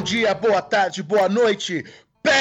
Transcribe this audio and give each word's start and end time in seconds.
Bom 0.00 0.04
dia, 0.04 0.32
boa 0.32 0.62
tarde, 0.62 1.02
boa 1.02 1.28
noite. 1.28 1.84
Pega 2.22 2.38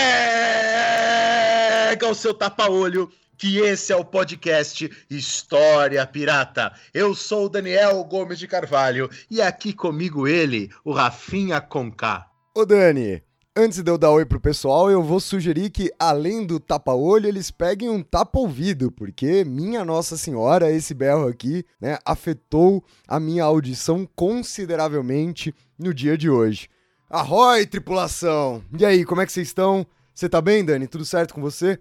o 2.07 2.15
seu 2.15 2.33
tapa-olho, 2.33 3.11
que 3.37 3.57
esse 3.57 3.91
é 3.91 3.97
o 3.97 4.05
podcast 4.05 4.89
História 5.09 6.07
Pirata. 6.07 6.71
Eu 6.93 7.13
sou 7.13 7.47
o 7.47 7.49
Daniel 7.49 8.01
Gomes 8.05 8.39
de 8.39 8.47
Carvalho 8.47 9.09
e 9.29 9.41
aqui 9.41 9.73
comigo 9.73 10.25
ele, 10.25 10.69
o 10.85 10.93
Rafinha 10.93 11.59
Conká. 11.59 12.27
Ô 12.55 12.65
Dani, 12.65 13.21
antes 13.53 13.83
de 13.83 13.91
eu 13.91 13.97
dar 13.97 14.11
oi 14.11 14.25
pro 14.25 14.39
pessoal, 14.39 14.89
eu 14.89 15.03
vou 15.03 15.19
sugerir 15.19 15.69
que, 15.69 15.91
além 15.99 16.45
do 16.45 16.61
tapa-olho, 16.61 17.27
eles 17.27 17.51
peguem 17.51 17.89
um 17.89 18.01
tapa-ouvido, 18.01 18.89
porque, 18.89 19.43
minha 19.43 19.83
Nossa 19.83 20.15
Senhora, 20.15 20.71
esse 20.71 20.93
berro 20.93 21.27
aqui, 21.27 21.65
né, 21.81 21.97
afetou 22.05 22.81
a 23.05 23.19
minha 23.19 23.43
audição 23.43 24.07
consideravelmente 24.15 25.53
no 25.77 25.93
dia 25.93 26.17
de 26.17 26.29
hoje. 26.29 26.69
Arroi, 27.09 27.65
tripulação! 27.65 28.63
E 28.77 28.85
aí, 28.85 29.03
como 29.03 29.21
é 29.21 29.25
que 29.25 29.31
vocês 29.31 29.47
estão? 29.47 29.85
Você 30.13 30.29
tá 30.29 30.41
bem, 30.41 30.63
Dani? 30.63 30.87
Tudo 30.87 31.05
certo 31.05 31.33
com 31.33 31.41
você? 31.41 31.79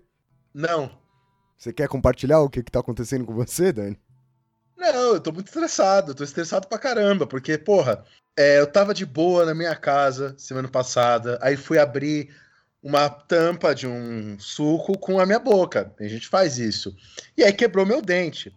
Não, 0.55 0.91
Você 1.57 1.73
quer 1.73 1.89
compartilhar 1.89 2.41
o 2.41 2.49
que, 2.49 2.63
que 2.63 2.71
tá 2.71 2.81
acontecendo 2.81 3.25
com 3.27 3.35
você, 3.35 3.73
Dani? 3.73 3.99
não, 4.77 5.15
eu 5.15 5.21
tô 5.21 5.33
muito 5.33 5.49
estressado, 5.49 6.13
eu 6.13 6.15
tô 6.15 6.23
estressado 6.25 6.67
pra 6.69 6.79
caramba, 6.79 7.27
porque, 7.27 7.59
porra, 7.59 8.05
é, 8.37 8.61
eu 8.61 8.67
tava 8.67 8.95
de 8.95 9.05
boa 9.05 9.45
na 9.45 9.55
minha 9.55 9.75
casa 9.75 10.35
semana 10.39 10.69
passada, 10.69 11.39
aí 11.43 11.57
fui 11.57 11.79
abrir 11.79 12.31
uma 12.83 13.09
tampa 13.11 13.75
de 13.75 13.87
um 13.87 14.39
suco 14.39 14.97
com 14.97 15.19
a 15.19 15.27
minha 15.27 15.39
boca. 15.41 15.93
A 15.99 16.05
gente 16.07 16.29
faz 16.29 16.59
isso. 16.59 16.95
E 17.37 17.43
aí 17.43 17.53
quebrou 17.53 17.85
meu 17.85 18.01
dente. 18.01 18.55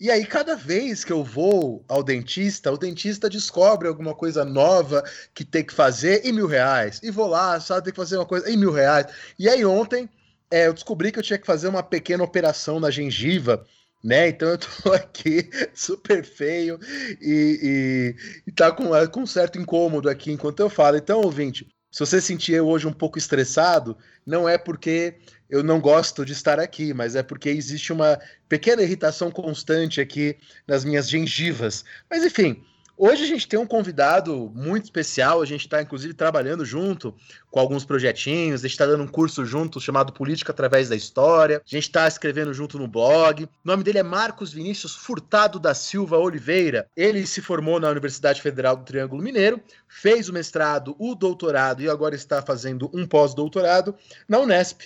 E 0.00 0.10
aí, 0.10 0.24
cada 0.24 0.56
vez 0.56 1.04
que 1.04 1.12
eu 1.12 1.22
vou 1.22 1.84
ao 1.86 2.02
dentista, 2.02 2.72
o 2.72 2.78
dentista 2.78 3.28
descobre 3.28 3.86
alguma 3.86 4.14
coisa 4.14 4.46
nova 4.46 5.04
que 5.34 5.44
tem 5.44 5.62
que 5.62 5.74
fazer 5.74 6.24
e 6.24 6.32
mil 6.32 6.46
reais. 6.46 7.00
E 7.02 7.10
vou 7.10 7.26
lá, 7.26 7.60
sabe, 7.60 7.84
tem 7.84 7.92
que 7.92 7.98
fazer 7.98 8.16
uma 8.16 8.24
coisa 8.24 8.48
e 8.50 8.56
mil 8.56 8.72
reais. 8.72 9.06
E 9.38 9.46
aí, 9.46 9.62
ontem, 9.62 10.08
é, 10.50 10.68
eu 10.68 10.72
descobri 10.72 11.12
que 11.12 11.18
eu 11.18 11.22
tinha 11.22 11.38
que 11.38 11.46
fazer 11.46 11.68
uma 11.68 11.82
pequena 11.82 12.24
operação 12.24 12.80
na 12.80 12.90
gengiva, 12.90 13.62
né? 14.02 14.28
Então 14.28 14.48
eu 14.48 14.56
tô 14.56 14.90
aqui 14.94 15.50
super 15.74 16.24
feio 16.24 16.80
e, 17.20 17.60
e, 17.62 18.16
e 18.46 18.52
tá 18.52 18.72
com, 18.72 18.86
com 19.12 19.20
um 19.20 19.26
certo 19.26 19.58
incômodo 19.58 20.08
aqui 20.08 20.32
enquanto 20.32 20.60
eu 20.60 20.70
falo. 20.70 20.96
Então, 20.96 21.20
ouvinte, 21.20 21.68
se 21.92 22.00
você 22.00 22.22
sentir 22.22 22.58
hoje 22.58 22.86
um 22.86 22.92
pouco 22.92 23.18
estressado, 23.18 23.98
não 24.24 24.48
é 24.48 24.56
porque 24.56 25.18
eu 25.50 25.64
não 25.64 25.80
gosto 25.80 26.24
de 26.24 26.32
estar 26.32 26.60
aqui, 26.60 26.94
mas 26.94 27.16
é 27.16 27.22
porque 27.22 27.50
existe 27.50 27.92
uma 27.92 28.18
pequena 28.48 28.82
irritação 28.82 29.30
constante 29.30 30.00
aqui 30.00 30.36
nas 30.66 30.84
minhas 30.84 31.10
gengivas. 31.10 31.84
Mas 32.08 32.24
enfim, 32.24 32.62
hoje 32.96 33.24
a 33.24 33.26
gente 33.26 33.48
tem 33.48 33.58
um 33.58 33.66
convidado 33.66 34.52
muito 34.54 34.84
especial, 34.84 35.42
a 35.42 35.44
gente 35.44 35.62
está 35.62 35.82
inclusive 35.82 36.14
trabalhando 36.14 36.64
junto 36.64 37.12
com 37.50 37.58
alguns 37.58 37.84
projetinhos, 37.84 38.60
a 38.60 38.68
gente 38.68 38.74
está 38.74 38.86
dando 38.86 39.02
um 39.02 39.08
curso 39.08 39.44
junto 39.44 39.80
chamado 39.80 40.12
Política 40.12 40.52
através 40.52 40.88
da 40.88 40.94
História, 40.94 41.56
a 41.56 41.68
gente 41.68 41.84
está 41.84 42.06
escrevendo 42.06 42.54
junto 42.54 42.78
no 42.78 42.86
blog. 42.86 43.44
O 43.44 43.48
nome 43.64 43.82
dele 43.82 43.98
é 43.98 44.04
Marcos 44.04 44.52
Vinícius 44.52 44.94
Furtado 44.94 45.58
da 45.58 45.74
Silva 45.74 46.16
Oliveira. 46.16 46.86
Ele 46.96 47.26
se 47.26 47.40
formou 47.40 47.80
na 47.80 47.90
Universidade 47.90 48.40
Federal 48.40 48.76
do 48.76 48.84
Triângulo 48.84 49.20
Mineiro, 49.20 49.60
fez 49.88 50.28
o 50.28 50.32
mestrado, 50.32 50.94
o 50.96 51.16
doutorado 51.16 51.82
e 51.82 51.90
agora 51.90 52.14
está 52.14 52.40
fazendo 52.40 52.88
um 52.94 53.04
pós-doutorado 53.04 53.96
na 54.28 54.38
Unesp, 54.38 54.82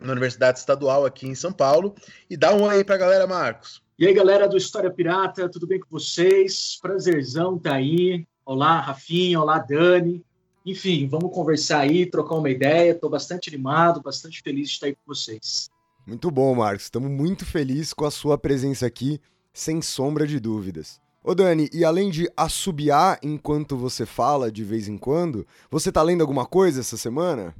na 0.00 0.12
Universidade 0.12 0.58
Estadual 0.58 1.04
aqui 1.04 1.26
em 1.26 1.34
São 1.34 1.52
Paulo. 1.52 1.94
E 2.28 2.36
dá 2.36 2.54
um 2.54 2.62
oi 2.62 2.76
aí 2.76 2.84
pra 2.84 2.96
galera, 2.96 3.26
Marcos. 3.26 3.82
E 3.98 4.06
aí, 4.06 4.14
galera 4.14 4.48
do 4.48 4.56
História 4.56 4.90
Pirata, 4.90 5.48
tudo 5.48 5.66
bem 5.66 5.78
com 5.78 5.88
vocês? 5.90 6.78
Prazerzão 6.80 7.58
tá 7.58 7.74
aí. 7.74 8.26
Olá, 8.46 8.80
Rafinha, 8.80 9.40
olá, 9.40 9.58
Dani. 9.58 10.24
Enfim, 10.64 11.06
vamos 11.06 11.34
conversar 11.34 11.80
aí, 11.80 12.06
trocar 12.06 12.36
uma 12.36 12.50
ideia. 12.50 12.92
Estou 12.92 13.10
bastante 13.10 13.50
animado, 13.50 14.00
bastante 14.02 14.42
feliz 14.42 14.68
de 14.68 14.74
estar 14.74 14.86
aí 14.86 14.94
com 14.94 15.02
vocês. 15.06 15.70
Muito 16.06 16.30
bom, 16.30 16.54
Marcos. 16.54 16.84
Estamos 16.84 17.10
muito 17.10 17.44
felizes 17.44 17.92
com 17.92 18.04
a 18.04 18.10
sua 18.10 18.38
presença 18.38 18.86
aqui, 18.86 19.20
sem 19.52 19.82
sombra 19.82 20.26
de 20.26 20.40
dúvidas. 20.40 21.00
Ô 21.22 21.34
Dani, 21.34 21.68
e 21.70 21.84
além 21.84 22.08
de 22.08 22.30
assobiar 22.34 23.18
enquanto 23.22 23.76
você 23.76 24.06
fala 24.06 24.50
de 24.50 24.64
vez 24.64 24.88
em 24.88 24.96
quando, 24.96 25.46
você 25.70 25.92
tá 25.92 26.02
lendo 26.02 26.22
alguma 26.22 26.46
coisa 26.46 26.80
essa 26.80 26.96
semana? 26.96 27.54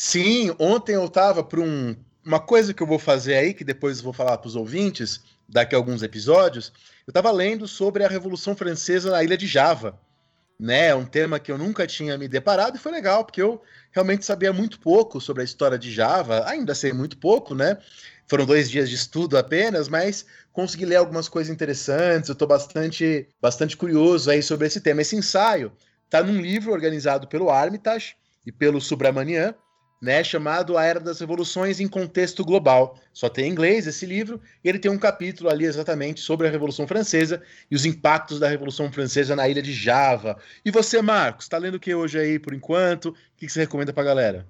Sim, 0.00 0.54
ontem 0.60 0.94
eu 0.94 1.08
tava 1.08 1.42
para 1.42 1.58
um, 1.58 1.96
uma 2.24 2.38
coisa 2.38 2.72
que 2.72 2.80
eu 2.80 2.86
vou 2.86 3.00
fazer 3.00 3.34
aí, 3.34 3.52
que 3.52 3.64
depois 3.64 4.00
vou 4.00 4.12
falar 4.12 4.38
para 4.38 4.46
os 4.46 4.54
ouvintes, 4.54 5.20
daqui 5.48 5.74
a 5.74 5.78
alguns 5.78 6.04
episódios. 6.04 6.72
Eu 7.04 7.12
tava 7.12 7.32
lendo 7.32 7.66
sobre 7.66 8.04
a 8.04 8.08
Revolução 8.08 8.54
Francesa 8.54 9.10
na 9.10 9.24
ilha 9.24 9.36
de 9.36 9.48
Java. 9.48 9.98
Né, 10.56 10.94
um 10.94 11.04
tema 11.04 11.40
que 11.40 11.50
eu 11.50 11.58
nunca 11.58 11.84
tinha 11.84 12.16
me 12.16 12.28
deparado 12.28 12.76
e 12.76 12.80
foi 12.80 12.92
legal, 12.92 13.24
porque 13.24 13.42
eu 13.42 13.60
realmente 13.90 14.24
sabia 14.24 14.52
muito 14.52 14.78
pouco 14.78 15.20
sobre 15.20 15.42
a 15.42 15.44
história 15.44 15.76
de 15.76 15.92
Java, 15.92 16.44
ainda 16.46 16.76
sei 16.76 16.92
muito 16.92 17.18
pouco, 17.18 17.52
né? 17.52 17.76
Foram 18.28 18.46
dois 18.46 18.70
dias 18.70 18.88
de 18.88 18.94
estudo 18.94 19.36
apenas, 19.36 19.88
mas 19.88 20.24
consegui 20.52 20.84
ler 20.84 20.96
algumas 20.96 21.28
coisas 21.28 21.52
interessantes. 21.52 22.28
Eu 22.28 22.34
estou 22.34 22.46
bastante, 22.46 23.28
bastante 23.42 23.76
curioso 23.76 24.30
aí 24.30 24.44
sobre 24.44 24.68
esse 24.68 24.80
tema. 24.80 25.02
Esse 25.02 25.16
ensaio 25.16 25.72
está 26.04 26.22
num 26.22 26.40
livro 26.40 26.72
organizado 26.72 27.26
pelo 27.26 27.50
Armitage 27.50 28.14
e 28.46 28.52
pelo 28.52 28.80
Subramanian, 28.80 29.54
né, 30.00 30.22
chamado 30.22 30.78
A 30.78 30.84
Era 30.84 31.00
das 31.00 31.20
Revoluções 31.20 31.80
em 31.80 31.88
Contexto 31.88 32.44
Global. 32.44 32.98
Só 33.12 33.28
tem 33.28 33.46
em 33.46 33.52
inglês 33.52 33.86
esse 33.86 34.06
livro, 34.06 34.40
e 34.62 34.68
ele 34.68 34.78
tem 34.78 34.90
um 34.90 34.98
capítulo 34.98 35.50
ali 35.50 35.64
exatamente 35.64 36.20
sobre 36.20 36.46
a 36.46 36.50
Revolução 36.50 36.86
Francesa 36.86 37.42
e 37.70 37.74
os 37.74 37.84
impactos 37.84 38.38
da 38.38 38.48
Revolução 38.48 38.90
Francesa 38.92 39.34
na 39.34 39.48
ilha 39.48 39.62
de 39.62 39.72
Java. 39.72 40.36
E 40.64 40.70
você, 40.70 41.02
Marcos, 41.02 41.44
está 41.44 41.58
lendo 41.58 41.74
o 41.74 41.80
que 41.80 41.94
hoje 41.94 42.18
aí 42.18 42.38
por 42.38 42.54
enquanto? 42.54 43.10
O 43.10 43.14
que, 43.36 43.48
você 43.48 43.60
recomenda 43.60 43.92
para 43.92 44.02
a 44.02 44.06
galera? 44.06 44.46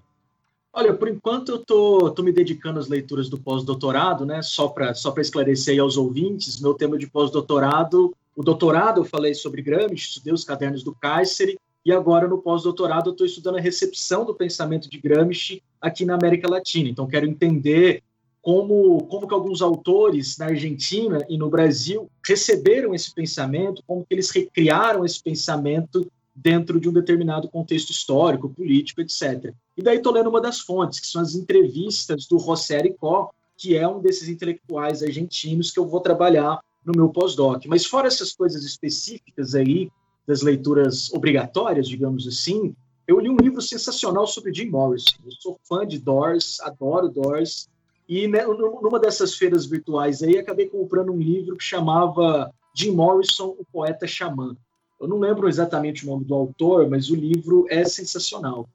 Olha, 0.73 0.93
por 0.93 1.09
enquanto 1.09 1.51
eu 1.51 1.59
tô, 1.59 2.11
tô 2.11 2.23
me 2.23 2.31
dedicando 2.31 2.79
às 2.79 2.89
leituras 2.89 3.29
do 3.29 3.39
pós-doutorado, 3.39 4.27
né? 4.27 4.43
Só 4.43 4.69
para 4.69 4.95
só 4.95 5.15
esclarecer 5.19 5.73
aí 5.73 5.81
aos 5.81 5.97
ouvintes, 5.97 6.61
meu 6.61 6.75
tema 6.75 6.99
de 6.99 7.07
pós-doutorado, 7.07 8.15
o 8.37 8.43
doutorado 8.45 9.01
eu 9.01 9.05
falei 9.05 9.35
sobre 9.35 9.63
Gramsci, 9.63 9.95
estudei 9.95 10.33
os 10.33 10.45
cadernos 10.45 10.85
do 10.85 10.95
Cáceres, 10.95 11.57
e 11.85 11.93
agora 11.93 12.29
no 12.29 12.39
pós-doutorado 12.39 13.11
eu 13.11 13.13
estou 13.13 13.27
estudando 13.27 13.57
a 13.57 13.61
recepção 13.61 14.25
do 14.25 14.35
pensamento 14.35 14.89
de 14.89 14.99
Gramsci 14.99 15.63
aqui 15.81 16.05
na 16.05 16.15
América 16.15 16.49
Latina. 16.49 16.89
Então 16.89 17.07
quero 17.07 17.27
entender 17.27 18.03
como, 18.43 19.05
como 19.07 19.27
que 19.27 19.35
alguns 19.35 19.63
autores 19.63 20.39
na 20.39 20.47
Argentina 20.47 21.25
e 21.29 21.37
no 21.37 21.51
Brasil 21.51 22.11
receberam 22.27 22.95
esse 22.95 23.13
pensamento, 23.15 23.83
como 23.87 24.05
que 24.05 24.15
eles 24.15 24.31
recriaram 24.31 25.05
esse 25.05 25.23
pensamento 25.23 26.11
dentro 26.35 26.79
de 26.81 26.89
um 26.89 26.93
determinado 26.93 27.49
contexto 27.49 27.91
histórico, 27.91 28.49
político, 28.49 29.01
etc. 29.01 29.53
E 29.77 29.83
daí 29.83 29.97
estou 29.97 30.13
lendo 30.13 30.31
uma 30.31 30.41
das 30.41 30.61
fontes, 30.61 31.01
que 31.01 31.07
são 31.07 31.21
as 31.21 31.35
entrevistas 31.35 32.27
do 32.27 32.39
José 32.39 32.79
Aricó, 32.79 33.31
que 33.57 33.77
é 33.77 33.87
um 33.89 34.01
desses 34.01 34.29
intelectuais 34.29 35.03
argentinos 35.03 35.73
que 35.73 35.81
eu 35.81 35.87
vou 35.87 36.01
trabalhar 36.01 36.61
no 36.85 36.93
meu 36.97 37.09
pós-doc. 37.09 37.67
Mas 37.67 37.85
fora 37.85 38.07
essas 38.07 38.33
coisas 38.33 38.65
específicas 38.65 39.55
aí, 39.55 39.91
das 40.29 40.43
leituras 40.43 41.11
obrigatórias, 41.11 41.89
digamos 41.89 42.29
assim, 42.29 42.77
eu 43.07 43.19
li 43.19 43.31
um 43.31 43.37
livro 43.37 43.63
sensacional 43.63 44.27
sobre 44.27 44.53
Jim 44.53 44.69
Morrison. 44.69 45.17
Eu 45.25 45.33
sou 45.33 45.59
fã 45.67 45.87
de 45.87 45.99
Doors, 45.99 46.61
adoro 46.61 47.09
Doors, 47.09 47.67
e 48.07 48.29
né, 48.29 48.45
numa 48.47 49.01
dessas 49.01 49.35
feiras 49.35 49.65
virtuais 49.65 50.23
aí, 50.23 50.37
acabei 50.39 50.69
comprando 50.69 51.13
um 51.13 51.19
livro 51.19 51.57
que 51.57 51.65
chamava 51.65 52.53
Jim 52.75 52.91
Morrison, 52.91 53.57
o 53.59 53.65
Poeta 53.73 54.07
Xamã. 54.07 54.55
Eu 55.01 55.09
não 55.09 55.19
lembro 55.19 55.49
exatamente 55.49 56.05
o 56.05 56.11
nome 56.11 56.27
do 56.27 56.35
autor, 56.35 56.91
mas 56.91 57.09
o 57.09 57.15
livro 57.15 57.65
é 57.71 57.87
sensacional. 57.87 58.69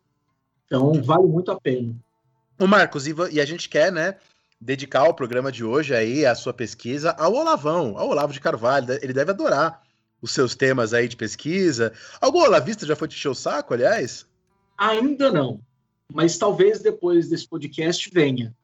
Então, 0.65 0.93
vale 1.03 1.27
muito 1.27 1.51
a 1.51 1.61
pena. 1.61 1.93
O 2.59 2.65
Marcos, 2.65 3.05
e 3.05 3.39
a 3.39 3.45
gente 3.45 3.69
quer, 3.69 3.91
né, 3.91 4.15
dedicar 4.59 5.03
o 5.03 5.13
programa 5.13 5.51
de 5.51 5.63
hoje 5.63 5.93
aí, 5.93 6.25
a 6.25 6.33
sua 6.33 6.53
pesquisa, 6.53 7.11
ao 7.11 7.33
Olavão, 7.33 7.95
ao 7.95 8.09
Olavo 8.09 8.33
de 8.33 8.39
Carvalho. 8.39 8.97
Ele 9.03 9.13
deve 9.13 9.29
adorar 9.29 9.82
os 10.23 10.31
seus 10.31 10.55
temas 10.55 10.91
aí 10.91 11.07
de 11.07 11.15
pesquisa. 11.15 11.93
Algum 12.19 12.39
olavista 12.39 12.87
já 12.87 12.95
foi 12.95 13.07
te 13.07 13.15
encher 13.15 13.29
o 13.29 13.35
saco, 13.35 13.75
aliás? 13.75 14.25
Ainda 14.75 15.31
não, 15.31 15.59
mas 16.11 16.39
talvez 16.39 16.79
depois 16.79 17.29
desse 17.29 17.47
podcast 17.47 18.09
venha. 18.11 18.55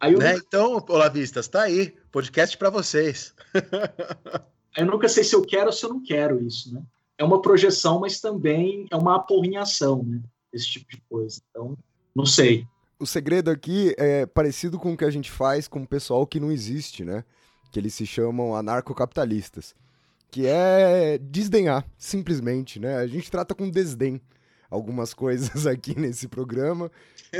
Aí 0.00 0.16
né? 0.16 0.34
Então, 0.36 0.84
olavistas, 0.88 1.46
tá 1.46 1.62
aí, 1.62 1.94
podcast 2.10 2.58
para 2.58 2.70
vocês. 2.70 3.32
eu 4.76 4.86
nunca 4.86 5.08
sei 5.08 5.22
se 5.22 5.36
eu 5.36 5.42
quero 5.42 5.66
ou 5.66 5.72
se 5.72 5.84
eu 5.84 5.90
não 5.90 6.02
quero 6.02 6.44
isso, 6.44 6.74
né? 6.74 6.82
é 7.16 7.24
uma 7.24 7.40
projeção, 7.40 8.00
mas 8.00 8.20
também 8.20 8.86
é 8.90 8.96
uma 8.96 9.16
aporrinhação, 9.16 10.02
né? 10.02 10.20
Esse 10.52 10.66
tipo 10.66 10.90
de 10.90 11.02
coisa. 11.08 11.40
Então, 11.50 11.76
não 12.14 12.26
sei. 12.26 12.66
O 12.98 13.06
segredo 13.06 13.50
aqui 13.50 13.94
é 13.98 14.26
parecido 14.26 14.78
com 14.78 14.92
o 14.92 14.96
que 14.96 15.04
a 15.04 15.10
gente 15.10 15.30
faz 15.30 15.66
com 15.66 15.82
o 15.82 15.86
pessoal 15.86 16.26
que 16.26 16.40
não 16.40 16.50
existe, 16.50 17.04
né? 17.04 17.24
Que 17.70 17.78
eles 17.78 17.94
se 17.94 18.06
chamam 18.06 18.54
anarcocapitalistas. 18.54 19.74
Que 20.30 20.46
é 20.46 21.18
desdenhar, 21.18 21.86
simplesmente, 21.96 22.80
né? 22.80 22.96
A 22.96 23.06
gente 23.06 23.30
trata 23.30 23.54
com 23.54 23.70
desdém 23.70 24.20
algumas 24.70 25.12
coisas 25.14 25.66
aqui 25.66 25.98
nesse 25.98 26.26
programa 26.28 26.90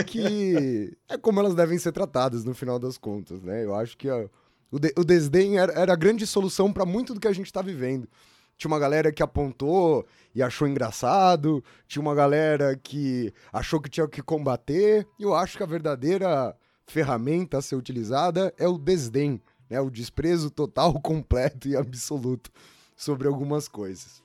que 0.07 0.97
é 1.09 1.19
como 1.19 1.41
elas 1.41 1.55
devem 1.55 1.79
ser 1.79 1.93
tratadas 1.93 2.45
no 2.45 2.55
final 2.55 2.79
das 2.79 2.97
contas, 2.97 3.43
né? 3.43 3.65
Eu 3.65 3.75
acho 3.75 3.97
que 3.97 4.09
a, 4.09 4.29
o, 4.71 4.79
de, 4.79 4.93
o 4.97 5.05
desdém 5.05 5.59
era, 5.59 5.73
era 5.73 5.93
a 5.93 5.97
grande 5.97 6.27
solução 6.27 6.73
para 6.73 6.85
muito 6.85 7.15
do 7.15 7.21
que 7.21 7.29
a 7.29 7.33
gente 7.33 7.47
está 7.47 7.63
vivendo. 7.63 8.09
Tinha 8.57 8.71
uma 8.71 8.79
galera 8.79 9.13
que 9.13 9.23
apontou 9.23 10.07
e 10.35 10.43
achou 10.43 10.69
engraçado, 10.69 11.63
tinha 11.89 12.01
uma 12.01 12.15
galera 12.15 12.77
que 12.77 13.33
achou 13.53 13.81
que 13.81 13.91
tinha 13.91 14.07
que 14.07 14.23
combater. 14.23 15.07
E 15.19 15.25
eu 15.25 15.35
acho 15.35 15.57
que 15.57 15.63
a 15.63 15.67
verdadeira 15.67 16.57
ferramenta 16.87 17.59
a 17.59 17.63
ser 17.63 17.75
utilizada 17.75 18.55
é 18.57 18.69
o 18.69 18.79
desdém, 18.79 19.43
né? 19.69 19.81
O 19.81 19.91
desprezo 19.91 20.51
total, 20.51 20.95
completo 21.03 21.69
e 21.69 21.77
absoluto 21.77 22.51
sobre 22.97 23.29
algumas 23.29 23.69
coisas. 23.69 24.23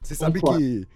Você 0.00 0.14
sabe 0.14 0.40
que 0.40 0.86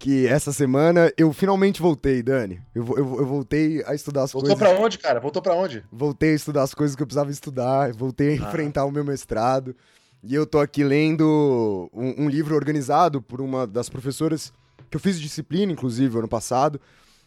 que 0.00 0.26
essa 0.26 0.50
semana 0.50 1.12
eu 1.14 1.30
finalmente 1.30 1.82
voltei, 1.82 2.22
Dani. 2.22 2.58
Eu, 2.74 2.86
eu, 2.96 3.18
eu 3.18 3.26
voltei 3.26 3.84
a 3.84 3.94
estudar 3.94 4.22
as 4.22 4.32
Voltou 4.32 4.48
coisas. 4.48 4.58
Voltou 4.58 4.76
pra 4.78 4.86
onde, 4.86 4.98
cara? 4.98 5.20
Voltou 5.20 5.42
pra 5.42 5.54
onde? 5.54 5.84
Voltei 5.92 6.32
a 6.32 6.34
estudar 6.34 6.62
as 6.62 6.72
coisas 6.72 6.96
que 6.96 7.02
eu 7.02 7.06
precisava 7.06 7.30
estudar, 7.30 7.92
voltei 7.92 8.30
a 8.30 8.32
ah. 8.32 8.48
enfrentar 8.48 8.86
o 8.86 8.90
meu 8.90 9.04
mestrado. 9.04 9.76
E 10.22 10.34
eu 10.34 10.46
tô 10.46 10.58
aqui 10.58 10.82
lendo 10.82 11.90
um, 11.92 12.24
um, 12.24 12.28
livro 12.30 12.54
organizado 12.54 13.20
por 13.20 13.42
uma 13.42 13.66
das 13.66 13.90
professoras 13.90 14.50
que 14.90 14.96
eu 14.96 15.00
fiz 15.00 15.20
disciplina, 15.20 15.70
inclusive, 15.70 16.18
ano 16.18 16.28
passado. 16.28 16.80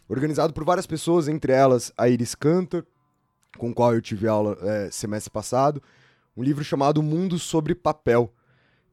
Organizado 0.09 0.51
por 0.51 0.63
várias 0.63 0.87
pessoas, 0.87 1.27
entre 1.27 1.53
elas 1.53 1.93
a 1.95 2.09
Iris 2.09 2.33
Cantor, 2.33 2.83
com 3.55 3.71
qual 3.71 3.93
eu 3.93 4.01
tive 4.01 4.27
aula 4.27 4.57
é, 4.61 4.89
semestre 4.91 5.29
passado. 5.29 5.81
Um 6.35 6.41
livro 6.41 6.63
chamado 6.63 7.03
Mundo 7.03 7.37
sobre 7.37 7.75
Papel, 7.75 8.33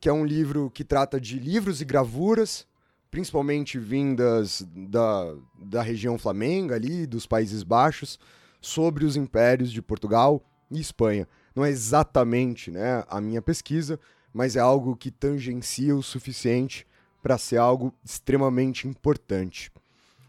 que 0.01 0.09
é 0.09 0.13
um 0.13 0.25
livro 0.25 0.71
que 0.71 0.83
trata 0.83 1.21
de 1.21 1.39
livros 1.39 1.81
e 1.81 1.85
gravuras 1.85 2.67
principalmente 3.11 3.79
vindas 3.79 4.65
da, 4.73 5.35
da 5.59 5.83
região 5.83 6.17
flamenga 6.17 6.77
ali, 6.77 7.07
dos 7.07 7.27
Países 7.27 7.63
Baixos, 7.63 8.19
sobre 8.61 9.05
os 9.05 9.17
impérios 9.17 9.73
de 9.73 9.83
Portugal 9.83 10.43
e 10.71 10.81
Espanha. 10.81 11.29
Não 11.55 11.65
é 11.65 11.71
exatamente 11.71 12.71
né, 12.71 13.05
a 13.09 13.21
minha 13.21 13.43
pesquisa, 13.43 13.99
mas 14.33 14.55
é 14.55 14.61
algo 14.61 14.97
que 14.97 15.11
tangencia 15.11 15.97
o 15.97 16.03
suficiente 16.03 16.87
para 17.21 17.37
ser 17.37 17.57
algo 17.57 17.93
extremamente 18.05 18.87
importante. 18.87 19.73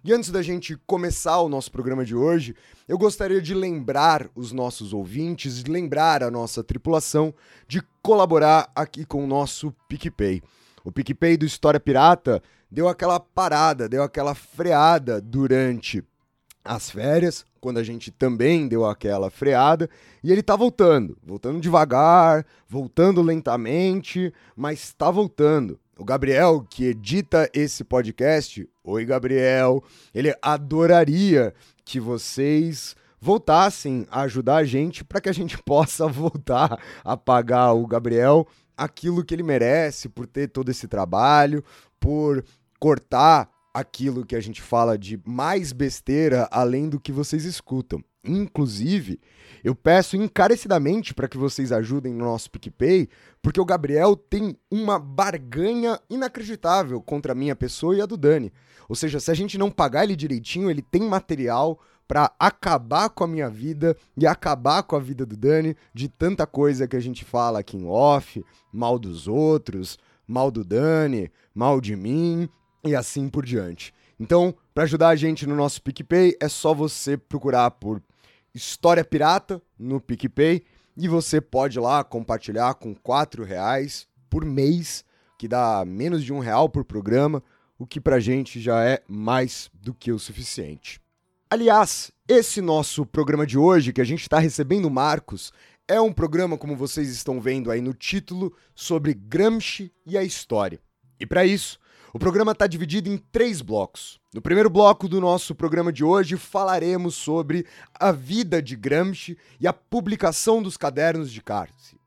E 0.03 0.11
antes 0.11 0.31
da 0.31 0.41
gente 0.41 0.75
começar 0.87 1.39
o 1.41 1.49
nosso 1.49 1.71
programa 1.71 2.03
de 2.03 2.15
hoje, 2.15 2.55
eu 2.87 2.97
gostaria 2.97 3.39
de 3.39 3.53
lembrar 3.53 4.27
os 4.33 4.51
nossos 4.51 4.93
ouvintes, 4.93 5.61
de 5.61 5.69
lembrar 5.69 6.23
a 6.23 6.31
nossa 6.31 6.63
tripulação 6.63 7.31
de 7.67 7.83
colaborar 8.01 8.71
aqui 8.75 9.05
com 9.05 9.23
o 9.23 9.27
nosso 9.27 9.71
PicPay. 9.87 10.41
O 10.83 10.91
PicPay 10.91 11.37
do 11.37 11.45
História 11.45 11.79
Pirata 11.79 12.41
deu 12.69 12.87
aquela 12.87 13.19
parada, 13.19 13.87
deu 13.87 14.01
aquela 14.01 14.33
freada 14.33 15.21
durante 15.21 16.03
as 16.65 16.89
férias, 16.89 17.45
quando 17.59 17.77
a 17.77 17.83
gente 17.83 18.09
também 18.09 18.67
deu 18.67 18.85
aquela 18.85 19.29
freada, 19.29 19.87
e 20.23 20.31
ele 20.31 20.41
tá 20.41 20.55
voltando, 20.55 21.15
voltando 21.23 21.61
devagar, 21.61 22.43
voltando 22.67 23.21
lentamente, 23.21 24.33
mas 24.55 24.93
tá 24.93 25.11
voltando. 25.11 25.79
O 26.01 26.03
Gabriel, 26.03 26.65
que 26.67 26.85
edita 26.85 27.47
esse 27.53 27.83
podcast, 27.83 28.67
oi 28.83 29.05
Gabriel, 29.05 29.83
ele 30.15 30.33
adoraria 30.41 31.53
que 31.85 31.99
vocês 31.99 32.95
voltassem 33.19 34.07
a 34.09 34.21
ajudar 34.21 34.55
a 34.55 34.63
gente 34.63 35.03
para 35.03 35.21
que 35.21 35.29
a 35.29 35.31
gente 35.31 35.61
possa 35.63 36.07
voltar 36.07 36.81
a 37.03 37.15
pagar 37.15 37.73
o 37.73 37.85
Gabriel 37.85 38.47
aquilo 38.75 39.23
que 39.23 39.35
ele 39.35 39.43
merece 39.43 40.09
por 40.09 40.25
ter 40.25 40.47
todo 40.47 40.71
esse 40.71 40.87
trabalho, 40.87 41.63
por 41.99 42.43
cortar 42.79 43.47
aquilo 43.71 44.25
que 44.25 44.35
a 44.35 44.41
gente 44.41 44.59
fala 44.59 44.97
de 44.97 45.21
mais 45.23 45.71
besteira 45.71 46.49
além 46.51 46.89
do 46.89 46.99
que 46.99 47.11
vocês 47.11 47.45
escutam. 47.45 48.03
Inclusive, 48.23 49.19
eu 49.63 49.73
peço 49.73 50.15
encarecidamente 50.15 51.13
para 51.13 51.27
que 51.27 51.37
vocês 51.37 51.71
ajudem 51.71 52.13
no 52.13 52.25
nosso 52.25 52.51
PicPay, 52.51 53.09
porque 53.41 53.59
o 53.59 53.65
Gabriel 53.65 54.15
tem 54.15 54.55
uma 54.69 54.99
barganha 54.99 55.99
inacreditável 56.09 57.01
contra 57.01 57.31
a 57.31 57.35
minha 57.35 57.55
pessoa 57.55 57.95
e 57.95 58.01
a 58.01 58.05
do 58.05 58.17
Dani. 58.17 58.53
Ou 58.87 58.95
seja, 58.95 59.19
se 59.19 59.31
a 59.31 59.33
gente 59.33 59.57
não 59.57 59.71
pagar 59.71 60.03
ele 60.03 60.15
direitinho, 60.15 60.69
ele 60.69 60.81
tem 60.81 61.01
material 61.01 61.79
para 62.07 62.31
acabar 62.37 63.09
com 63.09 63.23
a 63.23 63.27
minha 63.27 63.49
vida 63.49 63.95
e 64.17 64.27
acabar 64.27 64.83
com 64.83 64.95
a 64.95 64.99
vida 64.99 65.25
do 65.25 65.37
Dani, 65.37 65.75
de 65.93 66.09
tanta 66.09 66.45
coisa 66.45 66.87
que 66.87 66.95
a 66.95 66.99
gente 66.99 67.23
fala 67.23 67.59
aqui 67.59 67.77
em 67.77 67.87
off, 67.87 68.43
mal 68.71 68.99
dos 68.99 69.27
outros, 69.27 69.97
mal 70.27 70.51
do 70.51 70.63
Dani, 70.63 71.31
mal 71.55 71.81
de 71.81 71.95
mim 71.95 72.49
e 72.83 72.95
assim 72.95 73.29
por 73.29 73.45
diante. 73.45 73.93
Então, 74.19 74.53
para 74.73 74.83
ajudar 74.83 75.09
a 75.09 75.15
gente 75.15 75.47
no 75.47 75.55
nosso 75.55 75.81
PicPay, 75.81 76.35
é 76.39 76.47
só 76.47 76.73
você 76.73 77.17
procurar 77.17 77.71
por 77.71 78.01
História 78.53 79.03
Pirata 79.03 79.61
no 79.79 80.01
PicPay 80.01 80.63
e 80.97 81.07
você 81.07 81.39
pode 81.39 81.79
lá 81.79 82.03
compartilhar 82.03 82.73
com 82.75 82.93
quatro 82.93 83.43
reais 83.43 84.07
por 84.29 84.43
mês, 84.45 85.05
que 85.37 85.47
dá 85.47 85.83
menos 85.85 86.23
de 86.23 86.33
um 86.33 86.39
real 86.39 86.69
por 86.69 86.83
programa, 86.83 87.41
o 87.79 87.87
que 87.87 87.99
pra 87.99 88.19
gente 88.19 88.59
já 88.59 88.83
é 88.83 89.01
mais 89.07 89.69
do 89.73 89.93
que 89.93 90.11
o 90.11 90.19
suficiente. 90.19 91.01
Aliás, 91.49 92.11
esse 92.27 92.61
nosso 92.61 93.05
programa 93.05 93.45
de 93.45 93.57
hoje, 93.57 93.91
que 93.91 94.01
a 94.01 94.05
gente 94.05 94.21
está 94.21 94.39
recebendo 94.39 94.89
Marcos, 94.89 95.51
é 95.87 95.99
um 95.99 96.13
programa, 96.13 96.57
como 96.57 96.77
vocês 96.77 97.09
estão 97.09 97.41
vendo 97.41 97.71
aí 97.71 97.81
no 97.81 97.93
título, 97.93 98.55
sobre 98.75 99.13
Gramsci 99.13 99.91
e 100.05 100.17
a 100.17 100.23
história. 100.23 100.79
E 101.19 101.25
para 101.25 101.45
isso, 101.45 101.79
o 102.13 102.19
programa 102.19 102.51
está 102.51 102.67
dividido 102.67 103.09
em 103.09 103.17
três 103.17 103.61
blocos. 103.61 104.19
No 104.33 104.41
primeiro 104.41 104.69
bloco 104.69 105.07
do 105.07 105.21
nosso 105.21 105.55
programa 105.55 105.93
de 105.93 106.03
hoje, 106.03 106.35
falaremos 106.35 107.15
sobre 107.15 107.65
a 107.93 108.11
vida 108.11 108.61
de 108.61 108.75
Gramsci 108.75 109.37
e 109.61 109.67
a 109.67 109.71
publicação 109.71 110.61
dos 110.61 110.75
cadernos 110.75 111.31
de 111.31 111.41
Cárcere. 111.41 112.01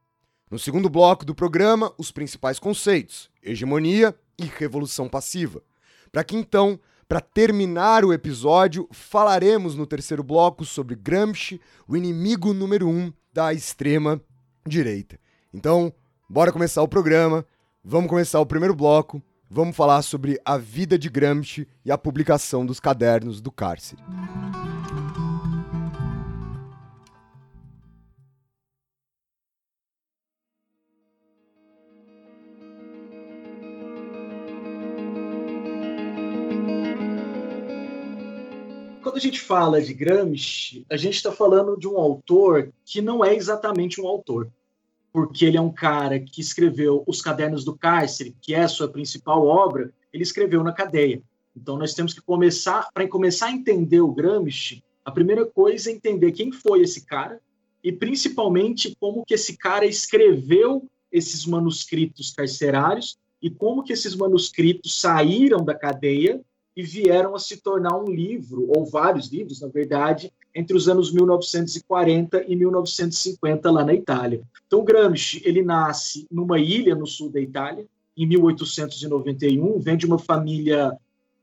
No 0.51 0.59
segundo 0.59 0.91
bloco 0.91 1.25
do 1.25 1.35
programa, 1.35 1.91
os 1.97 2.13
principais 2.13 2.59
conceitos: 2.59 3.31
hegemonia 3.43 4.15
e 4.39 4.45
revolução 4.45 5.09
passiva. 5.09 5.63
Para 6.13 6.23
que 6.23 6.37
então, 6.37 6.79
para 7.09 7.21
terminar 7.21 8.05
o 8.05 8.13
episódio, 8.13 8.87
falaremos 8.93 9.75
no 9.75 9.87
terceiro 9.87 10.23
bloco 10.23 10.67
sobre 10.67 10.97
Gramsci, 10.97 11.59
o 11.89 11.97
inimigo 11.97 12.53
número 12.53 12.89
um 12.89 13.11
da 13.33 13.55
extrema 13.55 14.21
direita. 14.67 15.19
Então, 15.53 15.91
bora 16.29 16.53
começar 16.53 16.83
o 16.83 16.89
programa. 16.89 17.47
Vamos 17.83 18.11
começar 18.11 18.39
o 18.41 18.47
primeiro 18.47 18.75
bloco 18.75 19.23
vamos 19.55 19.77
falar 19.77 20.03
sobre 20.03 20.41
a 20.45 20.59
vida 20.59 20.99
de 20.99 21.09
Gramsci 21.09 21.69
e 21.85 21.93
a 21.93 21.97
publicação 21.97 22.67
dos 22.67 22.81
cadernos 22.81 23.41
do 23.41 23.53
cárcere. 23.53 24.03
Quando 39.01 39.17
a 39.19 39.21
gente 39.21 39.41
fala 39.41 39.81
de 39.81 39.95
Gramsci, 39.95 40.85
a 40.91 40.97
gente 40.97 41.15
está 41.15 41.31
falando 41.31 41.79
de 41.79 41.87
um 41.87 41.97
autor 41.97 42.73
que 42.85 43.01
não 43.01 43.25
é 43.25 43.37
exatamente 43.37 44.01
um 44.01 44.09
autor 44.09 44.51
porque 45.15 45.45
ele 45.45 45.57
é 45.57 45.61
um 45.61 45.71
cara 45.71 46.19
que 46.19 46.41
escreveu 46.41 47.05
Os 47.07 47.23
Cadernos 47.23 47.65
do 47.65 47.79
Cárcere, 47.79 48.35
que 48.41 48.53
é 48.53 48.65
a 48.65 48.69
sua 48.69 48.89
principal 48.89 49.47
obra, 49.47 49.95
ele 50.13 50.25
escreveu 50.25 50.65
na 50.65 50.73
cadeia. 50.73 51.23
Então 51.57 51.79
nós 51.79 51.95
temos 51.95 52.13
que 52.13 52.21
começar, 52.21 52.89
para 52.93 53.07
começar 53.07 53.47
a 53.47 53.53
entender 53.53 54.01
o 54.01 54.11
Gramsci, 54.11 54.83
a 55.05 55.13
primeira 55.13 55.47
coisa 55.47 55.89
é 55.89 55.93
entender 55.93 56.33
quem 56.33 56.51
foi 56.51 56.83
esse 56.83 57.07
cara 57.07 57.41
e 57.81 57.93
principalmente 57.93 58.97
como 58.99 59.25
que 59.25 59.35
esse 59.35 59.57
cara 59.57 59.87
escreveu 59.87 60.85
esses 61.13 61.47
manuscritos 61.47 62.33
carcerários 62.33 63.17
e 63.41 63.49
como 63.49 63.85
que 63.85 63.93
esses 63.93 64.17
manuscritos 64.17 65.01
saíram 65.01 65.65
da 65.65 65.77
cadeia 65.77 66.41
e 66.75 66.83
vieram 66.83 67.37
a 67.37 67.39
se 67.39 67.59
tornar 67.59 67.97
um 67.97 68.11
livro, 68.11 68.69
ou 68.75 68.85
vários 68.85 69.29
livros, 69.29 69.61
na 69.61 69.69
verdade, 69.69 70.33
entre 70.55 70.77
os 70.77 70.89
anos 70.89 71.13
1940 71.13 72.45
e 72.47 72.55
1950 72.55 73.71
lá 73.71 73.85
na 73.85 73.95
Itália. 73.95 74.43
Então, 74.67 74.85
Gramsci, 74.85 75.43
ele 75.45 75.63
nasce 75.63 76.27
numa 76.31 76.59
ilha 76.59 76.95
no 76.95 77.07
sul 77.07 77.29
da 77.31 77.41
Itália, 77.41 77.87
em 78.17 78.27
1891, 78.27 79.81
vem 79.81 79.97
de 79.97 80.07
uma 80.07 80.19
família 80.19 80.97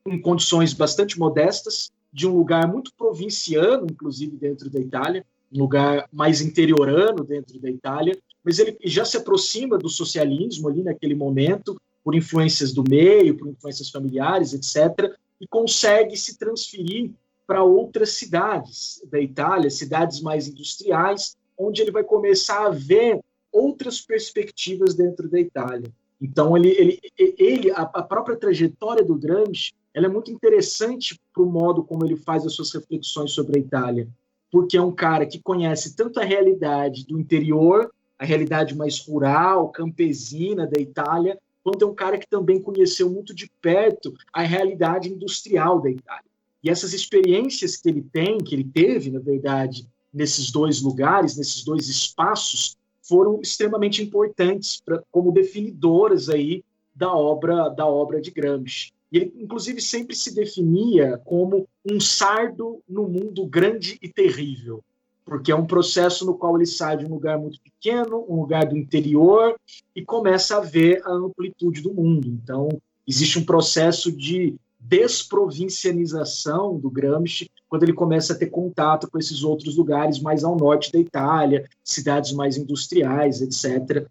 com 0.03 0.19
condições 0.21 0.73
bastante 0.73 1.19
modestas, 1.19 1.91
de 2.13 2.27
um 2.27 2.35
lugar 2.35 2.67
muito 2.67 2.91
provinciano, 2.97 3.87
inclusive 3.89 4.35
dentro 4.37 4.69
da 4.69 4.79
Itália, 4.79 5.25
um 5.53 5.59
lugar 5.59 6.07
mais 6.11 6.41
interiorano 6.41 7.23
dentro 7.23 7.59
da 7.59 7.69
Itália, 7.69 8.17
mas 8.43 8.57
ele 8.57 8.77
já 8.85 9.05
se 9.05 9.17
aproxima 9.17 9.77
do 9.77 9.89
socialismo 9.89 10.69
ali 10.69 10.81
naquele 10.81 11.13
momento, 11.13 11.79
por 12.03 12.15
influências 12.15 12.73
do 12.73 12.83
meio, 12.83 13.37
por 13.37 13.47
influências 13.47 13.89
familiares, 13.89 14.53
etc., 14.53 15.13
e 15.39 15.47
consegue 15.47 16.15
se 16.15 16.37
transferir 16.37 17.11
para 17.51 17.63
outras 17.63 18.11
cidades 18.11 19.03
da 19.11 19.19
Itália, 19.19 19.69
cidades 19.69 20.21
mais 20.21 20.47
industriais, 20.47 21.35
onde 21.57 21.81
ele 21.81 21.91
vai 21.91 22.01
começar 22.01 22.65
a 22.65 22.69
ver 22.69 23.19
outras 23.51 23.99
perspectivas 23.99 24.95
dentro 24.95 25.27
da 25.27 25.37
Itália. 25.37 25.91
Então, 26.21 26.55
ele, 26.55 26.69
ele, 26.69 26.99
ele 27.17 27.69
a, 27.71 27.85
própria 28.03 28.37
trajetória 28.37 29.03
do 29.03 29.15
Gramsci 29.15 29.73
ela 29.93 30.05
é 30.05 30.09
muito 30.09 30.31
interessante 30.31 31.19
para 31.33 31.43
o 31.43 31.45
modo 31.45 31.83
como 31.83 32.05
ele 32.05 32.15
faz 32.15 32.45
as 32.45 32.53
suas 32.53 32.71
reflexões 32.71 33.31
sobre 33.31 33.59
a 33.59 33.61
Itália, 33.61 34.07
porque 34.49 34.77
é 34.77 34.81
um 34.81 34.93
cara 34.93 35.25
que 35.25 35.41
conhece 35.41 35.93
tanto 35.93 36.21
a 36.21 36.23
realidade 36.23 37.05
do 37.05 37.19
interior, 37.19 37.91
a 38.17 38.23
realidade 38.23 38.73
mais 38.73 38.97
rural, 39.05 39.67
campesina 39.73 40.65
da 40.65 40.79
Itália, 40.79 41.37
quanto 41.61 41.83
é 41.83 41.87
um 41.89 41.93
cara 41.93 42.17
que 42.17 42.29
também 42.29 42.61
conheceu 42.61 43.09
muito 43.09 43.35
de 43.35 43.51
perto 43.61 44.13
a 44.31 44.41
realidade 44.41 45.11
industrial 45.11 45.81
da 45.81 45.91
Itália. 45.91 46.30
E 46.63 46.69
essas 46.69 46.93
experiências 46.93 47.75
que 47.75 47.89
ele 47.89 48.01
tem, 48.01 48.37
que 48.37 48.53
ele 48.53 48.63
teve, 48.63 49.09
na 49.09 49.19
verdade, 49.19 49.87
nesses 50.13 50.51
dois 50.51 50.81
lugares, 50.81 51.37
nesses 51.37 51.63
dois 51.63 51.87
espaços, 51.87 52.77
foram 53.01 53.41
extremamente 53.41 54.01
importantes 54.01 54.81
pra, 54.83 55.01
como 55.11 55.31
definidoras 55.31 56.29
aí 56.29 56.63
da 56.95 57.13
obra 57.13 57.69
da 57.69 57.85
obra 57.85 58.21
de 58.21 58.31
Gramsci. 58.31 58.91
E 59.11 59.17
ele, 59.17 59.33
inclusive, 59.37 59.81
sempre 59.81 60.15
se 60.15 60.33
definia 60.33 61.19
como 61.25 61.67
um 61.85 61.99
sardo 61.99 62.81
no 62.87 63.07
mundo 63.07 63.45
grande 63.45 63.97
e 64.01 64.07
terrível, 64.07 64.83
porque 65.25 65.51
é 65.51 65.55
um 65.55 65.65
processo 65.65 66.25
no 66.25 66.37
qual 66.37 66.55
ele 66.55 66.65
sai 66.65 66.97
de 66.97 67.05
um 67.05 67.09
lugar 67.09 67.37
muito 67.37 67.59
pequeno, 67.59 68.25
um 68.29 68.41
lugar 68.41 68.65
do 68.65 68.77
interior, 68.77 69.55
e 69.95 70.03
começa 70.03 70.57
a 70.57 70.61
ver 70.61 71.01
a 71.05 71.11
amplitude 71.11 71.81
do 71.81 71.93
mundo. 71.93 72.27
Então, 72.27 72.69
existe 73.05 73.39
um 73.39 73.43
processo 73.43 74.11
de 74.11 74.55
desprovincianização 74.81 76.77
do 76.77 76.89
Gramsci 76.89 77.49
quando 77.69 77.83
ele 77.83 77.93
começa 77.93 78.33
a 78.33 78.35
ter 78.35 78.47
contato 78.47 79.09
com 79.09 79.17
esses 79.17 79.43
outros 79.43 79.77
lugares 79.77 80.19
mais 80.19 80.43
ao 80.43 80.57
norte 80.57 80.91
da 80.91 80.99
Itália, 80.99 81.69
cidades 81.83 82.31
mais 82.33 82.57
industriais, 82.57 83.41
etc. 83.41 84.07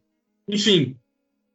Enfim, 0.48 0.96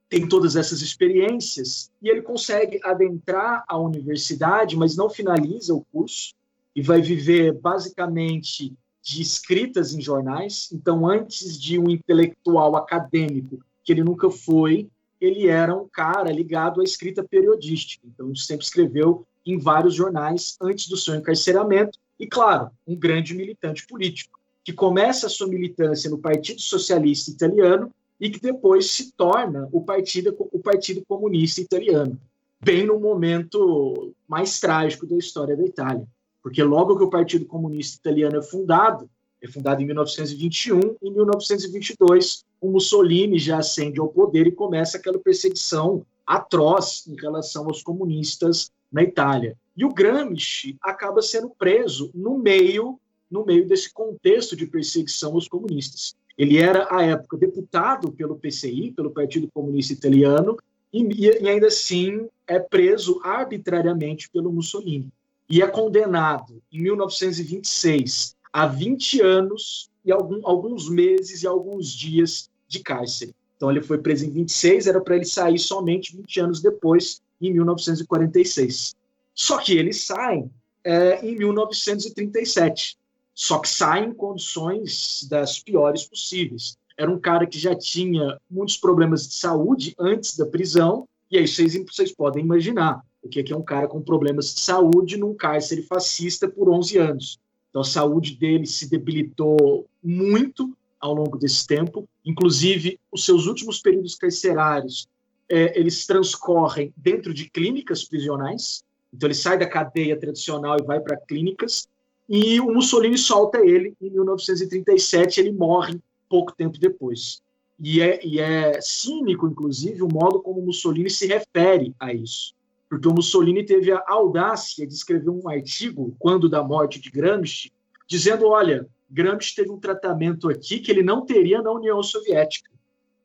tem 0.10 0.27
todas 0.27 0.55
essas 0.55 0.81
experiências 0.81 1.89
e 2.01 2.10
ele 2.10 2.22
consegue 2.22 2.79
adentrar 2.84 3.63
a 3.67 3.77
universidade, 3.77 4.77
mas 4.77 4.95
não 4.95 5.10
finaliza 5.10 5.74
o 5.74 5.86
curso 5.91 6.34
e 6.75 6.81
vai 6.81 7.01
viver 7.01 7.53
basicamente 7.53 8.74
de 9.01 9.22
escritas 9.22 9.93
em 9.93 10.01
jornais. 10.01 10.69
Então, 10.72 11.07
antes 11.07 11.60
de 11.60 11.79
um 11.79 11.89
intelectual 11.89 12.75
acadêmico, 12.75 13.60
que 13.84 13.91
ele 13.91 14.03
nunca 14.03 14.29
foi, 14.29 14.89
ele 15.25 15.48
era 15.48 15.75
um 15.75 15.88
cara 15.88 16.32
ligado 16.32 16.82
à 16.82 16.84
escrita 16.84 17.24
periodística. 17.24 18.05
Então, 18.08 18.36
sempre 18.36 18.65
escreveu 18.65 19.25
em 19.46 19.58
vários 19.58 19.94
jornais 19.94 20.55
antes 20.62 20.88
do 20.88 20.98
seu 20.98 21.15
encarceramento. 21.15 22.00
E, 22.20 22.27
claro, 22.27 22.70
um 22.88 22.96
grande 22.96 23.34
militante 23.34 23.86
político, 23.86 24.39
que 24.63 24.74
começa 24.74 25.27
a 25.27 25.29
sua 25.29 25.48
militância 25.48 26.10
no 26.10 26.17
Partido 26.17 26.62
Socialista 26.62 27.29
Italiano 27.29 27.91
e 28.20 28.29
que 28.29 28.39
depois 28.39 28.89
se 28.89 29.12
torna 29.12 29.67
o 29.72 29.82
Partido, 29.82 30.36
o 30.39 30.60
partido 30.60 31.03
Comunista 31.05 31.62
Italiano, 31.62 32.20
bem 32.63 32.86
no 32.86 33.00
momento 33.00 34.13
mais 34.27 34.60
trágico 34.60 35.05
da 35.05 35.17
história 35.17 35.55
da 35.55 35.63
Itália. 35.63 36.08
Porque 36.41 36.63
logo 36.63 36.98
que 36.98 37.03
o 37.03 37.10
Partido 37.10 37.46
Comunista 37.46 37.98
Italiano 37.98 38.38
é 38.38 38.41
fundado, 38.41 39.10
é 39.42 39.48
fundado 39.48 39.82
em 39.82 39.86
1921, 39.86 40.96
em 41.01 41.12
1922, 41.12 42.44
o 42.60 42.70
Mussolini 42.70 43.38
já 43.38 43.60
ascende 43.60 44.00
ao 44.00 44.08
poder 44.08 44.48
e 44.48 44.51
começa 44.51 44.98
aquela 44.98 45.20
perseguição 45.20 46.06
atroz 46.25 47.06
em 47.08 47.15
relação 47.15 47.65
aos 47.65 47.84
comunistas 47.84 48.72
na 48.92 49.04
Itália. 49.04 49.56
E 49.75 49.86
o 49.86 49.94
Gramsci 49.94 50.77
acaba 50.82 51.22
sendo 51.22 51.50
preso 51.50 52.10
no 52.13 52.38
meio 52.38 53.00
no 53.30 53.46
meio 53.46 53.68
desse 53.68 53.92
contexto 53.92 54.56
de 54.56 54.68
perseguição 54.68 55.34
aos 55.34 55.48
comunistas. 55.48 56.15
Ele 56.38 56.58
era, 56.58 56.88
à 56.89 57.04
época, 57.04 57.38
deputado 57.38 58.12
pelo 58.12 58.36
PCI, 58.36 58.92
pelo 58.92 59.12
Partido 59.12 59.50
Comunista 59.54 59.94
Italiano, 59.94 60.58
e, 60.94 61.01
e 61.01 61.48
ainda 61.48 61.68
assim 61.68 62.27
é 62.48 62.60
preso 62.60 63.20
arbitrariamente 63.24 64.30
pelo 64.30 64.51
Mussolini. 64.51 65.10
E 65.50 65.62
é 65.62 65.68
condenado, 65.68 66.62
em 66.72 66.82
1926, 66.82 68.35
a 68.55 68.67
20 68.67 69.19
anos 69.19 69.89
e 70.05 70.13
algum, 70.13 70.39
alguns 70.47 70.89
meses 70.89 71.43
e 71.43 71.47
alguns 71.47 71.91
dias 71.91 72.50
de 72.69 72.79
cárcere. 72.79 73.35
Então 73.57 73.69
ele 73.69 73.81
foi 73.81 73.97
preso 73.97 74.25
em 74.25 74.29
26, 74.29 74.88
era 74.88 75.01
para 75.01 75.17
ele 75.17 75.25
sair 75.25 75.59
somente 75.59 76.15
20 76.15 76.39
anos 76.39 76.62
depois, 76.62 77.21
em 77.41 77.51
1946. 77.51 78.95
Só 79.33 79.57
que 79.57 79.74
ele 79.74 79.91
sai 79.91 80.50
é, 80.85 81.19
em 81.27 81.35
1937. 81.35 82.97
Só 83.33 83.59
que 83.59 83.67
sai 83.67 84.05
em 84.05 84.13
condições 84.13 85.27
das 85.29 85.59
piores 85.59 86.05
possíveis. 86.05 86.77
Era 86.97 87.12
um 87.12 87.19
cara 87.19 87.45
que 87.45 87.59
já 87.59 87.75
tinha 87.75 88.39
muitos 88.50 88.77
problemas 88.77 89.27
de 89.27 89.33
saúde 89.33 89.93
antes 90.00 90.38
da 90.38 90.45
prisão, 90.45 91.05
e 91.29 91.38
aí 91.38 91.45
vocês, 91.45 91.75
vocês 91.91 92.13
podem 92.13 92.41
imaginar 92.41 93.01
o 93.21 93.27
que 93.27 93.51
é 93.51 93.57
um 93.57 93.62
cara 93.62 93.85
com 93.85 94.01
problemas 94.01 94.53
de 94.53 94.62
saúde 94.62 95.17
num 95.17 95.33
cárcere 95.33 95.81
fascista 95.81 96.47
por 96.47 96.69
11 96.69 96.97
anos. 96.97 97.39
Então 97.75 97.82
a 97.82 97.86
saúde 97.86 98.38
dele 98.38 98.65
se 98.65 98.89
debilitou 98.89 99.86
muito 100.01 100.74
ao 100.98 101.13
longo 101.13 101.38
desse 101.38 101.67
tempo, 101.67 102.08
inclusive 102.24 102.98
os 103.12 103.25
seus 103.25 103.48
últimos 103.48 103.79
períodos 103.79 104.15
carcerários, 104.15 105.10
é, 105.50 105.77
eles 105.77 106.08
transcorrem 106.08 106.94
dentro 106.96 107.34
de 107.34 107.50
clínicas 107.50 108.05
prisionais, 108.05 108.82
então 109.13 109.27
ele 109.27 109.34
sai 109.34 109.58
da 109.58 109.67
cadeia 109.67 110.17
tradicional 110.17 110.77
e 110.79 110.86
vai 110.86 111.01
para 111.01 111.17
clínicas, 111.17 111.89
e 112.29 112.62
o 112.62 112.72
Mussolini 112.72 113.17
solta 113.17 113.58
ele 113.58 113.94
em 114.01 114.10
1937, 114.10 115.41
ele 115.41 115.51
morre 115.51 116.00
pouco 116.29 116.55
tempo 116.55 116.79
depois. 116.79 117.44
E 117.77 118.00
é, 118.00 118.25
e 118.25 118.39
é 118.39 118.79
cínico, 118.79 119.50
inclusive, 119.50 120.01
o 120.01 120.08
modo 120.08 120.41
como 120.41 120.62
Mussolini 120.62 121.10
se 121.10 121.27
refere 121.27 121.94
a 122.00 122.13
isso. 122.13 122.54
Porque 122.89 123.08
o 123.08 123.13
Mussolini 123.13 123.65
teve 123.65 123.92
a 123.92 124.04
audácia 124.08 124.86
de 124.86 124.94
escrever 124.94 125.30
um 125.30 125.50
artigo, 125.50 126.15
quando 126.20 126.48
da 126.48 126.63
morte 126.63 127.00
de 127.00 127.10
Gramsci, 127.10 127.72
dizendo: 128.08 128.48
olha, 128.48 128.88
Gramsci 129.10 129.56
teve 129.56 129.72
um 129.72 129.80
tratamento 129.80 130.50
aqui 130.50 130.80
que 130.80 130.92
ele 130.92 131.04
não 131.04 131.25
teria 131.25 131.62
na 131.62 131.72
União 131.72 132.01
Soviética. 132.04 132.72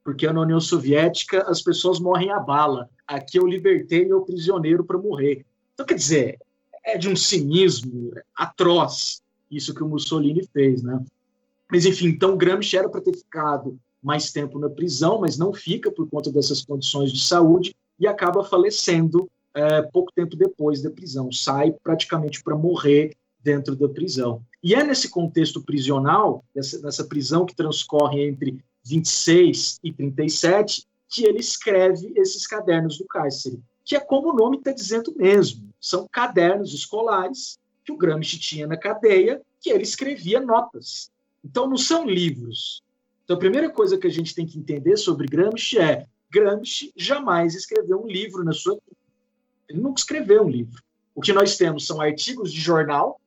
Porque 0.02 0.31
na 0.33 0.40
União 0.40 0.61
Soviética 0.61 1.43
as 1.43 1.61
pessoas 1.61 2.00
morrem 2.00 2.31
a 2.31 2.40
bala. 2.40 2.88
Aqui 3.07 3.38
eu 3.38 3.47
libertei 3.47 4.05
meu 4.07 4.23
prisioneiro 4.23 4.85
para 4.85 4.99
morrer. 4.99 5.45
Então, 5.75 5.85
quer 5.85 5.95
dizer, 5.95 6.38
é 6.85 6.97
de 6.97 7.09
um 7.09 7.14
cinismo 7.14 8.12
atroz 8.35 9.23
isso 9.50 9.75
que 9.75 9.83
o 9.83 9.88
Mussolini 9.88 10.47
fez, 10.52 10.83
né? 10.83 11.05
Mas, 11.71 11.85
enfim, 11.85 12.07
então 12.07 12.37
Gramsci 12.37 12.76
era 12.76 12.88
para 12.88 13.00
ter 13.00 13.17
ficado 13.17 13.79
mais 14.02 14.33
tempo 14.33 14.59
na 14.59 14.71
prisão, 14.71 15.21
mas 15.21 15.37
não 15.37 15.52
fica 15.52 15.90
por 15.90 16.09
conta 16.09 16.31
dessas 16.31 16.64
condições 16.64 17.12
de 17.12 17.23
saúde 17.23 17.75
e 17.99 18.07
acaba 18.07 18.45
falecendo 18.45 19.29
é, 19.54 19.83
pouco 19.83 20.12
tempo 20.12 20.37
depois 20.37 20.83
da 20.83 20.90
prisão. 20.90 21.30
Sai 21.33 21.73
praticamente 21.73 22.42
para 22.42 22.57
morrer 22.57 23.16
dentro 23.42 23.75
da 23.75 23.88
prisão. 23.88 24.42
E 24.62 24.75
é 24.75 24.85
nesse 24.85 25.09
contexto 25.09 25.62
prisional, 25.62 26.45
nessa, 26.54 26.80
nessa 26.80 27.04
prisão 27.04 27.47
que 27.47 27.54
transcorre 27.54 28.23
entre 28.26 28.62
26 28.85 29.80
e 29.83 29.92
37, 29.92 30.87
que 31.09 31.25
ele 31.25 31.40
escreve 31.40 32.12
esses 32.16 32.47
cadernos 32.47 32.99
do 32.99 33.07
cárcere, 33.07 33.61
que 33.85 33.97
é 33.97 34.00
como 34.00 34.30
o 34.30 34.37
nome 34.37 34.59
está 34.59 34.73
dizendo 34.73 35.14
mesmo. 35.16 35.69
São 35.80 36.07
cadernos 36.11 36.73
escolares 36.73 37.59
que 37.85 37.92
o 37.92 37.97
Gramsci 37.97 38.38
tinha 38.38 38.66
na 38.66 38.76
cadeia, 38.76 39.40
que 39.61 39.71
ele 39.71 39.83
escrevia 39.83 40.40
notas. 40.40 41.11
Então, 41.45 41.69
não 41.69 41.76
são 41.76 42.09
livros. 42.09 42.83
Então, 43.25 43.37
a 43.37 43.40
primeira 43.40 43.71
coisa 43.71 43.99
que 43.99 44.07
a 44.07 44.11
gente 44.11 44.35
tem 44.35 44.47
que 44.47 44.59
entender 44.59 44.97
sobre 44.97 45.26
Gramsci 45.26 45.78
é 45.78 46.07
Gramsci 46.30 46.92
jamais 46.95 47.54
escreveu 47.54 48.02
um 48.02 48.07
livro 48.07 48.45
na 48.45 48.52
sua 48.52 48.75
vida. 48.75 49.00
Ele 49.70 49.80
nunca 49.80 50.00
escreveu 50.00 50.42
um 50.42 50.48
livro. 50.48 50.82
O 51.14 51.20
que 51.20 51.32
nós 51.32 51.56
temos 51.56 51.86
são 51.86 52.00
artigos 52.00 52.52
de 52.52 52.60
jornal, 52.60 53.20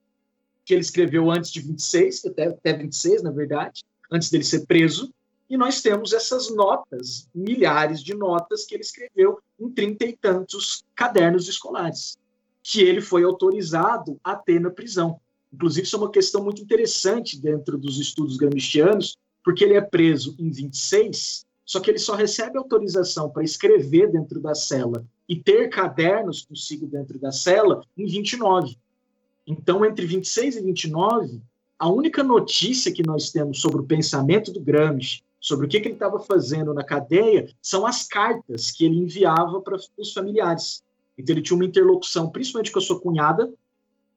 que 0.65 0.73
ele 0.73 0.81
escreveu 0.81 1.31
antes 1.31 1.51
de 1.51 1.61
26, 1.61 2.25
até, 2.25 2.47
até 2.47 2.73
26, 2.73 3.23
na 3.23 3.31
verdade, 3.31 3.83
antes 4.11 4.29
dele 4.29 4.43
ser 4.43 4.65
preso, 4.65 5.09
e 5.49 5.55
nós 5.55 5.81
temos 5.81 6.11
essas 6.11 6.53
notas, 6.53 7.29
milhares 7.33 8.03
de 8.03 8.13
notas 8.13 8.65
que 8.65 8.75
ele 8.75 8.83
escreveu 8.83 9.39
em 9.59 9.69
trinta 9.69 10.05
e 10.05 10.17
tantos 10.17 10.83
cadernos 10.95 11.47
escolares, 11.47 12.17
que 12.61 12.81
ele 12.81 13.01
foi 13.01 13.23
autorizado 13.23 14.19
a 14.23 14.35
ter 14.35 14.59
na 14.59 14.69
prisão. 14.69 15.19
Inclusive, 15.53 15.85
isso 15.85 15.95
é 15.95 15.99
uma 15.99 16.11
questão 16.11 16.43
muito 16.43 16.61
interessante 16.61 17.39
dentro 17.39 17.77
dos 17.77 17.99
estudos 17.99 18.37
gramscianos, 18.37 19.17
porque 19.43 19.63
ele 19.63 19.75
é 19.75 19.81
preso 19.81 20.35
em 20.39 20.49
26, 20.49 21.45
só 21.65 21.79
que 21.79 21.89
ele 21.89 21.99
só 21.99 22.15
recebe 22.15 22.57
autorização 22.57 23.29
para 23.29 23.43
escrever 23.43 24.11
dentro 24.11 24.41
da 24.41 24.55
cela 24.55 25.05
e 25.27 25.35
ter 25.35 25.69
cadernos 25.69 26.45
consigo 26.45 26.85
dentro 26.87 27.17
da 27.17 27.31
cela 27.31 27.83
em 27.97 28.05
29. 28.05 28.77
Então, 29.45 29.85
entre 29.85 30.05
26 30.05 30.57
e 30.57 30.61
29, 30.61 31.41
a 31.77 31.89
única 31.89 32.23
notícia 32.23 32.91
que 32.91 33.05
nós 33.05 33.31
temos 33.31 33.59
sobre 33.59 33.81
o 33.81 33.85
pensamento 33.85 34.51
do 34.51 34.61
Gramsci, 34.61 35.23
sobre 35.39 35.65
o 35.65 35.69
que, 35.69 35.81
que 35.81 35.87
ele 35.87 35.95
estava 35.95 36.19
fazendo 36.19 36.73
na 36.73 36.83
cadeia 36.83 37.49
são 37.61 37.85
as 37.85 38.07
cartas 38.07 38.71
que 38.71 38.85
ele 38.85 38.97
enviava 38.97 39.59
para 39.59 39.77
os 39.97 40.13
familiares. 40.13 40.81
Então 41.17 41.33
ele 41.35 41.41
tinha 41.41 41.55
uma 41.55 41.65
interlocução, 41.65 42.29
principalmente 42.29 42.71
com 42.71 42.79
a 42.79 42.81
sua 42.81 42.99
cunhada, 42.99 43.53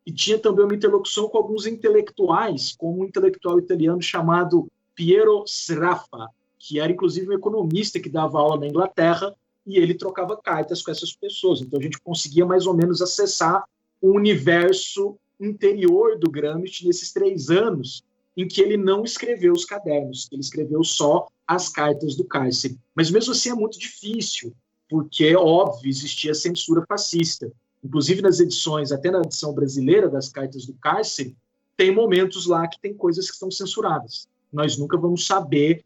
e 0.06 0.12
tinha 0.12 0.38
também 0.38 0.64
uma 0.64 0.74
interlocução 0.74 1.28
com 1.28 1.36
alguns 1.36 1.66
intelectuais, 1.66 2.76
como 2.78 3.00
um 3.00 3.04
intelectual 3.04 3.58
italiano 3.58 4.00
chamado 4.00 4.68
Piero 4.94 5.42
Sraffa, 5.44 6.28
que 6.56 6.78
era 6.78 6.92
inclusive 6.92 7.28
um 7.28 7.32
economista 7.32 7.98
que 7.98 8.08
dava 8.08 8.38
aula 8.38 8.60
na 8.60 8.68
Inglaterra, 8.68 9.34
e 9.66 9.78
ele 9.78 9.94
trocava 9.94 10.36
cartas 10.36 10.82
com 10.82 10.90
essas 10.90 11.12
pessoas. 11.12 11.60
Então 11.60 11.78
a 11.78 11.82
gente 11.82 12.00
conseguia 12.00 12.46
mais 12.46 12.66
ou 12.66 12.74
menos 12.74 13.02
acessar 13.02 13.64
o 14.00 14.10
universo 14.10 15.18
interior 15.40 16.18
do 16.18 16.30
Gramsci 16.30 16.86
nesses 16.86 17.12
três 17.12 17.50
anos 17.50 18.04
em 18.36 18.46
que 18.46 18.60
ele 18.60 18.76
não 18.76 19.02
escreveu 19.02 19.52
os 19.52 19.64
cadernos, 19.64 20.28
ele 20.30 20.42
escreveu 20.42 20.84
só 20.84 21.26
as 21.46 21.68
cartas 21.68 22.14
do 22.16 22.24
cárcere. 22.24 22.78
Mas 22.94 23.10
mesmo 23.10 23.32
assim 23.32 23.50
é 23.50 23.54
muito 23.54 23.78
difícil, 23.78 24.54
porque, 24.88 25.34
óbvio, 25.34 25.88
existia 25.88 26.34
censura 26.34 26.84
fascista. 26.86 27.50
Inclusive 27.82 28.20
nas 28.20 28.38
edições, 28.38 28.92
até 28.92 29.10
na 29.10 29.20
edição 29.20 29.54
brasileira 29.54 30.08
das 30.08 30.28
cartas 30.28 30.66
do 30.66 30.74
cárcere, 30.74 31.34
tem 31.76 31.94
momentos 31.94 32.46
lá 32.46 32.66
que 32.68 32.80
tem 32.80 32.94
coisas 32.94 33.26
que 33.26 33.34
estão 33.34 33.50
censuradas. 33.50 34.28
Nós 34.52 34.76
nunca 34.76 34.96
vamos 34.98 35.26
saber 35.26 35.84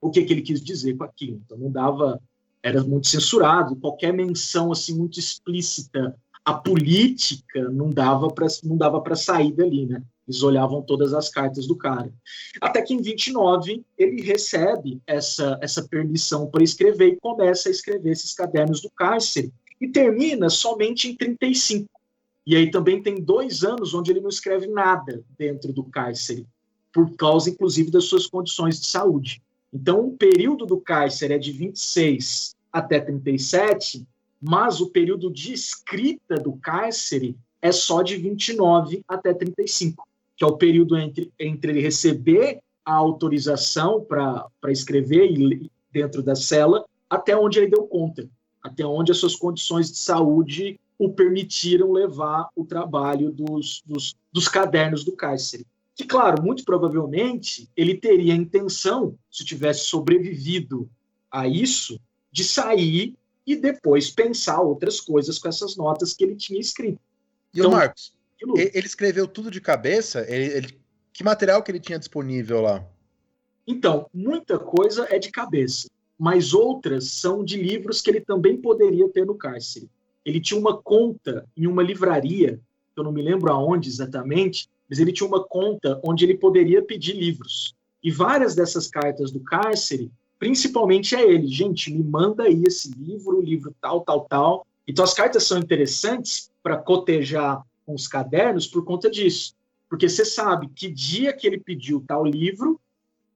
o 0.00 0.10
que, 0.10 0.24
que 0.24 0.32
ele 0.32 0.42
quis 0.42 0.62
dizer 0.62 0.96
com 0.96 1.04
aquilo. 1.04 1.40
Então 1.44 1.56
não 1.56 1.70
dava, 1.70 2.20
era 2.62 2.82
muito 2.84 3.08
censurado. 3.08 3.76
Qualquer 3.76 4.12
menção 4.12 4.70
assim 4.70 4.96
muito 4.96 5.18
explícita 5.18 6.16
à 6.44 6.54
política 6.54 7.68
não 7.70 7.90
dava 7.90 8.28
para 8.28 8.46
não 8.64 8.76
dava 8.76 9.00
para 9.00 9.16
sair 9.16 9.52
dali, 9.52 9.86
né? 9.86 10.02
Eles 10.26 10.42
olhavam 10.42 10.82
todas 10.82 11.12
as 11.12 11.28
cartas 11.28 11.66
do 11.66 11.76
cara. 11.76 12.12
Até 12.60 12.80
que 12.80 12.94
em 12.94 13.02
29 13.02 13.84
ele 13.98 14.22
recebe 14.22 15.00
essa, 15.06 15.58
essa 15.60 15.86
permissão 15.88 16.46
para 16.46 16.62
escrever 16.62 17.08
e 17.08 17.16
começa 17.16 17.68
a 17.68 17.72
escrever 17.72 18.12
esses 18.12 18.32
cadernos 18.32 18.80
do 18.80 18.90
cárcere. 18.90 19.52
E 19.80 19.88
termina 19.88 20.48
somente 20.48 21.08
em 21.08 21.16
35. 21.16 21.88
E 22.46 22.56
aí 22.56 22.70
também 22.70 23.02
tem 23.02 23.20
dois 23.20 23.64
anos 23.64 23.94
onde 23.94 24.10
ele 24.10 24.20
não 24.20 24.28
escreve 24.28 24.68
nada 24.68 25.24
dentro 25.36 25.72
do 25.72 25.84
cárcere, 25.84 26.46
por 26.92 27.14
causa, 27.16 27.50
inclusive, 27.50 27.90
das 27.90 28.04
suas 28.04 28.26
condições 28.26 28.80
de 28.80 28.86
saúde. 28.86 29.42
Então, 29.72 30.06
o 30.06 30.16
período 30.16 30.66
do 30.66 30.78
cárcere 30.78 31.34
é 31.34 31.38
de 31.38 31.52
26 31.52 32.54
até 32.72 33.00
37, 33.00 34.04
mas 34.40 34.80
o 34.80 34.90
período 34.90 35.30
de 35.30 35.52
escrita 35.52 36.36
do 36.36 36.52
cárcere 36.54 37.36
é 37.60 37.72
só 37.72 38.02
de 38.02 38.16
29 38.16 39.04
até 39.08 39.32
35 39.32 40.06
que 40.42 40.44
é 40.44 40.48
o 40.48 40.56
período 40.56 40.96
entre, 40.96 41.32
entre 41.38 41.70
ele 41.70 41.80
receber 41.80 42.58
a 42.84 42.94
autorização 42.94 44.04
para 44.04 44.50
escrever 44.68 45.32
dentro 45.92 46.20
da 46.20 46.34
cela, 46.34 46.84
até 47.08 47.36
onde 47.36 47.60
ele 47.60 47.70
deu 47.70 47.86
conta, 47.86 48.28
até 48.60 48.84
onde 48.84 49.12
as 49.12 49.18
suas 49.18 49.36
condições 49.36 49.92
de 49.92 49.98
saúde 49.98 50.80
o 50.98 51.10
permitiram 51.10 51.92
levar 51.92 52.48
o 52.56 52.64
trabalho 52.64 53.30
dos, 53.30 53.84
dos, 53.86 54.16
dos 54.32 54.48
cadernos 54.48 55.04
do 55.04 55.12
cárcere. 55.12 55.64
Que, 55.94 56.04
claro, 56.04 56.42
muito 56.42 56.64
provavelmente 56.64 57.68
ele 57.76 57.94
teria 57.96 58.32
a 58.32 58.36
intenção, 58.36 59.16
se 59.30 59.44
tivesse 59.44 59.86
sobrevivido 59.86 60.88
a 61.30 61.46
isso, 61.46 62.00
de 62.30 62.44
sair 62.44 63.14
e 63.46 63.56
depois 63.56 64.10
pensar 64.10 64.60
outras 64.60 65.00
coisas 65.00 65.38
com 65.38 65.48
essas 65.48 65.76
notas 65.76 66.14
que 66.14 66.24
ele 66.24 66.36
tinha 66.36 66.60
escrito. 66.60 67.00
E 67.54 67.58
então, 67.58 67.70
o 67.70 67.74
Marcos, 67.74 68.14
ele 68.56 68.86
escreveu 68.86 69.26
tudo 69.28 69.50
de 69.50 69.60
cabeça? 69.60 70.24
Ele, 70.28 70.56
ele, 70.56 70.80
que 71.12 71.22
material 71.22 71.62
que 71.62 71.70
ele 71.70 71.80
tinha 71.80 71.98
disponível 71.98 72.62
lá? 72.62 72.86
Então, 73.66 74.08
muita 74.12 74.58
coisa 74.58 75.06
é 75.10 75.18
de 75.18 75.30
cabeça, 75.30 75.88
mas 76.18 76.52
outras 76.52 77.12
são 77.12 77.44
de 77.44 77.56
livros 77.56 78.00
que 78.00 78.10
ele 78.10 78.20
também 78.20 78.56
poderia 78.56 79.08
ter 79.08 79.26
no 79.26 79.34
cárcere. 79.34 79.88
Ele 80.24 80.40
tinha 80.40 80.58
uma 80.58 80.80
conta 80.80 81.46
em 81.56 81.66
uma 81.66 81.82
livraria, 81.82 82.60
eu 82.96 83.04
não 83.04 83.12
me 83.12 83.22
lembro 83.22 83.52
aonde 83.52 83.88
exatamente, 83.88 84.68
mas 84.92 84.98
ele 84.98 85.10
tinha 85.10 85.26
uma 85.26 85.42
conta 85.42 85.98
onde 86.04 86.22
ele 86.22 86.36
poderia 86.36 86.82
pedir 86.82 87.14
livros. 87.14 87.74
E 88.04 88.10
várias 88.10 88.54
dessas 88.54 88.88
cartas 88.88 89.30
do 89.30 89.40
cárcere, 89.40 90.12
principalmente 90.38 91.16
é 91.16 91.22
ele, 91.22 91.46
gente, 91.46 91.90
me 91.90 92.04
manda 92.04 92.42
aí 92.42 92.62
esse 92.66 92.92
livro, 92.92 93.38
o 93.38 93.40
livro 93.40 93.74
tal, 93.80 94.02
tal, 94.02 94.26
tal. 94.26 94.66
Então 94.86 95.02
as 95.02 95.14
cartas 95.14 95.44
são 95.44 95.58
interessantes 95.58 96.50
para 96.62 96.76
cotejar 96.76 97.62
com 97.86 97.94
os 97.94 98.06
cadernos 98.06 98.66
por 98.66 98.84
conta 98.84 99.08
disso. 99.08 99.54
Porque 99.88 100.10
você 100.10 100.26
sabe 100.26 100.68
que 100.68 100.90
dia 100.90 101.32
que 101.32 101.46
ele 101.46 101.58
pediu 101.58 102.04
tal 102.06 102.22
livro, 102.22 102.78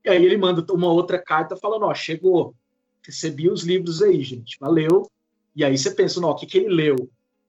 e 0.05 0.11
aí 0.11 0.23
ele 0.23 0.37
manda 0.37 0.63
uma 0.75 0.93
outra 0.93 1.19
carta 1.19 1.57
falando, 1.57 1.87
ó, 1.87 1.95
chegou, 1.95 2.55
recebi 3.03 3.49
os 3.49 3.63
livros 3.63 4.03
aí, 4.03 4.23
gente, 4.23 4.59
valeu. 4.61 5.11
E 5.55 5.65
aí 5.65 5.79
você 5.79 5.91
pensa, 5.91 6.21
ó, 6.21 6.33
o 6.33 6.35
que, 6.35 6.45
que 6.45 6.59
ele 6.59 6.69
leu? 6.69 7.09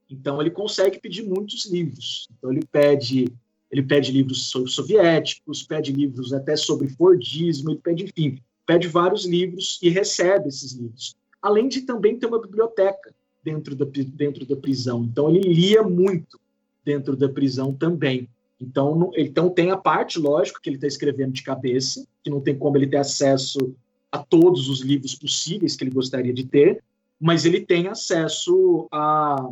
Então 0.09 0.39
ele 0.39 0.49
consegue 0.49 0.97
pedir 0.97 1.23
muitos 1.23 1.65
livros. 1.65 2.29
Então 2.37 2.53
ele 2.53 2.65
pede, 2.71 3.27
ele 3.71 3.83
pede 3.83 4.11
livros 4.11 4.49
sobre 4.49 4.71
soviéticos, 4.71 5.63
pede 5.63 5.91
livros 5.91 6.33
até 6.33 6.55
sobre 6.55 6.89
Fordismo, 6.89 7.71
ele 7.71 7.79
pede, 7.79 8.05
enfim, 8.05 8.39
pede 8.65 8.87
vários 8.87 9.25
livros 9.25 9.79
e 9.81 9.89
recebe 9.89 10.47
esses 10.47 10.73
livros. 10.73 11.15
Além 11.41 11.67
de 11.67 11.81
também 11.81 12.17
ter 12.17 12.25
uma 12.25 12.41
biblioteca 12.41 13.13
dentro 13.43 13.75
da, 13.75 13.85
dentro 13.85 14.45
da 14.45 14.55
prisão. 14.55 15.03
Então 15.03 15.29
ele 15.29 15.53
lia 15.53 15.83
muito 15.83 16.39
dentro 16.83 17.15
da 17.15 17.29
prisão 17.29 17.73
também. 17.73 18.27
Então, 18.59 18.95
não, 18.95 19.11
então 19.15 19.49
tem 19.49 19.71
a 19.71 19.77
parte, 19.77 20.19
lógico, 20.19 20.59
que 20.61 20.69
ele 20.69 20.77
está 20.77 20.87
escrevendo 20.87 21.31
de 21.31 21.43
cabeça, 21.43 22.05
que 22.23 22.29
não 22.29 22.41
tem 22.41 22.57
como 22.57 22.75
ele 22.75 22.87
ter 22.87 22.97
acesso 22.97 23.75
a 24.11 24.17
todos 24.17 24.67
os 24.67 24.81
livros 24.81 25.13
possíveis 25.15 25.75
que 25.75 25.83
ele 25.83 25.91
gostaria 25.91 26.33
de 26.33 26.45
ter, 26.45 26.83
mas 27.19 27.45
ele 27.45 27.61
tem 27.61 27.87
acesso 27.87 28.87
a, 28.91 29.49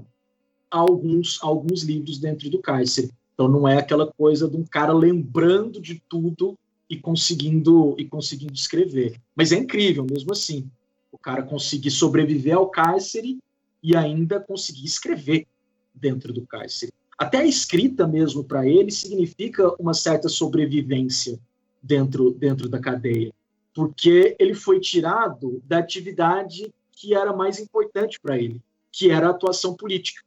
a 0.71 0.77
alguns, 0.77 1.41
a 1.43 1.47
alguns 1.47 1.83
livros 1.83 2.17
dentro 2.17 2.49
do 2.49 2.59
cárcere. 2.59 3.11
Então 3.35 3.47
não 3.49 3.67
é 3.67 3.77
aquela 3.77 4.11
coisa 4.11 4.49
de 4.49 4.55
um 4.55 4.63
cara 4.63 4.93
lembrando 4.93 5.79
de 5.79 6.01
tudo 6.09 6.57
e 6.89 6.97
conseguindo 6.97 7.93
e 7.99 8.05
conseguindo 8.05 8.53
escrever. 8.53 9.19
Mas 9.35 9.51
é 9.51 9.57
incrível 9.57 10.07
mesmo 10.09 10.31
assim. 10.31 10.69
O 11.11 11.17
cara 11.17 11.43
conseguir 11.43 11.91
sobreviver 11.91 12.55
ao 12.55 12.69
cárcere 12.69 13.37
e 13.83 13.95
ainda 13.95 14.39
conseguir 14.39 14.85
escrever 14.85 15.45
dentro 15.93 16.31
do 16.31 16.47
cárcere. 16.47 16.93
Até 17.17 17.39
a 17.39 17.45
escrita 17.45 18.07
mesmo 18.07 18.43
para 18.43 18.65
ele 18.67 18.91
significa 18.91 19.73
uma 19.79 19.93
certa 19.93 20.27
sobrevivência 20.27 21.39
dentro, 21.81 22.31
dentro 22.31 22.67
da 22.67 22.79
cadeia, 22.79 23.33
porque 23.73 24.35
ele 24.39 24.53
foi 24.53 24.79
tirado 24.79 25.61
da 25.65 25.77
atividade 25.77 26.73
que 26.91 27.13
era 27.13 27.33
mais 27.33 27.59
importante 27.59 28.19
para 28.19 28.37
ele, 28.37 28.61
que 28.91 29.11
era 29.11 29.27
a 29.27 29.31
atuação 29.31 29.75
política. 29.75 30.23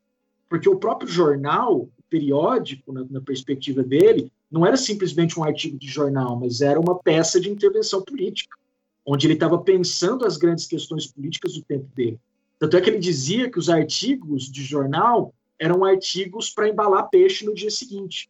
Porque 0.48 0.68
o 0.68 0.78
próprio 0.78 1.10
jornal, 1.10 1.88
periódico, 2.08 2.92
na, 2.92 3.04
na 3.10 3.20
perspectiva 3.20 3.82
dele, 3.82 4.30
não 4.50 4.64
era 4.66 4.76
simplesmente 4.76 5.38
um 5.38 5.44
artigo 5.44 5.78
de 5.78 5.86
jornal, 5.86 6.36
mas 6.36 6.60
era 6.60 6.80
uma 6.80 6.98
peça 6.98 7.40
de 7.40 7.50
intervenção 7.50 8.02
política, 8.02 8.56
onde 9.04 9.26
ele 9.26 9.34
estava 9.34 9.58
pensando 9.58 10.24
as 10.24 10.36
grandes 10.36 10.66
questões 10.66 11.06
políticas 11.06 11.54
do 11.54 11.62
tempo 11.62 11.86
dele. 11.94 12.18
Tanto 12.58 12.76
é 12.76 12.80
que 12.80 12.90
ele 12.90 12.98
dizia 12.98 13.50
que 13.50 13.58
os 13.58 13.68
artigos 13.68 14.50
de 14.50 14.62
jornal 14.62 15.32
eram 15.58 15.84
artigos 15.84 16.50
para 16.50 16.68
embalar 16.68 17.08
peixe 17.08 17.44
no 17.44 17.54
dia 17.54 17.70
seguinte, 17.70 18.28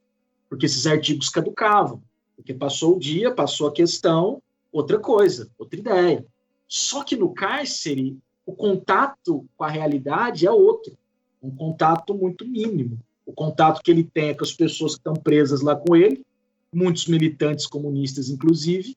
porque 0.48 0.66
esses 0.66 0.86
artigos 0.86 1.28
caducavam, 1.28 2.02
porque 2.36 2.54
passou 2.54 2.96
o 2.96 2.98
dia, 2.98 3.34
passou 3.34 3.68
a 3.68 3.72
questão, 3.72 4.42
outra 4.72 4.98
coisa, 4.98 5.50
outra 5.58 5.78
ideia. 5.78 6.26
Só 6.66 7.02
que 7.02 7.16
no 7.16 7.32
cárcere, 7.32 8.18
o 8.44 8.52
contato 8.52 9.44
com 9.56 9.64
a 9.64 9.68
realidade 9.68 10.46
é 10.46 10.50
outro, 10.50 10.96
um 11.42 11.50
contato 11.50 12.14
muito 12.14 12.46
mínimo. 12.46 12.98
O 13.28 13.32
contato 13.34 13.82
que 13.82 13.90
ele 13.90 14.02
tem 14.02 14.30
é 14.30 14.34
com 14.34 14.42
as 14.42 14.54
pessoas 14.54 14.94
que 14.94 15.00
estão 15.00 15.12
presas 15.12 15.60
lá 15.60 15.76
com 15.76 15.94
ele, 15.94 16.24
muitos 16.72 17.06
militantes 17.06 17.66
comunistas, 17.66 18.30
inclusive, 18.30 18.96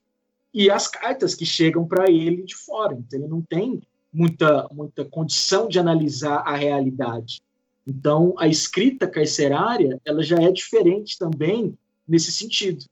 e 0.54 0.72
as 0.72 0.88
cartas 0.88 1.36
que 1.36 1.46
chegam 1.46 1.86
para 1.86 2.10
ele 2.10 2.44
de 2.44 2.56
fora. 2.56 2.94
Então, 2.94 3.20
ele 3.20 3.28
não 3.28 3.42
tem 3.42 3.82
muita, 4.12 4.70
muita 4.72 5.04
condição 5.04 5.68
de 5.68 5.78
analisar 5.80 6.44
a 6.46 6.56
realidade. 6.56 7.42
Então, 7.86 8.34
a 8.38 8.48
escrita 8.48 9.06
carcerária, 9.06 10.00
ela 10.06 10.24
já 10.24 10.38
é 10.38 10.50
diferente 10.50 11.20
também 11.20 11.78
nesse 12.08 12.32
sentido, 12.32 12.86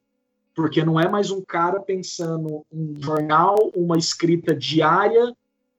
porque 0.54 0.84
não 0.84 1.00
é 1.00 1.08
mais 1.08 1.32
um 1.32 1.42
cara 1.42 1.80
pensando 1.80 2.66
um 2.70 2.96
jornal, 3.02 3.56
uma 3.74 3.98
escrita 3.98 4.54
diária 4.54 5.34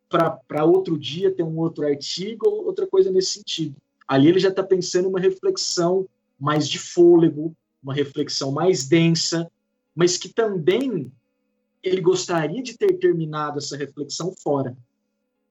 para 0.09 0.65
outro 0.65 0.97
dia 0.99 1.31
ter 1.31 1.43
um 1.43 1.59
outro 1.59 1.87
artigo 1.87 2.49
ou 2.49 2.65
outra 2.65 2.87
coisa 2.87 3.13
nesse 3.13 3.33
sentido. 3.33 3.77
Ali 4.11 4.27
ele 4.27 4.41
já 4.41 4.49
está 4.49 4.65
pensando 4.65 5.09
uma 5.09 5.21
reflexão 5.21 6.05
mais 6.37 6.69
de 6.69 6.81
fôlego, 6.81 7.55
uma 7.81 7.95
reflexão 7.95 8.51
mais 8.51 8.85
densa, 8.85 9.49
mas 9.95 10.17
que 10.17 10.29
também 10.29 11.13
ele 11.81 12.01
gostaria 12.01 12.61
de 12.61 12.77
ter 12.77 12.99
terminado 12.99 13.59
essa 13.59 13.77
reflexão 13.77 14.35
fora. 14.43 14.77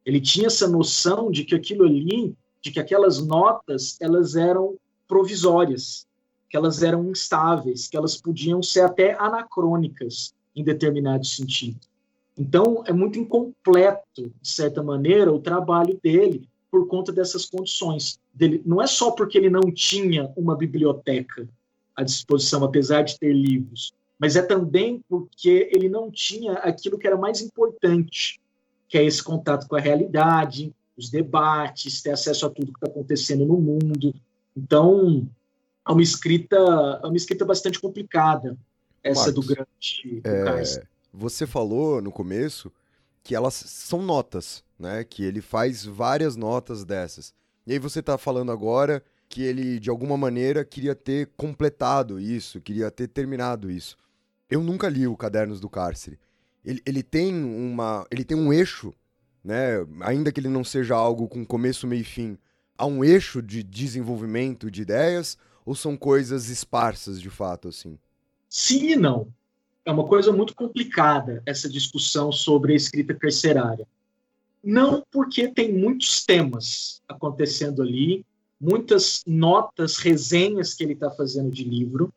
Ele 0.05 0.19
tinha 0.19 0.47
essa 0.47 0.67
noção 0.67 1.31
de 1.31 1.45
que 1.45 1.55
aquilo 1.55 1.85
ali 1.85 2.35
de 2.61 2.69
que 2.69 2.81
aquelas 2.81 3.25
notas 3.25 3.95
elas 4.01 4.35
eram 4.35 4.75
provisórias, 5.07 6.05
que 6.49 6.57
elas 6.57 6.83
eram 6.83 7.09
instáveis, 7.09 7.87
que 7.87 7.95
elas 7.95 8.17
podiam 8.17 8.61
ser 8.61 8.81
até 8.81 9.13
anacrônicas 9.17 10.33
em 10.53 10.65
determinado 10.65 11.25
sentido. 11.25 11.79
Então, 12.37 12.83
é 12.85 12.91
muito 12.91 13.17
incompleto, 13.17 14.33
de 14.41 14.49
certa 14.49 14.83
maneira, 14.83 15.31
o 15.31 15.39
trabalho 15.39 15.97
dele 16.03 16.48
por 16.71 16.87
conta 16.87 17.11
dessas 17.11 17.45
condições. 17.45 18.19
Dele, 18.33 18.61
não 18.65 18.81
é 18.81 18.87
só 18.87 19.11
porque 19.11 19.37
ele 19.37 19.49
não 19.49 19.71
tinha 19.71 20.31
uma 20.35 20.55
biblioteca 20.55 21.47
à 21.95 22.03
disposição, 22.03 22.63
apesar 22.63 23.03
de 23.03 23.17
ter 23.17 23.33
livros, 23.33 23.93
mas 24.17 24.35
é 24.35 24.41
também 24.41 25.03
porque 25.07 25.69
ele 25.71 25.89
não 25.89 26.11
tinha 26.11 26.53
aquilo 26.53 26.97
que 26.97 27.07
era 27.07 27.17
mais 27.17 27.41
importante, 27.41 28.39
que 28.87 28.97
é 28.97 29.03
esse 29.03 29.23
contato 29.23 29.67
com 29.67 29.75
a 29.75 29.79
realidade, 29.79 30.73
os 30.97 31.09
debates, 31.09 32.01
ter 32.01 32.11
acesso 32.11 32.45
a 32.45 32.49
tudo 32.49 32.73
que 32.73 32.77
está 32.77 32.87
acontecendo 32.87 33.45
no 33.45 33.57
mundo. 33.57 34.13
Então, 34.55 35.27
é 35.87 35.91
uma 35.91 36.01
escrita, 36.01 36.57
é 37.01 37.07
uma 37.07 37.15
escrita 37.15 37.45
bastante 37.45 37.79
complicada, 37.79 38.57
essa 39.01 39.27
Marcos, 39.27 39.47
do 39.47 39.53
Gramsci. 39.53 40.21
do 40.21 40.29
É, 40.29 40.83
você 41.13 41.47
falou 41.47 42.01
no 42.01 42.11
começo 42.11 42.71
que 43.23 43.33
elas 43.33 43.53
são 43.53 44.01
notas, 44.01 44.63
né? 44.79 45.03
Que 45.03 45.23
ele 45.23 45.41
faz 45.41 45.85
várias 45.85 46.35
notas 46.35 46.85
dessas. 46.85 47.33
E 47.67 47.73
aí 47.73 47.79
você 47.79 48.01
tá 48.01 48.17
falando 48.17 48.51
agora 48.51 49.03
que 49.27 49.43
ele, 49.43 49.79
de 49.79 49.89
alguma 49.89 50.17
maneira, 50.17 50.65
queria 50.65 50.95
ter 50.95 51.29
completado 51.37 52.19
isso, 52.19 52.59
queria 52.61 52.89
ter 52.89 53.07
terminado 53.07 53.69
isso. 53.69 53.95
Eu 54.49 54.63
nunca 54.63 54.89
li 54.89 55.05
o 55.05 55.15
Cadernos 55.15 55.59
do 55.59 55.69
Cárcere. 55.69 56.17
Ele, 56.65 56.81
ele 56.85 57.03
tem 57.03 57.33
uma. 57.35 58.05
Ele 58.09 58.23
tem 58.23 58.35
um 58.35 58.51
eixo, 58.51 58.93
né? 59.43 59.85
Ainda 60.01 60.31
que 60.31 60.39
ele 60.39 60.49
não 60.49 60.63
seja 60.63 60.95
algo 60.95 61.27
com 61.27 61.45
começo, 61.45 61.85
meio 61.85 62.01
e 62.01 62.03
fim, 62.03 62.37
há 62.77 62.85
um 62.85 63.03
eixo 63.03 63.41
de 63.41 63.61
desenvolvimento 63.61 64.71
de 64.71 64.81
ideias, 64.81 65.37
ou 65.65 65.75
são 65.75 65.95
coisas 65.95 66.49
esparsas 66.49 67.21
de 67.21 67.29
fato, 67.29 67.67
assim? 67.67 67.99
Sim 68.49 68.93
e 68.93 68.95
não. 68.95 69.27
É 69.85 69.91
uma 69.91 70.07
coisa 70.07 70.31
muito 70.31 70.55
complicada 70.55 71.41
essa 71.45 71.69
discussão 71.69 72.31
sobre 72.31 72.73
a 72.73 72.75
escrita 72.75 73.13
carcerária. 73.13 73.87
Não 74.63 75.03
porque 75.11 75.47
tem 75.47 75.71
muitos 75.71 76.25
temas 76.25 77.01
acontecendo 77.07 77.81
ali, 77.81 78.25
muitas 78.59 79.23
notas, 79.25 79.97
resenhas 79.97 80.73
que 80.73 80.83
ele 80.83 80.93
está 80.93 81.09
fazendo 81.09 81.49
de 81.49 81.63
livro, 81.63 82.13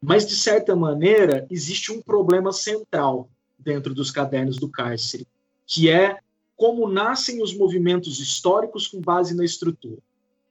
mas 0.00 0.26
de 0.26 0.36
certa 0.36 0.76
maneira 0.76 1.46
existe 1.50 1.90
um 1.90 2.02
problema 2.02 2.52
central 2.52 3.28
dentro 3.58 3.94
dos 3.94 4.10
cadernos 4.10 4.56
do 4.58 4.68
cárcere, 4.68 5.26
que 5.66 5.88
é 5.88 6.18
como 6.54 6.88
nascem 6.88 7.42
os 7.42 7.56
movimentos 7.56 8.20
históricos 8.20 8.86
com 8.86 9.00
base 9.00 9.34
na 9.34 9.44
estrutura. 9.44 9.98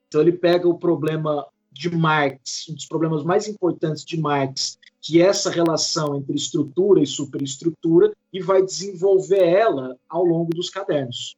Então 0.07 0.21
ele 0.21 0.31
pega 0.31 0.67
o 0.67 0.77
problema 0.77 1.45
de 1.71 1.89
Marx, 1.89 2.67
um 2.69 2.73
dos 2.73 2.85
problemas 2.85 3.23
mais 3.23 3.47
importantes 3.47 4.05
de 4.05 4.19
Marx, 4.19 4.79
que 5.05 5.21
essa 5.21 5.51
relação 5.51 6.15
entre 6.15 6.33
estrutura 6.35 6.99
e 6.99 7.05
superestrutura, 7.05 8.11
e 8.33 8.41
vai 8.41 8.65
desenvolver 8.65 9.43
ela 9.43 9.95
ao 10.09 10.25
longo 10.25 10.49
dos 10.49 10.67
cadernos. 10.67 11.37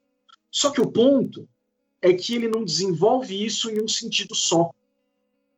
Só 0.49 0.71
que 0.71 0.79
o 0.79 0.89
ponto 0.89 1.45
é 2.01 2.13
que 2.13 2.33
ele 2.33 2.47
não 2.47 2.63
desenvolve 2.63 3.45
isso 3.45 3.69
em 3.69 3.83
um 3.83 3.87
sentido 3.89 4.33
só. 4.33 4.71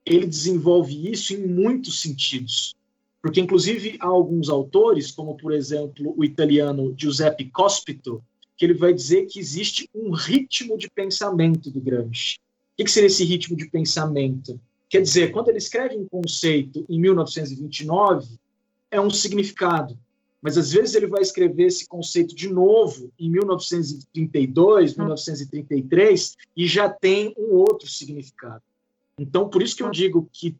Ele 0.03 0.25
desenvolve 0.25 1.07
isso 1.07 1.35
em 1.35 1.45
muitos 1.45 2.01
sentidos. 2.01 2.75
Porque, 3.21 3.41
inclusive, 3.41 3.95
há 3.99 4.07
alguns 4.07 4.49
autores, 4.49 5.11
como, 5.11 5.37
por 5.37 5.53
exemplo, 5.53 6.11
o 6.17 6.23
italiano 6.23 6.95
Giuseppe 6.97 7.45
Cospito, 7.51 8.23
que 8.57 8.65
ele 8.65 8.73
vai 8.73 8.91
dizer 8.91 9.27
que 9.27 9.39
existe 9.39 9.87
um 9.93 10.09
ritmo 10.09 10.79
de 10.79 10.89
pensamento 10.89 11.69
do 11.69 11.79
Gramsci. 11.79 12.39
O 12.73 12.83
que 12.83 12.89
seria 12.89 13.05
esse 13.05 13.23
ritmo 13.23 13.55
de 13.55 13.69
pensamento? 13.69 14.59
Quer 14.89 15.01
dizer, 15.01 15.31
quando 15.31 15.49
ele 15.49 15.59
escreve 15.59 15.95
um 15.95 16.05
conceito 16.05 16.83
em 16.89 16.99
1929, 16.99 18.39
é 18.89 18.99
um 18.99 19.09
significado. 19.09 19.97
Mas 20.41 20.57
às 20.57 20.71
vezes 20.71 20.95
ele 20.95 21.05
vai 21.05 21.21
escrever 21.21 21.65
esse 21.65 21.87
conceito 21.87 22.33
de 22.33 22.49
novo 22.49 23.11
em 23.19 23.29
1932, 23.29 24.95
1933 24.95 26.37
e 26.55 26.65
já 26.65 26.89
tem 26.89 27.33
um 27.37 27.53
outro 27.53 27.87
significado. 27.89 28.63
Então, 29.17 29.49
por 29.49 29.61
isso 29.61 29.75
que 29.75 29.83
eu 29.83 29.91
digo 29.91 30.27
que 30.31 30.55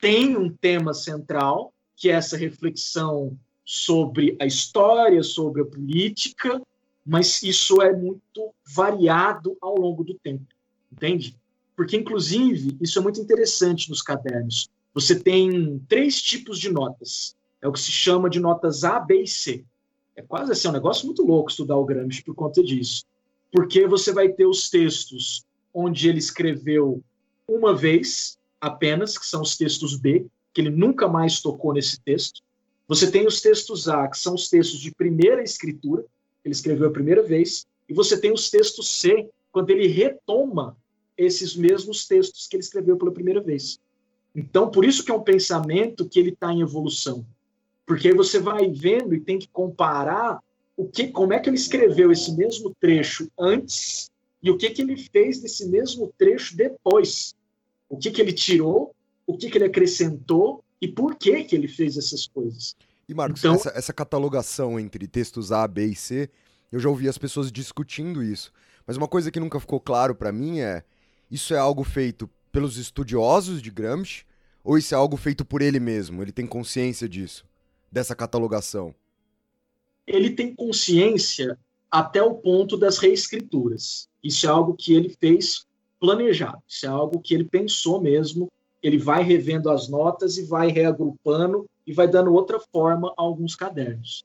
tem 0.00 0.36
um 0.36 0.50
tema 0.50 0.94
central, 0.94 1.72
que 1.94 2.08
é 2.08 2.14
essa 2.14 2.36
reflexão 2.36 3.38
sobre 3.62 4.36
a 4.40 4.46
história, 4.46 5.22
sobre 5.22 5.60
a 5.60 5.66
política, 5.66 6.60
mas 7.04 7.42
isso 7.42 7.82
é 7.82 7.94
muito 7.94 8.54
variado 8.74 9.56
ao 9.60 9.76
longo 9.76 10.02
do 10.02 10.14
tempo, 10.14 10.46
entende? 10.90 11.36
Porque, 11.80 11.96
inclusive, 11.96 12.76
isso 12.78 12.98
é 12.98 13.02
muito 13.02 13.22
interessante 13.22 13.88
nos 13.88 14.02
cadernos. 14.02 14.68
Você 14.92 15.18
tem 15.18 15.78
três 15.88 16.20
tipos 16.20 16.58
de 16.58 16.70
notas. 16.70 17.34
É 17.62 17.66
o 17.66 17.72
que 17.72 17.80
se 17.80 17.90
chama 17.90 18.28
de 18.28 18.38
notas 18.38 18.84
A, 18.84 19.00
B 19.00 19.22
e 19.22 19.26
C. 19.26 19.64
É 20.14 20.20
quase 20.20 20.52
assim, 20.52 20.68
é 20.68 20.70
um 20.72 20.74
negócio 20.74 21.06
muito 21.06 21.24
louco 21.24 21.48
estudar 21.48 21.78
o 21.78 21.84
Gramsci 21.86 22.22
por 22.22 22.34
conta 22.34 22.62
disso. 22.62 23.06
Porque 23.50 23.86
você 23.86 24.12
vai 24.12 24.28
ter 24.28 24.44
os 24.44 24.68
textos 24.68 25.42
onde 25.72 26.06
ele 26.06 26.18
escreveu 26.18 27.02
uma 27.48 27.74
vez 27.74 28.36
apenas, 28.60 29.16
que 29.16 29.24
são 29.24 29.40
os 29.40 29.56
textos 29.56 29.96
B, 29.96 30.26
que 30.52 30.60
ele 30.60 30.68
nunca 30.68 31.08
mais 31.08 31.40
tocou 31.40 31.72
nesse 31.72 31.98
texto. 31.98 32.42
Você 32.88 33.10
tem 33.10 33.26
os 33.26 33.40
textos 33.40 33.88
A, 33.88 34.06
que 34.06 34.18
são 34.18 34.34
os 34.34 34.50
textos 34.50 34.78
de 34.80 34.94
primeira 34.94 35.42
escritura, 35.42 36.02
que 36.02 36.08
ele 36.48 36.54
escreveu 36.54 36.88
a 36.88 36.92
primeira 36.92 37.22
vez, 37.22 37.66
e 37.88 37.94
você 37.94 38.20
tem 38.20 38.34
os 38.34 38.50
textos 38.50 38.86
C, 38.86 39.30
quando 39.50 39.70
ele 39.70 39.86
retoma 39.86 40.76
esses 41.24 41.54
mesmos 41.54 42.06
textos 42.06 42.46
que 42.46 42.56
ele 42.56 42.62
escreveu 42.62 42.96
pela 42.96 43.12
primeira 43.12 43.40
vez. 43.40 43.78
Então, 44.34 44.70
por 44.70 44.84
isso 44.84 45.04
que 45.04 45.10
é 45.10 45.14
um 45.14 45.22
pensamento 45.22 46.08
que 46.08 46.18
ele 46.18 46.30
está 46.30 46.52
em 46.52 46.60
evolução. 46.62 47.26
Porque 47.86 48.08
aí 48.08 48.14
você 48.14 48.38
vai 48.38 48.70
vendo 48.70 49.14
e 49.14 49.20
tem 49.20 49.38
que 49.38 49.48
comparar 49.48 50.40
o 50.76 50.86
que, 50.86 51.08
como 51.08 51.32
é 51.32 51.40
que 51.40 51.48
ele 51.50 51.56
escreveu 51.56 52.10
esse 52.12 52.32
mesmo 52.32 52.74
trecho 52.80 53.28
antes 53.38 54.10
e 54.42 54.50
o 54.50 54.56
que, 54.56 54.70
que 54.70 54.80
ele 54.82 54.96
fez 54.96 55.40
desse 55.40 55.66
mesmo 55.68 56.12
trecho 56.16 56.56
depois. 56.56 57.34
O 57.88 57.98
que, 57.98 58.10
que 58.10 58.20
ele 58.22 58.32
tirou, 58.32 58.94
o 59.26 59.36
que, 59.36 59.50
que 59.50 59.58
ele 59.58 59.64
acrescentou 59.64 60.64
e 60.80 60.88
por 60.88 61.16
que, 61.16 61.44
que 61.44 61.54
ele 61.54 61.68
fez 61.68 61.96
essas 61.98 62.26
coisas. 62.26 62.76
E, 63.08 63.12
Marcos, 63.12 63.40
Então- 63.40 63.54
essa, 63.54 63.70
essa 63.74 63.92
catalogação 63.92 64.78
entre 64.78 65.06
textos 65.08 65.50
A, 65.50 65.66
B 65.66 65.86
e 65.86 65.94
C, 65.96 66.30
eu 66.70 66.78
já 66.78 66.88
ouvi 66.88 67.08
as 67.08 67.18
pessoas 67.18 67.50
discutindo 67.50 68.22
isso. 68.22 68.52
Mas 68.86 68.96
uma 68.96 69.08
coisa 69.08 69.30
que 69.30 69.40
nunca 69.40 69.58
ficou 69.60 69.80
claro 69.80 70.14
pra 70.14 70.32
mim 70.32 70.60
é: 70.60 70.84
isso 71.30 71.54
é 71.54 71.58
algo 71.58 71.84
feito 71.84 72.28
pelos 72.50 72.76
estudiosos 72.76 73.62
de 73.62 73.70
Gramsci 73.70 74.24
ou 74.64 74.76
isso 74.76 74.94
é 74.94 74.96
algo 74.98 75.16
feito 75.16 75.44
por 75.44 75.62
ele 75.62 75.80
mesmo? 75.80 76.22
Ele 76.22 76.32
tem 76.32 76.46
consciência 76.46 77.08
disso, 77.08 77.44
dessa 77.90 78.14
catalogação? 78.14 78.94
ele 80.10 80.30
tem 80.30 80.54
consciência 80.54 81.58
até 81.90 82.22
o 82.22 82.34
ponto 82.34 82.76
das 82.76 82.98
reescrituras. 82.98 84.08
Isso 84.22 84.46
é 84.46 84.50
algo 84.50 84.74
que 84.74 84.92
ele 84.92 85.16
fez 85.20 85.66
planejado, 86.00 86.62
isso 86.66 86.86
é 86.86 86.88
algo 86.88 87.20
que 87.20 87.34
ele 87.34 87.44
pensou 87.44 88.00
mesmo. 88.00 88.48
Ele 88.82 88.98
vai 88.98 89.22
revendo 89.22 89.70
as 89.70 89.88
notas 89.88 90.36
e 90.38 90.42
vai 90.42 90.68
reagrupando 90.68 91.66
e 91.86 91.92
vai 91.92 92.08
dando 92.08 92.32
outra 92.32 92.58
forma 92.58 93.12
a 93.16 93.22
alguns 93.22 93.54
cadernos. 93.54 94.24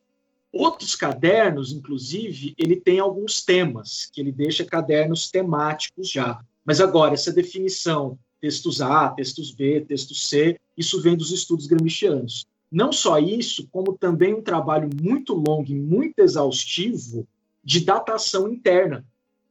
Outros 0.51 0.95
cadernos, 0.95 1.73
inclusive, 1.73 2.55
ele 2.57 2.77
tem 2.77 2.99
alguns 2.99 3.43
temas, 3.43 4.09
que 4.11 4.21
ele 4.21 4.31
deixa 4.31 4.63
cadernos 4.63 5.29
temáticos 5.29 6.09
já. 6.09 6.41
Mas 6.65 6.81
agora, 6.81 7.13
essa 7.13 7.31
definição, 7.31 8.17
textos 8.41 8.81
A, 8.81 9.09
textos 9.09 9.51
B, 9.51 9.81
textos 9.81 10.27
C, 10.27 10.59
isso 10.75 10.99
vem 11.01 11.15
dos 11.15 11.31
estudos 11.31 11.67
gramscianos. 11.67 12.47
Não 12.71 12.91
só 12.91 13.19
isso, 13.19 13.67
como 13.71 13.93
também 13.97 14.33
um 14.33 14.41
trabalho 14.41 14.89
muito 15.01 15.33
longo 15.33 15.69
e 15.69 15.75
muito 15.75 16.19
exaustivo 16.19 17.27
de 17.63 17.79
datação 17.79 18.51
interna 18.51 19.05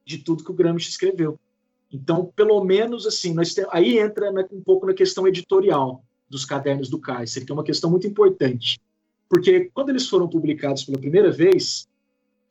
de 0.05 0.18
tudo 0.18 0.44
que 0.44 0.50
o 0.50 0.55
Gramsci 0.55 0.90
escreveu. 0.90 1.38
Então, 1.90 2.31
pelo 2.37 2.62
menos 2.64 3.07
assim, 3.07 3.33
nós 3.33 3.55
aí 3.70 3.98
entra 3.98 4.31
na- 4.33 4.46
um 4.53 4.61
pouco 4.61 4.85
na 4.87 4.92
questão 4.92 5.27
editorial 5.27 6.05
dos 6.29 6.44
cadernos 6.44 6.88
do 6.88 6.98
Kaiser, 6.98 7.46
que 7.46 7.53
é 7.53 7.55
uma 7.55 7.64
questão 7.64 7.90
muito 7.90 8.07
importante. 8.07 8.81
Porque 9.29 9.70
quando 9.72 9.90
eles 9.90 10.09
foram 10.09 10.29
publicados 10.29 10.85
pela 10.85 10.98
primeira 10.98 11.31
vez, 11.31 11.88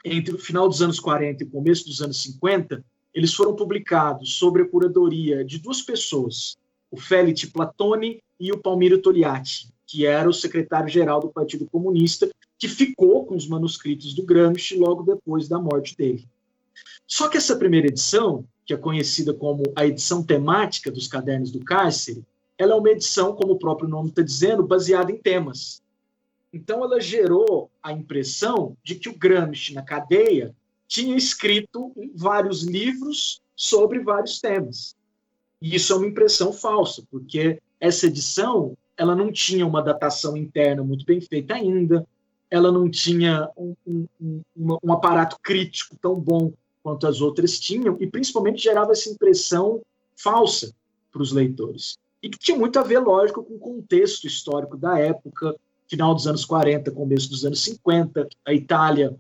entre 0.04 0.34
o 0.34 0.40
final 0.40 0.68
dos 0.68 0.82
anos 0.82 1.00
40 1.00 1.44
e 1.44 1.48
o 1.48 1.50
começo 1.50 1.86
dos 1.86 2.02
anos 2.02 2.22
50, 2.24 2.84
eles 3.14 3.34
foram 3.34 3.56
publicados 3.56 4.36
sobre 4.36 4.64
a 4.64 4.68
curadoria 4.68 5.46
de 5.46 5.60
duas 5.60 5.82
pessoas, 5.82 6.58
o 6.90 6.98
Felice 6.98 7.48
Platoni 7.48 8.22
e 8.40 8.52
o 8.52 8.58
Palmiro 8.58 9.02
Togliatti, 9.02 9.70
que 9.86 10.06
era 10.06 10.28
o 10.28 10.34
secretário-geral 10.34 11.20
do 11.20 11.30
Partido 11.30 11.68
Comunista, 11.72 12.30
que 12.58 12.68
ficou 12.68 13.26
com 13.26 13.36
os 13.36 13.48
manuscritos 13.48 14.14
do 14.14 14.24
Gramsci 14.24 14.76
logo 14.76 15.04
depois 15.04 15.48
da 15.48 15.60
morte 15.60 15.96
dele. 15.96 16.28
Só 17.08 17.28
que 17.28 17.38
essa 17.38 17.56
primeira 17.56 17.88
edição, 17.88 18.46
que 18.66 18.74
é 18.74 18.78
conhecida 18.78 19.34
como 19.34 19.64
a 19.76 19.86
edição 19.86 20.24
temática 20.24 20.90
dos 20.90 21.08
Cadernos 21.08 21.52
do 21.52 21.64
Cárcere, 21.64 22.24
ela 22.58 22.74
é 22.74 22.78
uma 22.78 22.90
edição, 22.90 23.36
como 23.36 23.54
o 23.54 23.60
próprio 23.60 23.90
nome 23.90 24.10
está 24.10 24.22
dizendo, 24.22 24.64
baseada 24.64 25.12
em 25.12 25.18
temas. 25.18 25.82
Então, 26.52 26.84
ela 26.84 27.02
gerou 27.02 27.70
a 27.82 27.92
impressão 27.92 28.78
de 28.84 28.96
que 28.96 29.10
o 29.10 29.18
Gramsci, 29.18 29.74
na 29.74 29.82
cadeia, 29.82 30.56
tinha 30.94 31.16
escrito 31.18 31.92
vários 32.14 32.62
livros 32.62 33.42
sobre 33.56 34.00
vários 34.00 34.40
temas. 34.40 34.96
E 35.60 35.76
isso 35.76 35.92
é 35.92 35.96
uma 35.96 36.06
impressão 36.06 36.54
falsa, 36.54 37.04
porque 37.10 37.60
essa 37.80 38.06
edição 38.06 38.78
ela 38.96 39.16
não 39.16 39.32
tinha 39.32 39.66
uma 39.66 39.82
datação 39.82 40.38
interna 40.38 40.84
muito 40.84 41.04
bem 41.04 41.20
feita 41.20 41.56
ainda, 41.56 42.06
ela 42.48 42.72
não 42.72 42.88
tinha 42.88 43.50
um, 43.58 43.76
um, 43.88 44.08
um, 44.22 44.78
um 44.84 44.94
aparato 44.94 45.36
crítico 45.42 45.98
tão 46.00 46.14
bom 46.14 46.54
quanto 46.84 47.08
as 47.08 47.22
outras 47.22 47.60
tinham, 47.60 47.98
e 48.00 48.06
principalmente 48.06 48.62
gerava 48.62 48.92
essa 48.92 49.10
impressão 49.10 49.82
falsa 50.16 50.76
para 51.12 51.24
os 51.24 51.32
leitores. 51.32 51.98
E 52.22 52.30
que 52.30 52.38
tinha 52.38 52.58
muito 52.58 52.78
a 52.78 52.84
ver, 52.84 53.00
lógico, 53.00 53.44
com 53.44 53.56
o 53.56 53.60
contexto 53.60 54.28
histórico 54.28 54.78
da 54.78 55.00
época, 55.00 55.56
final 55.88 56.14
dos 56.14 56.28
anos 56.28 56.46
40, 56.46 56.92
começo 56.92 57.32
dos 57.32 57.44
anos 57.44 57.64
50, 57.64 58.28
a 58.46 58.54
Itália 58.54 59.18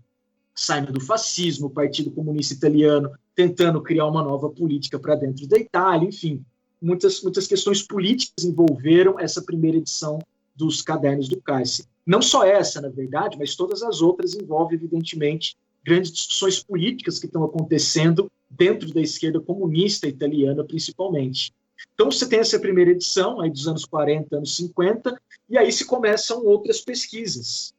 saindo 0.55 0.91
do 0.91 1.01
fascismo, 1.01 1.67
o 1.67 1.69
Partido 1.69 2.11
Comunista 2.11 2.53
Italiano 2.53 3.11
tentando 3.35 3.81
criar 3.81 4.05
uma 4.05 4.23
nova 4.23 4.49
política 4.49 4.99
para 4.99 5.15
dentro 5.15 5.47
da 5.47 5.57
Itália, 5.57 6.07
enfim, 6.07 6.43
muitas, 6.81 7.21
muitas 7.21 7.47
questões 7.47 7.81
políticas 7.81 8.45
envolveram 8.45 9.19
essa 9.19 9.41
primeira 9.41 9.77
edição 9.77 10.19
dos 10.55 10.81
Cadernos 10.81 11.27
do 11.27 11.41
Cáceres. 11.41 11.87
Não 12.05 12.21
só 12.21 12.43
essa, 12.43 12.81
na 12.81 12.89
verdade, 12.89 13.37
mas 13.37 13.55
todas 13.55 13.81
as 13.81 14.01
outras 14.01 14.35
envolvem, 14.35 14.77
evidentemente, 14.77 15.55
grandes 15.83 16.11
discussões 16.11 16.61
políticas 16.61 17.17
que 17.17 17.25
estão 17.25 17.43
acontecendo 17.43 18.29
dentro 18.49 18.93
da 18.93 19.01
esquerda 19.01 19.39
comunista 19.39 20.07
italiana, 20.07 20.63
principalmente. 20.63 21.53
Então, 21.93 22.11
você 22.11 22.27
tem 22.27 22.39
essa 22.39 22.59
primeira 22.59 22.91
edição, 22.91 23.41
aí 23.41 23.49
dos 23.49 23.67
anos 23.67 23.85
40, 23.85 24.37
anos 24.37 24.55
50, 24.55 25.19
e 25.49 25.57
aí 25.57 25.71
se 25.71 25.85
começam 25.85 26.45
outras 26.45 26.81
pesquisas. 26.81 27.73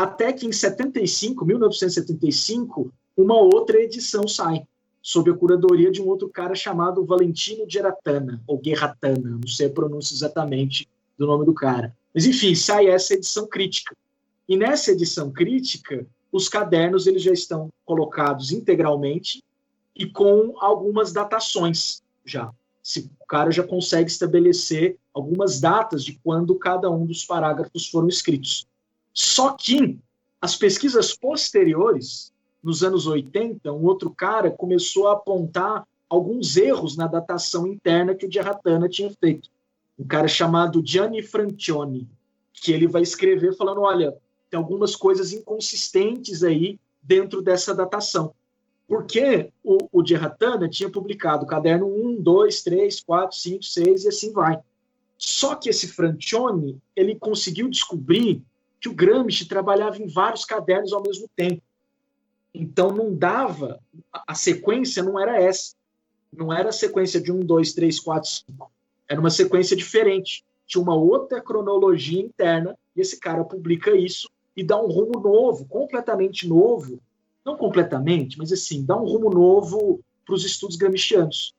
Até 0.00 0.32
que 0.32 0.46
em 0.46 0.52
75, 0.52 1.44
1975, 1.44 2.90
uma 3.14 3.34
outra 3.34 3.78
edição 3.78 4.26
sai, 4.26 4.62
sob 5.02 5.30
a 5.30 5.34
curadoria 5.34 5.90
de 5.90 6.00
um 6.00 6.08
outro 6.08 6.30
cara 6.30 6.54
chamado 6.54 7.04
Valentino 7.04 7.68
Geratana, 7.68 8.42
ou 8.46 8.56
Guerratana, 8.56 9.38
não 9.38 9.46
sei 9.46 9.66
a 9.66 9.70
pronúncia 9.70 10.14
exatamente 10.14 10.88
do 11.18 11.26
nome 11.26 11.44
do 11.44 11.52
cara. 11.52 11.94
Mas, 12.14 12.24
enfim, 12.24 12.54
sai 12.54 12.86
essa 12.86 13.12
edição 13.12 13.46
crítica. 13.46 13.94
E 14.48 14.56
nessa 14.56 14.90
edição 14.90 15.30
crítica, 15.30 16.06
os 16.32 16.48
cadernos 16.48 17.06
eles 17.06 17.22
já 17.22 17.32
estão 17.32 17.68
colocados 17.84 18.52
integralmente 18.52 19.44
e 19.94 20.06
com 20.06 20.54
algumas 20.60 21.12
datações 21.12 22.02
já. 22.24 22.50
Se 22.82 23.00
o 23.20 23.26
cara 23.26 23.50
já 23.50 23.62
consegue 23.62 24.10
estabelecer 24.10 24.96
algumas 25.12 25.60
datas 25.60 26.02
de 26.02 26.18
quando 26.24 26.54
cada 26.54 26.90
um 26.90 27.04
dos 27.04 27.22
parágrafos 27.26 27.86
foram 27.86 28.08
escritos. 28.08 28.66
Só 29.12 29.52
que 29.52 29.98
as 30.40 30.56
pesquisas 30.56 31.14
posteriores, 31.14 32.32
nos 32.62 32.82
anos 32.82 33.06
80, 33.06 33.72
um 33.72 33.84
outro 33.84 34.10
cara 34.10 34.50
começou 34.50 35.08
a 35.08 35.12
apontar 35.12 35.86
alguns 36.08 36.56
erros 36.56 36.96
na 36.96 37.06
datação 37.06 37.66
interna 37.66 38.14
que 38.14 38.26
o 38.26 38.28
Diarratana 38.28 38.88
tinha 38.88 39.10
feito. 39.10 39.48
Um 39.98 40.04
cara 40.04 40.26
chamado 40.26 40.82
Gianni 40.84 41.22
Francioni, 41.22 42.08
que 42.52 42.72
ele 42.72 42.86
vai 42.86 43.02
escrever 43.02 43.56
falando, 43.56 43.82
olha, 43.82 44.16
tem 44.50 44.58
algumas 44.58 44.96
coisas 44.96 45.32
inconsistentes 45.32 46.42
aí 46.42 46.78
dentro 47.02 47.40
dessa 47.40 47.74
datação. 47.74 48.34
Porque 48.88 49.52
o, 49.62 49.78
o 49.92 50.04
Gerratana 50.04 50.68
tinha 50.68 50.90
publicado 50.90 51.46
caderno 51.46 51.86
1, 51.86 52.20
2, 52.20 52.62
3, 52.62 53.00
4, 53.00 53.36
5, 53.36 53.62
6 53.62 54.04
e 54.04 54.08
assim 54.08 54.32
vai. 54.32 54.58
Só 55.16 55.54
que 55.54 55.68
esse 55.68 55.86
Francione, 55.86 56.80
ele 56.96 57.14
conseguiu 57.14 57.68
descobrir 57.68 58.42
que 58.80 58.88
o 58.88 58.94
Gramsci 58.94 59.46
trabalhava 59.46 59.98
em 59.98 60.06
vários 60.06 60.44
cadernos 60.44 60.92
ao 60.92 61.02
mesmo 61.02 61.28
tempo. 61.36 61.62
Então 62.54 62.90
não 62.90 63.14
dava, 63.14 63.80
a 64.12 64.34
sequência 64.34 65.02
não 65.02 65.20
era 65.20 65.40
essa. 65.40 65.74
Não 66.32 66.52
era 66.52 66.68
a 66.70 66.72
sequência 66.72 67.20
de 67.20 67.30
1, 67.30 67.40
2, 67.40 67.72
3, 67.74 68.00
4, 68.00 68.30
5. 68.30 68.72
Era 69.08 69.20
uma 69.20 69.30
sequência 69.30 69.76
diferente. 69.76 70.44
Tinha 70.66 70.82
uma 70.82 70.94
outra 70.94 71.40
cronologia 71.40 72.20
interna, 72.20 72.76
e 72.96 73.00
esse 73.00 73.18
cara 73.18 73.44
publica 73.44 73.90
isso 73.96 74.28
e 74.56 74.64
dá 74.64 74.80
um 74.80 74.88
rumo 74.88 75.18
novo, 75.20 75.64
completamente 75.66 76.46
novo, 76.46 77.00
não 77.44 77.56
completamente, 77.56 78.36
mas 78.36 78.52
assim, 78.52 78.84
dá 78.84 78.96
um 78.96 79.06
rumo 79.06 79.30
novo 79.30 80.00
para 80.24 80.34
os 80.34 80.44
estudos 80.44 80.76
gramscianos. 80.76 81.54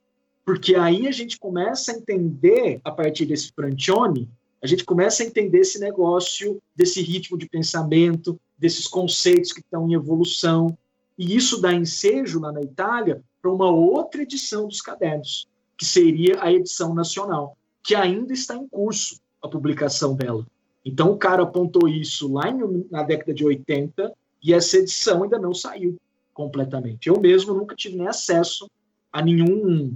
Porque 0.46 0.76
aí 0.76 1.08
a 1.08 1.12
gente 1.12 1.40
começa 1.40 1.92
a 1.92 1.96
entender, 1.96 2.80
a 2.84 2.92
partir 2.92 3.26
desse 3.26 3.52
Francione, 3.54 4.30
a 4.62 4.68
gente 4.68 4.86
começa 4.86 5.24
a 5.24 5.26
entender 5.26 5.60
esse 5.60 5.80
negócio, 5.80 6.62
desse 6.76 7.02
ritmo 7.02 7.38
de 7.38 7.50
pensamento, 7.50 8.40
desses 8.58 8.88
conceitos 8.88 9.52
que 9.52 9.60
estão 9.60 9.90
em 9.90 9.94
evolução. 9.94 10.78
E 11.18 11.36
isso 11.36 11.60
dá 11.60 11.74
ensejo 11.74 12.40
lá 12.40 12.52
na 12.52 12.62
Itália 12.62 13.24
para 13.42 13.52
uma 13.52 13.70
outra 13.72 14.22
edição 14.22 14.68
dos 14.68 14.82
cadernos, 14.82 15.48
que 15.76 15.84
seria 15.84 16.44
a 16.44 16.52
edição 16.54 16.94
nacional, 16.94 17.58
que 17.84 17.96
ainda 17.96 18.34
está 18.34 18.56
em 18.56 18.68
curso 18.68 19.20
a 19.42 19.48
publicação 19.48 20.16
dela. 20.16 20.46
Então 20.86 21.12
o 21.12 21.18
cara 21.18 21.42
apontou 21.42 21.88
isso 21.88 22.32
lá 22.32 22.50
em, 22.50 22.86
na 22.92 23.02
década 23.02 23.34
de 23.34 23.44
80 23.44 24.14
e 24.44 24.54
essa 24.54 24.78
edição 24.78 25.24
ainda 25.24 25.40
não 25.40 25.54
saiu 25.54 25.98
completamente. 26.34 27.08
Eu 27.08 27.20
mesmo 27.20 27.54
nunca 27.54 27.76
tive 27.76 27.98
nem 27.98 28.08
acesso 28.08 28.70
a 29.12 29.24
nenhum 29.24 29.96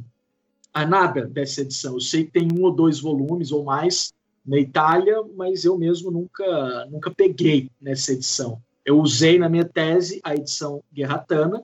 a 0.74 0.86
nada 0.86 1.26
dessa 1.26 1.62
edição. 1.62 1.94
Eu 1.94 2.02
sei 2.02 2.26
que 2.26 2.32
tem 2.32 2.50
um 2.52 2.64
ou 2.64 2.72
dois 2.72 3.00
volumes 3.00 3.52
ou 3.52 3.64
mais 3.64 4.14
na 4.46 4.60
Itália, 4.60 5.24
mas 5.36 5.66
eu 5.66 5.78
mesmo 5.78 6.12
nunca 6.12 6.86
nunca 6.92 7.12
peguei 7.12 7.70
nessa 7.82 8.14
edição. 8.14 8.62
Eu 8.86 9.00
usei 9.00 9.40
na 9.40 9.50
minha 9.50 9.66
tese 9.66 10.22
a 10.24 10.36
edição 10.36 10.84
Guerratana, 10.94 11.64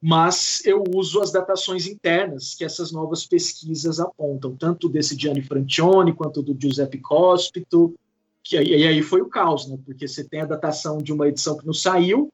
mas 0.00 0.64
eu 0.64 0.82
uso 0.94 1.20
as 1.20 1.30
datações 1.30 1.86
internas 1.86 2.54
que 2.54 2.64
essas 2.64 2.90
novas 2.90 3.24
pesquisas 3.24 4.00
apontam, 4.00 4.56
tanto 4.56 4.88
desse 4.88 5.16
Gianni 5.16 5.42
Francione 5.42 6.12
quanto 6.12 6.42
do 6.42 6.56
Giuseppe 6.58 6.98
Cospito, 6.98 7.94
que, 8.42 8.56
e 8.56 8.86
aí 8.86 9.02
foi 9.02 9.20
o 9.20 9.28
caos, 9.28 9.66
né? 9.66 9.78
Porque 9.84 10.06
você 10.06 10.22
tem 10.22 10.40
a 10.40 10.46
datação 10.46 10.98
de 10.98 11.12
uma 11.12 11.28
edição 11.28 11.56
que 11.56 11.66
não 11.66 11.72
saiu 11.72 12.32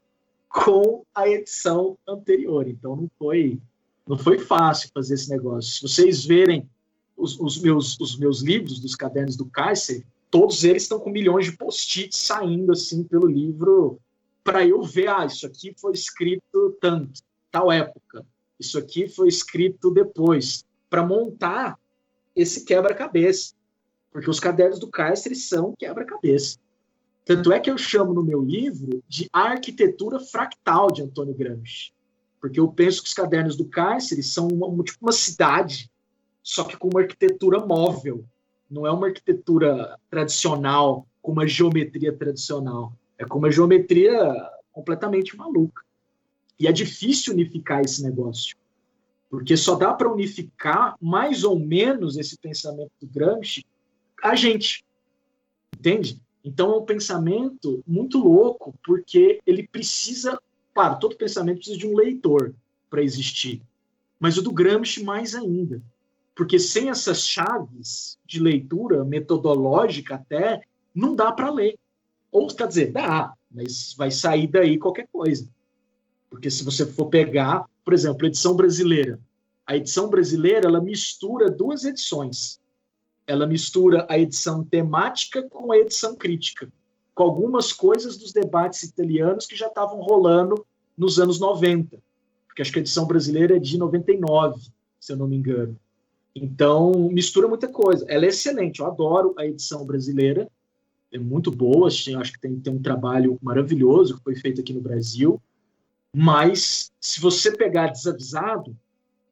com 0.48 1.02
a 1.14 1.28
edição 1.28 1.96
anterior. 2.07 2.68
Então 2.68 2.96
não 2.96 3.11
foi 3.18 3.59
não 4.07 4.18
foi 4.18 4.38
fácil 4.38 4.90
fazer 4.92 5.14
esse 5.14 5.31
negócio. 5.31 5.72
Se 5.72 5.83
vocês 5.83 6.24
verem 6.24 6.68
os, 7.16 7.38
os 7.38 7.61
meus, 7.61 7.98
os 8.01 8.16
meus 8.18 8.40
livros 8.40 8.81
dos 8.81 8.94
cadernos 8.94 9.37
do 9.37 9.46
Kaiser, 9.46 10.05
todos 10.31 10.64
eles 10.64 10.85
estão 10.85 10.98
com 10.98 11.11
milhões 11.11 11.46
de 11.46 11.57
post-its 11.57 12.18
saindo 12.18 12.72
assim 12.72 13.05
pelo 13.05 13.27
livro 13.27 13.98
para 14.44 14.66
eu 14.66 14.83
ver, 14.83 15.09
ah, 15.09 15.25
isso 15.25 15.46
aqui 15.46 15.72
foi 15.79 15.92
escrito 15.92 16.77
tanto, 16.81 17.20
tal 17.51 17.70
época. 17.70 18.27
Isso 18.59 18.77
aqui 18.77 19.09
foi 19.09 19.29
escrito 19.29 19.90
depois, 19.90 20.64
para 20.90 21.07
montar 21.07 21.79
esse 22.35 22.64
quebra-cabeça 22.64 23.55
porque 24.12 24.29
os 24.29 24.38
cadernos 24.38 24.79
do 24.79 24.88
Cárcere 24.88 25.35
são 25.35 25.75
quebra-cabeça. 25.77 26.59
Tanto 27.25 27.51
é 27.53 27.59
que 27.59 27.70
eu 27.70 27.79
chamo 27.79 28.12
no 28.12 28.22
meu 28.22 28.42
livro 28.42 29.03
de 29.09 29.29
arquitetura 29.33 30.20
fractal 30.20 30.90
de 30.90 31.03
Antônio 31.03 31.35
Gramsci. 31.35 31.92
Porque 32.40 32.61
eu 32.61 32.68
penso 32.68 33.01
que 33.01 33.09
os 33.09 33.14
cadernos 33.14 33.57
do 33.57 33.64
cárcere 33.64 34.20
são 34.20 34.48
uma, 34.48 34.83
tipo 34.83 34.98
uma 35.01 35.12
cidade, 35.12 35.88
só 36.42 36.64
que 36.64 36.76
com 36.76 36.88
uma 36.88 37.00
arquitetura 37.00 37.64
móvel. 37.64 38.24
Não 38.70 38.87
é 38.87 38.90
uma 38.90 39.09
arquitetura 39.09 39.98
tradicional, 40.11 41.07
com 41.20 41.33
uma 41.33 41.46
geometria 41.46 42.12
tradicional. 42.12 42.92
É 43.18 43.24
com 43.24 43.38
uma 43.38 43.50
geometria 43.50 44.18
completamente 44.72 45.37
maluca. 45.37 45.83
E 46.59 46.66
é 46.66 46.72
difícil 46.72 47.35
unificar 47.35 47.83
esse 47.83 48.02
negócio. 48.02 48.57
Porque 49.31 49.57
só 49.57 49.76
dá 49.76 49.92
para 49.94 50.12
unificar 50.12 50.96
mais 51.00 51.44
ou 51.44 51.59
menos 51.59 52.16
esse 52.16 52.37
pensamento 52.38 52.92
do 53.00 53.07
Gramsci 53.07 53.64
a 54.22 54.35
gente. 54.35 54.85
Entende? 55.76 56.20
Então 56.44 56.72
é 56.72 56.76
um 56.76 56.85
pensamento 56.85 57.83
muito 57.87 58.18
louco, 58.18 58.74
porque 58.85 59.40
ele 59.46 59.66
precisa. 59.66 60.40
Claro, 60.74 60.98
todo 60.98 61.16
pensamento 61.16 61.57
precisa 61.57 61.78
de 61.78 61.87
um 61.87 61.96
leitor 61.96 62.55
para 62.88 63.02
existir. 63.02 63.62
Mas 64.18 64.37
o 64.37 64.42
do 64.42 64.52
Gramsci 64.52 65.02
mais 65.02 65.35
ainda. 65.35 65.83
Porque 66.34 66.58
sem 66.58 66.88
essas 66.88 67.26
chaves 67.26 68.18
de 68.24 68.40
leitura, 68.40 69.04
metodológica 69.04 70.14
até, 70.14 70.62
não 70.94 71.14
dá 71.14 71.30
para 71.32 71.50
ler. 71.50 71.78
Ou, 72.30 72.46
quer 72.48 72.68
dizer, 72.68 72.92
dá, 72.92 73.32
mas 73.50 73.94
vai 73.96 74.10
sair 74.10 74.46
daí 74.46 74.78
qualquer 74.78 75.06
coisa. 75.12 75.48
Porque 76.30 76.50
se 76.50 76.64
você 76.64 76.86
for 76.86 77.06
pegar, 77.06 77.66
por 77.84 77.92
exemplo, 77.92 78.24
a 78.24 78.28
edição 78.28 78.56
brasileira. 78.56 79.20
A 79.66 79.76
edição 79.76 80.08
brasileira, 80.08 80.66
ela 80.66 80.80
mistura 80.80 81.50
duas 81.50 81.84
edições 81.84 82.60
ela 83.26 83.46
mistura 83.46 84.06
a 84.08 84.18
edição 84.18 84.64
temática 84.64 85.42
com 85.48 85.72
a 85.72 85.78
edição 85.78 86.16
crítica, 86.16 86.70
com 87.14 87.22
algumas 87.22 87.72
coisas 87.72 88.16
dos 88.16 88.32
debates 88.32 88.82
italianos 88.82 89.46
que 89.46 89.56
já 89.56 89.68
estavam 89.68 90.00
rolando 90.00 90.66
nos 90.96 91.18
anos 91.18 91.38
90, 91.38 91.98
porque 92.46 92.62
acho 92.62 92.72
que 92.72 92.78
a 92.78 92.82
edição 92.82 93.06
brasileira 93.06 93.56
é 93.56 93.58
de 93.58 93.78
99, 93.78 94.60
se 94.98 95.12
eu 95.12 95.16
não 95.16 95.26
me 95.26 95.36
engano. 95.36 95.78
Então, 96.34 97.08
mistura 97.10 97.46
muita 97.46 97.68
coisa. 97.68 98.04
Ela 98.08 98.24
é 98.24 98.28
excelente, 98.28 98.80
eu 98.80 98.86
adoro 98.86 99.34
a 99.38 99.46
edição 99.46 99.84
brasileira, 99.84 100.50
é 101.12 101.18
muito 101.18 101.50
boa, 101.50 101.88
acho 101.88 102.32
que 102.32 102.40
tem, 102.40 102.58
tem 102.58 102.72
um 102.72 102.82
trabalho 102.82 103.38
maravilhoso 103.42 104.16
que 104.16 104.22
foi 104.24 104.34
feito 104.34 104.60
aqui 104.60 104.72
no 104.72 104.80
Brasil, 104.80 105.40
mas 106.14 106.90
se 107.00 107.20
você 107.20 107.54
pegar 107.54 107.88
desavisado, 107.88 108.74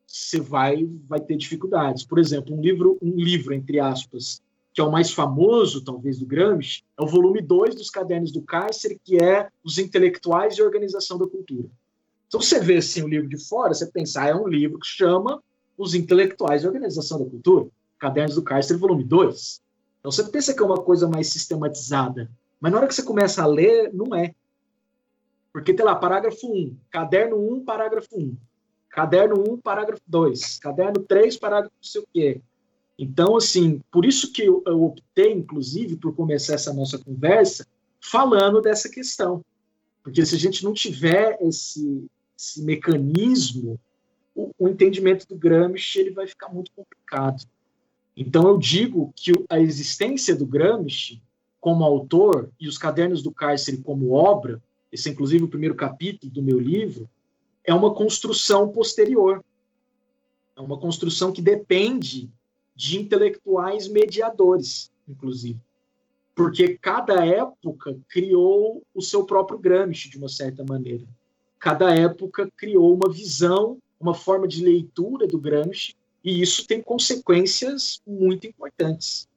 você 0.06 0.40
vai 0.40 0.88
vai 1.08 1.20
ter 1.20 1.36
dificuldades. 1.36 2.04
Por 2.04 2.18
exemplo, 2.18 2.54
um 2.54 2.60
livro, 2.60 2.98
um 3.00 3.14
livro 3.16 3.54
entre 3.54 3.78
aspas, 3.78 4.42
que 4.72 4.80
é 4.80 4.84
o 4.84 4.90
mais 4.90 5.10
famoso, 5.10 5.82
talvez, 5.82 6.18
do 6.18 6.26
Gramsci, 6.26 6.82
é 6.98 7.02
o 7.02 7.06
volume 7.06 7.40
2 7.40 7.74
dos 7.74 7.90
Cadernos 7.90 8.32
do 8.32 8.42
Cárcere, 8.42 9.00
que 9.02 9.16
é 9.16 9.48
Os 9.64 9.78
Intelectuais 9.78 10.56
e 10.56 10.62
Organização 10.62 11.18
da 11.18 11.26
Cultura. 11.26 11.68
Então, 12.28 12.40
você 12.40 12.60
vê 12.60 12.76
assim, 12.76 13.02
o 13.02 13.08
livro 13.08 13.28
de 13.28 13.36
fora, 13.36 13.74
você 13.74 13.86
pensa, 13.86 14.22
ah, 14.22 14.28
é 14.28 14.34
um 14.34 14.46
livro 14.46 14.78
que 14.78 14.86
chama 14.86 15.42
Os 15.80 15.94
Intelectuais 15.94 16.62
e 16.62 16.66
Organização 16.66 17.18
da 17.18 17.30
Cultura, 17.30 17.66
Cadernos 17.98 18.34
do 18.34 18.42
Cárcere, 18.42 18.78
volume 18.78 19.02
2. 19.02 19.62
Então, 19.98 20.12
você 20.12 20.22
pensa 20.24 20.52
que 20.52 20.62
é 20.62 20.66
uma 20.66 20.82
coisa 20.82 21.08
mais 21.08 21.28
sistematizada, 21.28 22.30
mas 22.60 22.70
na 22.70 22.76
hora 22.76 22.86
que 22.86 22.94
você 22.94 23.02
começa 23.02 23.42
a 23.42 23.46
ler, 23.46 23.90
não 23.92 24.14
é. 24.14 24.34
Porque 25.50 25.72
tem 25.72 25.84
lá, 25.84 25.96
parágrafo 25.96 26.46
1, 26.46 26.76
caderno 26.90 27.36
1, 27.54 27.64
parágrafo 27.64 28.08
1. 28.14 28.36
Caderno 28.90 29.42
1, 29.48 29.56
parágrafo 29.56 30.02
2. 30.06 30.58
Caderno 30.58 31.02
3, 31.02 31.38
parágrafo 31.38 31.74
não 31.74 31.88
sei 31.88 32.00
o 32.02 32.08
quê. 32.12 32.40
Então, 32.98 33.36
assim, 33.38 33.80
por 33.90 34.04
isso 34.04 34.30
que 34.30 34.42
eu, 34.42 34.62
optei, 34.66 35.32
inclusive, 35.32 35.96
por 35.96 36.14
começar 36.14 36.54
essa 36.54 36.74
nossa 36.74 36.98
conversa 36.98 37.66
falando 37.98 38.60
dessa 38.60 38.90
questão. 38.90 39.42
Porque 40.02 40.26
se 40.26 40.34
a 40.34 40.38
gente 40.38 40.62
não 40.62 40.74
tiver 40.74 41.38
esse, 41.40 42.04
esse 42.38 42.62
mecanismo, 42.62 43.80
o, 44.44 44.66
o, 44.66 44.68
entendimento 44.68 45.26
do 45.26 45.36
Gramsci 45.36 45.98
ele 45.98 46.10
vai 46.10 46.26
ficar 46.26 46.48
muito 46.48 46.70
complicado. 46.72 47.44
Então, 48.16 48.48
eu 48.48 48.58
digo 48.58 49.12
que 49.16 49.32
a 49.48 49.58
existência 49.58 50.34
do 50.34 50.46
Gramsci 50.46 51.22
como 51.60 51.84
autor 51.84 52.50
e 52.58 52.68
os 52.68 52.78
cadernos 52.78 53.22
do 53.22 53.30
cárcere 53.30 53.78
como 53.78 54.12
obra 54.12 54.62
esse 54.92 55.08
é 55.08 55.12
inclusive 55.12 55.44
o 55.44 55.48
primeiro 55.48 55.74
capítulo 55.74 56.32
do 56.32 56.42
meu 56.42 56.58
livro, 56.58 57.08
é 57.64 57.72
uma 57.72 57.94
construção 57.94 58.68
posterior. 58.68 59.44
É 60.56 60.60
uma 60.60 60.78
construção 60.78 61.32
que 61.32 61.40
depende 61.40 62.28
de 62.74 62.98
intelectuais 62.98 63.88
mediadores, 63.88 64.90
inclusive. 65.08 65.60
Porque 66.34 66.76
cada 66.78 67.24
época 67.24 67.98
criou 68.08 68.82
o 68.94 69.02
seu 69.02 69.24
próprio 69.24 69.58
Gramsci, 69.58 70.10
de 70.10 70.18
uma 70.18 70.28
certa 70.28 70.64
maneira. 70.64 71.04
Cada 71.58 71.94
época 71.94 72.50
criou 72.56 72.94
uma 72.94 73.12
visão, 73.12 73.78
uma 74.00 74.14
forma 74.14 74.48
de 74.48 74.64
leitura 74.64 75.26
do 75.26 75.38
Gramsci, 75.38 75.94
e 76.24 76.40
isso 76.40 76.66
tem 76.66 76.82
consequências 76.82 78.00
muito 78.06 78.46
importantes. 78.46 79.28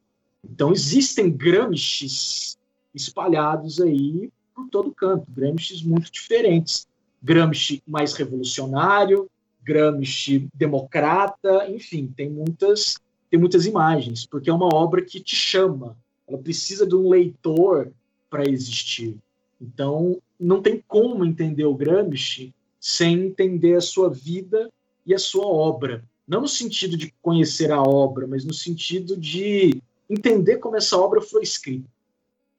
Então, 0.44 0.72
existem 0.72 1.30
Gramscis 1.30 2.58
espalhados 2.96 3.82
aí 3.82 4.32
por 4.56 4.70
todo 4.70 4.94
canto, 4.94 5.26
Gramsci 5.30 5.86
muito 5.88 6.12
diferentes. 6.12 6.88
Gramsci 7.22 7.82
mais 7.88 8.14
revolucionário, 8.14 9.30
Gramsci 9.64 10.48
democrata, 10.54 11.70
enfim, 11.70 12.08
tem 12.08 12.30
muitas 12.30 12.96
tem 13.30 13.40
muitas 13.40 13.66
imagens, 13.66 14.28
porque 14.28 14.48
é 14.48 14.54
uma 14.54 14.70
obra 14.76 15.02
que 15.02 15.20
te 15.20 15.36
chama, 15.36 15.98
ela 16.28 16.38
precisa 16.38 16.86
de 16.86 16.94
um 16.94 17.10
leitor 17.10 17.92
para 18.30 18.48
existir. 18.48 19.18
Então, 19.60 20.22
não 20.40 20.62
tem 20.62 20.84
como 20.88 21.26
entender 21.26 21.66
o 21.66 21.74
Gramsci 21.74 22.54
sem 22.84 23.28
entender 23.28 23.76
a 23.76 23.82
sua 23.82 24.10
vida 24.10 24.70
e 25.06 25.14
a 25.14 25.18
sua 25.18 25.48
obra. 25.48 26.04
Não 26.28 26.42
no 26.42 26.50
sentido 26.50 26.98
de 26.98 27.14
conhecer 27.22 27.72
a 27.72 27.82
obra, 27.82 28.28
mas 28.28 28.44
no 28.44 28.54
sentido 28.54 29.16
de 29.16 29.82
entender 30.10 30.58
como 30.58 30.76
essa 30.76 30.98
obra 30.98 31.22
foi 31.22 31.44
escrita. 31.44 31.88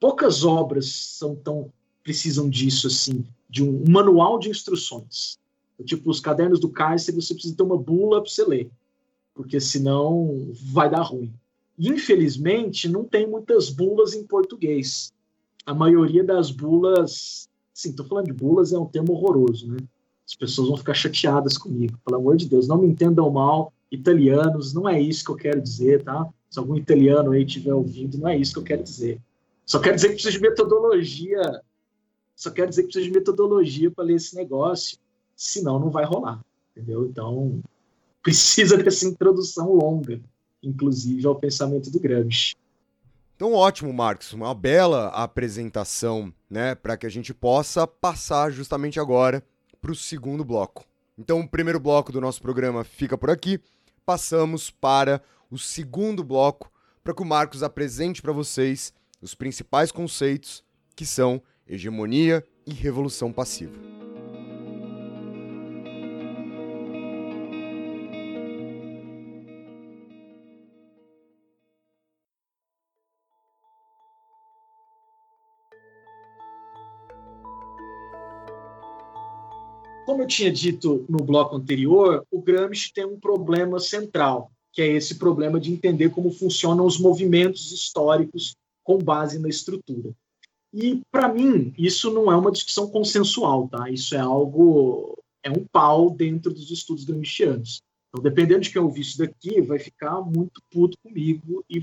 Poucas 0.00 0.42
obras 0.42 0.86
são 0.86 1.36
tão 1.36 1.70
precisam 2.02 2.48
disso, 2.48 2.86
assim, 2.86 3.22
de 3.50 3.62
um, 3.62 3.84
manual 3.86 4.38
de 4.38 4.48
instruções. 4.48 5.38
Tipo, 5.84 6.08
os 6.08 6.20
cadernos 6.20 6.58
do 6.58 6.70
cárcere, 6.70 7.20
você 7.20 7.34
precisa 7.34 7.56
ter 7.56 7.62
uma 7.62 7.76
bula 7.76 8.22
para 8.22 8.30
você 8.30 8.46
ler, 8.46 8.70
porque 9.34 9.60
senão 9.60 10.50
vai 10.72 10.88
dar 10.88 11.02
ruim. 11.02 11.30
E, 11.78 11.88
infelizmente, 11.88 12.88
não 12.88 13.04
tem 13.04 13.26
muitas 13.26 13.68
bulas 13.68 14.14
em 14.14 14.24
português. 14.24 15.12
A 15.66 15.74
maioria 15.74 16.24
das 16.24 16.50
bulas, 16.50 17.46
sim, 17.74 17.90
estou 17.90 18.06
falando 18.06 18.26
de 18.26 18.32
bulas, 18.32 18.72
é 18.72 18.78
um 18.78 18.86
termo 18.86 19.12
horroroso, 19.12 19.66
né? 19.66 19.76
As 20.26 20.34
pessoas 20.34 20.68
vão 20.68 20.76
ficar 20.76 20.94
chateadas 20.94 21.58
comigo. 21.58 21.98
Pelo 22.04 22.18
amor 22.18 22.36
de 22.36 22.48
Deus, 22.48 22.66
não 22.66 22.78
me 22.78 22.88
entendam 22.88 23.30
mal, 23.30 23.72
italianos, 23.90 24.72
não 24.72 24.88
é 24.88 25.00
isso 25.00 25.24
que 25.24 25.30
eu 25.30 25.36
quero 25.36 25.60
dizer, 25.60 26.02
tá? 26.02 26.26
Se 26.50 26.58
algum 26.58 26.76
italiano 26.76 27.32
aí 27.32 27.44
estiver 27.44 27.74
ouvindo, 27.74 28.18
não 28.18 28.28
é 28.28 28.36
isso 28.36 28.52
que 28.52 28.58
eu 28.58 28.64
quero 28.64 28.82
dizer. 28.82 29.20
Só 29.66 29.78
quero 29.78 29.96
dizer 29.96 30.08
que 30.08 30.14
precisa 30.14 30.32
de 30.32 30.40
metodologia 30.40 31.62
só 32.34 32.50
quero 32.50 32.68
dizer 32.68 32.82
que 32.82 32.88
precisa 32.88 33.06
de 33.06 33.18
metodologia 33.18 33.90
para 33.90 34.04
ler 34.04 34.16
esse 34.16 34.34
negócio, 34.34 34.98
senão 35.36 35.78
não 35.78 35.90
vai 35.90 36.04
rolar, 36.04 36.40
entendeu? 36.70 37.06
Então, 37.06 37.60
precisa 38.22 38.76
dessa 38.76 39.06
introdução 39.06 39.72
longa, 39.72 40.20
inclusive 40.62 41.26
ao 41.26 41.36
pensamento 41.36 41.90
do 41.90 42.00
Gramsci. 42.00 42.56
Então, 43.36 43.52
ótimo, 43.52 43.92
Marcos, 43.92 44.32
uma 44.32 44.54
bela 44.54 45.08
apresentação, 45.08 46.32
né, 46.48 46.74
para 46.74 46.96
que 46.96 47.06
a 47.06 47.10
gente 47.10 47.34
possa 47.34 47.86
passar 47.86 48.50
justamente 48.50 49.00
agora 49.00 49.42
para 49.84 49.92
o 49.92 49.94
segundo 49.94 50.42
bloco. 50.46 50.86
Então, 51.18 51.40
o 51.40 51.48
primeiro 51.48 51.78
bloco 51.78 52.10
do 52.10 52.18
nosso 52.18 52.40
programa 52.40 52.84
fica 52.84 53.18
por 53.18 53.28
aqui. 53.28 53.60
Passamos 54.06 54.70
para 54.70 55.22
o 55.50 55.58
segundo 55.58 56.24
bloco 56.24 56.72
para 57.02 57.12
que 57.12 57.20
o 57.20 57.26
Marcos 57.26 57.62
apresente 57.62 58.22
para 58.22 58.32
vocês 58.32 58.94
os 59.20 59.34
principais 59.34 59.92
conceitos 59.92 60.64
que 60.96 61.04
são 61.04 61.42
hegemonia 61.68 62.42
e 62.66 62.72
revolução 62.72 63.30
passiva. 63.30 63.93
Como 80.14 80.22
eu 80.22 80.28
tinha 80.28 80.52
dito 80.52 81.04
no 81.08 81.24
bloco 81.24 81.56
anterior, 81.56 82.24
o 82.30 82.40
Gramsci 82.40 82.92
tem 82.94 83.04
um 83.04 83.18
problema 83.18 83.80
central, 83.80 84.48
que 84.72 84.80
é 84.80 84.86
esse 84.86 85.16
problema 85.16 85.58
de 85.58 85.72
entender 85.72 86.10
como 86.10 86.30
funcionam 86.30 86.86
os 86.86 87.00
movimentos 87.00 87.72
históricos 87.72 88.54
com 88.84 88.96
base 88.96 89.40
na 89.40 89.48
estrutura. 89.48 90.12
E, 90.72 91.02
para 91.10 91.26
mim, 91.26 91.74
isso 91.76 92.12
não 92.12 92.30
é 92.30 92.36
uma 92.36 92.52
discussão 92.52 92.88
consensual, 92.88 93.66
tá? 93.66 93.90
Isso 93.90 94.14
é 94.14 94.20
algo, 94.20 95.18
é 95.42 95.50
um 95.50 95.64
pau 95.64 96.08
dentro 96.08 96.54
dos 96.54 96.70
estudos 96.70 97.02
gramscianos. 97.02 97.82
Então, 98.08 98.22
dependendo 98.22 98.60
de 98.60 98.70
quem 98.70 98.80
ouvir 98.80 99.00
isso 99.00 99.18
daqui, 99.18 99.60
vai 99.62 99.80
ficar 99.80 100.20
muito 100.20 100.62
puto 100.70 100.96
comigo 101.02 101.64
e, 101.68 101.82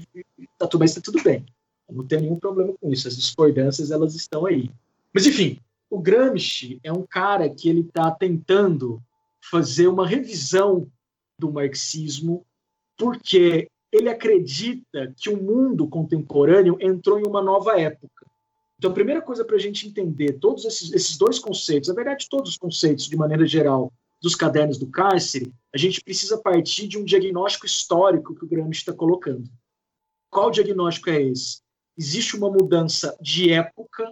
tá 0.58 0.68
tudo, 0.68 0.80
mas 0.80 0.94
tá 0.94 1.02
tudo 1.04 1.22
bem. 1.22 1.46
Eu 1.90 1.96
não 1.96 2.08
tenho 2.08 2.22
nenhum 2.22 2.40
problema 2.40 2.72
com 2.80 2.94
isso. 2.94 3.10
As 3.10 3.18
discordâncias, 3.18 3.92
elas 3.92 4.16
estão 4.16 4.46
aí. 4.46 4.72
Mas, 5.14 5.28
enfim, 5.28 5.60
o 5.92 6.00
Gramsci 6.00 6.80
é 6.84 6.92
um 6.92 7.06
cara 7.06 7.50
que 7.50 7.68
ele 7.68 7.82
está 7.82 8.10
tentando 8.10 9.04
fazer 9.42 9.90
uma 9.90 10.08
revisão 10.08 10.90
do 11.38 11.52
marxismo 11.52 12.46
porque 12.98 13.68
ele 13.92 14.08
acredita 14.08 15.14
que 15.18 15.30
o 15.30 15.42
mundo 15.42 15.86
contemporâneo 15.86 16.78
entrou 16.80 17.20
em 17.20 17.28
uma 17.28 17.42
nova 17.42 17.78
época. 17.78 18.26
Então, 18.78 18.90
a 18.90 18.94
primeira 18.94 19.22
coisa 19.22 19.44
para 19.44 19.58
a 19.58 19.60
gente 19.60 19.86
entender 19.86 20.40
todos 20.40 20.64
esses, 20.64 20.94
esses 20.94 21.18
dois 21.18 21.38
conceitos, 21.38 21.90
na 21.90 21.96
verdade, 21.96 22.30
todos 22.30 22.52
os 22.52 22.58
conceitos, 22.58 23.08
de 23.08 23.18
maneira 23.18 23.46
geral, 23.46 23.92
dos 24.22 24.34
cadernos 24.34 24.78
do 24.78 24.88
cárcere, 24.88 25.54
a 25.76 25.78
gente 25.78 26.02
precisa 26.02 26.38
partir 26.38 26.88
de 26.88 26.98
um 26.98 27.04
diagnóstico 27.04 27.66
histórico 27.66 28.34
que 28.34 28.46
o 28.46 28.48
Gramsci 28.48 28.80
está 28.80 28.94
colocando. 28.94 29.44
Qual 30.30 30.50
diagnóstico 30.52 31.10
é 31.10 31.22
esse? 31.22 31.60
Existe 31.98 32.38
uma 32.38 32.50
mudança 32.50 33.18
de 33.20 33.52
época 33.52 34.12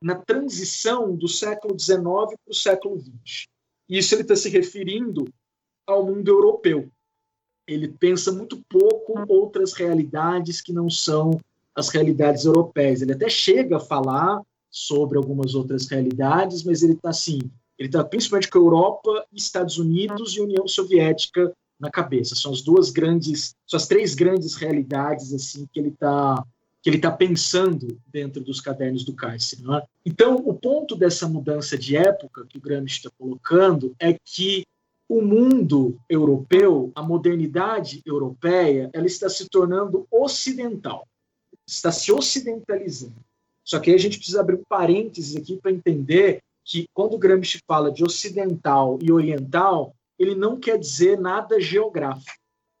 na 0.00 0.14
transição 0.14 1.14
do 1.14 1.28
século 1.28 1.78
XIX 1.78 2.02
para 2.02 2.50
o 2.50 2.54
século 2.54 2.98
XX. 3.00 3.46
Isso 3.88 4.14
ele 4.14 4.22
está 4.22 4.36
se 4.36 4.48
referindo 4.48 5.26
ao 5.86 6.04
mundo 6.04 6.28
europeu. 6.28 6.90
Ele 7.66 7.88
pensa 7.88 8.32
muito 8.32 8.62
pouco 8.68 9.24
outras 9.28 9.72
realidades 9.72 10.60
que 10.60 10.72
não 10.72 10.90
são 10.90 11.40
as 11.74 11.88
realidades 11.88 12.44
europeias. 12.44 13.02
Ele 13.02 13.12
até 13.12 13.28
chega 13.28 13.76
a 13.76 13.80
falar 13.80 14.40
sobre 14.70 15.16
algumas 15.16 15.54
outras 15.54 15.86
realidades, 15.88 16.62
mas 16.62 16.82
ele 16.82 16.92
está 16.92 17.10
assim, 17.10 17.38
ele 17.78 17.88
está 17.88 18.04
principalmente 18.04 18.50
com 18.50 18.58
a 18.58 18.62
Europa, 18.62 19.26
Estados 19.32 19.78
Unidos 19.78 20.36
e 20.36 20.40
União 20.40 20.66
Soviética 20.66 21.52
na 21.78 21.90
cabeça. 21.90 22.34
São 22.34 22.52
as 22.52 22.62
duas 22.62 22.90
grandes, 22.90 23.54
são 23.66 23.76
as 23.76 23.86
três 23.86 24.14
grandes 24.14 24.54
realidades 24.54 25.32
assim 25.32 25.66
que 25.72 25.78
ele 25.80 25.90
está 25.90 26.44
que 26.86 26.90
ele 26.90 26.98
está 26.98 27.10
pensando 27.10 28.00
dentro 28.06 28.40
dos 28.40 28.60
cadernos 28.60 29.02
do 29.02 29.12
cárcere. 29.12 29.60
É? 29.74 29.82
Então, 30.04 30.36
o 30.36 30.54
ponto 30.54 30.94
dessa 30.94 31.26
mudança 31.26 31.76
de 31.76 31.96
época 31.96 32.46
que 32.48 32.58
o 32.58 32.60
Gramsci 32.60 32.98
está 32.98 33.10
colocando 33.18 33.92
é 33.98 34.16
que 34.24 34.64
o 35.08 35.20
mundo 35.20 35.98
europeu, 36.08 36.92
a 36.94 37.02
modernidade 37.02 38.00
europeia, 38.06 38.88
ela 38.92 39.06
está 39.06 39.28
se 39.28 39.48
tornando 39.48 40.06
ocidental 40.12 41.08
está 41.66 41.90
se 41.90 42.12
ocidentalizando. 42.12 43.16
Só 43.64 43.80
que 43.80 43.90
aí 43.90 43.96
a 43.96 43.98
gente 43.98 44.18
precisa 44.18 44.40
abrir 44.40 44.54
um 44.54 44.62
parênteses 44.68 45.34
aqui 45.34 45.56
para 45.56 45.72
entender 45.72 46.38
que 46.64 46.86
quando 46.94 47.18
Gramsci 47.18 47.58
fala 47.66 47.90
de 47.90 48.04
ocidental 48.04 48.96
e 49.02 49.10
oriental, 49.10 49.92
ele 50.16 50.36
não 50.36 50.56
quer 50.56 50.78
dizer 50.78 51.18
nada 51.18 51.60
geográfico. 51.60 52.30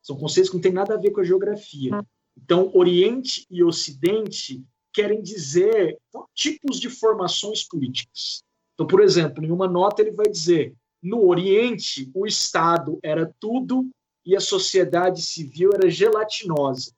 São 0.00 0.16
conceitos 0.16 0.48
que 0.48 0.54
não 0.54 0.62
têm 0.62 0.72
nada 0.72 0.94
a 0.94 0.96
ver 0.96 1.10
com 1.10 1.20
a 1.20 1.24
geografia. 1.24 2.00
Então, 2.36 2.70
Oriente 2.74 3.46
e 3.50 3.62
Ocidente 3.62 4.62
querem 4.92 5.22
dizer 5.22 5.98
tipos 6.34 6.78
de 6.78 6.88
formações 6.88 7.62
políticas. 7.62 8.42
Então, 8.74 8.86
por 8.86 9.00
exemplo, 9.00 9.44
em 9.44 9.50
uma 9.50 9.66
nota 9.66 10.02
ele 10.02 10.12
vai 10.12 10.26
dizer: 10.26 10.74
no 11.02 11.26
Oriente, 11.26 12.10
o 12.14 12.26
Estado 12.26 12.98
era 13.02 13.32
tudo 13.40 13.88
e 14.24 14.36
a 14.36 14.40
sociedade 14.40 15.22
civil 15.22 15.70
era 15.74 15.88
gelatinosa. 15.90 16.92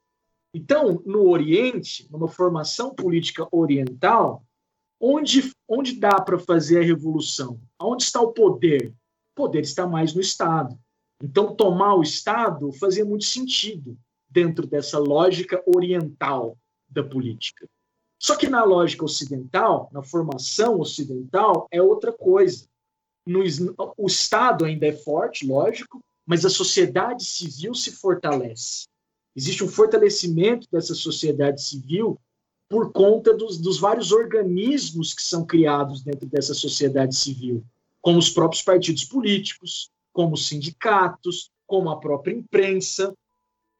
Então, 0.53 1.03
no 1.05 1.29
Oriente, 1.29 2.09
numa 2.11 2.27
formação 2.27 2.95
política 2.95 3.47
oriental, 3.53 4.43
onde, 5.01 5.53
onde 5.69 5.99
dá 5.99 6.21
para 6.21 6.39
fazer 6.39 6.81
a 6.81 6.85
revolução? 6.85 7.61
Onde 7.81 8.03
está 8.03 8.21
o 8.21 8.33
poder? 8.33 8.89
O 9.33 9.43
poder 9.43 9.61
está 9.61 9.87
mais 9.87 10.15
no 10.15 10.21
Estado. 10.21 10.77
Então, 11.23 11.55
tomar 11.55 11.95
o 11.95 12.03
Estado 12.03 12.73
fazia 12.73 13.05
muito 13.05 13.25
sentido 13.25 13.97
dentro 14.29 14.67
dessa 14.67 14.99
lógica 14.99 15.63
oriental 15.67 16.57
da 16.89 17.03
política. 17.03 17.69
Só 18.19 18.37
que 18.37 18.49
na 18.49 18.65
lógica 18.65 19.05
ocidental, 19.05 19.89
na 19.93 20.03
formação 20.03 20.81
ocidental, 20.81 21.69
é 21.71 21.81
outra 21.81 22.13
coisa. 22.13 22.67
No, 23.27 23.41
o 23.97 24.07
Estado 24.07 24.65
ainda 24.65 24.87
é 24.87 24.93
forte, 24.93 25.47
lógico, 25.47 26.03
mas 26.27 26.45
a 26.45 26.51
sociedade 26.51 27.25
civil 27.25 27.75
se 27.75 27.93
fortalece. 27.93 28.87
Existe 29.37 29.63
um 29.63 29.69
fortalecimento 29.69 30.67
dessa 30.71 30.95
sociedade 30.95 31.63
civil 31.63 32.19
por 32.69 32.93
conta 32.93 33.33
dos, 33.33 33.59
dos 33.59 33.79
vários 33.79 34.13
organismos 34.13 35.15
que 35.15 35.23
são 35.23 35.47
criados 35.47 36.03
dentro 36.03 36.27
dessa 36.27 36.53
sociedade 36.53 37.15
civil, 37.15 37.65
como 38.01 38.19
os 38.19 38.29
próprios 38.29 38.63
partidos 38.63 39.05
políticos, 39.05 39.91
como 40.13 40.35
os 40.35 40.49
sindicatos, 40.49 41.51
como 41.67 41.89
a 41.89 41.99
própria 41.99 42.35
imprensa. 42.35 43.15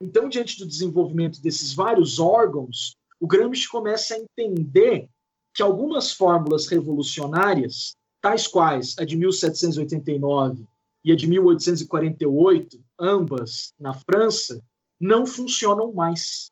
Então, 0.01 0.29
diante 0.29 0.59
do 0.59 0.67
desenvolvimento 0.67 1.41
desses 1.41 1.73
vários 1.73 2.19
órgãos, 2.19 2.97
o 3.21 3.27
Gramsci 3.27 3.69
começa 3.69 4.15
a 4.15 4.19
entender 4.19 5.09
que 5.53 5.63
algumas 5.63 6.13
fórmulas 6.13 6.69
revolucionárias, 6.69 7.97
tais 8.21 8.47
quais 8.47 8.97
a 8.99 9.05
de 9.05 9.17
1789 9.17 10.65
e 11.05 11.13
a 11.13 11.17
de 11.17 11.27
1848, 11.27 12.81
ambas 12.99 13.73
na 13.79 13.93
França, 13.93 14.63
não 15.01 15.27
funcionam 15.27 15.93
mais. 15.93 16.51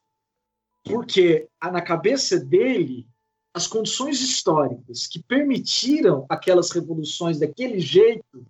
Porque 0.84 1.48
na 1.62 1.82
cabeça 1.82 2.38
dele, 2.38 3.06
as 3.54 3.66
condições 3.66 4.20
históricas 4.20 5.06
que 5.06 5.22
permitiram 5.22 6.26
aquelas 6.28 6.70
revoluções 6.70 7.38
daquele 7.38 7.80
jeito 7.80 8.46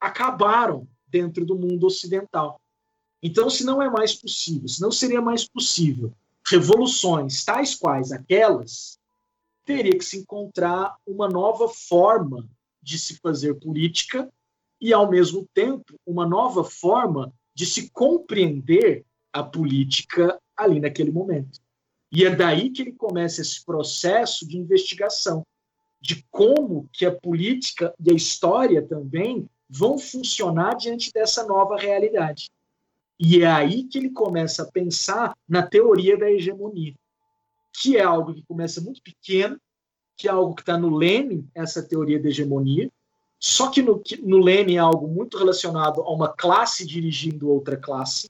acabaram 0.00 0.88
dentro 1.06 1.44
do 1.44 1.56
mundo 1.56 1.86
ocidental. 1.86 2.60
Então, 3.22 3.50
se 3.50 3.64
não 3.64 3.82
é 3.82 3.90
mais 3.90 4.14
possível, 4.14 4.68
se 4.68 4.80
não 4.80 4.90
seria 4.90 5.20
mais 5.20 5.46
possível 5.46 6.12
revoluções 6.46 7.44
tais 7.44 7.74
quais 7.74 8.12
aquelas, 8.12 8.98
teria 9.64 9.96
que 9.96 10.04
se 10.04 10.18
encontrar 10.18 10.96
uma 11.06 11.28
nova 11.28 11.68
forma 11.68 12.48
de 12.82 12.98
se 12.98 13.16
fazer 13.18 13.54
política 13.54 14.28
e, 14.80 14.92
ao 14.92 15.08
mesmo 15.08 15.46
tempo, 15.54 15.94
uma 16.06 16.26
nova 16.26 16.64
forma 16.64 17.32
de 17.54 17.66
se 17.66 17.90
compreender 17.90 19.04
a 19.32 19.42
política 19.42 20.40
ali 20.56 20.80
naquele 20.80 21.10
momento. 21.10 21.60
E 22.10 22.24
é 22.24 22.34
daí 22.34 22.70
que 22.70 22.82
ele 22.82 22.92
começa 22.92 23.40
esse 23.40 23.64
processo 23.64 24.46
de 24.48 24.56
investigação 24.56 25.44
de 26.00 26.24
como 26.30 26.88
que 26.92 27.04
a 27.04 27.14
política 27.14 27.94
e 28.00 28.10
a 28.10 28.14
história 28.14 28.82
também 28.82 29.48
vão 29.68 29.98
funcionar 29.98 30.74
diante 30.74 31.12
dessa 31.12 31.46
nova 31.46 31.76
realidade. 31.76 32.50
E 33.22 33.42
é 33.42 33.46
aí 33.46 33.84
que 33.84 33.98
ele 33.98 34.08
começa 34.08 34.62
a 34.62 34.72
pensar 34.72 35.36
na 35.46 35.62
teoria 35.62 36.16
da 36.16 36.30
hegemonia, 36.30 36.94
que 37.70 37.98
é 37.98 38.02
algo 38.02 38.32
que 38.32 38.42
começa 38.44 38.80
muito 38.80 39.02
pequeno, 39.02 39.60
que 40.16 40.26
é 40.26 40.30
algo 40.30 40.54
que 40.54 40.62
está 40.62 40.78
no 40.78 40.96
Lenin, 40.96 41.46
essa 41.54 41.86
teoria 41.86 42.18
da 42.18 42.30
hegemonia, 42.30 42.90
só 43.38 43.70
que 43.70 43.82
no, 43.82 44.02
no 44.22 44.48
é 44.48 44.78
algo 44.78 45.06
muito 45.06 45.36
relacionado 45.36 46.00
a 46.00 46.10
uma 46.10 46.32
classe 46.32 46.86
dirigindo 46.86 47.50
outra 47.50 47.76
classe, 47.76 48.26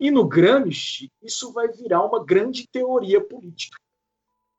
e 0.00 0.10
no 0.10 0.26
Gramsci 0.26 1.12
isso 1.22 1.52
vai 1.52 1.68
virar 1.68 2.02
uma 2.02 2.24
grande 2.24 2.66
teoria 2.66 3.22
política, 3.22 3.78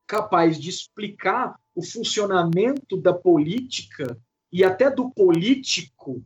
capaz 0.06 0.60
de 0.60 0.70
explicar 0.70 1.60
o 1.74 1.84
funcionamento 1.84 2.96
da 2.98 3.14
política 3.14 4.16
e 4.52 4.64
até 4.64 4.92
do 4.92 5.10
político 5.10 6.24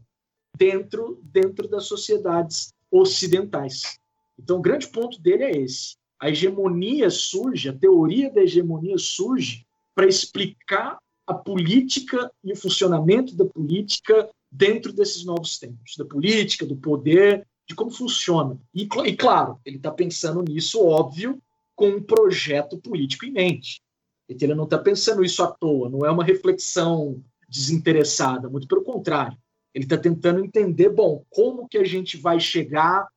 dentro, 0.58 1.22
dentro 1.24 1.70
das 1.70 1.86
sociedades 1.86 2.74
ocidentais. 2.92 4.00
Então, 4.38 4.58
o 4.58 4.62
grande 4.62 4.88
ponto 4.88 5.22
dele 5.22 5.44
é 5.44 5.58
esse. 5.58 5.98
A 6.20 6.30
hegemonia 6.30 7.10
surge, 7.10 7.70
a 7.70 7.74
teoria 7.74 8.32
da 8.32 8.42
hegemonia 8.42 8.98
surge 8.98 9.66
para 9.96 10.08
explicar 10.08 10.98
a 11.26 11.34
política 11.34 12.32
e 12.44 12.52
o 12.52 12.56
funcionamento 12.56 13.36
da 13.36 13.46
política 13.46 14.30
dentro 14.52 14.92
desses 14.92 15.24
novos 15.24 15.60
tempos, 15.60 15.96
da 15.98 16.06
política, 16.06 16.66
do 16.66 16.76
poder, 16.76 17.46
de 17.68 17.76
como 17.76 17.92
funciona. 17.92 18.60
E, 18.74 18.88
e 19.06 19.16
claro, 19.16 19.60
ele 19.64 19.78
está 19.78 19.92
pensando 19.92 20.42
nisso, 20.42 20.84
óbvio, 20.84 21.40
com 21.76 21.90
um 21.90 22.04
projeto 22.04 22.78
político 22.80 23.26
em 23.26 23.32
mente. 23.32 23.82
Ele 24.28 24.56
não 24.56 24.64
está 24.64 24.78
pensando 24.78 25.24
isso 25.24 25.44
à 25.44 25.48
toa, 25.48 25.90
não 25.90 26.06
é 26.06 26.12
uma 26.12 26.24
reflexão 26.24 27.24
desinteressada, 27.48 28.50
muito 28.50 28.68
pelo 28.68 28.84
contrário. 28.84 29.38
Ele 29.74 29.86
está 29.86 29.98
tentando 29.98 30.44
entender, 30.44 30.90
bom, 30.90 31.24
como 31.30 31.68
que 31.68 31.78
a 31.78 31.84
gente 31.84 32.18
vai 32.18 32.40
chegar 32.40 33.08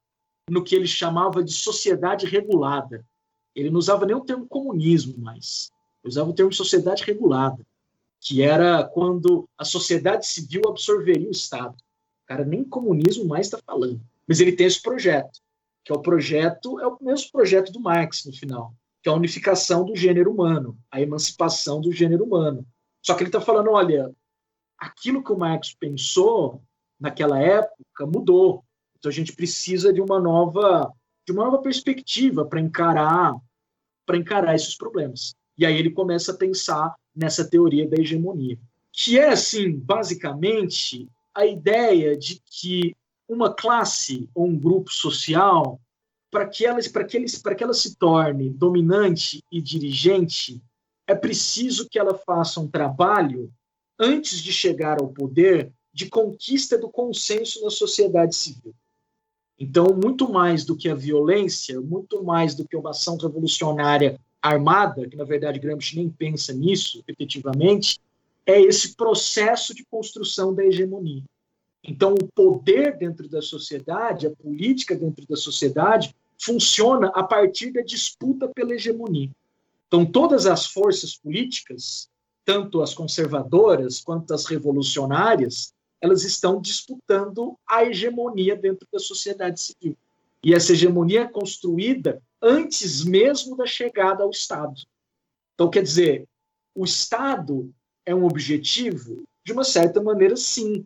no 0.49 0.63
que 0.63 0.75
ele 0.75 0.87
chamava 0.87 1.43
de 1.43 1.53
sociedade 1.53 2.27
regulada. 2.27 3.05
Ele 3.55 3.71
não 3.71 3.79
usava 3.79 4.07
nem 4.07 4.17
o 4.17 4.25
termo 4.25 4.47
comunismo 4.47 5.15
ele 6.03 6.11
usava 6.11 6.31
o 6.31 6.35
termo 6.35 6.53
sociedade 6.53 7.05
regulada, 7.05 7.65
que 8.21 8.43
era 8.43 8.85
quando 8.85 9.49
a 9.57 9.65
sociedade 9.65 10.27
civil 10.27 10.63
absorveria 10.69 11.29
o 11.29 11.33
Estado. 11.33 11.75
O 11.75 12.27
cara 12.27 12.45
nem 12.45 12.65
comunismo 12.65 13.25
mais 13.25 13.47
está 13.47 13.59
falando. 13.65 14.01
Mas 14.27 14.41
ele 14.41 14.53
tem 14.53 14.67
esse 14.67 14.83
projeto, 14.83 15.41
que 15.85 15.93
é 15.93 15.95
o 15.95 16.01
projeto, 16.01 16.81
é 16.81 16.87
o 16.87 16.99
mesmo 17.01 17.31
projeto 17.31 17.73
do 17.73 17.81
Marx 17.81 18.25
no 18.25 18.33
final, 18.33 18.75
que 19.03 19.09
é 19.09 19.13
a 19.13 19.15
unificação 19.15 19.85
do 19.85 19.95
gênero 19.95 20.33
humano, 20.33 20.77
a 20.91 21.01
emancipação 21.01 21.81
do 21.81 21.93
gênero 21.93 22.25
humano. 22.25 22.67
Só 23.01 23.15
que 23.15 23.23
ele 23.23 23.29
está 23.29 23.41
falando, 23.41 23.71
olha, 23.71 24.13
aquilo 24.83 25.23
que 25.23 25.33
o 25.33 25.39
Marx 25.39 25.73
pensou 25.73 26.61
naquela 26.99 27.39
época 27.39 28.05
mudou. 28.05 28.65
Então 28.99 29.09
a 29.09 29.13
gente 29.13 29.33
precisa 29.33 29.93
de 29.93 30.01
uma 30.01 30.21
nova 30.21 30.93
de 31.25 31.31
uma 31.33 31.45
nova 31.45 31.59
perspectiva 31.59 32.45
para 32.45 32.61
encarar 32.61 33.37
para 34.05 34.17
encarar 34.17 34.57
esses 34.57 34.77
problemas. 34.77 35.37
E 35.57 35.65
aí 35.65 35.77
ele 35.77 35.91
começa 35.91 36.33
a 36.33 36.37
pensar 36.37 36.95
nessa 37.15 37.49
teoria 37.49 37.89
da 37.89 37.97
hegemonia, 37.97 38.59
que 38.91 39.17
é 39.17 39.29
assim, 39.29 39.71
basicamente, 39.79 41.09
a 41.33 41.47
ideia 41.47 42.17
de 42.17 42.43
que 42.45 42.97
uma 43.29 43.55
classe 43.55 44.29
ou 44.35 44.49
um 44.49 44.59
grupo 44.59 44.93
social 44.93 45.81
para 46.29 46.49
que 46.49 46.67
elas 46.67 46.89
para 46.89 47.05
que 47.05 47.17
eles 47.17 47.41
para 47.41 47.55
que 47.55 47.63
ela 47.63 47.75
se 47.75 47.97
torne 47.97 48.51
dominante 48.51 49.41
e 49.53 49.63
dirigente 49.63 50.61
é 51.07 51.15
preciso 51.15 51.89
que 51.89 51.99
ela 51.99 52.15
faça 52.15 52.59
um 52.59 52.69
trabalho 52.69 53.53
antes 53.99 54.41
de 54.41 54.53
chegar 54.53 55.01
ao 55.01 55.09
poder, 55.09 55.73
de 55.93 56.09
conquista 56.09 56.79
do 56.79 56.89
consenso 56.89 57.63
na 57.63 57.71
sociedade 57.71 58.35
civil. 58.35 58.75
Então, 59.59 59.87
muito 59.95 60.31
mais 60.31 60.65
do 60.65 60.77
que 60.77 60.89
a 60.89 60.95
violência, 60.95 61.81
muito 61.81 62.23
mais 62.25 62.55
do 62.55 62.67
que 62.67 62.77
uma 62.77 62.91
ação 62.91 63.17
revolucionária 63.17 64.19
armada, 64.41 65.09
que 65.09 65.17
na 65.17 65.25
verdade 65.25 65.61
Gramsci 65.61 65.97
nem 65.97 66.11
pensa 66.11 66.53
nisso 66.53 67.05
efetivamente, 67.07 68.01
é 68.45 68.61
esse 68.61 68.97
processo 68.97 69.73
de 69.73 69.85
construção 69.85 70.53
da 70.53 70.65
hegemonia. 70.65 71.23
Então, 71.85 72.15
o 72.15 72.29
poder 72.35 72.97
dentro 72.97 73.29
da 73.29 73.43
sociedade, 73.43 74.27
a 74.27 74.31
política 74.31 74.97
dentro 74.97 75.27
da 75.27 75.37
sociedade, 75.37 76.15
funciona 76.39 77.09
a 77.09 77.23
partir 77.23 77.73
da 77.73 77.83
disputa 77.83 78.49
pela 78.49 78.75
hegemonia. 78.75 79.31
Então, 79.87 80.05
todas 80.05 80.47
as 80.47 80.67
forças 80.67 81.17
políticas 81.17 82.09
tanto 82.45 82.83
as 82.83 82.95
conservadoras 82.95 84.01
quanto 84.01 84.35
as 84.35 84.47
revolucionárias, 84.47 85.73
elas 86.01 86.25
estão 86.25 86.61
disputando 86.61 87.57
a 87.69 87.85
hegemonia 87.85 88.57
dentro 88.57 88.87
da 88.93 88.99
sociedade 88.99 89.61
civil. 89.61 89.97
E 90.45 90.53
essa 90.53 90.73
hegemonia 90.73 91.23
é 91.23 91.29
construída 91.29 92.21
antes 92.41 93.05
mesmo 93.05 93.57
da 93.57 93.67
chegada 93.67 94.25
ao 94.25 94.31
Estado. 94.31 94.83
Então, 95.55 95.71
quer 95.71 95.83
dizer, 95.83 96.27
o 96.75 96.85
Estado 96.85 97.73
é 98.05 98.13
um 98.13 98.25
objetivo? 98.25 99.23
De 99.45 99.53
uma 99.53 99.63
certa 99.63 100.03
maneira, 100.03 100.37
sim. 100.37 100.85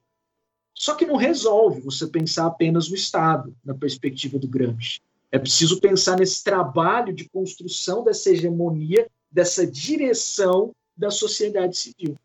Só 0.75 0.95
que 0.95 1.07
não 1.07 1.17
resolve 1.17 1.81
você 1.81 2.07
pensar 2.07 2.47
apenas 2.47 2.91
no 2.91 2.95
Estado, 2.95 3.57
na 3.65 3.75
perspectiva 3.75 4.39
do 4.39 4.47
Gramsci. 4.47 5.01
É 5.33 5.39
preciso 5.39 5.81
pensar 5.81 6.19
nesse 6.19 6.45
trabalho 6.45 7.15
de 7.15 7.29
construção 7.29 8.05
dessa 8.05 8.31
hegemonia, 8.31 9.09
dessa 9.31 9.67
direção 9.67 10.75
da 10.97 11.11
sociedade 11.11 11.77
civil. 11.77 12.17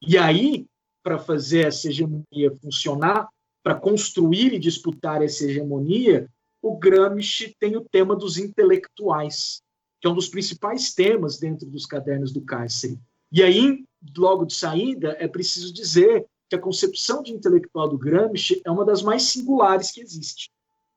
E 0.00 0.16
aí, 0.18 0.66
para 1.02 1.18
fazer 1.18 1.66
essa 1.66 1.88
hegemonia 1.88 2.56
funcionar, 2.62 3.28
para 3.62 3.74
construir 3.74 4.52
e 4.52 4.58
disputar 4.58 5.22
essa 5.22 5.44
hegemonia, 5.44 6.28
o 6.62 6.76
Gramsci 6.76 7.56
tem 7.58 7.76
o 7.76 7.84
tema 7.84 8.14
dos 8.16 8.36
intelectuais, 8.36 9.62
que 10.00 10.06
é 10.06 10.10
um 10.10 10.14
dos 10.14 10.28
principais 10.28 10.94
temas 10.94 11.38
dentro 11.38 11.68
dos 11.68 11.86
cadernos 11.86 12.32
do 12.32 12.40
cárcere. 12.40 12.98
E 13.30 13.42
aí, 13.42 13.84
logo 14.16 14.44
de 14.44 14.54
saída, 14.54 15.16
é 15.18 15.28
preciso 15.28 15.72
dizer 15.72 16.26
que 16.48 16.56
a 16.56 16.60
concepção 16.60 17.22
de 17.22 17.32
intelectual 17.32 17.88
do 17.88 17.98
Gramsci 17.98 18.60
é 18.64 18.70
uma 18.70 18.84
das 18.84 19.02
mais 19.02 19.24
singulares 19.24 19.90
que 19.90 20.00
existe, 20.00 20.50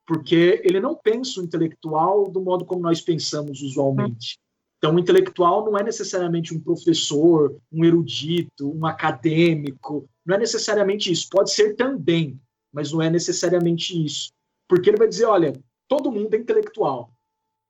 porque 0.06 0.62
ele 0.64 0.80
não 0.80 0.94
pensa 0.94 1.40
o 1.40 1.44
intelectual 1.44 2.30
do 2.30 2.40
modo 2.40 2.64
como 2.64 2.80
nós 2.80 3.00
pensamos 3.00 3.60
usualmente. 3.60 4.38
Então, 4.82 4.96
o 4.96 4.98
intelectual 4.98 5.64
não 5.64 5.78
é 5.78 5.84
necessariamente 5.84 6.52
um 6.52 6.58
professor, 6.58 7.56
um 7.70 7.84
erudito, 7.84 8.68
um 8.68 8.84
acadêmico, 8.84 10.08
não 10.26 10.34
é 10.34 10.38
necessariamente 10.40 11.12
isso. 11.12 11.28
Pode 11.30 11.52
ser 11.52 11.76
também, 11.76 12.36
mas 12.72 12.90
não 12.90 13.00
é 13.00 13.08
necessariamente 13.08 14.04
isso. 14.04 14.32
Porque 14.68 14.90
ele 14.90 14.96
vai 14.96 15.06
dizer: 15.06 15.26
olha, 15.26 15.52
todo 15.86 16.10
mundo 16.10 16.34
é 16.34 16.36
intelectual, 16.36 17.12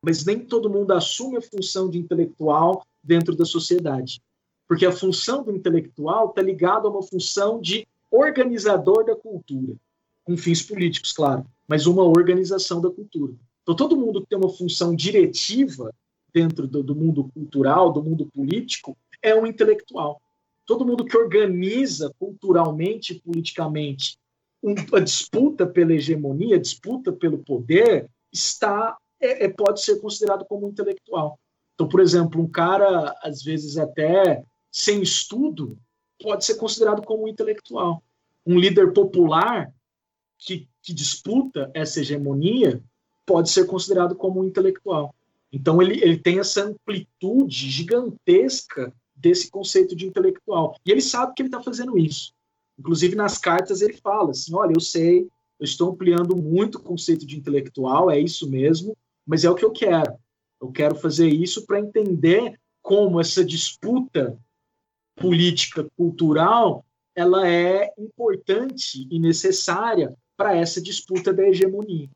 mas 0.02 0.24
nem 0.24 0.40
todo 0.40 0.70
mundo 0.70 0.90
assume 0.94 1.36
a 1.36 1.42
função 1.42 1.90
de 1.90 1.98
intelectual 1.98 2.82
dentro 3.04 3.36
da 3.36 3.44
sociedade. 3.44 4.18
Porque 4.66 4.86
a 4.86 4.92
função 4.92 5.44
do 5.44 5.54
intelectual 5.54 6.30
está 6.30 6.40
ligada 6.40 6.88
a 6.88 6.90
uma 6.90 7.02
função 7.02 7.60
de 7.60 7.86
organizador 8.10 9.04
da 9.04 9.14
cultura, 9.14 9.74
com 10.24 10.34
fins 10.34 10.62
políticos, 10.62 11.12
claro, 11.12 11.44
mas 11.68 11.84
uma 11.84 12.04
organização 12.04 12.80
da 12.80 12.90
cultura. 12.90 13.34
Então, 13.62 13.76
todo 13.76 13.98
mundo 13.98 14.22
que 14.22 14.28
tem 14.28 14.38
uma 14.38 14.48
função 14.48 14.96
diretiva 14.96 15.92
dentro 16.32 16.66
do, 16.66 16.82
do 16.82 16.94
mundo 16.94 17.30
cultural, 17.34 17.92
do 17.92 18.02
mundo 18.02 18.26
político, 18.26 18.96
é 19.22 19.34
um 19.34 19.46
intelectual. 19.46 20.20
Todo 20.66 20.86
mundo 20.86 21.04
que 21.04 21.16
organiza 21.16 22.12
culturalmente 22.18 23.12
e 23.12 23.20
politicamente 23.20 24.18
um, 24.62 24.74
a 24.94 25.00
disputa 25.00 25.66
pela 25.66 25.92
hegemonia, 25.92 26.56
a 26.56 26.60
disputa 26.60 27.12
pelo 27.12 27.38
poder, 27.38 28.08
está 28.32 28.96
é, 29.20 29.44
é, 29.44 29.48
pode 29.48 29.80
ser 29.82 30.00
considerado 30.00 30.44
como 30.44 30.68
intelectual. 30.68 31.38
Então, 31.74 31.88
por 31.88 32.00
exemplo, 32.00 32.40
um 32.40 32.48
cara, 32.48 33.14
às 33.22 33.42
vezes 33.42 33.76
até 33.76 34.44
sem 34.70 35.02
estudo, 35.02 35.76
pode 36.20 36.44
ser 36.44 36.54
considerado 36.54 37.02
como 37.02 37.28
intelectual. 37.28 38.02
Um 38.46 38.58
líder 38.58 38.92
popular 38.92 39.72
que, 40.38 40.68
que 40.82 40.92
disputa 40.92 41.70
essa 41.74 42.00
hegemonia 42.00 42.82
pode 43.26 43.50
ser 43.50 43.66
considerado 43.66 44.14
como 44.14 44.44
intelectual. 44.44 45.14
Então, 45.52 45.82
ele, 45.82 46.02
ele 46.02 46.16
tem 46.16 46.38
essa 46.38 46.64
amplitude 46.64 47.70
gigantesca 47.70 48.92
desse 49.14 49.50
conceito 49.50 49.94
de 49.94 50.06
intelectual. 50.06 50.76
E 50.84 50.90
ele 50.90 51.02
sabe 51.02 51.34
que 51.34 51.42
ele 51.42 51.48
está 51.48 51.62
fazendo 51.62 51.98
isso. 51.98 52.32
Inclusive, 52.78 53.14
nas 53.14 53.38
cartas, 53.38 53.82
ele 53.82 53.94
fala 53.94 54.30
assim: 54.30 54.54
olha, 54.54 54.72
eu 54.74 54.80
sei, 54.80 55.28
eu 55.60 55.64
estou 55.64 55.90
ampliando 55.90 56.34
muito 56.34 56.78
o 56.78 56.82
conceito 56.82 57.26
de 57.26 57.36
intelectual, 57.36 58.10
é 58.10 58.18
isso 58.18 58.48
mesmo, 58.48 58.96
mas 59.26 59.44
é 59.44 59.50
o 59.50 59.54
que 59.54 59.64
eu 59.64 59.70
quero. 59.70 60.14
Eu 60.60 60.72
quero 60.72 60.94
fazer 60.94 61.28
isso 61.28 61.66
para 61.66 61.80
entender 61.80 62.58
como 62.80 63.20
essa 63.20 63.44
disputa 63.44 64.36
política 65.16 65.86
cultural 65.96 66.84
ela 67.14 67.46
é 67.46 67.92
importante 67.98 69.06
e 69.10 69.18
necessária 69.18 70.16
para 70.36 70.56
essa 70.56 70.80
disputa 70.80 71.32
da 71.32 71.46
hegemonia. 71.46 72.08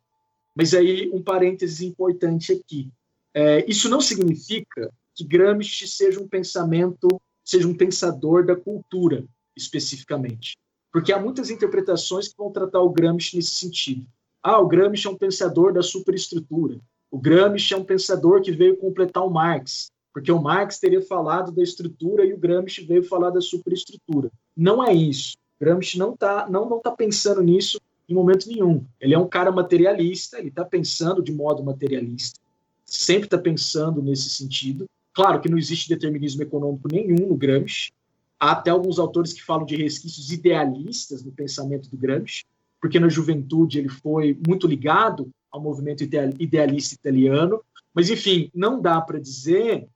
Mas 0.54 0.72
aí 0.72 1.10
um 1.12 1.22
parênteses 1.22 1.82
importante 1.82 2.52
aqui. 2.52 2.90
É, 3.38 3.70
isso 3.70 3.90
não 3.90 4.00
significa 4.00 4.90
que 5.14 5.22
Gramsci 5.22 5.86
seja 5.86 6.18
um 6.18 6.26
pensamento, 6.26 7.06
seja 7.44 7.68
um 7.68 7.76
pensador 7.76 8.46
da 8.46 8.56
cultura, 8.56 9.26
especificamente. 9.54 10.56
Porque 10.90 11.12
há 11.12 11.20
muitas 11.20 11.50
interpretações 11.50 12.28
que 12.28 12.38
vão 12.38 12.50
tratar 12.50 12.80
o 12.80 12.88
Gramsci 12.88 13.36
nesse 13.36 13.50
sentido. 13.50 14.06
Ah, 14.42 14.58
o 14.58 14.66
Gramsci 14.66 15.06
é 15.06 15.10
um 15.10 15.18
pensador 15.18 15.74
da 15.74 15.82
superestrutura. 15.82 16.80
O 17.10 17.18
Gramsci 17.18 17.74
é 17.74 17.76
um 17.76 17.84
pensador 17.84 18.40
que 18.40 18.52
veio 18.52 18.78
completar 18.78 19.22
o 19.22 19.28
Marx, 19.28 19.88
porque 20.14 20.32
o 20.32 20.40
Marx 20.40 20.78
teria 20.78 21.02
falado 21.02 21.52
da 21.52 21.62
estrutura 21.62 22.24
e 22.24 22.32
o 22.32 22.38
Gramsci 22.38 22.86
veio 22.86 23.02
falar 23.02 23.28
da 23.28 23.42
superestrutura. 23.42 24.30
Não 24.56 24.82
é 24.82 24.94
isso. 24.94 25.36
Gramsci 25.60 25.98
não 25.98 26.14
está 26.14 26.48
não, 26.48 26.66
não 26.66 26.80
tá 26.80 26.90
pensando 26.90 27.42
nisso 27.42 27.78
em 28.08 28.14
momento 28.14 28.48
nenhum. 28.48 28.82
Ele 28.98 29.12
é 29.12 29.18
um 29.18 29.28
cara 29.28 29.52
materialista, 29.52 30.38
ele 30.38 30.48
está 30.48 30.64
pensando 30.64 31.22
de 31.22 31.32
modo 31.32 31.62
materialista 31.62 32.45
sempre 32.86 33.26
está 33.26 33.36
pensando 33.36 34.00
nesse 34.00 34.30
sentido. 34.30 34.86
Claro 35.12 35.40
que 35.40 35.48
não 35.48 35.58
existe 35.58 35.88
determinismo 35.88 36.42
econômico 36.42 36.88
nenhum 36.90 37.28
no 37.28 37.36
Gramsci. 37.36 37.92
Há 38.38 38.52
até 38.52 38.70
alguns 38.70 38.98
autores 38.98 39.32
que 39.32 39.42
falam 39.42 39.66
de 39.66 39.76
resquícios 39.76 40.30
idealistas 40.30 41.24
no 41.24 41.32
pensamento 41.32 41.88
do 41.90 41.96
Gramsci, 41.96 42.44
porque 42.80 43.00
na 43.00 43.08
juventude 43.08 43.78
ele 43.78 43.88
foi 43.88 44.38
muito 44.46 44.66
ligado 44.66 45.30
ao 45.50 45.60
movimento 45.60 46.04
idealista 46.04 46.94
italiano. 46.94 47.60
Mas, 47.94 48.10
enfim, 48.10 48.50
não 48.54 48.80
dá 48.80 49.00
para 49.00 49.18
dizer 49.18 49.88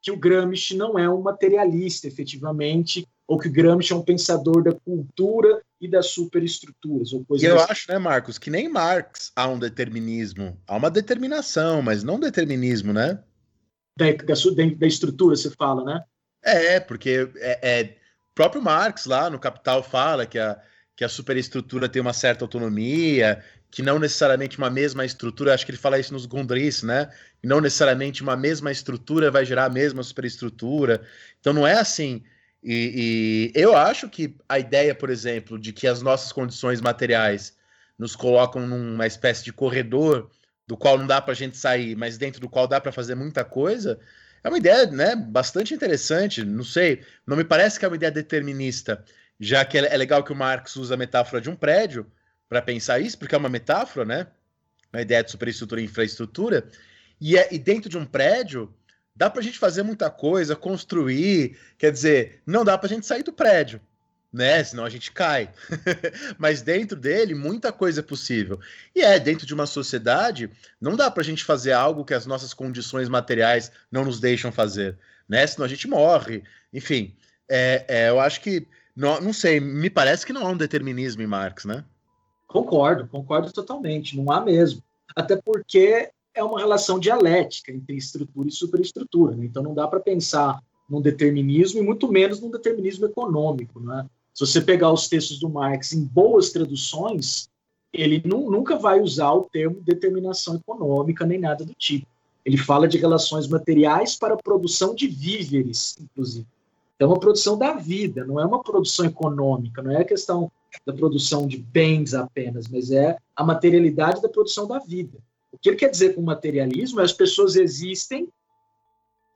que 0.00 0.12
o 0.12 0.16
Gramsci 0.16 0.76
não 0.76 0.96
é 0.96 1.10
um 1.10 1.20
materialista, 1.20 2.06
efetivamente, 2.06 3.06
ou 3.28 3.38
que 3.38 3.46
o 3.46 3.52
Gramsci 3.52 3.92
é 3.92 3.96
um 3.96 4.02
pensador 4.02 4.64
da 4.64 4.72
cultura 4.72 5.60
e 5.78 5.86
das 5.86 6.06
superestruturas. 6.06 7.12
Ou 7.12 7.22
coisa 7.26 7.44
e 7.44 7.46
eu 7.46 7.60
acho, 7.60 7.92
né, 7.92 7.98
Marcos, 7.98 8.38
que 8.38 8.50
nem 8.50 8.70
Marx 8.70 9.30
há 9.36 9.46
um 9.46 9.58
determinismo. 9.58 10.58
Há 10.66 10.76
uma 10.76 10.90
determinação, 10.90 11.82
mas 11.82 12.02
não 12.02 12.18
determinismo, 12.18 12.94
né? 12.94 13.22
Da, 13.98 14.10
da, 14.12 14.34
da 14.76 14.86
estrutura, 14.86 15.36
você 15.36 15.50
fala, 15.50 15.84
né? 15.84 16.02
É, 16.42 16.80
porque 16.80 17.30
é, 17.36 17.80
é, 17.80 17.96
próprio 18.34 18.62
Marx 18.62 19.04
lá 19.04 19.28
no 19.28 19.38
Capital 19.38 19.82
fala 19.82 20.24
que 20.24 20.38
a, 20.38 20.58
que 20.96 21.04
a 21.04 21.08
superestrutura 21.08 21.86
tem 21.86 22.00
uma 22.00 22.14
certa 22.14 22.44
autonomia, 22.44 23.44
que 23.70 23.82
não 23.82 23.98
necessariamente 23.98 24.56
uma 24.56 24.70
mesma 24.70 25.04
estrutura, 25.04 25.52
acho 25.52 25.66
que 25.66 25.72
ele 25.72 25.78
fala 25.78 25.98
isso 25.98 26.14
nos 26.14 26.24
Gondris, 26.24 26.82
né? 26.82 27.10
Não 27.44 27.60
necessariamente 27.60 28.22
uma 28.22 28.38
mesma 28.38 28.72
estrutura 28.72 29.30
vai 29.30 29.44
gerar 29.44 29.66
a 29.66 29.70
mesma 29.70 30.02
superestrutura. 30.02 31.02
Então 31.38 31.52
não 31.52 31.66
é 31.66 31.74
assim 31.74 32.24
e, 32.70 33.52
e, 33.54 33.58
eu 33.58 33.74
acho 33.74 34.10
que 34.10 34.36
a 34.46 34.58
ideia, 34.58 34.94
por 34.94 35.08
exemplo, 35.08 35.58
de 35.58 35.72
que 35.72 35.86
as 35.86 36.02
nossas 36.02 36.32
condições 36.32 36.82
materiais 36.82 37.56
nos 37.98 38.14
colocam 38.14 38.66
numa 38.66 39.06
espécie 39.06 39.42
de 39.42 39.54
corredor 39.54 40.30
do 40.66 40.76
qual 40.76 40.98
não 40.98 41.06
dá 41.06 41.18
para 41.18 41.32
a 41.32 41.34
gente 41.34 41.56
sair, 41.56 41.96
mas 41.96 42.18
dentro 42.18 42.42
do 42.42 42.48
qual 42.48 42.68
dá 42.68 42.78
para 42.78 42.92
fazer 42.92 43.14
muita 43.14 43.42
coisa, 43.42 43.98
é 44.44 44.48
uma 44.50 44.58
ideia 44.58 44.84
né, 44.84 45.16
bastante 45.16 45.72
interessante. 45.72 46.44
Não 46.44 46.62
sei, 46.62 47.02
não 47.26 47.38
me 47.38 47.44
parece 47.44 47.78
que 47.78 47.86
é 47.86 47.88
uma 47.88 47.96
ideia 47.96 48.12
determinista, 48.12 49.02
já 49.40 49.64
que 49.64 49.78
é 49.78 49.96
legal 49.96 50.22
que 50.22 50.32
o 50.32 50.36
Marx 50.36 50.76
usa 50.76 50.92
a 50.92 50.98
metáfora 50.98 51.40
de 51.40 51.48
um 51.48 51.56
prédio 51.56 52.06
para 52.50 52.60
pensar 52.60 53.00
isso, 53.00 53.16
porque 53.18 53.34
é 53.34 53.38
uma 53.38 53.48
metáfora, 53.48 54.04
né? 54.04 54.26
Uma 54.92 55.00
ideia 55.00 55.24
de 55.24 55.30
superestrutura 55.30 55.80
e 55.80 55.84
infraestrutura. 55.84 56.68
E, 57.18 57.38
é, 57.38 57.48
e 57.50 57.58
dentro 57.58 57.88
de 57.88 57.96
um 57.96 58.04
prédio, 58.04 58.74
dá 59.18 59.28
para 59.28 59.40
a 59.40 59.42
gente 59.42 59.58
fazer 59.58 59.82
muita 59.82 60.08
coisa, 60.08 60.54
construir, 60.54 61.58
quer 61.76 61.90
dizer, 61.90 62.40
não 62.46 62.64
dá 62.64 62.78
para 62.78 62.86
a 62.86 62.88
gente 62.88 63.04
sair 63.04 63.24
do 63.24 63.32
prédio, 63.32 63.80
né? 64.32 64.62
Senão 64.62 64.84
a 64.84 64.88
gente 64.88 65.10
cai. 65.10 65.50
Mas 66.38 66.62
dentro 66.62 66.96
dele, 66.96 67.34
muita 67.34 67.72
coisa 67.72 67.98
é 67.98 68.02
possível. 68.02 68.60
E 68.94 69.02
é, 69.02 69.18
dentro 69.18 69.44
de 69.44 69.52
uma 69.52 69.66
sociedade, 69.66 70.48
não 70.80 70.94
dá 70.94 71.10
para 71.10 71.20
a 71.20 71.24
gente 71.24 71.42
fazer 71.42 71.72
algo 71.72 72.04
que 72.04 72.14
as 72.14 72.26
nossas 72.26 72.54
condições 72.54 73.08
materiais 73.08 73.72
não 73.90 74.04
nos 74.04 74.20
deixam 74.20 74.52
fazer, 74.52 74.96
né? 75.28 75.44
Senão 75.44 75.66
a 75.66 75.68
gente 75.68 75.88
morre. 75.88 76.44
Enfim, 76.72 77.12
é, 77.48 77.84
é, 77.88 78.08
eu 78.10 78.20
acho 78.20 78.40
que, 78.40 78.68
não, 78.94 79.20
não 79.20 79.32
sei, 79.32 79.58
me 79.58 79.90
parece 79.90 80.24
que 80.24 80.32
não 80.32 80.46
há 80.46 80.50
um 80.50 80.56
determinismo 80.56 81.22
em 81.22 81.26
Marx, 81.26 81.64
né? 81.64 81.84
Concordo, 82.46 83.08
concordo 83.08 83.52
totalmente, 83.52 84.16
não 84.16 84.30
há 84.30 84.40
mesmo. 84.40 84.80
Até 85.16 85.34
porque 85.34 86.12
é 86.38 86.44
uma 86.44 86.60
relação 86.60 86.98
dialética 86.98 87.72
entre 87.72 87.96
estrutura 87.96 88.48
e 88.48 88.52
superestrutura. 88.52 89.36
Né? 89.36 89.46
Então 89.46 89.62
não 89.62 89.74
dá 89.74 89.86
para 89.88 90.00
pensar 90.00 90.62
num 90.88 91.00
determinismo 91.00 91.80
e 91.80 91.82
muito 91.82 92.10
menos 92.10 92.40
num 92.40 92.50
determinismo 92.50 93.06
econômico. 93.06 93.80
Né? 93.80 94.06
Se 94.32 94.46
você 94.46 94.60
pegar 94.60 94.92
os 94.92 95.08
textos 95.08 95.40
do 95.40 95.48
Marx 95.48 95.92
em 95.92 96.04
boas 96.04 96.50
traduções, 96.50 97.48
ele 97.92 98.22
nu 98.24 98.50
nunca 98.50 98.76
vai 98.76 99.00
usar 99.00 99.32
o 99.32 99.48
termo 99.52 99.80
determinação 99.82 100.56
econômica 100.56 101.26
nem 101.26 101.38
nada 101.38 101.64
do 101.64 101.74
tipo. 101.74 102.06
Ele 102.44 102.56
fala 102.56 102.86
de 102.86 102.96
relações 102.96 103.48
materiais 103.48 104.16
para 104.16 104.34
a 104.34 104.38
produção 104.38 104.94
de 104.94 105.06
víveres, 105.06 105.98
inclusive. 106.00 106.46
É 106.98 107.04
uma 107.04 107.18
produção 107.18 107.58
da 107.58 107.74
vida, 107.74 108.24
não 108.24 108.40
é 108.40 108.46
uma 108.46 108.62
produção 108.62 109.06
econômica, 109.06 109.82
não 109.82 109.90
é 109.90 109.98
a 109.98 110.04
questão 110.04 110.50
da 110.86 110.92
produção 110.92 111.46
de 111.46 111.56
bens 111.56 112.14
apenas, 112.14 112.66
mas 112.68 112.90
é 112.90 113.16
a 113.36 113.44
materialidade 113.44 114.22
da 114.22 114.28
produção 114.28 114.66
da 114.66 114.78
vida. 114.78 115.18
O 115.52 115.58
que 115.58 115.70
ele 115.70 115.76
quer 115.76 115.88
dizer 115.88 116.14
com 116.14 116.22
materialismo 116.22 117.00
é 117.00 117.04
as 117.04 117.12
pessoas 117.12 117.56
existem 117.56 118.28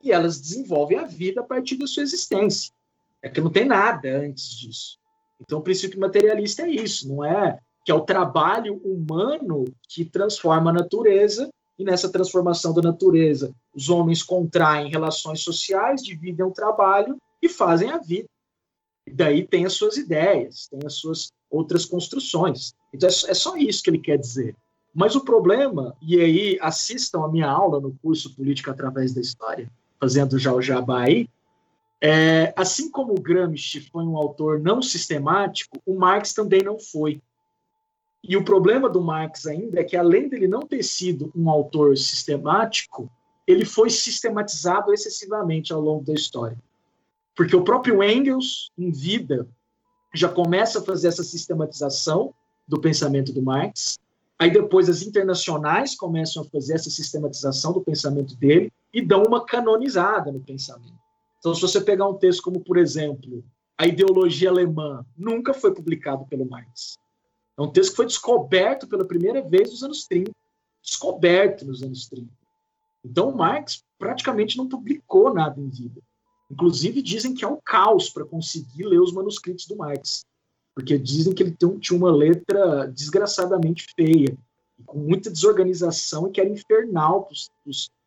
e 0.01 0.11
elas 0.11 0.39
desenvolvem 0.39 0.99
a 0.99 1.05
vida 1.05 1.41
a 1.41 1.43
partir 1.43 1.77
da 1.77 1.87
sua 1.87 2.03
existência. 2.03 2.71
É 3.21 3.29
que 3.29 3.41
não 3.41 3.49
tem 3.49 3.65
nada 3.65 4.19
antes 4.19 4.49
disso. 4.49 4.99
Então, 5.39 5.59
o 5.59 5.63
princípio 5.63 5.99
materialista 5.99 6.63
é 6.63 6.69
isso, 6.69 7.07
não 7.07 7.23
é 7.23 7.59
que 7.85 7.91
é 7.91 7.95
o 7.95 8.01
trabalho 8.01 8.77
humano 8.83 9.65
que 9.89 10.05
transforma 10.05 10.69
a 10.69 10.73
natureza 10.73 11.49
e 11.77 11.83
nessa 11.83 12.09
transformação 12.09 12.73
da 12.73 12.81
natureza 12.81 13.53
os 13.75 13.89
homens 13.89 14.23
contraem 14.23 14.89
relações 14.89 15.41
sociais, 15.41 16.03
dividem 16.03 16.45
o 16.45 16.51
trabalho 16.51 17.17
e 17.41 17.49
fazem 17.49 17.91
a 17.91 17.97
vida. 17.97 18.29
E 19.05 19.11
daí 19.11 19.45
tem 19.45 19.65
as 19.65 19.73
suas 19.73 19.97
ideias, 19.97 20.67
tem 20.67 20.79
as 20.85 20.93
suas 20.93 21.31
outras 21.49 21.85
construções. 21.85 22.73
Então 22.93 23.09
é 23.09 23.33
só 23.33 23.57
isso 23.57 23.83
que 23.83 23.89
ele 23.89 23.99
quer 23.99 24.17
dizer. 24.17 24.55
Mas 24.93 25.15
o 25.15 25.23
problema, 25.23 25.95
e 26.01 26.19
aí 26.19 26.57
assistam 26.61 27.23
a 27.23 27.27
minha 27.27 27.49
aula 27.49 27.79
no 27.79 27.97
curso 28.01 28.35
Política 28.35 28.71
através 28.71 29.13
da 29.13 29.21
História, 29.21 29.71
fazendo 29.99 30.37
já 30.37 30.53
o 30.53 30.61
jabá 30.61 31.03
aí, 31.03 31.27
é, 32.05 32.53
assim 32.57 32.91
como 32.91 33.13
Gramsci 33.13 33.79
foi 33.79 34.03
um 34.03 34.17
autor 34.17 34.59
não 34.59 34.81
sistemático, 34.81 35.81
o 35.85 35.95
Marx 35.95 36.33
também 36.33 36.61
não 36.61 36.77
foi. 36.77 37.21
E 38.21 38.35
o 38.35 38.43
problema 38.43 38.89
do 38.89 39.01
Marx 39.01 39.45
ainda 39.45 39.79
é 39.79 39.83
que, 39.83 39.95
além 39.95 40.27
dele 40.27 40.47
não 40.47 40.61
ter 40.61 40.83
sido 40.83 41.31
um 41.35 41.49
autor 41.49 41.97
sistemático, 41.97 43.09
ele 43.47 43.65
foi 43.65 43.89
sistematizado 43.89 44.93
excessivamente 44.93 45.73
ao 45.73 45.81
longo 45.81 46.03
da 46.03 46.13
história. 46.13 46.57
Porque 47.35 47.55
o 47.55 47.63
próprio 47.63 48.03
Engels, 48.03 48.69
em 48.77 48.91
vida, 48.91 49.47
já 50.13 50.29
começa 50.29 50.79
a 50.79 50.83
fazer 50.83 51.07
essa 51.07 51.23
sistematização 51.23 52.33
do 52.67 52.79
pensamento 52.79 53.33
do 53.33 53.41
Marx. 53.41 53.97
Aí 54.39 54.51
depois 54.51 54.89
as 54.89 55.01
internacionais 55.01 55.95
começam 55.95 56.43
a 56.43 56.49
fazer 56.49 56.73
essa 56.73 56.89
sistematização 56.89 57.71
do 57.71 57.81
pensamento 57.81 58.35
dele 58.35 58.71
e 58.93 59.01
dão 59.01 59.23
uma 59.23 59.45
canonizada 59.45 60.31
no 60.31 60.39
pensamento. 60.39 61.01
Então, 61.39 61.53
se 61.53 61.61
você 61.61 61.81
pegar 61.81 62.07
um 62.07 62.17
texto 62.17 62.41
como, 62.41 62.59
por 62.59 62.77
exemplo, 62.77 63.43
a 63.77 63.85
ideologia 63.85 64.49
alemã, 64.49 65.05
nunca 65.17 65.53
foi 65.53 65.73
publicado 65.73 66.25
pelo 66.27 66.45
Marx. 66.45 66.95
É 67.57 67.61
um 67.61 67.71
texto 67.71 67.91
que 67.91 67.97
foi 67.97 68.05
descoberto 68.05 68.87
pela 68.87 69.05
primeira 69.05 69.41
vez 69.41 69.69
nos 69.69 69.83
anos 69.83 70.05
30. 70.05 70.31
Descoberto 70.81 71.65
nos 71.65 71.83
anos 71.83 72.07
30. 72.07 72.27
Então, 73.05 73.31
Marx 73.31 73.83
praticamente 73.99 74.57
não 74.57 74.67
publicou 74.67 75.33
nada 75.33 75.59
em 75.59 75.69
vida. 75.69 76.01
Inclusive, 76.49 77.01
dizem 77.01 77.33
que 77.33 77.43
é 77.43 77.47
um 77.47 77.59
caos 77.63 78.09
para 78.09 78.25
conseguir 78.25 78.85
ler 78.85 78.99
os 78.99 79.11
manuscritos 79.11 79.65
do 79.65 79.75
Marx. 79.75 80.25
Porque 80.75 80.97
dizem 80.97 81.33
que 81.33 81.43
ele 81.43 81.55
tinha 81.79 81.97
uma 81.97 82.11
letra 82.11 82.87
desgraçadamente 82.87 83.87
feia, 83.95 84.35
com 84.85 84.97
muita 84.99 85.29
desorganização 85.29 86.27
e 86.27 86.31
que 86.31 86.41
era 86.41 86.49
infernal 86.49 87.29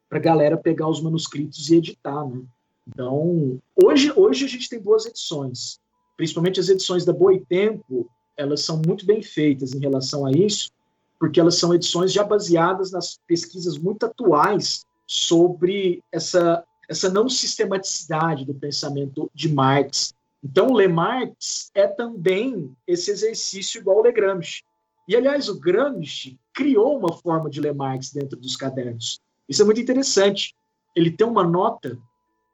para 0.09 0.19
a 0.19 0.23
galera 0.23 0.57
pegar 0.57 0.89
os 0.89 1.01
manuscritos 1.01 1.71
e 1.71 1.77
editar. 1.77 2.27
Né? 2.27 2.43
Então, 2.89 3.61
hoje, 3.83 4.12
hoje 4.14 4.45
a 4.45 4.49
gente 4.49 4.69
tem 4.69 4.81
boas 4.81 5.07
edições, 5.07 5.81
principalmente 6.17 6.61
as 6.61 6.69
edições 6.69 7.05
da 7.05 7.12
Boitempo, 7.12 8.09
elas 8.37 8.62
são 8.62 8.81
muito 8.87 9.07
bem 9.07 9.23
feitas 9.23 9.73
em 9.73 9.81
relação 9.81 10.27
a 10.27 10.31
isso, 10.31 10.71
porque 11.19 11.41
elas 11.41 11.57
são 11.57 11.75
edições 11.75 12.12
já 12.12 12.23
baseadas 12.23 12.91
nas 12.91 13.19
pesquisas 13.27 13.79
muito 13.79 14.05
atuais 14.05 14.85
sobre 15.07 16.03
essa, 16.12 16.62
essa 16.89 17.09
não 17.09 17.29
sistematicidade 17.29 18.45
do 18.45 18.55
pensamento 18.55 19.31
de 19.35 19.49
Marx. 19.49 20.14
Então, 20.49 20.72
ler 20.72 20.88
Marx 20.88 21.72
é 21.74 21.88
também 21.88 22.72
esse 22.86 23.11
exercício 23.11 23.80
igual 23.80 23.97
ao 23.97 24.05
ler 24.05 24.12
Gramsci. 24.12 24.62
E, 25.09 25.16
aliás, 25.16 25.49
o 25.49 25.59
Gramsci 25.59 26.38
criou 26.55 26.97
uma 26.97 27.12
forma 27.12 27.51
de 27.51 27.61
ler 27.61 27.74
Marx 27.74 28.12
dentro 28.12 28.38
dos 28.38 28.57
cadernos. 28.57 29.20
Isso 29.49 29.62
é 29.62 29.64
muito 29.64 29.80
interessante. 29.80 30.55
Ele 30.94 31.11
tem 31.11 31.26
uma 31.26 31.42
nota 31.42 31.99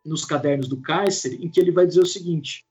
nos 0.07 0.25
cadernos 0.25 0.69
do 0.69 0.81
Kaiser 0.81 1.35
em 1.35 1.51
que 1.51 1.61
ele 1.61 1.71
vai 1.71 1.87
dizer 1.87 2.01
o 2.01 2.07
seguinte: 2.07 2.65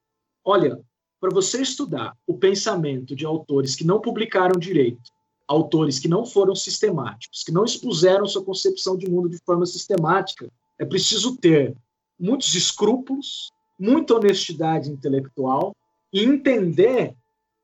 olha, 0.43 0.82
para 1.19 1.30
você 1.30 1.61
estudar 1.61 2.17
o 2.26 2.36
pensamento 2.36 3.15
de 3.15 3.24
autores 3.24 3.76
que 3.76 3.86
não 3.86 4.01
publicaram 4.01 4.59
direito, 4.59 5.11
autores 5.47 5.99
que 5.99 6.07
não 6.07 6.26
foram 6.26 6.55
sistemáticos, 6.55 7.43
que 7.43 7.51
não 7.51 7.63
expuseram 7.63 8.26
sua 8.26 8.43
concepção 8.43 8.97
de 8.97 9.07
mundo 9.07 9.30
de 9.30 9.38
forma 9.45 9.67
sistemática, 9.67 10.51
é 10.80 10.86
preciso 10.86 11.38
ter 11.38 11.78
muitos 12.19 12.55
escrúpulos, 12.55 13.51
muita 13.82 14.16
honestidade 14.16 14.92
intelectual 14.92 15.76
e 16.14 16.24
entender 16.24 17.16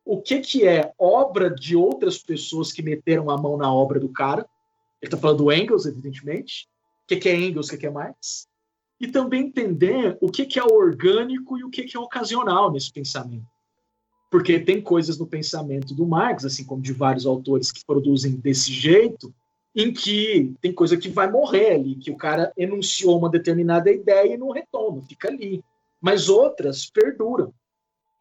o 0.04 0.22
que, 0.22 0.40
que 0.40 0.68
é 0.68 0.92
obra 0.98 1.50
de 1.50 1.76
outras 1.76 2.18
pessoas 2.18 2.72
que 2.72 2.82
meteram 2.82 3.30
a 3.30 3.38
mão 3.38 3.58
na 3.58 3.72
obra 3.72 4.00
do 4.00 4.10
cara. 4.10 4.42
Ele 5.02 5.08
está 5.08 5.18
falando 5.18 5.44
do 5.44 5.52
Engels, 5.52 5.86
evidentemente. 5.86 6.68
O 7.04 7.08
que, 7.08 7.18
que 7.18 7.30
é 7.30 7.40
Engels, 7.40 7.68
o 7.68 7.72
que, 7.72 7.78
que 7.78 7.88
é 7.88 7.92
Marx? 7.92 8.48
e 9.00 9.08
também 9.08 9.46
entender 9.46 10.18
o 10.20 10.30
que, 10.30 10.46
que 10.46 10.60
é 10.60 10.64
orgânico 10.64 11.58
e 11.58 11.64
o 11.64 11.70
que, 11.70 11.84
que 11.84 11.96
é 11.96 12.00
ocasional 12.00 12.72
nesse 12.72 12.92
pensamento. 12.92 13.46
Porque 14.30 14.60
tem 14.60 14.82
coisas 14.82 15.18
no 15.18 15.28
pensamento 15.28 15.94
do 15.94 16.06
Marx, 16.06 16.44
assim 16.44 16.66
como 16.66 16.82
de 16.82 16.92
vários 16.92 17.26
autores 17.26 17.72
que 17.72 17.86
produzem 17.86 18.36
desse 18.36 18.72
jeito, 18.72 19.34
em 19.76 19.94
que 19.94 20.54
tem 20.60 20.74
coisa 20.74 20.98
que 20.98 21.10
vai 21.10 21.30
morrer 21.30 21.76
ali, 21.76 21.96
que 21.96 22.12
o 22.12 22.18
cara 22.18 22.52
enunciou 22.58 23.18
uma 23.18 23.30
determinada 23.30 23.92
ideia 23.92 24.34
e 24.34 24.38
não 24.38 24.50
retoma, 24.50 25.02
fica 25.04 25.30
ali. 25.30 25.64
Mas 26.08 26.30
outras 26.30 26.90
perduram. 26.90 27.54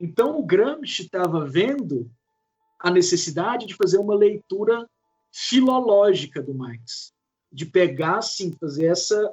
Então 0.01 0.41
o 0.41 0.45
Gramsci 0.45 1.03
estava 1.03 1.47
vendo 1.47 2.11
a 2.81 2.91
necessidade 2.91 3.65
de 3.65 3.77
fazer 3.77 3.99
uma 3.99 4.17
leitura 4.17 4.91
filológica 5.33 6.43
do 6.43 6.53
Marx, 6.53 7.13
de 7.53 7.65
pegar, 7.65 8.19
assim, 8.19 8.51
fazer 8.61 8.87
essa 8.87 9.33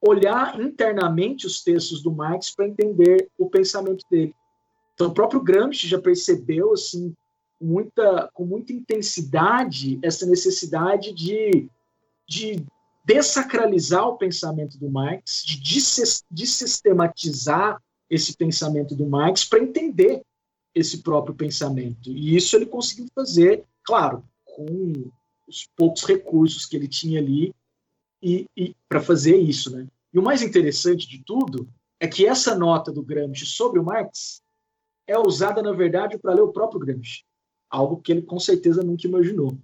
olhar 0.00 0.60
internamente 0.60 1.46
os 1.46 1.62
textos 1.62 2.02
do 2.02 2.10
Marx 2.10 2.52
para 2.52 2.66
entender 2.66 3.30
o 3.38 3.48
pensamento 3.48 4.04
dele. 4.10 4.34
Então, 4.94 5.06
o 5.06 5.14
próprio 5.14 5.40
Gramsci 5.40 5.86
já 5.86 6.00
percebeu, 6.00 6.72
assim, 6.72 7.14
muita, 7.60 8.28
com 8.34 8.44
muita 8.44 8.72
intensidade, 8.72 10.00
essa 10.02 10.26
necessidade 10.26 11.12
de, 11.14 11.70
de 12.28 12.66
desacralizar 13.06 14.08
o 14.08 14.18
pensamento 14.18 14.76
do 14.78 14.90
Marx, 14.90 15.44
de 15.44 15.60
desistematizar 16.28 17.80
esse 18.10 18.36
pensamento 18.36 18.96
do 18.96 19.06
Marx 19.06 19.44
para 19.44 19.62
entender 19.62 20.22
esse 20.74 21.02
próprio 21.02 21.34
pensamento. 21.34 22.10
E 22.10 22.36
isso 22.36 22.56
ele 22.56 22.66
conseguiu 22.66 23.06
fazer, 23.14 23.64
claro, 23.84 24.24
com 24.44 24.92
os 25.46 25.68
poucos 25.76 26.02
recursos 26.02 26.66
que 26.66 26.74
ele 26.74 26.88
tinha 26.88 27.20
ali 27.20 27.54
e, 28.20 28.46
e 28.56 28.74
para 28.88 29.00
fazer 29.00 29.36
isso, 29.36 29.70
né? 29.70 29.86
E 30.12 30.18
o 30.18 30.22
mais 30.22 30.42
interessante 30.42 31.08
de 31.08 31.22
tudo 31.24 31.68
é 32.00 32.08
que 32.08 32.26
essa 32.26 32.56
nota 32.56 32.90
do 32.92 33.02
Gramsci 33.02 33.46
sobre 33.46 33.78
o 33.78 33.84
Marx 33.84 34.42
é 35.06 35.16
usada, 35.16 35.62
na 35.62 35.72
verdade, 35.72 36.18
para 36.18 36.34
ler 36.34 36.42
o 36.42 36.52
próprio 36.52 36.80
Gramsci. 36.80 37.24
Algo 37.70 37.98
que 37.98 38.10
ele 38.10 38.22
com 38.22 38.40
certeza 38.40 38.82
nunca 38.82 39.06
imaginou. 39.06 39.56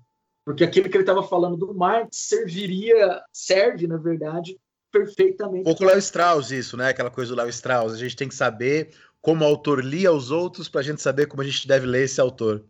Porque 0.45 0.65
aquilo 0.65 0.89
que 0.89 0.97
ele 0.97 1.03
estava 1.03 1.23
falando 1.23 1.57
do 1.57 1.75
Marx 1.75 2.17
serviria, 2.17 3.23
serve, 3.33 3.87
na 3.87 3.97
verdade, 3.97 4.59
perfeitamente. 4.91 5.63
Um 5.63 5.65
pouco 5.65 5.85
Léo 5.85 5.99
Strauss, 5.99 6.51
isso, 6.51 6.77
né? 6.77 6.89
Aquela 6.89 7.11
coisa 7.11 7.35
do 7.35 7.37
Léo 7.37 7.49
Strauss. 7.49 7.93
A 7.93 7.99
gente 7.99 8.17
tem 8.17 8.29
que 8.29 8.35
saber 8.35 8.91
como 9.21 9.45
o 9.45 9.47
autor 9.47 9.85
lia 9.85 10.13
os 10.13 10.31
outros 10.31 10.69
para 10.69 10.81
a 10.81 10.85
gente 10.85 11.01
saber 11.01 11.27
como 11.27 11.43
a 11.43 11.45
gente 11.45 11.67
deve 11.67 11.87
ler 11.87 12.05
esse 12.05 12.21
autor. 12.21 12.65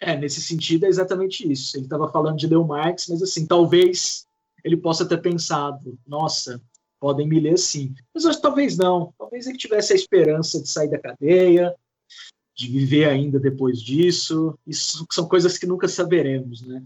É, 0.00 0.16
nesse 0.16 0.40
sentido 0.40 0.86
é 0.86 0.88
exatamente 0.88 1.50
isso. 1.50 1.76
Ele 1.76 1.84
estava 1.84 2.10
falando 2.10 2.36
de 2.36 2.46
ler 2.46 2.56
o 2.56 2.64
Marx, 2.64 3.08
mas 3.08 3.22
assim, 3.22 3.46
talvez 3.46 4.26
ele 4.62 4.76
possa 4.76 5.04
ter 5.04 5.18
pensado, 5.18 5.98
nossa, 6.06 6.60
podem 7.00 7.28
me 7.28 7.40
ler 7.40 7.58
sim. 7.58 7.94
Mas 8.14 8.24
acho, 8.24 8.40
talvez 8.40 8.76
não. 8.76 9.12
Talvez 9.18 9.46
ele 9.46 9.58
tivesse 9.58 9.92
a 9.92 9.96
esperança 9.96 10.62
de 10.62 10.68
sair 10.68 10.88
da 10.88 10.98
cadeia, 10.98 11.74
de 12.54 12.68
viver 12.68 13.06
ainda 13.06 13.38
depois 13.38 13.80
disso. 13.80 14.58
Isso 14.66 15.06
são 15.10 15.26
coisas 15.26 15.58
que 15.58 15.66
nunca 15.66 15.88
saberemos, 15.88 16.62
né? 16.62 16.82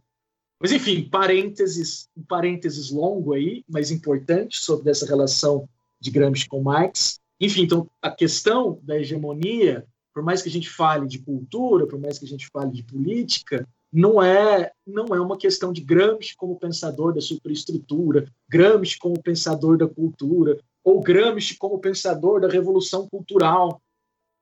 Mas 0.60 0.72
enfim, 0.72 1.08
parênteses, 1.08 2.08
um 2.16 2.22
parênteses 2.22 2.90
longo 2.90 3.32
aí, 3.32 3.64
mas 3.68 3.90
importante 3.90 4.58
sobre 4.58 4.90
essa 4.90 5.06
relação 5.06 5.68
de 6.00 6.10
Gramsci 6.10 6.48
com 6.48 6.60
Marx. 6.60 7.20
Enfim, 7.40 7.62
então 7.62 7.88
a 8.02 8.10
questão 8.10 8.80
da 8.82 8.98
hegemonia, 8.98 9.86
por 10.12 10.22
mais 10.22 10.42
que 10.42 10.48
a 10.48 10.52
gente 10.52 10.68
fale 10.68 11.06
de 11.06 11.20
cultura, 11.20 11.86
por 11.86 11.98
mais 11.98 12.18
que 12.18 12.24
a 12.24 12.28
gente 12.28 12.48
fale 12.48 12.72
de 12.72 12.82
política, 12.82 13.68
não 13.92 14.20
é 14.20 14.72
não 14.86 15.06
é 15.14 15.20
uma 15.20 15.38
questão 15.38 15.72
de 15.72 15.80
Gramsci 15.80 16.36
como 16.36 16.58
pensador 16.58 17.14
da 17.14 17.20
superestrutura, 17.20 18.26
Gramsci 18.48 18.98
como 18.98 19.22
pensador 19.22 19.78
da 19.78 19.86
cultura, 19.86 20.58
ou 20.82 21.00
Gramsci 21.00 21.56
como 21.56 21.78
pensador 21.78 22.40
da 22.40 22.48
revolução 22.48 23.08
cultural, 23.08 23.80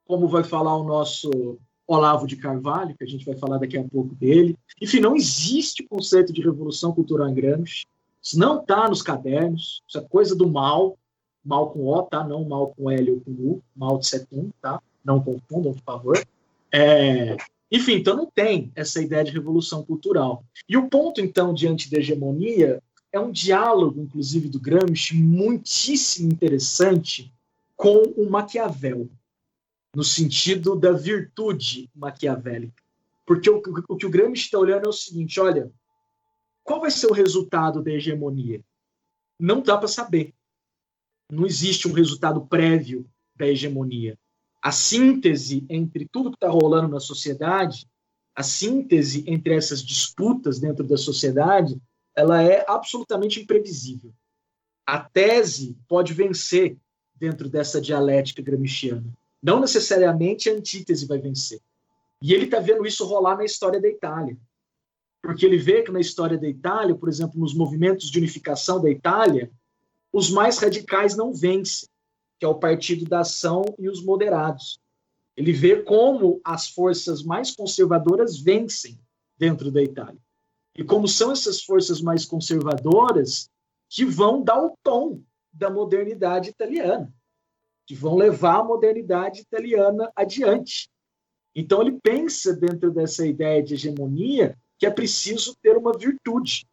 como 0.06 0.28
vai 0.28 0.44
falar 0.44 0.76
o 0.76 0.84
nosso 0.84 1.58
Olavo 1.86 2.26
de 2.26 2.36
Carvalho, 2.36 2.96
que 2.96 3.04
a 3.04 3.06
gente 3.06 3.24
vai 3.24 3.36
falar 3.36 3.58
daqui 3.58 3.76
a 3.78 3.84
pouco 3.84 4.14
dele. 4.14 4.56
Enfim, 4.80 5.00
não 5.00 5.14
existe 5.14 5.84
conceito 5.84 6.32
de 6.32 6.42
revolução 6.42 6.92
cultural 6.92 7.28
em 7.28 7.34
Gramsci. 7.34 7.86
Isso 8.22 8.38
não 8.38 8.60
está 8.60 8.88
nos 8.88 9.02
cadernos, 9.02 9.82
isso 9.86 9.98
é 9.98 10.00
coisa 10.02 10.34
do 10.34 10.48
mal, 10.48 10.98
mal 11.44 11.70
com 11.70 11.86
O, 11.86 12.02
tá? 12.02 12.24
Não 12.24 12.44
mal 12.44 12.74
com 12.76 12.90
L 12.90 13.12
ou 13.12 13.20
com 13.20 13.30
U, 13.30 13.62
mal 13.74 13.98
de 13.98 14.06
Setum, 14.08 14.50
tá? 14.60 14.82
Não 15.04 15.22
confundam, 15.22 15.72
por 15.72 15.82
favor. 15.82 16.26
É, 16.72 17.36
enfim, 17.70 17.94
então 17.94 18.16
não 18.16 18.26
tem 18.26 18.72
essa 18.74 19.00
ideia 19.00 19.22
de 19.22 19.30
revolução 19.30 19.84
cultural. 19.84 20.44
E 20.68 20.76
o 20.76 20.88
ponto, 20.88 21.20
então, 21.20 21.54
diante 21.54 21.88
da 21.88 21.98
hegemonia 21.98 22.82
é 23.12 23.20
um 23.20 23.30
diálogo, 23.30 24.00
inclusive, 24.00 24.48
do 24.48 24.60
Gramsci, 24.60 25.14
muitíssimo 25.16 26.32
interessante 26.32 27.32
com 27.76 28.02
o 28.16 28.28
Maquiavel, 28.28 29.08
no 29.96 30.04
sentido 30.04 30.76
da 30.76 30.92
virtude 30.92 31.90
maquiavélica. 31.94 32.82
Porque 33.24 33.50
o, 33.50 33.60
o 33.88 33.96
que 33.96 34.06
o 34.06 34.10
Gramsci 34.10 34.44
está 34.44 34.58
olhando 34.58 34.86
é 34.86 34.88
o 34.88 34.92
seguinte: 34.92 35.40
olha, 35.40 35.72
qual 36.62 36.80
vai 36.80 36.90
ser 36.90 37.08
o 37.08 37.12
resultado 37.12 37.82
da 37.82 37.90
hegemonia? 37.90 38.62
Não 39.40 39.60
dá 39.60 39.76
para 39.76 39.88
saber. 39.88 40.32
Não 41.32 41.44
existe 41.44 41.88
um 41.88 41.92
resultado 41.92 42.46
prévio 42.46 43.04
da 43.34 43.48
hegemonia 43.48 44.16
a 44.66 44.72
síntese 44.72 45.64
entre 45.70 46.08
tudo 46.08 46.32
que 46.32 46.36
está 46.38 46.48
rolando 46.48 46.88
na 46.88 46.98
sociedade 46.98 47.88
a 48.34 48.42
síntese 48.42 49.22
entre 49.28 49.54
essas 49.54 49.80
disputas 49.80 50.58
dentro 50.58 50.84
da 50.84 50.96
sociedade, 50.96 51.80
ela 52.16 52.42
é 52.42 52.64
absolutamente 52.68 53.40
imprevisível. 53.40 54.12
A 54.84 54.98
tese 54.98 55.78
pode 55.86 56.12
vencer 56.12 56.76
dentro 57.14 57.48
dessa 57.48 57.80
dialética 57.80 58.42
gramsciana. 58.42 59.06
Não 59.46 59.60
necessariamente 59.60 60.50
a 60.50 60.54
antítese 60.54 61.06
vai 61.06 61.18
vencer. 61.18 61.60
E 62.20 62.34
ele 62.34 62.46
está 62.46 62.58
vendo 62.58 62.84
isso 62.84 63.06
rolar 63.06 63.36
na 63.36 63.44
história 63.44 63.80
da 63.80 63.88
Itália. 63.88 64.36
Porque 65.22 65.46
ele 65.46 65.56
vê 65.56 65.82
que 65.82 65.92
na 65.92 66.00
história 66.00 66.36
da 66.36 66.48
Itália, 66.48 66.96
por 66.96 67.08
exemplo, 67.08 67.38
nos 67.38 67.54
movimentos 67.54 68.10
de 68.10 68.18
unificação 68.18 68.82
da 68.82 68.90
Itália, 68.90 69.48
os 70.12 70.30
mais 70.30 70.58
radicais 70.58 71.16
não 71.16 71.32
vencem, 71.32 71.88
que 72.40 72.44
é 72.44 72.48
o 72.48 72.58
Partido 72.58 73.04
da 73.04 73.20
Ação 73.20 73.62
e 73.78 73.88
os 73.88 74.02
moderados. 74.02 74.80
Ele 75.36 75.52
vê 75.52 75.80
como 75.80 76.40
as 76.42 76.68
forças 76.68 77.22
mais 77.22 77.54
conservadoras 77.54 78.40
vencem 78.40 78.98
dentro 79.38 79.70
da 79.70 79.80
Itália. 79.80 80.20
E 80.74 80.82
como 80.82 81.06
são 81.06 81.30
essas 81.30 81.62
forças 81.62 82.00
mais 82.00 82.24
conservadoras 82.24 83.48
que 83.88 84.04
vão 84.04 84.42
dar 84.42 84.60
o 84.60 84.76
tom 84.82 85.22
da 85.52 85.70
modernidade 85.70 86.50
italiana, 86.50 87.14
que 87.86 87.94
vão 87.94 88.16
levar 88.16 88.60
a 88.60 88.64
modernidade 88.64 89.40
italiana 89.40 90.10
adiante. 90.14 90.90
Então 91.54 91.80
ele 91.80 91.98
pensa 92.02 92.52
dentro 92.52 92.90
dessa 92.90 93.26
ideia 93.26 93.62
de 93.62 93.74
hegemonia 93.74 94.58
que 94.78 94.84
é 94.84 94.90
preciso 94.90 95.56
ter 95.62 95.76
uma 95.76 95.96
virtude, 95.96 96.66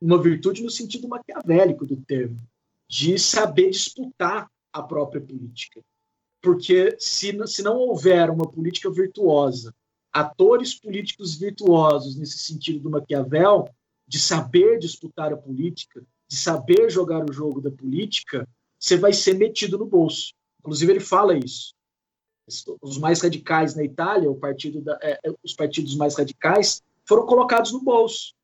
uma 0.00 0.22
virtude 0.22 0.62
no 0.62 0.70
sentido 0.70 1.08
maquiavélico 1.08 1.84
do 1.84 1.96
termo, 1.96 2.40
de 2.88 3.18
saber 3.18 3.70
disputar 3.70 4.48
a 4.72 4.82
própria 4.82 5.20
política. 5.20 5.80
Porque 6.40 6.96
se, 6.98 7.36
se 7.46 7.62
não 7.62 7.76
houver 7.76 8.30
uma 8.30 8.48
política 8.48 8.90
virtuosa, 8.90 9.74
atores 10.12 10.78
políticos 10.78 11.36
virtuosos 11.36 12.16
nesse 12.16 12.38
sentido 12.38 12.80
do 12.80 12.90
Maquiavel, 12.90 13.68
de 14.06 14.18
saber 14.18 14.78
disputar 14.78 15.32
a 15.32 15.36
política, 15.36 16.02
de 16.28 16.36
saber 16.36 16.90
jogar 16.90 17.28
o 17.28 17.32
jogo 17.32 17.60
da 17.60 17.70
política, 17.70 18.48
você 18.80 18.96
vai 18.96 19.12
ser 19.12 19.34
metido 19.34 19.76
no 19.76 19.84
bolso. 19.84 20.32
Inclusive, 20.60 20.92
ele 20.92 21.00
fala 21.00 21.36
isso. 21.36 21.74
Os 22.80 22.98
mais 22.98 23.20
radicais 23.20 23.76
na 23.76 23.84
Itália, 23.84 24.28
da, 24.82 24.98
é, 25.02 25.20
é, 25.24 25.32
os 25.44 25.52
partidos 25.52 25.94
mais 25.94 26.16
radicais, 26.16 26.82
foram 27.06 27.26
colocados 27.26 27.72
no 27.72 27.80
bolso. 27.80 28.34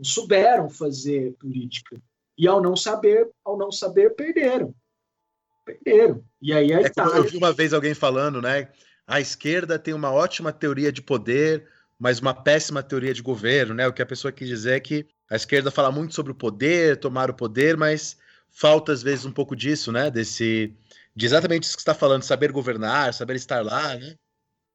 Não 0.00 0.06
souberam 0.06 0.68
fazer 0.68 1.34
política. 1.34 2.00
E 2.36 2.48
ao 2.48 2.60
não 2.60 2.74
saber, 2.74 3.30
ao 3.44 3.56
não 3.56 3.70
saber, 3.70 4.14
perderam. 4.14 4.74
Perderam. 5.64 6.24
E 6.40 6.52
aí 6.52 6.72
a 6.72 6.80
é 6.80 6.86
Itália... 6.86 7.16
Eu 7.16 7.24
vi 7.24 7.36
uma 7.36 7.52
vez 7.52 7.72
alguém 7.72 7.94
falando, 7.94 8.40
né? 8.40 8.68
A 9.06 9.20
esquerda 9.20 9.78
tem 9.78 9.94
uma 9.94 10.10
ótima 10.10 10.52
teoria 10.52 10.90
de 10.90 11.02
poder, 11.02 11.68
mas 11.98 12.18
uma 12.18 12.34
péssima 12.34 12.82
teoria 12.82 13.14
de 13.14 13.22
governo, 13.22 13.74
né? 13.74 13.86
O 13.86 13.92
que 13.92 14.02
a 14.02 14.06
pessoa 14.06 14.32
quis 14.32 14.48
dizer 14.48 14.72
é 14.72 14.80
que 14.80 15.06
a 15.30 15.36
esquerda 15.36 15.70
fala 15.70 15.92
muito 15.92 16.14
sobre 16.14 16.32
o 16.32 16.34
poder, 16.34 16.98
tomar 16.98 17.30
o 17.30 17.34
poder, 17.34 17.76
mas 17.76 18.16
falta 18.52 18.92
às 18.92 19.02
vezes 19.02 19.24
um 19.24 19.32
pouco 19.32 19.56
disso, 19.56 19.90
né? 19.90 20.10
Desse 20.10 20.72
de 21.14 21.26
exatamente 21.26 21.64
isso 21.64 21.76
que 21.76 21.82
está 21.82 21.94
falando, 21.94 22.22
saber 22.22 22.52
governar, 22.52 23.12
saber 23.12 23.36
estar 23.36 23.64
lá, 23.64 23.96
né? 23.96 24.16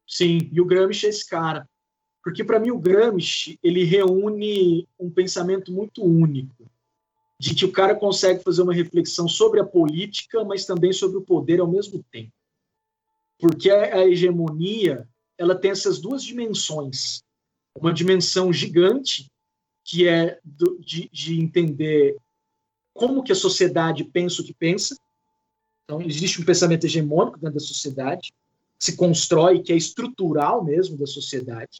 Sim, 0.08 0.50
e 0.52 0.62
o 0.62 0.66
Gramsci 0.66 1.06
é 1.06 1.10
esse 1.10 1.28
cara. 1.28 1.68
Porque 2.24 2.44
para 2.44 2.60
mim 2.60 2.72
o 2.72 2.80
Gramsci, 2.80 3.58
ele 3.64 3.84
reúne 3.84 4.88
um 5.00 5.10
pensamento 5.10 5.72
muito 5.72 6.04
único, 6.04 6.70
de 7.40 7.56
que 7.56 7.66
o 7.66 7.72
cara 7.72 7.96
consegue 7.96 8.44
fazer 8.44 8.62
uma 8.62 8.74
reflexão 8.74 9.28
sobre 9.28 9.60
a 9.60 9.66
política, 9.66 10.44
mas 10.44 10.66
também 10.66 10.92
sobre 10.92 11.18
o 11.18 11.22
poder 11.22 11.60
ao 11.60 11.68
mesmo 11.68 12.04
tempo. 12.12 12.32
Porque 13.40 13.70
a 13.70 14.06
hegemonia, 14.08 15.08
ela 15.38 15.56
tem 15.56 15.72
essas 15.72 16.00
duas 16.00 16.24
dimensões. 16.24 17.24
Uma 17.76 17.94
dimensão 17.94 18.52
gigante, 18.52 19.32
que 19.84 20.08
é 20.08 20.40
do, 20.44 20.80
de, 20.80 21.08
de 21.10 21.40
entender 21.40 22.18
como 22.98 23.24
que 23.24 23.32
a 23.32 23.36
sociedade 23.36 24.04
pensa 24.04 24.41
o 24.41 24.45
que 24.45 24.54
pensa. 24.54 24.98
Então, 25.86 26.02
existe 26.02 26.41
um 26.41 26.45
pensamento 26.45 26.86
hegemônico 26.86 27.38
dentro 27.38 27.54
da 27.54 27.66
sociedade, 27.66 28.34
se 28.78 28.98
constrói, 28.98 29.62
que 29.62 29.72
é 29.72 29.76
estrutural 29.76 30.64
mesmo 30.64 30.98
da 30.98 31.06
sociedade. 31.06 31.80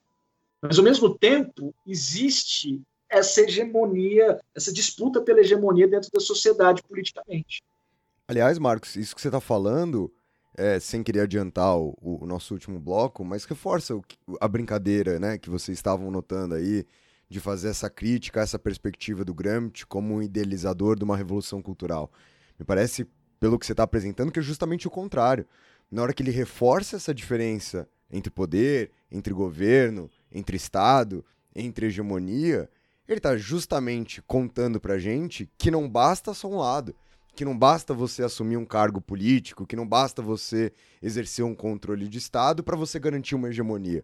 Mas, 0.62 0.78
ao 0.78 0.84
mesmo 0.84 1.14
tempo, 1.18 1.74
existe 1.86 2.82
essa 3.10 3.42
hegemonia, 3.42 4.40
essa 4.56 4.72
disputa 4.72 5.22
pela 5.22 5.42
hegemonia 5.42 5.88
dentro 5.88 6.10
da 6.14 6.20
sociedade 6.20 6.82
politicamente. 6.84 7.64
Aliás, 8.28 8.60
Marcos, 8.60 8.96
isso 8.96 9.16
que 9.16 9.22
você 9.22 9.30
está 9.30 9.40
falando, 9.40 10.12
é, 10.56 10.80
sem 10.80 11.04
querer 11.04 11.22
adiantar 11.22 11.78
o, 11.78 11.98
o, 12.02 12.26
nosso 12.26 12.54
último 12.54 12.80
bloco, 12.80 13.24
mas 13.24 13.46
reforça 13.46 13.96
o, 13.96 14.04
a 14.40 14.48
brincadeira 14.48 15.20
né, 15.20 15.38
que 15.38 15.50
vocês 15.50 15.78
estavam 15.78 16.12
notando 16.12 16.56
aí 16.56 16.86
de 17.30 17.40
fazer 17.40 17.70
essa 17.70 17.90
crítica, 17.90 18.42
essa 18.42 18.58
perspectiva 18.58 19.26
do 19.26 19.34
Gramsci 19.34 19.86
como 19.86 20.16
um 20.16 20.22
idealizador 20.22 20.98
de 20.98 21.04
uma 21.04 21.18
revolução 21.18 21.62
cultural. 21.62 22.12
Me 22.58 22.66
parece, 22.66 23.08
pelo 23.40 23.60
que 23.60 23.66
você 23.66 23.74
está 23.74 23.84
apresentando, 23.84 24.32
que 24.32 24.40
é 24.40 24.44
justamente 24.44 24.88
o 24.88 24.92
contrário. 24.92 25.46
Na 25.92 26.02
hora 26.02 26.14
que 26.14 26.24
ele 26.24 26.32
reforça 26.32 26.96
essa 26.96 27.14
diferença 27.14 27.88
entre 28.10 28.32
poder, 28.32 28.92
entre 29.12 29.34
governo, 29.34 30.10
entre 30.32 30.56
Estado, 30.56 31.24
entre 31.56 31.88
hegemonia, 31.88 32.70
ele 33.08 33.20
está 33.20 33.36
justamente 33.36 34.22
contando 34.22 34.80
para 34.80 34.98
gente 34.98 35.50
que 35.58 35.72
não 35.72 35.90
basta 35.90 36.34
só 36.34 36.50
um 36.50 36.58
lado, 36.58 36.96
que 37.36 37.46
não 37.46 37.58
basta 37.58 37.94
você 37.94 38.24
assumir 38.24 38.58
um 38.58 38.66
cargo 38.66 39.00
político, 39.00 39.66
que 39.66 39.76
não 39.76 39.88
basta 39.88 40.22
você 40.22 40.72
exercer 41.02 41.44
um 41.46 41.56
controle 41.56 42.08
de 42.08 42.18
Estado 42.18 42.64
para 42.64 42.76
você 42.76 43.00
garantir 43.00 43.36
uma 43.36 43.50
hegemonia 43.50 44.04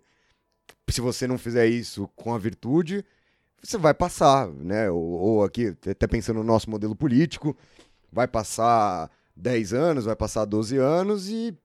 se 0.89 1.01
você 1.01 1.27
não 1.27 1.37
fizer 1.37 1.67
isso 1.67 2.09
com 2.15 2.33
a 2.33 2.37
virtude, 2.37 3.03
você 3.61 3.77
vai 3.77 3.93
passar, 3.93 4.47
né? 4.47 4.89
Ou, 4.89 4.99
ou, 4.99 5.43
aqui, 5.43 5.75
até 5.89 6.05
pensando 6.05 6.37
no 6.37 6.43
nosso 6.43 6.69
modelo 6.69 6.95
político, 6.95 7.55
vai 8.11 8.27
passar 8.27 9.09
10 9.35 9.73
anos, 9.73 10.05
vai 10.05 10.15
passar 10.15 10.45
12 10.45 10.77
anos 10.77 11.29
e 11.29 11.57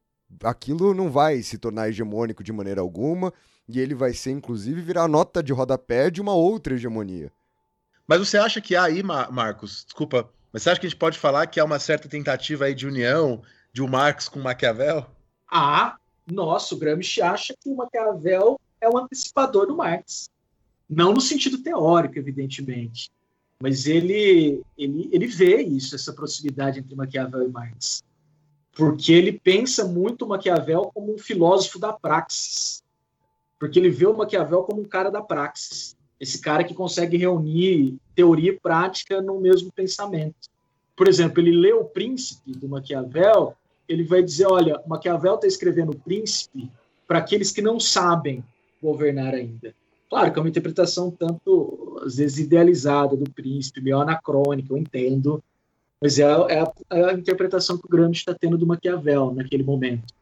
aquilo 0.44 0.94
não 0.94 1.10
vai 1.10 1.42
se 1.42 1.58
tornar 1.58 1.88
hegemônico 1.88 2.42
de 2.42 2.52
maneira 2.52 2.80
alguma 2.80 3.32
e 3.68 3.80
ele 3.80 3.94
vai 3.94 4.12
ser, 4.14 4.30
inclusive, 4.30 4.80
virar 4.80 5.08
nota 5.08 5.42
de 5.42 5.52
rodapé 5.52 6.10
de 6.10 6.20
uma 6.20 6.34
outra 6.34 6.74
hegemonia. 6.74 7.30
Mas 8.06 8.20
você 8.20 8.38
acha 8.38 8.60
que 8.60 8.74
há 8.74 8.84
aí, 8.84 9.02
Marcos, 9.02 9.84
desculpa, 9.84 10.30
mas 10.50 10.62
você 10.62 10.70
acha 10.70 10.80
que 10.80 10.86
a 10.86 10.88
gente 10.88 10.98
pode 10.98 11.18
falar 11.18 11.46
que 11.46 11.60
há 11.60 11.64
uma 11.64 11.78
certa 11.78 12.08
tentativa 12.08 12.64
aí 12.64 12.74
de 12.74 12.86
união 12.86 13.42
de 13.70 13.82
um 13.82 13.88
Marx 13.88 14.28
com 14.28 14.40
Maquiavel? 14.40 15.06
Ah, 15.50 15.96
nossa, 16.26 16.74
o 16.74 16.78
Gramsci 16.78 17.20
acha 17.20 17.54
que 17.60 17.68
o 17.68 17.76
Maquiavel 17.76 18.58
é 18.80 18.88
um 18.88 18.98
antecipador 18.98 19.66
do 19.66 19.76
Marx. 19.76 20.30
Não 20.88 21.12
no 21.12 21.20
sentido 21.20 21.58
teórico, 21.58 22.18
evidentemente, 22.18 23.10
mas 23.60 23.86
ele, 23.86 24.62
ele, 24.76 25.08
ele 25.12 25.26
vê 25.26 25.60
isso, 25.62 25.94
essa 25.94 26.12
proximidade 26.12 26.78
entre 26.78 26.94
Maquiavel 26.94 27.42
e 27.42 27.48
Marx. 27.48 28.02
Porque 28.72 29.12
ele 29.12 29.32
pensa 29.32 29.84
muito 29.84 30.26
Maquiavel 30.26 30.90
como 30.94 31.12
um 31.12 31.18
filósofo 31.18 31.78
da 31.78 31.92
praxis. 31.92 32.82
Porque 33.58 33.78
ele 33.78 33.90
vê 33.90 34.06
o 34.06 34.16
Maquiavel 34.16 34.62
como 34.62 34.80
um 34.80 34.84
cara 34.84 35.10
da 35.10 35.20
praxis. 35.20 35.96
Esse 36.20 36.40
cara 36.40 36.62
que 36.62 36.74
consegue 36.74 37.16
reunir 37.16 37.96
teoria 38.14 38.52
e 38.52 38.58
prática 38.58 39.20
no 39.20 39.40
mesmo 39.40 39.72
pensamento. 39.72 40.48
Por 40.96 41.08
exemplo, 41.08 41.40
ele 41.40 41.52
lê 41.52 41.72
o 41.72 41.84
Príncipe 41.84 42.52
do 42.52 42.68
Maquiavel, 42.68 43.54
ele 43.88 44.04
vai 44.04 44.22
dizer: 44.22 44.46
olha, 44.46 44.80
Maquiavel 44.86 45.34
está 45.34 45.46
escrevendo 45.46 45.90
o 45.90 45.98
Príncipe 45.98 46.70
para 47.06 47.18
aqueles 47.18 47.50
que 47.50 47.62
não 47.62 47.80
sabem 47.80 48.44
governar 48.82 49.34
ainda. 49.34 49.74
Claro 50.08 50.32
que 50.32 50.38
é 50.38 50.42
uma 50.42 50.48
interpretação 50.48 51.10
tanto, 51.10 52.00
às 52.04 52.16
vezes, 52.16 52.38
idealizada 52.38 53.16
do 53.16 53.30
príncipe, 53.30 53.80
meio 53.80 54.00
anacrônica, 54.00 54.72
eu 54.72 54.78
entendo, 54.78 55.42
mas 56.00 56.18
é, 56.18 56.22
é, 56.22 56.60
a, 56.60 56.72
é 56.90 57.04
a, 57.10 57.12
interpretação 57.12 57.76
que 57.76 57.86
o 57.86 57.88
Gramsci 57.88 58.20
está 58.20 58.34
tendo 58.34 58.56
do 58.56 58.66
Maquiavel 58.66 59.34
naquele 59.34 59.62
momento. 59.62 60.14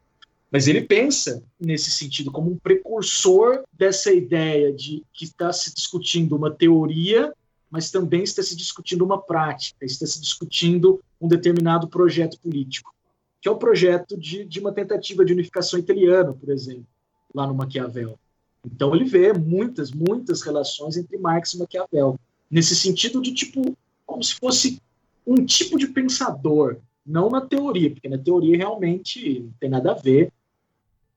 Mas 0.51 0.67
ele 0.69 0.81
pensa 0.81 1.43
nesse 1.61 1.91
sentido 1.91 2.33
como 2.33 2.51
um 2.51 2.57
precursor 2.57 3.63
dessa 3.73 4.13
ideia 4.13 4.73
de 4.73 5.05
que 5.13 5.25
está 5.25 5.53
se 5.53 5.75
discutindo 5.75 6.37
uma 6.37 6.51
teoria, 6.51 7.33
mas 7.71 7.91
também 7.91 8.23
está 8.23 8.43
se 8.43 8.57
discutindo 8.57 9.05
uma 9.05 9.21
prática, 9.21 9.85
está 9.85 10.07
se 10.07 10.21
discutindo 10.21 11.01
um 11.21 11.29
determinado 11.29 11.89
projeto 11.89 12.39
político, 12.41 12.95
que 13.41 13.49
é 13.49 13.51
o 13.51 13.59
projeto 13.59 14.17
de, 14.17 14.45
de 14.45 14.61
uma 14.61 14.73
tentativa 14.73 15.25
de 15.25 15.33
unificação 15.33 15.79
italiana, 15.79 16.33
por 16.33 16.49
exemplo, 16.51 16.87
lá 17.35 17.47
no 17.47 17.55
Maquiavel. 17.55 18.19
Então 18.67 18.95
ele 18.95 19.05
vê 19.05 19.33
muitas, 19.33 19.93
muitas 19.93 20.43
relações 20.43 20.97
entre 20.97 21.17
Marx 21.19 21.55
e 21.55 21.59
Maquiavel, 21.59 22.19
nesse 22.51 22.75
sentido 22.75 23.23
de 23.23 23.33
tipo, 23.33 23.77
como 24.05 24.23
se 24.23 24.35
fosse 24.35 24.81
um 25.27 25.45
tipo 25.45 25.79
de 25.79 25.89
pensador, 25.89 26.79
não 27.05 27.31
na 27.31 27.41
teoria, 27.41 27.91
porque 27.91 28.09
na 28.09 28.19
teoria 28.19 28.57
realmente 28.57 29.41
não 29.41 29.53
tem 29.61 29.71
nada 29.71 29.93
a 29.93 29.95
ver 29.95 30.33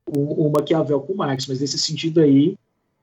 o, 0.06 0.48
o 0.48 0.52
Maquiavel 0.52 1.02
com 1.02 1.16
Marx, 1.16 1.48
mas 1.48 1.60
nesse 1.60 1.78
sentido 1.78 2.22
aí, 2.22 2.58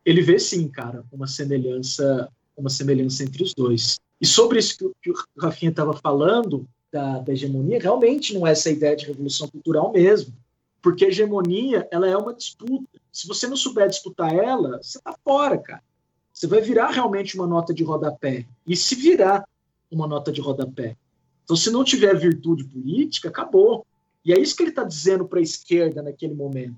ele 0.04 0.22
vê 0.22 0.38
sim, 0.38 0.68
cara, 0.68 1.04
uma 1.12 1.26
semelhança, 1.26 2.28
uma 2.56 2.70
semelhança 2.70 3.24
entre 3.24 3.42
os 3.42 3.52
dois. 3.54 4.00
E 4.20 4.26
sobre 4.26 4.58
isso 4.58 4.76
que, 4.78 4.92
que 5.02 5.10
o 5.10 5.14
Rafinha 5.36 5.70
estava 5.70 5.92
falando, 5.94 6.66
da, 6.96 7.18
da 7.18 7.32
hegemonia, 7.32 7.78
realmente 7.78 8.32
não 8.32 8.46
é 8.46 8.52
essa 8.52 8.70
ideia 8.70 8.96
de 8.96 9.06
revolução 9.06 9.48
cultural 9.48 9.92
mesmo, 9.92 10.32
porque 10.80 11.04
a 11.04 11.08
hegemonia 11.08 11.86
ela 11.90 12.08
é 12.08 12.16
uma 12.16 12.32
disputa 12.32 12.95
Se 13.16 13.26
você 13.26 13.46
não 13.46 13.56
souber 13.56 13.88
disputar 13.88 14.30
ela, 14.30 14.76
você 14.76 15.00
tá 15.00 15.16
fora, 15.24 15.56
cara. 15.56 15.82
Você 16.30 16.46
vai 16.46 16.60
virar 16.60 16.90
realmente 16.90 17.34
uma 17.34 17.46
nota 17.46 17.72
de 17.72 17.82
rodapé. 17.82 18.46
E 18.66 18.76
se 18.76 18.94
virar 18.94 19.48
uma 19.90 20.06
nota 20.06 20.30
de 20.30 20.42
rodapé. 20.42 20.98
Então, 21.42 21.56
se 21.56 21.70
não 21.70 21.82
tiver 21.82 22.14
virtude 22.14 22.64
política, 22.64 23.30
acabou. 23.30 23.86
E 24.22 24.34
é 24.34 24.38
isso 24.38 24.54
que 24.54 24.64
ele 24.64 24.68
está 24.68 24.84
dizendo 24.84 25.26
para 25.26 25.38
a 25.38 25.42
esquerda 25.42 26.02
naquele 26.02 26.34
momento. 26.34 26.76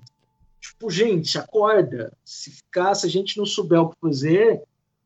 Tipo, 0.61 0.89
gente, 0.89 1.37
acorda. 1.37 2.15
Se 2.23 2.51
ficar, 2.51 2.95
se 2.95 3.05
a 3.05 3.09
gente 3.09 3.37
não 3.37 3.45
souber 3.45 3.81
o 3.81 3.89
que 3.89 3.97
fazer, 3.99 4.63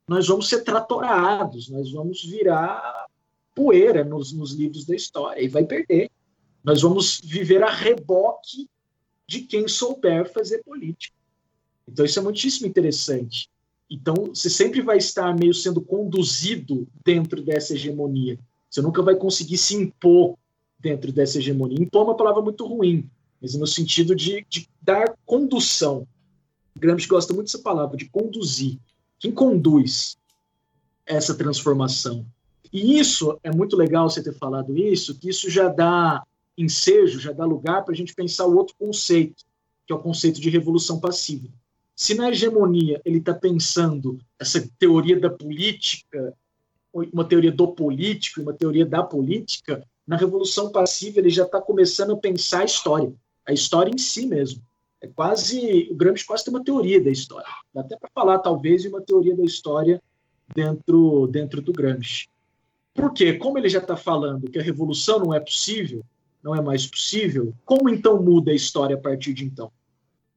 nós 0.08 0.28
vamos 0.28 0.48
ser 0.48 0.64
tratorados, 0.64 1.68
nós 1.68 1.92
vamos 1.92 2.24
virar 2.24 3.08
poeira 3.56 4.04
nos, 4.04 4.32
nos 4.32 4.54
livros 4.54 4.86
da 4.86 4.94
história 4.94 5.42
e 5.42 5.48
vai 5.48 5.64
perder. 5.66 6.12
Nós 6.64 6.84
vamos 6.84 7.20
viver 7.24 7.64
a 7.64 7.72
reboque 7.72 8.70
de 9.28 9.42
quem 9.42 9.68
souber 9.68 10.32
fazer 10.32 10.62
política. 10.64 11.23
Então, 11.88 12.06
isso 12.06 12.20
é 12.20 12.22
muitíssimo 12.22 12.68
interessante. 12.68 13.50
Então, 13.90 14.16
você 14.34 14.50
sempre 14.50 14.82
vai 14.82 14.98
estar 14.98 15.38
meio 15.38 15.54
sendo 15.54 15.82
conduzido 15.82 16.88
dentro 17.06 17.42
dessa 17.42 17.74
hegemonia. 17.74 18.40
Você 18.70 18.82
nunca 18.82 19.02
vai 19.02 19.16
conseguir 19.16 19.58
se 19.58 19.76
impor 19.76 20.36
dentro 20.80 21.12
dessa 21.12 21.38
hegemonia. 21.38 21.78
Impor 21.80 22.02
é 22.02 22.06
uma 22.06 22.18
palavra 22.18 22.42
muito 22.42 22.66
ruim, 22.66 23.10
mas 23.42 23.54
no 23.56 23.68
sentido 23.68 24.16
de, 24.16 24.46
de 24.50 24.68
dar 24.82 25.16
condução. 25.26 26.08
Gramsci 26.76 27.08
gosta 27.08 27.34
muito 27.34 27.48
dessa 27.48 27.60
palavra, 27.60 27.96
de 27.96 28.10
conduzir. 28.10 28.80
Quem 29.20 29.32
conduz 29.32 30.18
essa 31.06 31.36
transformação? 31.36 32.26
E 32.72 32.98
isso 33.00 33.40
é 33.44 33.52
muito 33.52 33.76
legal 33.76 34.10
você 34.10 34.24
ter 34.24 34.34
falado 34.34 34.76
isso, 34.76 35.20
que 35.20 35.30
isso 35.30 35.50
já 35.50 35.68
dá 35.68 36.24
ensejo, 36.58 37.20
já 37.20 37.32
dá 37.32 37.46
lugar 37.46 37.86
para 37.86 37.94
a 37.94 37.96
gente 37.96 38.16
pensar 38.16 38.48
o 38.48 38.58
outro 38.58 38.76
conceito, 38.78 39.44
que 39.86 39.94
é 39.94 39.96
o 39.96 40.00
conceito 40.00 40.42
de 40.42 40.50
revolução 40.50 41.00
passiva. 41.00 41.48
Se 41.96 42.16
na 42.16 42.30
hegemonia 42.30 43.02
ele 43.06 43.20
está 43.20 43.34
pensando 43.34 44.20
essa 44.40 44.68
teoria 44.80 45.20
da 45.20 45.30
política, 45.30 46.34
uma 46.92 47.26
teoria 47.26 47.52
do 47.52 47.68
político 47.68 48.40
e 48.40 48.44
uma 48.44 48.54
teoria 48.54 48.86
da 48.86 49.04
política, 49.04 49.86
na 50.06 50.18
revolução 50.18 50.72
passiva 50.72 51.20
ele 51.20 51.30
já 51.30 51.44
está 51.44 51.62
começando 51.62 52.14
a 52.14 52.18
pensar 52.18 52.62
a 52.62 52.66
história, 52.66 53.14
a 53.48 53.54
história 53.54 53.92
em 53.92 53.98
si 53.98 54.26
mesmo. 54.26 54.62
É 55.02 55.08
quase 55.08 55.90
o 55.92 55.96
Gramsci 55.96 56.26
quase 56.26 56.46
tem 56.46 56.54
uma 56.54 56.64
teoria 56.64 57.02
da 57.02 57.12
história. 57.12 57.48
Dá 57.74 57.82
até 57.82 57.98
para 57.98 58.10
falar 58.14 58.40
talvez 58.40 58.82
de 58.82 58.88
uma 58.88 59.02
teoria 59.02 59.36
da 59.36 59.44
história 59.44 60.02
dentro 60.56 61.28
dentro 61.28 61.62
do 61.62 61.74
Gramsci. 61.74 62.28
Por 62.94 63.12
quê? 63.14 63.34
Como 63.34 63.58
ele 63.58 63.70
já 63.70 63.80
está 63.80 63.98
falando 63.98 64.50
que 64.50 64.60
a 64.60 64.64
revolução 64.64 65.20
não 65.20 65.34
é 65.34 65.40
possível, 65.40 66.04
não 66.42 66.56
é 66.56 66.62
mais 66.62 66.86
possível, 66.86 67.54
como 67.66 67.90
então 67.90 68.22
muda 68.22 68.52
a 68.52 68.56
história 68.56 68.96
a 68.96 69.00
partir 69.00 69.34
de 69.34 69.46
então? 69.46 69.72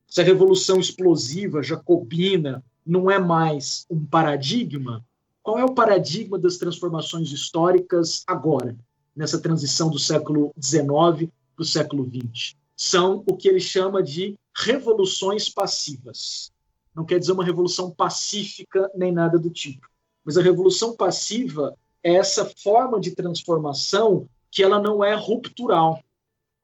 Se 0.09 0.20
a 0.20 0.24
revolução 0.24 0.78
explosiva, 0.78 1.62
jacobina, 1.62 2.64
não 2.84 3.11
é 3.11 3.18
mais 3.18 3.84
um 3.90 4.04
paradigma, 4.04 5.04
qual 5.42 5.59
é 5.59 5.64
o 5.64 5.74
paradigma 5.74 6.38
das 6.38 6.57
transformações 6.57 7.30
históricas 7.30 8.22
agora, 8.26 8.76
nessa 9.14 9.40
transição 9.40 9.90
do 9.90 9.98
século 9.98 10.52
XIX 10.61 11.30
para 11.54 11.62
o 11.62 11.64
século 11.64 12.04
XX? 12.04 12.57
São 12.76 13.24
o 13.26 13.36
que 13.36 13.48
ele 13.48 13.61
chama 13.61 14.02
de 14.02 14.38
revoluções 14.57 15.48
passivas. 15.48 16.52
Não 16.94 17.04
quer 17.04 17.18
dizer 17.18 17.32
uma 17.32 17.44
revolução 17.44 17.90
pacífica 17.90 18.90
nem 18.94 19.12
nada 19.12 19.38
do 19.38 19.50
tipo. 19.50 19.88
Mas 20.24 20.36
a 20.36 20.42
revolução 20.42 20.96
passiva 20.96 21.76
é 22.02 22.14
essa 22.14 22.44
forma 22.44 23.00
de 23.00 23.14
transformação 23.14 24.28
que 24.50 24.62
ela 24.62 24.80
não 24.80 25.04
é 25.04 25.14
ruptural. 25.14 26.02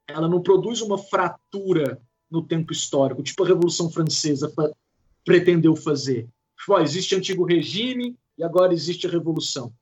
Ela 0.09 0.29
não 0.29 0.41
produz 0.41 0.81
uma 0.81 0.99
fratura 0.99 2.01
no 2.33 2.43
tempo 2.43 2.73
histórico, 2.73 3.23
tipo 3.23 3.45
a 3.45 3.47
Revolução 3.47 3.91
Francesa 3.91 4.53
pretendeu 5.25 5.77
fazer. 5.77 6.27
Tipo, 6.59 6.79
existe 6.81 7.15
antigo 7.15 7.45
regime 7.45 8.17
e 8.39 8.43
agora 8.43 8.73
existe 8.73 9.07
a 9.07 9.11
revolução. 9.11 9.73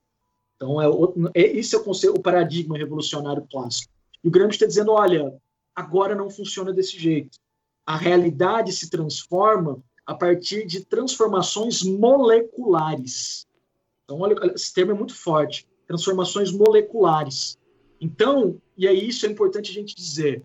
Então, 0.57 0.81
é, 0.83 0.87
é 1.35 1.57
esse 1.57 1.75
é 1.75 1.79
o, 1.79 1.85
conceito, 1.85 2.17
o 2.17 2.21
paradigma 2.21 2.77
revolucionário 2.77 3.47
clássico. 3.51 3.93
E 4.23 4.29
o 4.29 4.31
Gramsci 4.31 4.57
está 4.57 4.67
dizendo, 4.67 4.93
olha, 4.93 5.35
agora 5.75 6.15
não 6.15 6.29
funciona 6.29 6.73
desse 6.73 6.99
jeito. 6.99 7.39
A 7.87 7.97
realidade 7.97 8.73
se 8.73 8.91
transforma 8.91 9.83
a 10.05 10.15
partir 10.15 10.67
de 10.67 10.85
transformações 10.85 11.83
moleculares. 11.83 13.47
Então, 14.05 14.21
olha, 14.21 14.35
esse 14.55 14.75
termo 14.75 14.93
é 14.93 14.95
muito 14.95 15.15
forte. 15.15 15.67
Transformações 15.87 16.51
moleculares. 16.51 17.57
Então, 18.01 18.61
e 18.77 18.89
aí 18.89 19.09
isso 19.09 19.25
é 19.25 19.29
importante 19.29 19.71
a 19.71 19.75
gente 19.75 19.95
dizer, 19.95 20.43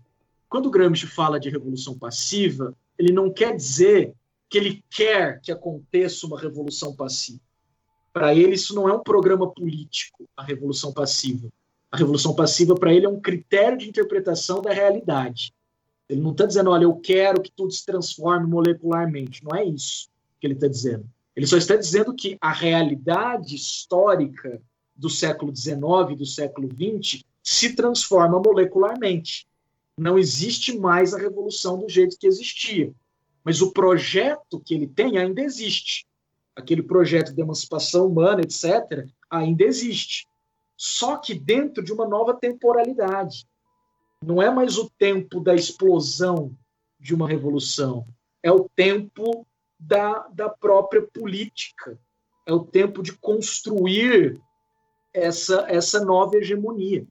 quando 0.49 0.69
Gramsci 0.69 1.07
fala 1.07 1.39
de 1.39 1.49
revolução 1.49 1.97
passiva, 1.97 2.75
ele 2.97 3.11
não 3.11 3.31
quer 3.31 3.55
dizer 3.55 4.13
que 4.49 4.57
ele 4.57 4.83
quer 4.89 5.41
que 5.41 5.51
aconteça 5.51 6.25
uma 6.25 6.39
revolução 6.39 6.95
passiva. 6.95 7.39
Para 8.13 8.33
ele, 8.33 8.55
isso 8.55 8.73
não 8.73 8.87
é 8.87 8.93
um 8.93 9.03
programa 9.03 9.51
político, 9.51 10.27
a 10.37 10.43
revolução 10.43 10.93
passiva. 10.93 11.49
A 11.91 11.97
revolução 11.97 12.33
passiva, 12.33 12.75
para 12.75 12.93
ele, 12.93 13.05
é 13.05 13.09
um 13.09 13.19
critério 13.19 13.77
de 13.77 13.89
interpretação 13.89 14.61
da 14.61 14.71
realidade. 14.71 15.53
Ele 16.07 16.21
não 16.21 16.31
está 16.31 16.45
dizendo, 16.45 16.69
olha, 16.69 16.83
eu 16.83 16.95
quero 16.95 17.41
que 17.41 17.51
tudo 17.51 17.71
se 17.71 17.85
transforme 17.85 18.47
molecularmente. 18.47 19.43
Não 19.43 19.55
é 19.55 19.65
isso 19.65 20.09
que 20.39 20.47
ele 20.47 20.53
está 20.53 20.67
dizendo. 20.67 21.05
Ele 21.35 21.47
só 21.47 21.57
está 21.57 21.75
dizendo 21.75 22.13
que 22.13 22.37
a 22.39 22.51
realidade 22.51 23.55
histórica 23.55 24.61
do 24.95 25.09
século 25.09 25.53
XIX 25.53 25.81
e 26.11 26.15
do 26.15 26.25
século 26.25 26.69
XX 26.69 27.23
se 27.43 27.75
transforma 27.75 28.39
molecularmente. 28.39 29.45
Não 29.97 30.17
existe 30.17 30.77
mais 30.77 31.13
a 31.13 31.17
revolução 31.17 31.79
do 31.79 31.89
jeito 31.89 32.17
que 32.17 32.27
existia. 32.27 32.93
Mas 33.43 33.61
o 33.61 33.71
projeto 33.71 34.59
que 34.59 34.73
ele 34.73 34.87
tem 34.87 35.17
ainda 35.17 35.41
existe. 35.41 36.05
Aquele 36.55 36.81
projeto 36.81 37.33
de 37.33 37.41
emancipação 37.41 38.07
humana, 38.07 38.41
etc., 38.41 39.07
ainda 39.29 39.63
existe. 39.63 40.27
Só 40.77 41.17
que 41.17 41.33
dentro 41.33 41.83
de 41.83 41.93
uma 41.93 42.07
nova 42.07 42.33
temporalidade. 42.33 43.47
Não 44.23 44.41
é 44.41 44.49
mais 44.49 44.77
o 44.77 44.89
tempo 44.97 45.39
da 45.39 45.53
explosão 45.53 46.57
de 46.99 47.13
uma 47.13 47.27
revolução, 47.27 48.07
é 48.41 48.51
o 48.51 48.67
tempo 48.75 49.45
da, 49.79 50.27
da 50.29 50.49
própria 50.49 51.01
política, 51.01 51.99
é 52.45 52.53
o 52.53 52.63
tempo 52.63 53.03
de 53.03 53.13
construir 53.13 54.41
essa, 55.13 55.65
essa 55.67 56.03
nova 56.03 56.37
hegemonia 56.37 57.05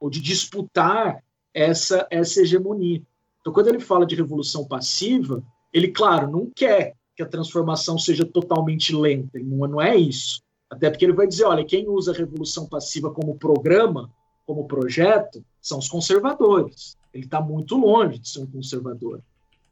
ou 0.00 0.10
de 0.10 0.20
disputar 0.20 1.22
essa, 1.56 2.06
essa 2.10 2.42
hegemonia. 2.42 3.02
Então, 3.40 3.50
quando 3.50 3.68
ele 3.68 3.80
fala 3.80 4.04
de 4.04 4.14
revolução 4.14 4.66
passiva, 4.66 5.42
ele, 5.72 5.88
claro, 5.88 6.30
não 6.30 6.50
quer 6.54 6.94
que 7.16 7.22
a 7.22 7.26
transformação 7.26 7.98
seja 7.98 8.26
totalmente 8.26 8.94
lenta, 8.94 9.38
não, 9.38 9.80
é 9.80 9.96
isso. 9.96 10.42
Até 10.68 10.90
porque 10.90 11.06
ele 11.06 11.14
vai 11.14 11.26
dizer: 11.26 11.44
olha, 11.44 11.64
quem 11.64 11.88
usa 11.88 12.12
a 12.12 12.14
revolução 12.14 12.66
passiva 12.66 13.10
como 13.10 13.38
programa, 13.38 14.10
como 14.44 14.68
projeto, 14.68 15.42
são 15.62 15.78
os 15.78 15.88
conservadores. 15.88 16.98
Ele 17.14 17.24
está 17.24 17.40
muito 17.40 17.76
longe 17.78 18.18
de 18.18 18.28
ser 18.28 18.40
um 18.40 18.46
conservador. 18.46 19.22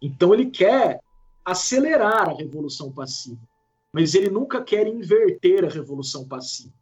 Então, 0.01 0.33
ele 0.33 0.47
quer 0.47 1.01
acelerar 1.45 2.31
a 2.31 2.35
revolução 2.35 2.91
passiva, 2.91 3.41
mas 3.93 4.15
ele 4.15 4.31
nunca 4.31 4.63
quer 4.63 4.87
inverter 4.87 5.65
a 5.65 5.69
revolução 5.69 6.27
passiva. 6.27 6.73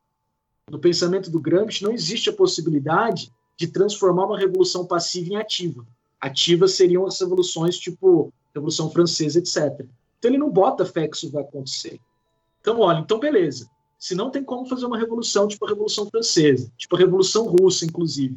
No 0.71 0.79
pensamento 0.79 1.29
do 1.29 1.41
Gramsci, 1.41 1.83
não 1.83 1.91
existe 1.91 2.31
a 2.31 2.33
possibilidade 2.33 3.33
de 3.57 3.67
transformar 3.67 4.27
uma 4.27 4.39
revolução 4.39 4.87
passiva 4.87 5.31
em 5.31 5.37
ativa. 5.37 5.87
Ativas 6.21 6.75
seriam 6.75 7.07
as 7.07 7.21
revoluções 7.21 7.79
tipo 7.79 8.33
Revolução 8.55 8.91
Francesa, 8.91 9.39
etc. 9.39 9.87
Então 10.19 10.31
ele 10.31 10.39
não 10.39 10.51
bota 10.51 10.85
fé 10.85 11.09
que 11.09 11.17
isso 11.17 11.31
vai 11.31 11.43
acontecer. 11.43 11.99
Então, 12.61 12.81
olha, 12.81 13.01
então 13.01 13.19
beleza. 13.19 13.69
Se 13.99 14.15
não 14.15 14.31
tem 14.31 14.43
como 14.43 14.67
fazer 14.67 14.87
uma 14.87 14.99
revolução 14.99 15.47
tipo 15.49 15.65
a 15.65 15.69
Revolução 15.69 16.07
Francesa, 16.07 16.71
tipo 16.77 16.97
a 16.97 16.99
Revolução 16.99 17.47
Russa, 17.47 17.85
inclusive. 17.85 18.37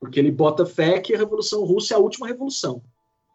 Porque 0.00 0.18
ele 0.18 0.30
bota 0.30 0.66
fé 0.66 1.00
que 1.00 1.14
a 1.14 1.18
Revolução 1.18 1.64
Russa 1.64 1.94
é 1.94 1.96
a 1.96 2.00
última 2.00 2.26
revolução. 2.26 2.82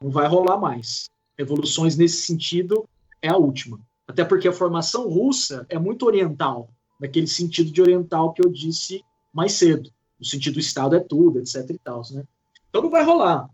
Não 0.01 0.09
vai 0.09 0.27
rolar 0.27 0.57
mais. 0.57 1.09
Revoluções 1.37 1.95
nesse 1.95 2.21
sentido 2.21 2.87
é 3.21 3.29
a 3.29 3.37
última. 3.37 3.79
Até 4.07 4.25
porque 4.25 4.47
a 4.47 4.53
formação 4.53 5.07
russa 5.07 5.65
é 5.69 5.79
muito 5.79 6.05
oriental 6.05 6.69
naquele 6.99 7.27
sentido 7.27 7.71
de 7.71 7.81
oriental 7.81 8.33
que 8.33 8.45
eu 8.45 8.51
disse 8.51 9.03
mais 9.33 9.53
cedo, 9.53 9.89
no 10.21 10.27
sentido 10.27 10.53
do 10.53 10.59
Estado 10.59 10.95
é 10.95 10.99
tudo, 10.99 11.39
etc 11.39 11.67
e 11.71 11.79
tal, 11.79 12.03
né? 12.11 12.23
Então 12.69 12.83
não 12.83 12.91
vai 12.91 13.03
rolar. 13.03 13.49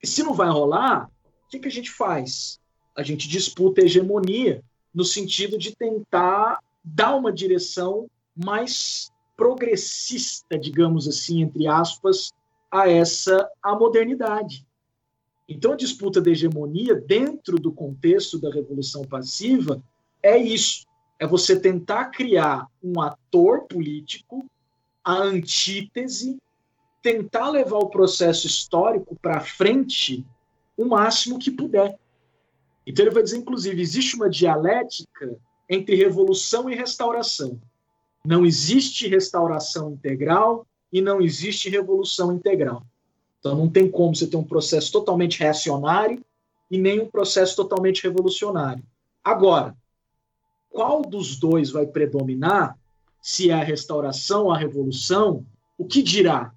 E 0.00 0.06
se 0.06 0.22
não 0.22 0.32
vai 0.32 0.48
rolar, 0.48 1.10
o 1.44 1.48
que, 1.50 1.58
que 1.58 1.66
a 1.66 1.70
gente 1.70 1.90
faz? 1.90 2.60
A 2.96 3.02
gente 3.02 3.28
disputa 3.28 3.80
a 3.80 3.84
hegemonia 3.84 4.62
no 4.94 5.04
sentido 5.04 5.58
de 5.58 5.74
tentar 5.74 6.60
dar 6.82 7.16
uma 7.16 7.32
direção 7.32 8.08
mais 8.36 9.10
progressista, 9.36 10.56
digamos 10.56 11.08
assim, 11.08 11.42
entre 11.42 11.66
aspas, 11.66 12.30
a 12.70 12.88
essa 12.88 13.50
a 13.60 13.74
modernidade. 13.74 14.64
Então 15.48 15.72
a 15.72 15.76
disputa 15.76 16.20
da 16.20 16.30
hegemonia 16.30 16.94
dentro 16.94 17.58
do 17.58 17.72
contexto 17.72 18.38
da 18.38 18.50
revolução 18.50 19.02
passiva 19.04 19.82
é 20.22 20.38
isso 20.38 20.86
é 21.18 21.26
você 21.26 21.58
tentar 21.58 22.06
criar 22.06 22.66
um 22.82 23.00
ator 23.00 23.64
político, 23.64 24.44
a 25.06 25.22
antítese, 25.22 26.36
tentar 27.00 27.48
levar 27.50 27.78
o 27.78 27.88
processo 27.88 28.48
histórico 28.48 29.14
para 29.22 29.38
frente 29.38 30.26
o 30.76 30.84
máximo 30.84 31.38
que 31.38 31.48
puder. 31.48 31.96
Então 32.84 33.04
ele 33.04 33.14
vai 33.14 33.22
dizer, 33.22 33.36
inclusive, 33.36 33.80
existe 33.80 34.16
uma 34.16 34.28
dialética 34.28 35.36
entre 35.70 35.94
revolução 35.94 36.68
e 36.68 36.74
restauração. 36.74 37.60
Não 38.24 38.44
existe 38.44 39.06
restauração 39.06 39.92
integral 39.92 40.66
e 40.92 41.00
não 41.00 41.20
existe 41.20 41.70
revolução 41.70 42.32
integral. 42.32 42.82
Então 43.38 43.54
não 43.54 43.70
tem 43.70 43.88
como 43.88 44.12
você 44.12 44.26
ter 44.26 44.36
um 44.36 44.42
processo 44.42 44.90
totalmente 44.90 45.38
reacionário 45.38 46.20
e 46.68 46.76
nem 46.76 47.00
um 47.00 47.08
processo 47.08 47.54
totalmente 47.54 48.02
revolucionário. 48.02 48.82
Agora, 49.22 49.76
qual 50.68 51.02
dos 51.02 51.36
dois 51.36 51.70
vai 51.70 51.86
predominar? 51.86 52.76
Se 53.20 53.50
é 53.50 53.54
a 53.54 53.64
restauração 53.64 54.50
a 54.50 54.58
revolução, 54.58 55.44
o 55.78 55.84
que 55.84 56.02
dirá 56.02 56.52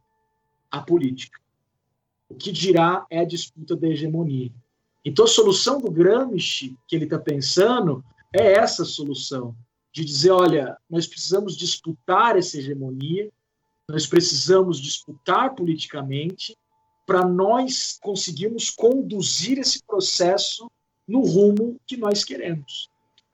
a 0.72 0.82
política? 0.82 1.40
O 2.30 2.36
que 2.36 2.52
dirá 2.52 3.06
é 3.10 3.20
a 3.20 3.26
disputa 3.26 3.76
da 3.76 3.88
hegemonia. 3.88 4.52
Então, 5.04 5.26
a 5.26 5.28
solução 5.28 5.80
do 5.80 5.90
Gramsci 5.90 6.78
que 6.88 6.96
ele 6.96 7.06
está 7.06 7.18
pensando 7.18 8.04
é 8.34 8.54
essa 8.54 8.86
solução, 8.86 9.56
de 9.92 10.06
dizer, 10.06 10.32
olha, 10.32 10.78
nós 10.90 11.08
precisamos 11.08 11.58
disputar 11.58 12.38
essa 12.38 12.58
hegemonia, 12.58 13.32
nós 13.88 14.06
precisamos 14.06 14.80
disputar 14.80 15.56
politicamente 15.56 16.56
para 17.08 17.26
nós 17.26 17.98
conseguirmos 18.00 18.70
conduzir 18.70 19.58
esse 19.58 19.84
processo 19.84 20.70
no 21.08 21.22
rumo 21.22 21.80
que 21.88 21.98
nós 21.98 22.24
queremos. 22.24 22.88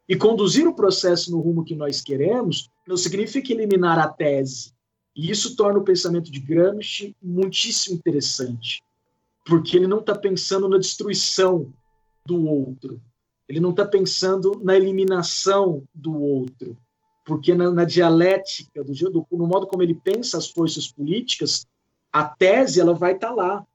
E 0.08 0.16
conduzir 0.16 0.66
o 0.66 0.74
processo 0.74 1.30
no 1.30 1.42
rumo 1.42 1.66
que 1.66 1.76
nós 1.76 2.00
queremos 2.00 2.70
não 2.88 2.98
significa 2.98 3.52
eliminar 3.52 4.00
a 4.00 4.08
tese. 4.08 4.74
E 5.16 5.32
isso 5.32 5.56
torna 5.56 5.80
o 5.80 5.84
pensamento 5.84 6.32
de 6.32 6.40
Gramsci 6.40 7.16
muitíssimo 7.22 7.96
interessante 7.96 8.84
porque 9.46 9.78
ele 9.78 9.88
não 9.88 10.00
está 10.00 10.16
pensando 10.16 10.68
na 10.68 10.80
destruição 10.80 11.72
do 12.26 12.48
outro, 12.48 13.00
ele 13.48 13.60
não 13.60 13.70
está 13.70 13.86
pensando 13.86 14.60
na 14.64 14.76
eliminação 14.76 15.84
do 15.94 16.20
outro, 16.20 16.76
porque 17.24 17.54
na, 17.54 17.70
na 17.70 17.86
dialética, 17.86 18.84
do, 18.84 18.92
do, 18.92 19.28
no 19.32 19.46
modo 19.46 19.68
como 19.68 19.84
ele 19.84 19.94
pensa 19.94 20.38
as 20.38 20.50
forças 20.50 20.92
políticas, 20.92 21.68
a 22.12 22.24
tese 22.24 22.82
ela 22.82 22.96
vai 22.96 23.14
estar 23.14 23.30
tá 23.30 23.34
lá, 23.36 23.66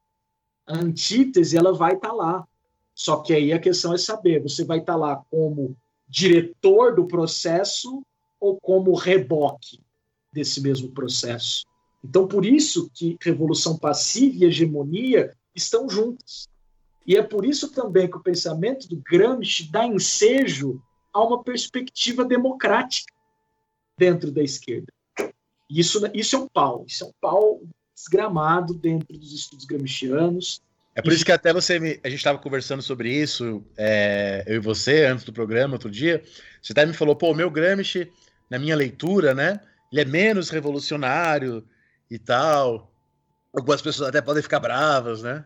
a 0.66 0.76
antítese 0.76 1.56
ela 1.56 1.72
vai 1.72 1.94
estar 1.94 2.08
tá 2.08 2.14
lá. 2.14 2.46
Só 2.92 3.18
que 3.18 3.32
aí 3.32 3.52
a 3.52 3.58
questão 3.58 3.94
é 3.94 3.98
saber, 3.98 4.42
você 4.42 4.64
vai 4.64 4.78
estar 4.78 4.94
tá 4.94 4.98
lá 4.98 5.22
como 5.30 5.76
diretor 6.08 6.96
do 6.96 7.06
processo 7.06 8.04
ou 8.41 8.59
como 8.61 8.95
reboque 8.95 9.80
desse 10.32 10.61
mesmo 10.61 10.91
processo. 10.91 11.64
Então, 12.03 12.26
por 12.26 12.47
isso 12.47 12.91
que 12.95 13.16
revolução 13.20 13.76
passiva 13.76 14.36
e 14.36 14.45
hegemonia 14.45 15.32
estão 15.55 15.88
juntas. 15.88 16.49
E 17.07 17.16
é 17.16 17.22
por 17.22 17.45
isso 17.45 17.70
também 17.70 18.09
que 18.09 18.16
o 18.16 18.22
pensamento 18.22 18.88
do 18.88 18.97
Gramsci 18.97 19.70
dá 19.70 19.86
ensejo 19.86 20.82
a 21.12 21.22
uma 21.22 21.43
perspectiva 21.43 22.24
democrática 22.24 23.12
dentro 23.99 24.30
da 24.30 24.43
esquerda. 24.43 24.93
Isso, 25.68 26.01
isso 26.14 26.36
é 26.36 26.38
um 26.38 26.49
pau, 26.49 26.84
isso 26.86 27.05
é 27.05 27.07
um 27.07 27.12
pau 27.20 27.61
desgramado 27.95 28.72
dentro 28.74 29.16
dos 29.18 29.32
estudos 29.32 29.66
gramscianos. 29.66 30.62
É 30.95 31.03
por 31.03 31.12
isso 31.12 31.24
que 31.24 31.32
até 31.32 31.53
você 31.53 31.78
me, 31.78 32.01
a 32.03 32.09
gente 32.09 32.18
estava 32.18 32.38
conversando 32.38 32.82
sobre 32.82 33.12
isso, 33.12 33.64
é, 33.76 34.43
eu 34.47 34.57
e 34.57 34.59
você, 34.59 35.05
antes 35.05 35.24
do 35.24 35.32
programa, 35.32 35.74
outro 35.74 35.91
dia. 35.91 36.22
Você 36.61 36.72
até 36.72 36.84
me 36.84 36.93
falou, 36.93 37.14
pô, 37.14 37.30
o 37.30 37.34
meu 37.34 37.51
Gramsci, 37.51 38.11
na 38.51 38.59
minha 38.59 38.74
leitura, 38.74 39.32
né? 39.32 39.61
Ele 39.90 40.01
é 40.01 40.05
menos 40.05 40.51
revolucionário 40.51 41.64
e 42.11 42.18
tal. 42.18 42.92
Algumas 43.55 43.80
pessoas 43.80 44.09
até 44.09 44.20
podem 44.20 44.42
ficar 44.42 44.61
bravas, 44.61 45.22
né? 45.22 45.44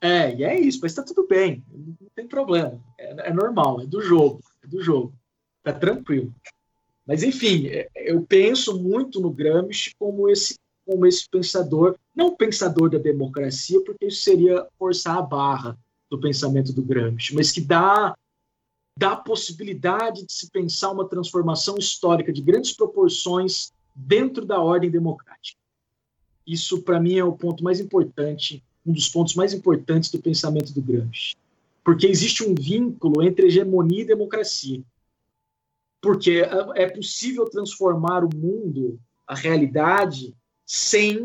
É, 0.00 0.34
e 0.34 0.44
é 0.44 0.60
isso, 0.60 0.80
mas 0.82 0.94
tá 0.94 1.02
tudo 1.02 1.26
bem, 1.26 1.64
não 1.72 2.08
tem 2.14 2.26
problema. 2.26 2.78
É, 2.98 3.28
é 3.28 3.32
normal, 3.32 3.80
é 3.80 3.86
do 3.86 4.00
jogo, 4.02 4.40
é 4.62 4.66
do 4.66 4.82
jogo. 4.82 5.14
Tá 5.62 5.72
tranquilo. 5.72 6.34
Mas, 7.06 7.22
enfim, 7.22 7.68
é, 7.68 7.88
eu 7.94 8.22
penso 8.22 8.78
muito 8.78 9.20
no 9.20 9.30
Gramsci 9.30 9.94
como 9.98 10.28
esse, 10.28 10.58
como 10.84 11.06
esse 11.06 11.28
pensador, 11.28 11.96
não 12.14 12.36
pensador 12.36 12.90
da 12.90 12.98
democracia, 12.98 13.80
porque 13.84 14.06
isso 14.06 14.22
seria 14.22 14.66
forçar 14.78 15.16
a 15.16 15.22
barra 15.22 15.78
do 16.10 16.20
pensamento 16.20 16.72
do 16.72 16.82
Gramsci, 16.82 17.34
mas 17.34 17.50
que 17.50 17.60
dá, 17.60 18.14
dá 18.96 19.12
a 19.12 19.16
possibilidade 19.16 20.24
de 20.24 20.32
se 20.32 20.50
pensar 20.50 20.90
uma 20.90 21.06
transformação 21.06 21.76
histórica 21.76 22.32
de 22.32 22.40
grandes 22.40 22.72
proporções 22.72 23.72
dentro 23.94 24.44
da 24.44 24.58
ordem 24.58 24.90
democrática. 24.90 25.58
Isso, 26.46 26.82
para 26.82 27.00
mim, 27.00 27.16
é 27.16 27.24
o 27.24 27.36
ponto 27.36 27.62
mais 27.62 27.78
importante, 27.78 28.64
um 28.86 28.92
dos 28.92 29.08
pontos 29.08 29.34
mais 29.34 29.52
importantes 29.52 30.10
do 30.10 30.18
pensamento 30.18 30.72
do 30.72 30.80
Gramsci. 30.80 31.34
Porque 31.84 32.06
existe 32.06 32.42
um 32.42 32.54
vínculo 32.54 33.22
entre 33.22 33.46
hegemonia 33.46 34.02
e 34.02 34.06
democracia. 34.06 34.82
Porque 36.00 36.42
é, 36.76 36.84
é 36.84 36.88
possível 36.88 37.48
transformar 37.50 38.24
o 38.24 38.34
mundo, 38.34 38.98
a 39.26 39.34
realidade, 39.34 40.34
sem, 40.64 41.24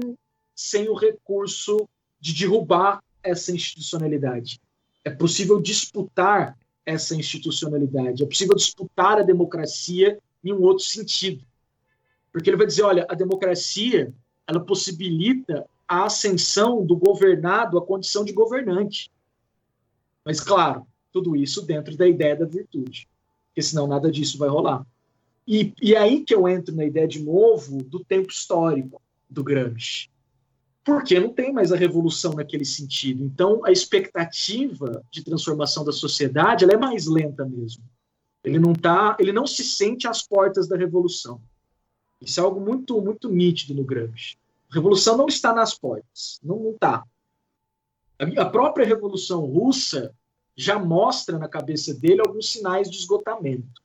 sem 0.55 0.89
o 0.89 0.95
recurso 0.95 1.87
de 2.19 2.33
derrubar 2.33 3.01
essa 3.23 3.51
institucionalidade. 3.51 4.59
É 5.03 5.09
possível 5.09 5.61
disputar 5.61 6.57
essa 6.85 7.15
institucionalidade. 7.15 8.23
É 8.23 8.25
possível 8.25 8.55
disputar 8.55 9.19
a 9.19 9.23
democracia 9.23 10.19
em 10.43 10.53
um 10.53 10.61
outro 10.61 10.83
sentido. 10.85 11.43
Porque 12.31 12.49
ele 12.49 12.57
vai 12.57 12.67
dizer, 12.67 12.83
olha, 12.83 13.05
a 13.09 13.15
democracia 13.15 14.13
ela 14.47 14.59
possibilita 14.59 15.65
a 15.87 16.05
ascensão 16.05 16.85
do 16.85 16.95
governado 16.95 17.77
à 17.77 17.85
condição 17.85 18.23
de 18.23 18.31
governante. 18.31 19.11
Mas, 20.23 20.39
claro, 20.39 20.85
tudo 21.11 21.35
isso 21.35 21.61
dentro 21.61 21.97
da 21.97 22.07
ideia 22.07 22.35
da 22.35 22.45
virtude, 22.45 23.07
porque 23.47 23.61
senão 23.61 23.87
nada 23.87 24.11
disso 24.11 24.37
vai 24.37 24.49
rolar. 24.49 24.85
E, 25.47 25.73
e 25.81 25.93
é 25.93 25.97
aí 25.97 26.23
que 26.23 26.33
eu 26.33 26.47
entro 26.47 26.75
na 26.75 26.85
ideia 26.85 27.07
de 27.07 27.21
novo 27.21 27.83
do 27.83 28.03
tempo 28.03 28.31
histórico 28.31 29.01
do 29.29 29.43
Gramsci. 29.43 30.09
Porque 30.83 31.19
não 31.19 31.29
tem 31.29 31.53
mais 31.53 31.71
a 31.71 31.75
revolução 31.75 32.33
naquele 32.33 32.65
sentido. 32.65 33.23
Então, 33.23 33.63
a 33.63 33.71
expectativa 33.71 35.03
de 35.11 35.23
transformação 35.23 35.85
da 35.85 35.91
sociedade 35.91 36.65
é 36.65 36.77
mais 36.77 37.05
lenta 37.05 37.45
mesmo. 37.45 37.83
Ele 38.43 38.57
não 38.57 38.73
tá, 38.73 39.15
ele 39.19 39.31
não 39.31 39.45
se 39.45 39.63
sente 39.63 40.07
às 40.07 40.23
portas 40.23 40.67
da 40.67 40.75
revolução. 40.75 41.39
Isso 42.19 42.39
é 42.39 42.43
algo 42.43 42.59
muito 42.59 42.99
muito 43.01 43.29
nítido 43.29 43.75
no 43.75 43.83
Gramsci. 43.83 44.37
A 44.71 44.75
revolução 44.75 45.17
não 45.17 45.27
está 45.27 45.53
nas 45.53 45.77
portas, 45.77 46.39
não 46.43 46.71
está. 46.71 47.03
A 48.37 48.45
própria 48.45 48.85
Revolução 48.85 49.45
Russa 49.45 50.13
já 50.55 50.77
mostra 50.77 51.39
na 51.39 51.47
cabeça 51.47 51.93
dele 51.93 52.21
alguns 52.21 52.51
sinais 52.51 52.89
de 52.89 52.97
esgotamento. 52.97 53.81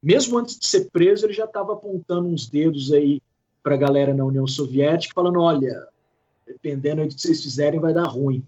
Mesmo 0.00 0.38
antes 0.38 0.58
de 0.58 0.66
ser 0.66 0.88
preso, 0.90 1.26
ele 1.26 1.32
já 1.32 1.44
estava 1.44 1.72
apontando 1.72 2.28
uns 2.28 2.48
dedos 2.48 2.92
aí 2.92 3.20
para 3.62 3.74
a 3.74 3.78
galera 3.78 4.14
na 4.14 4.24
União 4.24 4.46
Soviética, 4.46 5.14
falando: 5.14 5.40
olha, 5.40 5.88
dependendo 6.46 7.02
do 7.02 7.14
que 7.14 7.20
vocês 7.20 7.42
fizerem, 7.42 7.80
vai 7.80 7.92
dar 7.92 8.06
ruim. 8.06 8.44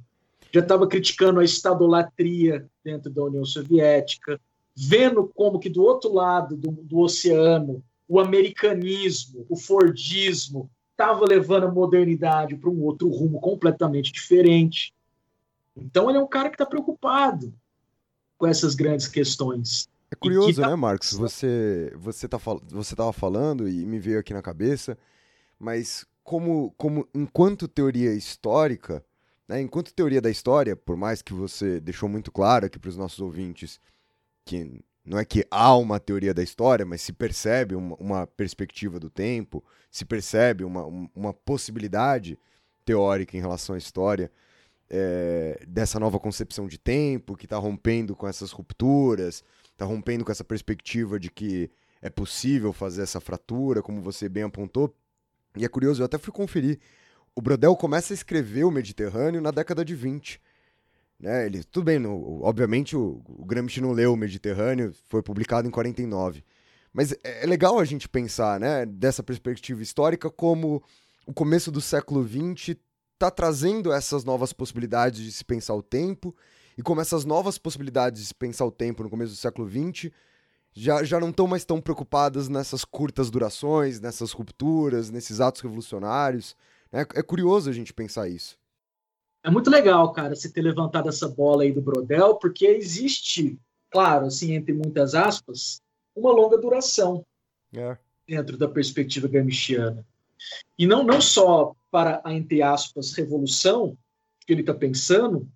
Já 0.53 0.61
estava 0.61 0.86
criticando 0.86 1.40
a 1.40 1.45
estadolatria 1.45 2.66
dentro 2.84 3.11
da 3.11 3.24
União 3.24 3.45
Soviética, 3.45 4.40
vendo 4.76 5.30
como 5.34 5.59
que 5.59 5.68
do 5.68 5.82
outro 5.82 6.12
lado 6.12 6.57
do, 6.57 6.70
do 6.70 6.99
oceano 6.99 7.82
o 8.09 8.20
americanismo, 8.20 9.47
o 9.49 9.57
fordismo, 9.57 10.70
estava 10.92 11.24
levando 11.24 11.64
a 11.64 11.72
modernidade 11.72 12.57
para 12.57 12.70
um 12.70 12.82
outro 12.82 13.09
rumo 13.09 13.40
completamente 13.40 14.12
diferente. 14.12 14.95
Então 15.76 16.09
ele 16.09 16.18
é 16.18 16.22
um 16.22 16.26
cara 16.26 16.49
que 16.49 16.55
está 16.55 16.66
preocupado 16.66 17.53
com 18.38 18.47
essas 18.47 18.74
grandes 18.74 19.09
questões. 19.09 19.88
É 20.11 20.14
curioso, 20.14 20.61
tá... 20.61 20.68
né, 20.68 20.76
Marcos? 20.76 21.12
Você 21.14 21.92
você 21.97 22.28
tá 22.28 22.38
você 22.38 22.95
estava 22.95 23.12
falando 23.12 23.68
e 23.68 23.84
me 23.84 23.99
veio 23.99 24.20
aqui 24.20 24.32
na 24.32 24.42
cabeça, 24.42 24.97
mas 25.59 26.07
como 26.24 26.72
como 26.76 27.06
enquanto 27.14 27.68
teoria 27.68 28.12
histórica, 28.14 29.04
né, 29.46 29.60
enquanto 29.60 29.94
teoria 29.94 30.20
da 30.20 30.30
história, 30.30 30.74
por 30.74 30.96
mais 30.96 31.22
que 31.22 31.34
você 31.34 31.78
deixou 31.78 32.08
muito 32.08 32.32
claro 32.32 32.66
aqui 32.66 32.78
para 32.78 32.88
os 32.88 32.96
nossos 32.96 33.20
ouvintes 33.20 33.78
que 34.44 34.82
não 35.04 35.18
é 35.18 35.24
que 35.24 35.46
há 35.50 35.76
uma 35.76 36.00
teoria 36.00 36.32
da 36.32 36.42
história, 36.42 36.86
mas 36.86 37.02
se 37.02 37.12
percebe 37.12 37.74
uma, 37.74 37.94
uma 37.96 38.26
perspectiva 38.26 38.98
do 38.98 39.10
tempo, 39.10 39.62
se 39.90 40.04
percebe 40.04 40.64
uma, 40.64 40.84
uma 41.14 41.34
possibilidade 41.34 42.38
teórica 42.86 43.36
em 43.36 43.40
relação 43.40 43.74
à 43.74 43.78
história 43.78 44.30
é, 44.88 45.62
dessa 45.66 46.00
nova 46.00 46.18
concepção 46.18 46.66
de 46.66 46.78
tempo 46.78 47.36
que 47.36 47.44
está 47.46 47.58
rompendo 47.58 48.16
com 48.16 48.26
essas 48.26 48.50
rupturas, 48.50 49.44
está 49.72 49.84
rompendo 49.84 50.24
com 50.24 50.32
essa 50.32 50.44
perspectiva 50.44 51.18
de 51.20 51.30
que 51.30 51.70
é 52.00 52.08
possível 52.08 52.72
fazer 52.72 53.02
essa 53.02 53.20
fratura, 53.20 53.82
como 53.82 54.00
você 54.00 54.28
bem 54.28 54.44
apontou. 54.44 54.94
E 55.57 55.64
é 55.64 55.68
curioso, 55.68 56.02
eu 56.02 56.07
até 56.07 56.18
fui 56.18 56.32
conferir. 56.32 56.78
O 57.34 57.42
Brodel 57.42 57.76
começa 57.76 58.12
a 58.12 58.16
escrever 58.16 58.64
o 58.64 58.70
Mediterrâneo 58.70 59.40
na 59.40 59.50
década 59.50 59.84
de 59.84 59.94
20. 59.94 60.40
Né? 61.18 61.46
Ele, 61.46 61.64
tudo 61.64 61.84
bem, 61.84 61.98
no, 61.98 62.42
obviamente 62.42 62.96
o, 62.96 63.22
o 63.26 63.44
Gramsci 63.44 63.80
não 63.80 63.92
leu 63.92 64.12
o 64.12 64.16
Mediterrâneo, 64.16 64.92
foi 65.09 65.22
publicado 65.22 65.66
em 65.66 65.70
49. 65.70 66.44
Mas 66.92 67.12
é, 67.12 67.42
é 67.42 67.46
legal 67.46 67.78
a 67.78 67.84
gente 67.84 68.09
pensar, 68.09 68.61
né, 68.61 68.86
dessa 68.86 69.22
perspectiva 69.22 69.82
histórica, 69.82 70.30
como 70.30 70.82
o 71.26 71.32
começo 71.32 71.70
do 71.72 71.80
século 71.80 72.26
XX 72.26 72.76
está 73.14 73.30
trazendo 73.30 73.92
essas 73.92 74.24
novas 74.24 74.52
possibilidades 74.52 75.20
de 75.22 75.32
se 75.32 75.44
pensar 75.44 75.74
o 75.74 75.82
tempo 75.82 76.34
e 76.76 76.82
como 76.82 77.00
essas 77.00 77.24
novas 77.24 77.59
possibilidades 77.59 78.28
de 78.28 78.34
pensar 78.34 78.64
o 78.64 78.70
tempo 78.70 79.02
no 79.02 79.11
começo 79.11 79.32
do 79.32 79.38
século 79.38 79.68
XX 79.68 80.11
já, 80.74 81.04
já 81.04 81.20
não 81.20 81.30
estão 81.30 81.46
mais 81.46 81.64
tão 81.64 81.80
preocupadas 81.80 82.48
nessas 82.48 82.84
curtas 82.84 83.30
durações, 83.30 84.00
nessas 84.00 84.32
rupturas, 84.32 85.08
nesses 85.10 85.40
atos 85.40 85.62
revolucionários. 85.62 86.56
É, 86.92 87.00
é 87.00 87.22
curioso 87.22 87.70
a 87.70 87.72
gente 87.72 87.94
pensar 87.94 88.28
isso. 88.28 88.58
É 89.42 89.50
muito 89.50 89.70
legal, 89.70 90.12
cara, 90.12 90.34
você 90.34 90.48
ter 90.48 90.62
levantado 90.62 91.08
essa 91.08 91.28
bola 91.28 91.62
aí 91.62 91.72
do 91.72 91.80
Brodel, 91.80 92.36
porque 92.36 92.66
existe, 92.66 93.58
claro, 93.90 94.26
assim, 94.26 94.54
entre 94.54 94.72
muitas 94.72 95.14
aspas, 95.14 95.80
uma 96.16 96.32
longa 96.32 96.58
duração 96.58 97.24
é. 97.72 97.96
dentro 98.26 98.56
da 98.56 98.66
perspectiva 98.66 99.28
gramsciana. 99.28 100.04
E 100.78 100.86
não, 100.86 101.04
não 101.04 101.20
só 101.20 101.76
para 101.90 102.20
a, 102.24 102.32
entre 102.32 102.62
aspas, 102.62 103.12
revolução 103.12 103.96
que 104.46 104.52
ele 104.52 104.62
está 104.62 104.74
pensando, 104.74 105.48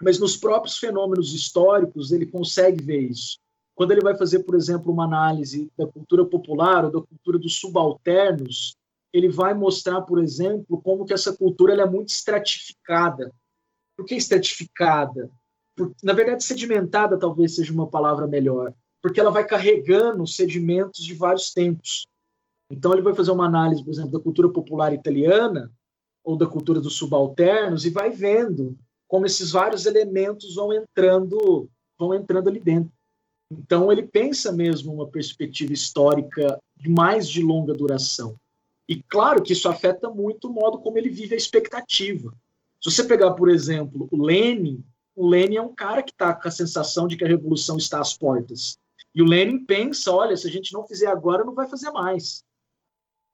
mas 0.00 0.18
nos 0.18 0.36
próprios 0.36 0.78
fenômenos 0.78 1.34
históricos 1.34 2.12
ele 2.12 2.26
consegue 2.26 2.84
ver 2.84 3.00
isso. 3.00 3.38
Quando 3.76 3.90
ele 3.92 4.00
vai 4.00 4.16
fazer, 4.16 4.40
por 4.40 4.54
exemplo, 4.54 4.90
uma 4.90 5.04
análise 5.04 5.70
da 5.76 5.86
cultura 5.86 6.24
popular 6.24 6.86
ou 6.86 6.90
da 6.90 7.06
cultura 7.06 7.38
dos 7.38 7.60
subalternos, 7.60 8.74
ele 9.12 9.28
vai 9.28 9.52
mostrar, 9.52 10.00
por 10.00 10.18
exemplo, 10.18 10.80
como 10.80 11.04
que 11.04 11.12
essa 11.12 11.36
cultura 11.36 11.74
é 11.74 11.86
muito 11.86 12.08
estratificada. 12.08 13.30
Por 13.94 14.06
que 14.06 14.14
estratificada? 14.14 15.30
Por, 15.76 15.94
na 16.02 16.14
verdade, 16.14 16.42
sedimentada 16.42 17.18
talvez 17.18 17.54
seja 17.54 17.70
uma 17.70 17.86
palavra 17.86 18.26
melhor, 18.26 18.72
porque 19.02 19.20
ela 19.20 19.30
vai 19.30 19.46
carregando 19.46 20.26
sedimentos 20.26 21.04
de 21.04 21.12
vários 21.12 21.52
tempos. 21.52 22.06
Então, 22.72 22.94
ele 22.94 23.02
vai 23.02 23.14
fazer 23.14 23.30
uma 23.30 23.46
análise, 23.46 23.84
por 23.84 23.90
exemplo, 23.90 24.12
da 24.12 24.20
cultura 24.20 24.48
popular 24.48 24.94
italiana 24.94 25.70
ou 26.24 26.34
da 26.34 26.46
cultura 26.46 26.80
dos 26.80 26.96
subalternos 26.96 27.84
e 27.84 27.90
vai 27.90 28.10
vendo 28.10 28.74
como 29.06 29.26
esses 29.26 29.52
vários 29.52 29.84
elementos 29.84 30.54
vão 30.54 30.72
entrando, 30.72 31.68
vão 31.98 32.14
entrando 32.14 32.48
ali 32.48 32.58
dentro. 32.58 32.95
Então, 33.50 33.92
ele 33.92 34.02
pensa 34.02 34.50
mesmo 34.52 34.92
uma 34.92 35.06
perspectiva 35.06 35.72
histórica 35.72 36.58
mais 36.86 37.28
de 37.28 37.42
longa 37.42 37.72
duração. 37.72 38.38
E 38.88 39.02
claro 39.02 39.42
que 39.42 39.52
isso 39.52 39.68
afeta 39.68 40.08
muito 40.10 40.48
o 40.48 40.52
modo 40.52 40.78
como 40.78 40.98
ele 40.98 41.08
vive 41.08 41.34
a 41.34 41.38
expectativa. 41.38 42.32
Se 42.80 42.90
você 42.90 43.04
pegar, 43.04 43.32
por 43.32 43.48
exemplo, 43.48 44.08
o 44.10 44.22
Lenin, 44.22 44.84
o 45.14 45.26
Lenin 45.26 45.56
é 45.56 45.62
um 45.62 45.74
cara 45.74 46.02
que 46.02 46.12
está 46.12 46.34
com 46.34 46.46
a 46.46 46.50
sensação 46.50 47.08
de 47.08 47.16
que 47.16 47.24
a 47.24 47.28
revolução 47.28 47.76
está 47.76 48.00
às 48.00 48.16
portas. 48.16 48.78
E 49.14 49.22
o 49.22 49.24
Lenin 49.24 49.64
pensa: 49.64 50.12
olha, 50.12 50.36
se 50.36 50.46
a 50.46 50.50
gente 50.50 50.72
não 50.72 50.86
fizer 50.86 51.06
agora, 51.06 51.44
não 51.44 51.54
vai 51.54 51.66
fazer 51.66 51.90
mais. 51.90 52.44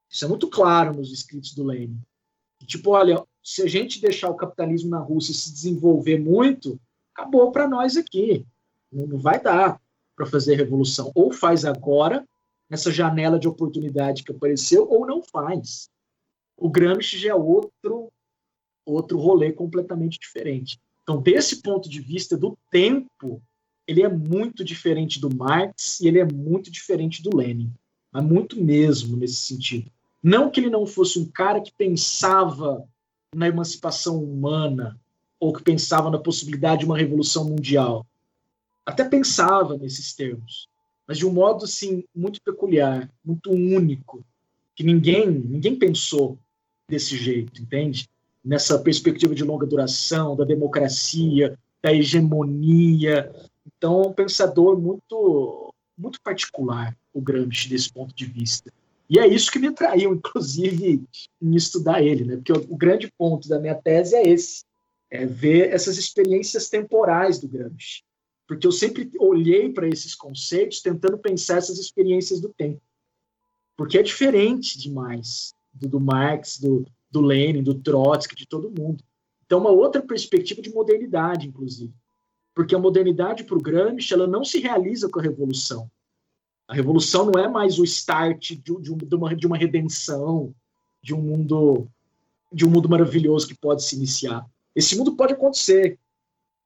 Isso 0.08 0.24
é 0.24 0.28
muito 0.28 0.48
claro 0.48 0.94
nos 0.94 1.10
escritos 1.10 1.54
do 1.54 1.64
Lenin. 1.64 1.98
Tipo, 2.66 2.90
olha, 2.90 3.22
se 3.42 3.62
a 3.62 3.66
gente 3.66 4.00
deixar 4.00 4.30
o 4.30 4.36
capitalismo 4.36 4.90
na 4.90 5.00
Rússia 5.00 5.34
se 5.34 5.52
desenvolver 5.52 6.18
muito, 6.18 6.78
acabou 7.14 7.50
para 7.50 7.68
nós 7.68 7.96
aqui. 7.96 8.46
Não 8.92 9.18
vai 9.18 9.42
dar 9.42 9.80
para 10.22 10.30
fazer 10.30 10.54
revolução. 10.54 11.10
Ou 11.16 11.32
faz 11.32 11.64
agora, 11.64 12.24
nessa 12.70 12.92
janela 12.92 13.40
de 13.40 13.48
oportunidade 13.48 14.22
que 14.22 14.30
apareceu, 14.30 14.88
ou 14.88 15.04
não 15.04 15.20
faz. 15.20 15.90
O 16.56 16.70
Gramsci 16.70 17.18
já 17.18 17.30
é 17.30 17.34
outro, 17.34 18.12
outro 18.86 19.18
rolê 19.18 19.50
completamente 19.50 20.20
diferente. 20.20 20.80
Então, 21.02 21.20
desse 21.20 21.60
ponto 21.60 21.88
de 21.88 22.00
vista 22.00 22.36
do 22.36 22.56
tempo, 22.70 23.42
ele 23.84 24.02
é 24.02 24.08
muito 24.08 24.62
diferente 24.64 25.20
do 25.20 25.34
Marx 25.34 26.00
e 26.00 26.06
ele 26.06 26.20
é 26.20 26.24
muito 26.24 26.70
diferente 26.70 27.20
do 27.20 27.36
Lenin. 27.36 27.72
Mas 28.12 28.24
muito 28.24 28.62
mesmo 28.62 29.16
nesse 29.16 29.36
sentido. 29.36 29.90
Não 30.22 30.50
que 30.50 30.60
ele 30.60 30.70
não 30.70 30.86
fosse 30.86 31.18
um 31.18 31.26
cara 31.26 31.60
que 31.60 31.72
pensava 31.72 32.86
na 33.34 33.48
emancipação 33.48 34.22
humana 34.22 34.96
ou 35.40 35.52
que 35.52 35.64
pensava 35.64 36.10
na 36.10 36.18
possibilidade 36.18 36.80
de 36.80 36.86
uma 36.86 36.96
revolução 36.96 37.44
mundial 37.44 38.06
até 38.84 39.04
pensava 39.04 39.76
nesses 39.76 40.14
termos, 40.14 40.68
mas 41.06 41.18
de 41.18 41.26
um 41.26 41.32
modo 41.32 41.64
assim 41.64 42.04
muito 42.14 42.40
peculiar, 42.42 43.10
muito 43.24 43.50
único, 43.50 44.24
que 44.74 44.82
ninguém 44.82 45.30
ninguém 45.30 45.78
pensou 45.78 46.38
desse 46.88 47.16
jeito, 47.16 47.60
entende? 47.62 48.08
Nessa 48.44 48.78
perspectiva 48.78 49.34
de 49.34 49.44
longa 49.44 49.66
duração, 49.66 50.34
da 50.34 50.44
democracia, 50.44 51.56
da 51.80 51.92
hegemonia. 51.92 53.32
Então, 53.66 54.02
é 54.02 54.08
um 54.08 54.12
pensador 54.12 54.80
muito 54.80 55.72
muito 55.96 56.20
particular, 56.22 56.96
o 57.12 57.20
Gramsci 57.20 57.68
desse 57.68 57.92
ponto 57.92 58.14
de 58.14 58.24
vista. 58.24 58.72
E 59.08 59.18
é 59.18 59.26
isso 59.26 59.52
que 59.52 59.58
me 59.58 59.68
atraiu, 59.68 60.14
inclusive, 60.14 61.04
em 61.40 61.54
estudar 61.54 62.02
ele, 62.02 62.24
né? 62.24 62.36
Porque 62.36 62.52
o, 62.52 62.76
grande 62.76 63.12
ponto 63.16 63.48
da 63.48 63.60
minha 63.60 63.74
tese 63.74 64.16
é 64.16 64.26
esse, 64.26 64.64
é 65.10 65.26
ver 65.26 65.70
essas 65.70 65.98
experiências 65.98 66.68
temporais 66.68 67.38
do 67.38 67.46
Gramsci 67.46 68.02
porque 68.52 68.66
eu 68.66 68.72
sempre 68.72 69.10
olhei 69.18 69.72
para 69.72 69.88
esses 69.88 70.14
conceitos 70.14 70.82
tentando 70.82 71.16
pensar 71.16 71.56
essas 71.56 71.78
experiências 71.78 72.38
do 72.38 72.50
tempo. 72.50 72.82
Porque 73.74 73.96
é 73.96 74.02
diferente 74.02 74.78
demais 74.78 75.54
do, 75.72 75.88
do 75.88 75.98
Marx, 75.98 76.58
do, 76.58 76.84
do 77.10 77.22
Lenin, 77.22 77.62
do 77.62 77.72
Trotsky, 77.72 78.36
de 78.36 78.46
todo 78.46 78.70
mundo. 78.70 79.02
Então, 79.46 79.58
uma 79.58 79.70
outra 79.70 80.02
perspectiva 80.02 80.60
de 80.60 80.70
modernidade, 80.70 81.48
inclusive. 81.48 81.94
Porque 82.54 82.74
a 82.74 82.78
modernidade 82.78 83.42
para 83.42 83.56
o 83.56 83.62
Gramsci 83.62 84.12
ela 84.12 84.26
não 84.26 84.44
se 84.44 84.60
realiza 84.60 85.08
com 85.08 85.18
a 85.18 85.22
revolução. 85.22 85.90
A 86.68 86.74
revolução 86.74 87.24
não 87.24 87.42
é 87.42 87.48
mais 87.48 87.78
o 87.78 87.84
start 87.84 88.50
de, 88.50 88.56
de, 88.82 89.14
uma, 89.14 89.34
de 89.34 89.46
uma 89.46 89.56
redenção, 89.56 90.54
de 91.02 91.14
um 91.14 91.22
mundo 91.22 91.88
de 92.52 92.66
um 92.66 92.70
mundo 92.70 92.86
maravilhoso 92.86 93.48
que 93.48 93.54
pode 93.54 93.82
se 93.82 93.96
iniciar. 93.96 94.46
Esse 94.76 94.94
mundo 94.94 95.16
pode 95.16 95.32
acontecer, 95.32 95.98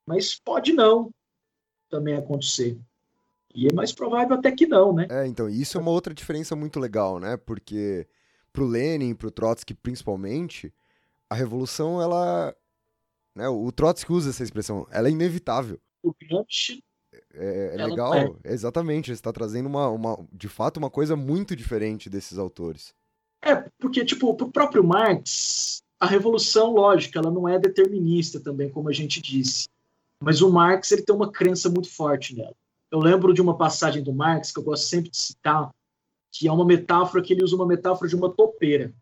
mas 0.04 0.34
pode 0.34 0.72
não 0.72 1.12
também 1.88 2.14
acontecer. 2.14 2.78
E 3.54 3.66
é 3.68 3.72
mais 3.72 3.92
provável 3.92 4.36
até 4.36 4.52
que 4.52 4.66
não, 4.66 4.92
né? 4.92 5.06
É, 5.10 5.26
então, 5.26 5.48
isso 5.48 5.78
é 5.78 5.80
uma 5.80 5.90
outra 5.90 6.12
diferença 6.12 6.54
muito 6.54 6.78
legal, 6.78 7.18
né? 7.18 7.36
Porque 7.36 8.06
pro 8.52 8.66
Lenin, 8.66 9.14
pro 9.14 9.30
Trotsky 9.30 9.74
principalmente, 9.74 10.72
a 11.28 11.34
revolução, 11.34 12.00
ela... 12.00 12.54
Né, 13.34 13.48
o 13.48 13.70
Trotsky 13.72 14.12
usa 14.12 14.30
essa 14.30 14.42
expressão, 14.42 14.86
ela 14.90 15.08
é 15.08 15.10
inevitável. 15.10 15.78
O 16.02 16.14
Gramsci... 16.14 16.82
É, 17.32 17.76
é 17.78 17.86
legal, 17.86 18.14
é. 18.14 18.30
exatamente, 18.44 19.06
você 19.06 19.12
está 19.12 19.32
trazendo 19.32 19.66
uma, 19.66 19.88
uma, 19.88 20.26
de 20.32 20.48
fato, 20.48 20.78
uma 20.78 20.90
coisa 20.90 21.16
muito 21.16 21.54
diferente 21.54 22.10
desses 22.10 22.38
autores. 22.38 22.94
É, 23.42 23.54
porque, 23.78 24.04
tipo, 24.04 24.34
pro 24.34 24.50
próprio 24.50 24.82
Marx, 24.82 25.82
a 26.00 26.06
revolução, 26.06 26.72
lógica, 26.72 27.18
ela 27.18 27.30
não 27.30 27.48
é 27.48 27.58
determinista 27.58 28.40
também, 28.40 28.70
como 28.70 28.88
a 28.88 28.92
gente 28.92 29.20
disse. 29.20 29.68
Mas 30.22 30.40
o 30.40 30.50
Marx 30.50 30.90
ele 30.92 31.02
tem 31.02 31.14
uma 31.14 31.30
crença 31.30 31.68
muito 31.68 31.90
forte 31.90 32.34
nela. 32.34 32.54
Eu 32.90 32.98
lembro 32.98 33.34
de 33.34 33.42
uma 33.42 33.56
passagem 33.56 34.02
do 34.02 34.12
Marx 34.12 34.50
que 34.50 34.58
eu 34.58 34.64
gosto 34.64 34.84
sempre 34.84 35.10
de 35.10 35.16
citar, 35.16 35.70
que 36.32 36.48
é 36.48 36.52
uma 36.52 36.64
metáfora 36.64 37.22
que 37.22 37.32
ele 37.32 37.44
usa 37.44 37.56
uma 37.56 37.66
metáfora 37.66 38.08
de 38.08 38.16
uma 38.16 38.30
topeira. 38.30 38.92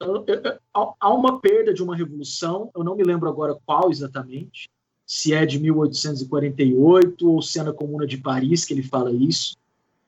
Então, 0.00 0.24
há 0.72 1.12
uma 1.12 1.40
perda 1.40 1.74
de 1.74 1.82
uma 1.82 1.96
revolução, 1.96 2.70
eu 2.74 2.82
não 2.82 2.96
me 2.96 3.04
lembro 3.04 3.28
agora 3.28 3.58
qual 3.66 3.90
exatamente, 3.90 4.70
se 5.06 5.34
é 5.34 5.44
de 5.44 5.58
1848 5.58 7.28
ou 7.28 7.42
se 7.42 7.58
é 7.58 7.62
na 7.62 7.72
Comuna 7.72 8.06
de 8.06 8.16
Paris 8.16 8.64
que 8.64 8.72
ele 8.72 8.82
fala 8.82 9.12
isso, 9.12 9.56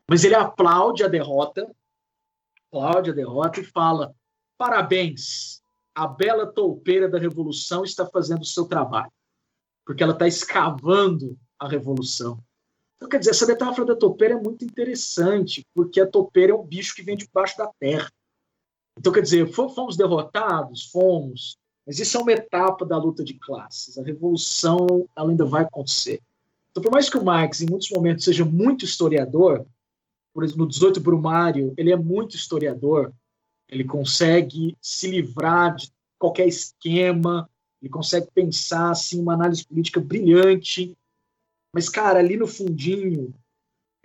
mas 0.08 0.24
ele 0.24 0.34
aplaude 0.34 1.02
a 1.02 1.08
derrota, 1.08 1.70
aplaude 2.70 3.10
a 3.10 3.14
derrota 3.14 3.60
e 3.60 3.64
fala: 3.64 4.14
parabéns, 4.56 5.60
a 5.94 6.06
bela 6.06 6.46
toupeira 6.46 7.08
da 7.08 7.18
revolução 7.18 7.84
está 7.84 8.06
fazendo 8.06 8.42
o 8.42 8.46
seu 8.46 8.64
trabalho 8.64 9.12
porque 9.84 10.02
ela 10.02 10.12
está 10.12 10.26
escavando 10.26 11.38
a 11.58 11.68
revolução. 11.68 12.38
Então, 12.96 13.08
quer 13.08 13.18
dizer, 13.18 13.32
essa 13.32 13.46
metáfora 13.46 13.86
da 13.86 13.96
topeira 13.96 14.34
é 14.34 14.40
muito 14.40 14.64
interessante, 14.64 15.66
porque 15.74 16.00
a 16.00 16.06
topeira 16.06 16.52
é 16.52 16.54
um 16.54 16.64
bicho 16.64 16.94
que 16.94 17.02
vem 17.02 17.16
debaixo 17.16 17.58
da 17.58 17.68
terra. 17.78 18.10
Então, 18.98 19.12
quer 19.12 19.22
dizer, 19.22 19.52
fomos 19.52 19.96
derrotados? 19.96 20.86
Fomos. 20.90 21.56
Mas 21.86 21.98
isso 21.98 22.16
é 22.16 22.20
uma 22.20 22.32
etapa 22.32 22.86
da 22.86 22.96
luta 22.96 23.24
de 23.24 23.34
classes. 23.34 23.98
A 23.98 24.04
revolução 24.04 25.08
ela 25.16 25.30
ainda 25.30 25.44
vai 25.44 25.64
acontecer. 25.64 26.20
Então, 26.70 26.82
por 26.82 26.92
mais 26.92 27.10
que 27.10 27.18
o 27.18 27.24
Marx, 27.24 27.60
em 27.60 27.68
muitos 27.68 27.90
momentos, 27.90 28.24
seja 28.24 28.44
muito 28.44 28.84
historiador, 28.84 29.66
por 30.32 30.44
exemplo, 30.44 30.62
no 30.62 30.70
18 30.70 31.00
Brumário, 31.00 31.74
ele 31.76 31.92
é 31.92 31.96
muito 31.96 32.36
historiador, 32.36 33.12
ele 33.68 33.84
consegue 33.84 34.76
se 34.80 35.10
livrar 35.10 35.74
de 35.74 35.90
qualquer 36.18 36.46
esquema, 36.46 37.50
ele 37.82 37.90
consegue 37.90 38.28
pensar 38.32 38.92
assim 38.92 39.20
uma 39.20 39.34
análise 39.34 39.66
política 39.66 40.00
brilhante. 40.00 40.96
Mas 41.74 41.88
cara, 41.88 42.20
ali 42.20 42.36
no 42.36 42.46
fundinho, 42.46 43.34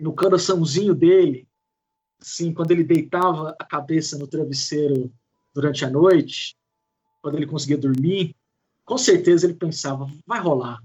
no 0.00 0.12
coraçãozinho 0.14 0.94
dele, 0.94 1.46
assim, 2.20 2.52
quando 2.52 2.72
ele 2.72 2.82
deitava 2.82 3.54
a 3.58 3.64
cabeça 3.64 4.18
no 4.18 4.26
travesseiro 4.26 5.12
durante 5.54 5.84
a 5.84 5.90
noite, 5.90 6.56
quando 7.22 7.36
ele 7.36 7.46
conseguia 7.46 7.78
dormir, 7.78 8.34
com 8.84 8.98
certeza 8.98 9.46
ele 9.46 9.54
pensava, 9.54 10.10
vai 10.26 10.40
rolar. 10.40 10.82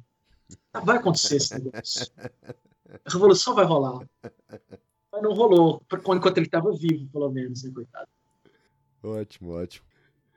Vai 0.84 0.98
acontecer 0.98 1.38
esse 1.38 1.58
negócio. 1.58 2.12
A 3.06 3.12
revolução 3.12 3.56
vai 3.56 3.66
rolar. 3.66 4.08
Mas 5.12 5.22
não 5.22 5.34
rolou, 5.34 5.84
enquanto 5.92 6.38
ele 6.38 6.46
estava 6.46 6.72
vivo, 6.74 7.08
pelo 7.08 7.32
menos, 7.32 7.64
né, 7.64 7.72
coitado. 7.74 8.08
Ótimo, 9.02 9.52
ótimo. 9.52 9.86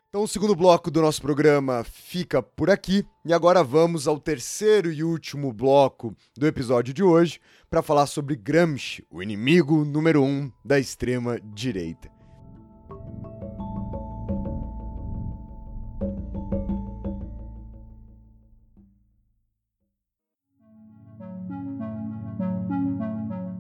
Então, 0.08 0.22
o 0.22 0.28
segundo 0.28 0.54
bloco 0.54 0.90
do 0.90 1.02
nosso 1.02 1.20
programa 1.20 1.84
fica 1.84 2.40
por 2.40 2.70
aqui. 2.70 3.04
E 3.24 3.32
agora 3.32 3.62
vamos 3.64 4.06
ao 4.06 4.20
terceiro 4.20 4.90
e 4.92 5.02
último 5.02 5.52
bloco 5.52 6.14
do 6.36 6.46
episódio 6.46 6.94
de 6.94 7.02
hoje 7.02 7.40
para 7.68 7.82
falar 7.82 8.06
sobre 8.06 8.36
Gramsci, 8.36 9.04
o 9.10 9.20
inimigo 9.22 9.84
número 9.84 10.22
um 10.22 10.50
da 10.64 10.78
extrema-direita. 10.78 12.08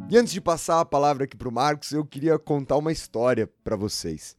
E 0.08 0.16
antes 0.16 0.32
de 0.32 0.40
passar 0.40 0.80
a 0.80 0.84
palavra 0.84 1.24
aqui 1.24 1.36
para 1.36 1.48
o 1.48 1.52
Marcos, 1.52 1.90
eu 1.90 2.04
queria 2.06 2.38
contar 2.38 2.76
uma 2.76 2.92
história 2.92 3.50
para 3.64 3.74
vocês. 3.74 4.36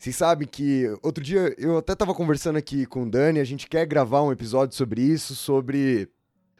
Vocês 0.00 0.16
sabem 0.16 0.48
que 0.48 0.86
outro 1.02 1.22
dia 1.22 1.54
eu 1.58 1.76
até 1.76 1.92
estava 1.92 2.14
conversando 2.14 2.56
aqui 2.56 2.86
com 2.86 3.02
o 3.02 3.10
Dani, 3.10 3.38
a 3.38 3.44
gente 3.44 3.68
quer 3.68 3.84
gravar 3.84 4.22
um 4.22 4.32
episódio 4.32 4.74
sobre 4.74 5.02
isso, 5.02 5.36
sobre 5.36 6.08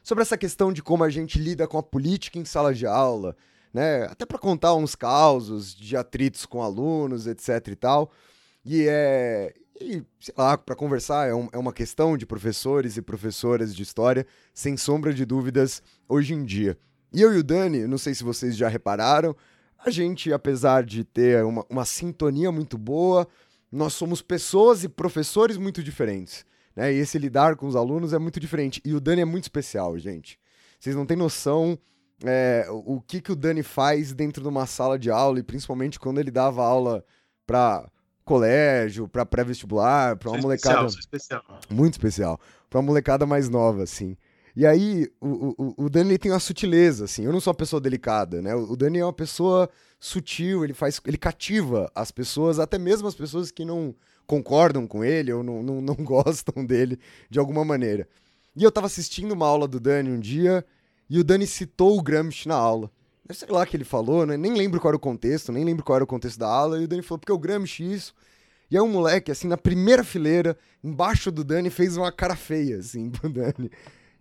sobre 0.02 0.20
essa 0.20 0.36
questão 0.36 0.70
de 0.70 0.82
como 0.82 1.04
a 1.04 1.08
gente 1.08 1.38
lida 1.38 1.66
com 1.66 1.78
a 1.78 1.82
política 1.82 2.38
em 2.38 2.44
sala 2.44 2.74
de 2.74 2.84
aula, 2.84 3.34
né? 3.72 4.04
Até 4.10 4.26
para 4.26 4.38
contar 4.38 4.74
uns 4.74 4.94
causos 4.94 5.74
de 5.74 5.96
atritos 5.96 6.44
com 6.44 6.62
alunos, 6.62 7.26
etc 7.26 7.66
e 7.68 7.76
tal. 7.76 8.12
E 8.62 8.86
é 8.86 9.54
e, 9.80 10.04
sei 10.20 10.34
lá, 10.36 10.58
para 10.58 10.76
conversar, 10.76 11.26
é, 11.26 11.34
um, 11.34 11.48
é 11.50 11.56
uma 11.56 11.72
questão 11.72 12.18
de 12.18 12.26
professores 12.26 12.98
e 12.98 13.02
professoras 13.02 13.74
de 13.74 13.82
história, 13.82 14.26
sem 14.52 14.76
sombra 14.76 15.14
de 15.14 15.24
dúvidas, 15.24 15.82
hoje 16.06 16.34
em 16.34 16.44
dia. 16.44 16.76
E 17.10 17.22
eu 17.22 17.34
e 17.34 17.38
o 17.38 17.42
Dani, 17.42 17.86
não 17.86 17.96
sei 17.96 18.14
se 18.14 18.22
vocês 18.22 18.54
já 18.54 18.68
repararam, 18.68 19.34
a 19.84 19.90
gente, 19.90 20.32
apesar 20.32 20.84
de 20.84 21.04
ter 21.04 21.44
uma, 21.44 21.64
uma 21.68 21.84
sintonia 21.84 22.52
muito 22.52 22.76
boa, 22.76 23.26
nós 23.70 23.94
somos 23.94 24.20
pessoas 24.20 24.84
e 24.84 24.88
professores 24.88 25.56
muito 25.56 25.82
diferentes. 25.82 26.44
Né? 26.74 26.92
E 26.92 26.98
esse 26.98 27.18
lidar 27.18 27.56
com 27.56 27.66
os 27.66 27.76
alunos 27.76 28.12
é 28.12 28.18
muito 28.18 28.38
diferente. 28.38 28.80
E 28.84 28.94
o 28.94 29.00
Dani 29.00 29.22
é 29.22 29.24
muito 29.24 29.44
especial, 29.44 29.98
gente. 29.98 30.38
Vocês 30.78 30.96
não 30.96 31.06
têm 31.06 31.16
noção 31.16 31.78
é, 32.24 32.66
o 32.68 33.00
que, 33.00 33.20
que 33.20 33.32
o 33.32 33.36
Dani 33.36 33.62
faz 33.62 34.12
dentro 34.12 34.42
de 34.42 34.48
uma 34.48 34.66
sala 34.66 34.98
de 34.98 35.10
aula, 35.10 35.38
e 35.38 35.42
principalmente 35.42 35.98
quando 35.98 36.20
ele 36.20 36.30
dava 36.30 36.64
aula 36.64 37.04
para 37.46 37.90
colégio, 38.24 39.08
para 39.08 39.26
pré-vestibular, 39.26 40.16
para 40.16 40.30
uma 40.30 40.38
molecada. 40.38 40.86
Especial, 40.86 41.42
especial. 41.42 41.60
Muito 41.68 41.94
especial. 41.94 42.40
Para 42.68 42.78
uma 42.78 42.86
molecada 42.86 43.26
mais 43.26 43.48
nova, 43.48 43.82
assim. 43.82 44.16
E 44.56 44.66
aí, 44.66 45.08
o, 45.20 45.54
o, 45.56 45.84
o 45.84 45.90
Dani 45.90 46.18
tem 46.18 46.32
uma 46.32 46.40
sutileza, 46.40 47.04
assim. 47.04 47.24
Eu 47.24 47.32
não 47.32 47.40
sou 47.40 47.52
uma 47.52 47.56
pessoa 47.56 47.80
delicada, 47.80 48.42
né? 48.42 48.54
O 48.54 48.76
Dani 48.76 48.98
é 48.98 49.04
uma 49.04 49.12
pessoa 49.12 49.68
sutil, 49.98 50.64
ele 50.64 50.74
faz. 50.74 51.00
ele 51.06 51.18
cativa 51.18 51.90
as 51.94 52.10
pessoas, 52.10 52.58
até 52.58 52.78
mesmo 52.78 53.06
as 53.06 53.14
pessoas 53.14 53.50
que 53.50 53.64
não 53.64 53.94
concordam 54.26 54.86
com 54.86 55.04
ele 55.04 55.32
ou 55.32 55.42
não, 55.42 55.62
não, 55.62 55.80
não 55.80 55.94
gostam 56.02 56.64
dele 56.64 56.98
de 57.28 57.38
alguma 57.38 57.64
maneira. 57.64 58.08
E 58.56 58.62
eu 58.62 58.72
tava 58.72 58.86
assistindo 58.86 59.32
uma 59.32 59.46
aula 59.46 59.66
do 59.68 59.78
Dani 59.80 60.10
um 60.10 60.20
dia 60.20 60.64
e 61.08 61.18
o 61.18 61.24
Dani 61.24 61.46
citou 61.46 61.98
o 61.98 62.02
Gramsci 62.02 62.48
na 62.48 62.54
aula. 62.54 62.90
Eu 63.28 63.34
sei 63.34 63.48
lá 63.48 63.62
o 63.62 63.66
que 63.66 63.76
ele 63.76 63.84
falou, 63.84 64.26
né? 64.26 64.36
Nem 64.36 64.54
lembro 64.54 64.80
qual 64.80 64.90
era 64.90 64.96
o 64.96 65.00
contexto, 65.00 65.52
nem 65.52 65.64
lembro 65.64 65.84
qual 65.84 65.96
era 65.96 66.04
o 66.04 66.06
contexto 66.06 66.38
da 66.38 66.48
aula. 66.48 66.80
E 66.80 66.84
o 66.84 66.88
Dani 66.88 67.02
falou, 67.02 67.18
porque 67.18 67.32
o 67.32 67.38
Gramsci 67.38 67.92
isso. 67.92 68.14
E 68.70 68.76
aí 68.76 68.82
um 68.82 68.88
moleque, 68.88 69.32
assim, 69.32 69.48
na 69.48 69.56
primeira 69.56 70.04
fileira, 70.04 70.56
embaixo 70.82 71.30
do 71.32 71.42
Dani, 71.42 71.70
fez 71.70 71.96
uma 71.96 72.12
cara 72.12 72.36
feia, 72.36 72.78
assim, 72.78 73.10
pro 73.10 73.28
Dani. 73.28 73.70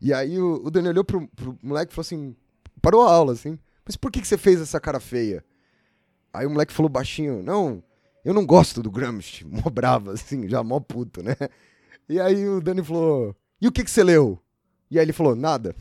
E 0.02 0.14
aí 0.14 0.40
o, 0.40 0.62
o 0.66 0.72
Dani 0.72 0.90
olhou 0.90 1.04
pro, 1.04 1.28
pro 1.30 1.58
moleque 1.62 1.92
e 1.92 1.96
falou 1.96 2.06
assim: 2.06 2.36
parou 2.82 3.08
a 3.08 3.12
aula, 3.12 3.34
assim. 3.34 3.58
Mas 3.86 3.96
por 3.96 4.12
que, 4.12 4.22
que 4.22 4.28
você 4.28 4.38
fez 4.38 4.62
essa 4.62 4.80
cara 4.80 5.00
feia? 5.00 5.44
Aí 6.34 6.46
o 6.46 6.50
moleque 6.50 6.74
falou 6.74 6.90
baixinho: 6.90 7.44
Não, 7.44 7.84
eu 8.24 8.34
não 8.34 8.46
gosto 8.46 8.82
do 8.82 8.92
Gramsci. 8.92 9.46
Mó 9.50 9.70
brava, 9.70 10.14
assim, 10.14 10.48
já 10.48 10.64
mó 10.64 10.80
puto, 10.80 11.24
né? 11.24 11.36
E 12.08 12.20
aí 12.20 12.48
o 12.48 12.62
Dani 12.62 12.84
falou: 12.84 13.36
E 13.62 13.68
o 13.68 13.72
que, 13.72 13.84
que 13.84 13.92
você 13.92 14.04
leu? 14.04 14.40
E 14.90 14.98
aí 14.98 15.06
ele 15.06 15.14
falou: 15.14 15.36
Nada. 15.36 15.76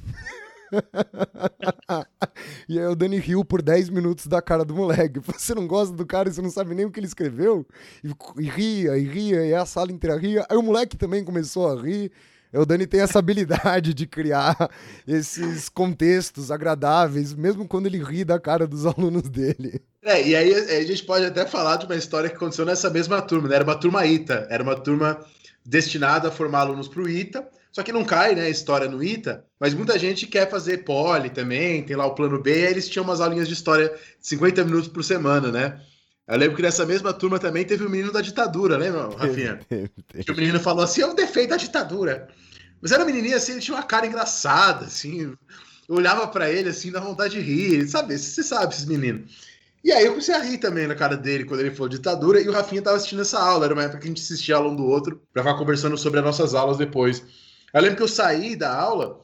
e 2.68 2.78
aí 2.78 2.86
o 2.86 2.94
Dani 2.94 3.18
riu 3.18 3.44
por 3.44 3.62
10 3.62 3.88
minutos 3.90 4.26
da 4.26 4.42
cara 4.42 4.64
do 4.64 4.74
moleque. 4.74 5.20
Você 5.32 5.54
não 5.54 5.66
gosta 5.66 5.94
do 5.96 6.04
cara 6.04 6.30
você 6.30 6.42
não 6.42 6.50
sabe 6.50 6.74
nem 6.74 6.84
o 6.84 6.90
que 6.90 7.00
ele 7.00 7.06
escreveu? 7.06 7.66
E, 8.04 8.12
e 8.42 8.48
ria, 8.48 8.98
e 8.98 9.04
ria, 9.04 9.46
e 9.46 9.54
a 9.54 9.64
sala 9.64 9.90
inteira 9.92 10.18
ria. 10.18 10.46
Aí 10.48 10.56
o 10.56 10.62
moleque 10.62 10.96
também 10.96 11.24
começou 11.24 11.70
a 11.70 11.80
rir. 11.80 12.12
O 12.52 12.64
Dani 12.64 12.86
tem 12.86 13.00
essa 13.00 13.18
habilidade 13.18 13.92
de 13.92 14.06
criar 14.06 14.70
esses 15.06 15.68
contextos 15.68 16.50
agradáveis, 16.50 17.34
mesmo 17.34 17.68
quando 17.68 17.86
ele 17.86 18.02
ri 18.02 18.24
da 18.24 18.40
cara 18.40 18.66
dos 18.66 18.86
alunos 18.86 19.28
dele. 19.28 19.82
É, 20.02 20.26
e 20.26 20.34
aí 20.34 20.54
a 20.54 20.84
gente 20.84 21.04
pode 21.04 21.26
até 21.26 21.46
falar 21.46 21.76
de 21.76 21.86
uma 21.86 21.96
história 21.96 22.30
que 22.30 22.36
aconteceu 22.36 22.64
nessa 22.64 22.88
mesma 22.88 23.20
turma, 23.20 23.48
né? 23.48 23.56
Era 23.56 23.64
uma 23.64 23.74
turma 23.74 24.06
ITA, 24.06 24.46
era 24.48 24.62
uma 24.62 24.76
turma 24.76 25.18
destinada 25.64 26.28
a 26.28 26.30
formar 26.30 26.60
alunos 26.60 26.88
para 26.88 27.02
o 27.02 27.08
ITA, 27.08 27.46
só 27.70 27.82
que 27.82 27.92
não 27.92 28.04
cai, 28.04 28.34
né, 28.34 28.48
história 28.48 28.88
no 28.88 29.04
ITA, 29.04 29.44
mas 29.60 29.74
muita 29.74 29.98
gente 29.98 30.26
quer 30.26 30.48
fazer 30.48 30.78
poli 30.78 31.28
também, 31.28 31.82
tem 31.82 31.94
lá 31.94 32.06
o 32.06 32.14
plano 32.14 32.40
B, 32.40 32.50
aí 32.50 32.72
eles 32.72 32.88
tinham 32.88 33.04
umas 33.04 33.20
aulinhas 33.20 33.46
de 33.46 33.54
história 33.54 33.92
50 34.20 34.64
minutos 34.64 34.88
por 34.88 35.04
semana, 35.04 35.52
né? 35.52 35.80
Eu 36.28 36.36
lembro 36.36 36.56
que 36.56 36.62
nessa 36.62 36.84
mesma 36.84 37.12
turma 37.14 37.38
também 37.38 37.64
teve 37.64 37.84
o 37.84 37.88
menino 37.88 38.12
da 38.12 38.20
ditadura, 38.20 38.76
lembra, 38.76 39.08
Rafinha? 39.16 39.60
que 40.24 40.30
o 40.30 40.36
menino 40.36 40.60
falou 40.60 40.84
assim: 40.84 41.00
é 41.00 41.06
um 41.06 41.14
defeito 41.14 41.50
da 41.50 41.56
ditadura. 41.56 42.28
Mas 42.80 42.92
era 42.92 43.02
um 43.02 43.06
menininho 43.06 43.36
assim, 43.36 43.52
ele 43.52 43.60
tinha 43.62 43.76
uma 43.76 43.82
cara 43.82 44.06
engraçada, 44.06 44.84
assim. 44.84 45.34
Eu 45.88 45.94
olhava 45.96 46.28
para 46.28 46.50
ele 46.50 46.68
assim, 46.68 46.92
dá 46.92 47.00
vontade 47.00 47.34
de 47.34 47.40
rir, 47.40 47.88
sabe? 47.88 48.16
Você 48.16 48.42
sabe 48.42 48.74
esses 48.74 48.84
meninos. 48.84 49.48
E 49.82 49.90
aí 49.90 50.04
eu 50.04 50.10
comecei 50.10 50.34
a 50.34 50.42
rir 50.42 50.58
também 50.58 50.86
na 50.86 50.94
cara 50.94 51.16
dele 51.16 51.44
quando 51.44 51.60
ele 51.60 51.70
falou 51.70 51.88
ditadura, 51.88 52.40
e 52.40 52.48
o 52.48 52.52
Rafinha 52.52 52.82
tava 52.82 52.96
assistindo 52.96 53.22
essa 53.22 53.38
aula, 53.38 53.64
era 53.64 53.72
uma 53.72 53.84
época 53.84 54.00
que 54.00 54.04
a 54.04 54.08
gente 54.08 54.22
assistia 54.22 54.56
aula 54.56 54.70
um 54.70 54.76
do 54.76 54.84
outro, 54.84 55.22
pra 55.32 55.42
ficar 55.42 55.56
conversando 55.56 55.96
sobre 55.96 56.18
as 56.18 56.24
nossas 56.26 56.54
aulas 56.54 56.76
depois. 56.76 57.24
Eu 57.72 57.80
lembro 57.80 57.96
que 57.96 58.02
eu 58.02 58.08
saí 58.08 58.54
da 58.54 58.76
aula, 58.76 59.20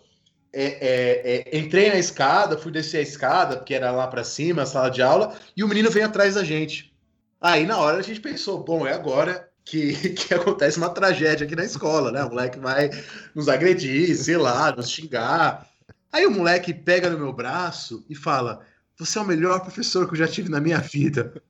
é, 0.52 0.64
é, 0.64 1.54
é, 1.54 1.58
entrei 1.58 1.90
na 1.90 1.98
escada, 1.98 2.56
fui 2.56 2.72
descer 2.72 2.98
a 2.98 3.02
escada, 3.02 3.56
porque 3.56 3.74
era 3.74 3.90
lá 3.90 4.06
para 4.06 4.24
cima, 4.24 4.62
a 4.62 4.66
sala 4.66 4.88
de 4.88 5.02
aula, 5.02 5.36
e 5.56 5.62
o 5.62 5.68
menino 5.68 5.90
veio 5.90 6.06
atrás 6.06 6.34
da 6.34 6.44
gente. 6.44 6.93
Aí 7.44 7.66
na 7.66 7.76
hora 7.76 7.98
a 7.98 8.02
gente 8.02 8.20
pensou, 8.20 8.64
bom, 8.64 8.86
é 8.86 8.94
agora 8.94 9.46
que, 9.66 9.92
que 10.16 10.32
acontece 10.32 10.78
uma 10.78 10.88
tragédia 10.88 11.44
aqui 11.44 11.54
na 11.54 11.66
escola, 11.66 12.10
né? 12.10 12.24
O 12.24 12.30
moleque 12.30 12.58
vai 12.58 12.88
nos 13.34 13.50
agredir, 13.50 14.16
sei 14.16 14.38
lá, 14.38 14.74
nos 14.74 14.88
xingar. 14.88 15.68
Aí 16.10 16.24
o 16.24 16.30
moleque 16.30 16.72
pega 16.72 17.10
no 17.10 17.18
meu 17.18 17.34
braço 17.34 18.02
e 18.08 18.14
fala: 18.14 18.64
Você 18.98 19.18
é 19.18 19.20
o 19.20 19.26
melhor 19.26 19.60
professor 19.60 20.06
que 20.06 20.14
eu 20.14 20.18
já 20.18 20.26
tive 20.26 20.48
na 20.48 20.58
minha 20.58 20.78
vida. 20.78 21.34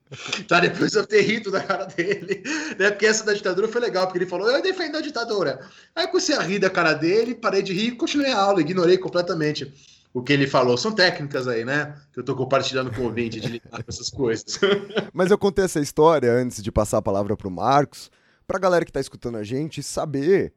Tá, 0.47 0.59
depois 0.59 0.93
eu 0.93 1.05
ter 1.05 1.21
rido 1.21 1.51
da 1.51 1.61
cara 1.61 1.85
dele, 1.85 2.41
né? 2.79 2.91
Porque 2.91 3.05
essa 3.05 3.25
da 3.25 3.33
ditadura 3.33 3.67
foi 3.67 3.81
legal, 3.81 4.05
porque 4.05 4.19
ele 4.19 4.29
falou: 4.29 4.49
Eu 4.49 4.61
defendo 4.61 4.97
a 4.97 5.01
ditadura. 5.01 5.59
Aí 5.95 6.03
eu 6.03 6.09
comecei 6.09 6.35
a 6.35 6.41
rir 6.41 6.59
da 6.59 6.69
cara 6.69 6.93
dele, 6.93 7.35
parei 7.35 7.61
de 7.61 7.73
rir 7.73 7.87
e 7.87 7.95
continuei 7.95 8.31
a 8.31 8.37
aula, 8.37 8.61
ignorei 8.61 8.97
completamente 8.97 9.73
o 10.15 10.23
que 10.23 10.31
ele 10.31 10.47
falou. 10.47 10.77
São 10.77 10.93
técnicas 10.93 11.45
aí, 11.45 11.65
né? 11.65 11.93
Que 12.13 12.21
eu 12.21 12.23
tô 12.23 12.33
compartilhando 12.37 12.89
com 12.89 13.01
o 13.01 13.03
ouvinte 13.03 13.37
de 13.41 13.49
lidar 13.49 13.83
com 13.83 13.89
essas 13.89 14.09
coisas. 14.09 14.57
Mas 15.13 15.29
eu 15.29 15.37
contei 15.37 15.65
essa 15.65 15.81
história 15.81 16.31
antes 16.31 16.63
de 16.63 16.71
passar 16.71 16.99
a 16.99 17.01
palavra 17.01 17.35
pro 17.35 17.51
Marcos, 17.51 18.09
pra 18.47 18.57
galera 18.57 18.85
que 18.85 18.93
tá 18.93 19.01
escutando 19.01 19.37
a 19.37 19.43
gente 19.43 19.83
saber 19.83 20.53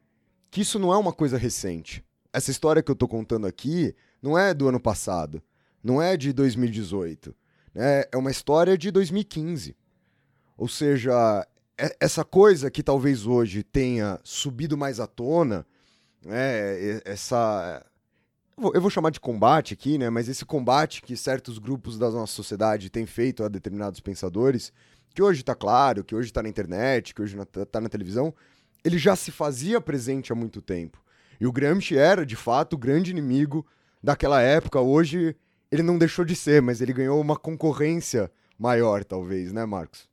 que 0.48 0.60
isso 0.60 0.78
não 0.78 0.92
é 0.92 0.96
uma 0.96 1.12
coisa 1.12 1.36
recente. 1.36 2.04
Essa 2.32 2.52
história 2.52 2.84
que 2.84 2.90
eu 2.90 2.94
tô 2.94 3.08
contando 3.08 3.48
aqui 3.48 3.96
não 4.22 4.38
é 4.38 4.54
do 4.54 4.68
ano 4.68 4.78
passado, 4.78 5.42
não 5.82 6.00
é 6.00 6.16
de 6.16 6.32
2018, 6.32 7.34
né? 7.74 8.04
É 8.12 8.16
uma 8.16 8.30
história 8.30 8.78
de 8.78 8.92
2015. 8.92 9.74
Ou 10.56 10.68
seja, 10.68 11.44
é, 11.76 11.96
essa 11.98 12.24
coisa 12.24 12.70
que 12.70 12.80
talvez 12.80 13.26
hoje 13.26 13.64
tenha 13.64 14.20
subido 14.22 14.78
mais 14.78 15.00
à 15.00 15.06
tona, 15.08 15.66
né? 16.24 17.00
essa 17.04 17.84
eu 18.74 18.80
vou 18.80 18.90
chamar 18.90 19.10
de 19.10 19.20
combate 19.20 19.74
aqui, 19.74 19.96
né? 19.96 20.10
Mas 20.10 20.28
esse 20.28 20.44
combate 20.44 21.00
que 21.00 21.16
certos 21.16 21.58
grupos 21.58 21.98
da 21.98 22.10
nossa 22.10 22.32
sociedade 22.32 22.90
têm 22.90 23.06
feito 23.06 23.44
a 23.44 23.48
determinados 23.48 24.00
pensadores, 24.00 24.72
que 25.14 25.22
hoje 25.22 25.40
está 25.40 25.54
claro, 25.54 26.02
que 26.02 26.14
hoje 26.14 26.28
está 26.28 26.42
na 26.42 26.48
internet, 26.48 27.14
que 27.14 27.22
hoje 27.22 27.36
está 27.38 27.80
na 27.80 27.88
televisão, 27.88 28.34
ele 28.84 28.98
já 28.98 29.14
se 29.14 29.30
fazia 29.30 29.80
presente 29.80 30.32
há 30.32 30.34
muito 30.34 30.60
tempo. 30.60 31.02
E 31.40 31.46
o 31.46 31.52
Gramsci 31.52 31.96
era, 31.96 32.26
de 32.26 32.36
fato, 32.36 32.74
o 32.74 32.78
grande 32.78 33.10
inimigo 33.10 33.64
daquela 34.02 34.40
época. 34.40 34.80
Hoje 34.80 35.36
ele 35.70 35.82
não 35.82 35.98
deixou 35.98 36.24
de 36.24 36.34
ser, 36.34 36.60
mas 36.60 36.80
ele 36.80 36.92
ganhou 36.92 37.20
uma 37.20 37.36
concorrência 37.36 38.30
maior, 38.58 39.04
talvez, 39.04 39.52
né, 39.52 39.64
Marcos? 39.64 40.08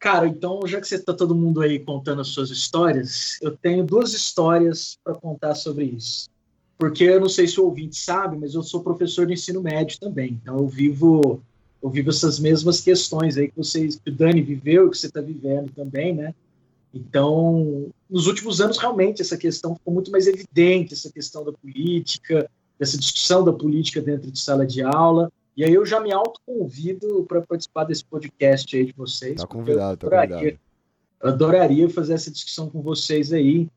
Cara, 0.00 0.26
então, 0.26 0.60
já 0.66 0.80
que 0.80 0.86
você 0.86 0.96
está 0.96 1.14
todo 1.14 1.34
mundo 1.34 1.62
aí 1.62 1.78
contando 1.78 2.20
as 2.20 2.28
suas 2.28 2.50
histórias, 2.50 3.38
eu 3.40 3.56
tenho 3.56 3.84
duas 3.84 4.12
histórias 4.12 4.98
para 5.02 5.14
contar 5.14 5.54
sobre 5.54 5.84
isso 5.84 6.33
porque 6.78 7.04
eu 7.04 7.20
não 7.20 7.28
sei 7.28 7.46
se 7.46 7.60
o 7.60 7.64
ouvinte 7.64 7.96
sabe, 7.96 8.36
mas 8.36 8.54
eu 8.54 8.62
sou 8.62 8.82
professor 8.82 9.26
de 9.26 9.34
ensino 9.34 9.62
médio 9.62 9.98
também, 9.98 10.38
então 10.42 10.58
eu 10.58 10.66
vivo 10.66 11.42
eu 11.82 11.90
vivo 11.90 12.08
essas 12.08 12.38
mesmas 12.38 12.80
questões 12.80 13.36
aí 13.36 13.48
que 13.48 13.58
vocês, 13.58 13.96
que 13.96 14.08
o 14.08 14.14
Dani 14.14 14.40
viveu, 14.40 14.88
que 14.88 14.96
você 14.96 15.06
está 15.06 15.20
vivendo 15.20 15.70
também, 15.72 16.14
né? 16.14 16.34
Então, 16.94 17.92
nos 18.08 18.26
últimos 18.26 18.58
anos, 18.58 18.78
realmente, 18.78 19.20
essa 19.20 19.36
questão 19.36 19.74
ficou 19.74 19.92
muito 19.92 20.10
mais 20.10 20.26
evidente, 20.26 20.94
essa 20.94 21.12
questão 21.12 21.44
da 21.44 21.52
política, 21.52 22.48
dessa 22.78 22.96
discussão 22.96 23.44
da 23.44 23.52
política 23.52 24.00
dentro 24.00 24.30
de 24.30 24.38
sala 24.38 24.66
de 24.66 24.80
aula. 24.80 25.30
E 25.54 25.62
aí 25.62 25.74
eu 25.74 25.84
já 25.84 26.00
me 26.00 26.10
autoconvido 26.10 27.24
para 27.28 27.42
participar 27.42 27.84
desse 27.84 28.04
podcast 28.04 28.74
aí 28.74 28.86
de 28.86 28.92
vocês. 28.92 29.40
Tá 29.40 29.46
convidado, 29.46 30.08
tá 30.08 30.08
convidado. 30.08 30.46
Eu 30.46 30.58
adoraria 31.28 31.90
fazer 31.90 32.14
essa 32.14 32.30
discussão 32.30 32.70
com 32.70 32.80
vocês 32.80 33.30
aí, 33.30 33.68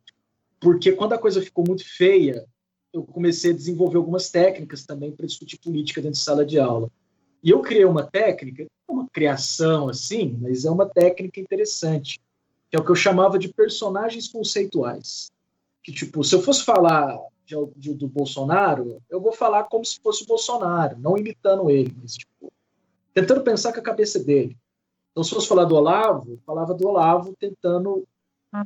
porque 0.61 0.93
quando 0.93 1.11
a 1.11 1.17
coisa 1.17 1.41
ficou 1.41 1.65
muito 1.67 1.83
feia, 1.83 2.45
eu 2.93 3.03
comecei 3.03 3.51
a 3.51 3.55
desenvolver 3.55 3.97
algumas 3.97 4.29
técnicas 4.29 4.85
também 4.85 5.11
para 5.11 5.25
discutir 5.25 5.59
política 5.59 6.01
dentro 6.01 6.17
de 6.17 6.23
sala 6.23 6.45
de 6.45 6.59
aula. 6.59 6.89
E 7.43 7.49
eu 7.49 7.61
criei 7.61 7.85
uma 7.85 8.03
técnica, 8.03 8.65
uma 8.87 9.07
criação 9.09 9.89
assim, 9.89 10.37
mas 10.41 10.65
é 10.65 10.71
uma 10.71 10.87
técnica 10.87 11.39
interessante, 11.39 12.19
que 12.69 12.77
é 12.77 12.79
o 12.79 12.83
que 12.83 12.91
eu 12.91 12.95
chamava 12.95 13.37
de 13.37 13.53
personagens 13.53 14.27
conceituais. 14.27 15.31
Que, 15.83 15.91
tipo, 15.91 16.23
se 16.23 16.35
eu 16.35 16.41
fosse 16.41 16.63
falar 16.63 17.17
de, 17.45 17.55
de, 17.75 17.93
do 17.93 18.07
Bolsonaro, 18.07 19.01
eu 19.09 19.21
vou 19.21 19.31
falar 19.31 19.65
como 19.65 19.85
se 19.85 19.99
fosse 20.01 20.23
o 20.23 20.27
Bolsonaro, 20.27 20.97
não 20.99 21.17
imitando 21.17 21.69
ele, 21.69 21.95
mas, 22.01 22.15
tipo, 22.15 22.51
tentando 23.13 23.41
pensar 23.41 23.71
com 23.71 23.79
a 23.79 23.83
cabeça 23.83 24.19
dele. 24.19 24.57
Então, 25.11 25.23
se 25.23 25.31
fosse 25.31 25.47
falar 25.47 25.65
do 25.65 25.75
Olavo, 25.75 26.31
eu 26.31 26.39
falava 26.45 26.73
do 26.73 26.87
Olavo 26.87 27.35
tentando 27.39 28.05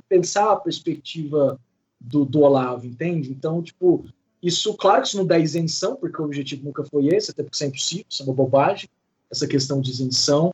pensar 0.07 0.51
a 0.51 0.55
perspectiva 0.55 1.59
do, 2.01 2.25
do 2.25 2.41
Olavo, 2.41 2.85
entende? 2.85 3.31
Então, 3.31 3.61
tipo, 3.61 4.05
isso, 4.41 4.73
claro 4.75 5.01
que 5.01 5.09
isso 5.09 5.17
não 5.17 5.25
dá 5.25 5.37
isenção, 5.37 5.95
porque 5.95 6.19
o 6.19 6.25
objetivo 6.25 6.65
nunca 6.65 6.83
foi 6.83 7.07
esse, 7.07 7.31
até 7.31 7.43
porque 7.43 7.55
isso 7.55 7.63
é 7.63 7.67
impossível, 7.67 8.05
isso 8.09 8.23
é 8.23 8.25
uma 8.25 8.33
bobagem, 8.33 8.89
essa 9.29 9.47
questão 9.47 9.79
de 9.79 9.91
isenção. 9.91 10.53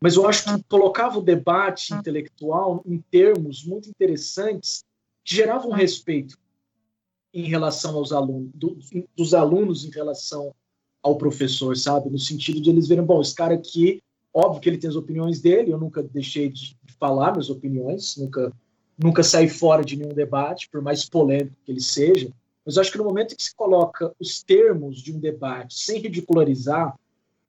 Mas 0.00 0.16
eu 0.16 0.26
acho 0.26 0.44
que 0.44 0.62
colocava 0.64 1.18
o 1.18 1.22
debate 1.22 1.92
intelectual 1.92 2.82
em 2.86 2.98
termos 3.10 3.64
muito 3.64 3.88
interessantes 3.88 4.84
que 5.24 5.34
geravam 5.34 5.72
respeito 5.72 6.38
em 7.34 7.44
relação 7.44 7.96
aos 7.96 8.12
alunos, 8.12 8.50
do, 8.54 8.78
dos 9.16 9.34
alunos 9.34 9.84
em 9.84 9.90
relação 9.90 10.54
ao 11.02 11.16
professor, 11.16 11.76
sabe? 11.76 12.08
No 12.08 12.18
sentido 12.18 12.60
de 12.60 12.70
eles 12.70 12.88
verem, 12.88 13.04
bom, 13.04 13.20
esse 13.20 13.34
cara 13.34 13.54
aqui, 13.54 14.02
óbvio 14.32 14.60
que 14.60 14.68
ele 14.68 14.78
tem 14.78 14.88
as 14.88 14.96
opiniões 14.96 15.40
dele, 15.40 15.72
eu 15.72 15.78
nunca 15.78 16.02
deixei 16.02 16.48
de 16.48 16.76
falar 16.98 17.32
minhas 17.32 17.50
opiniões, 17.50 18.16
nunca, 18.16 18.52
nunca 18.98 19.22
saí 19.22 19.48
fora 19.48 19.84
de 19.84 19.96
nenhum 19.96 20.12
debate, 20.12 20.68
por 20.68 20.82
mais 20.82 21.08
polêmico 21.08 21.56
que 21.64 21.70
ele 21.70 21.80
seja, 21.80 22.32
mas 22.66 22.76
eu 22.76 22.82
acho 22.82 22.92
que 22.92 22.98
no 22.98 23.04
momento 23.04 23.32
em 23.32 23.36
que 23.36 23.42
se 23.42 23.54
coloca 23.54 24.12
os 24.18 24.42
termos 24.42 24.98
de 25.00 25.14
um 25.14 25.18
debate 25.18 25.78
sem 25.78 26.00
ridicularizar 26.00 26.94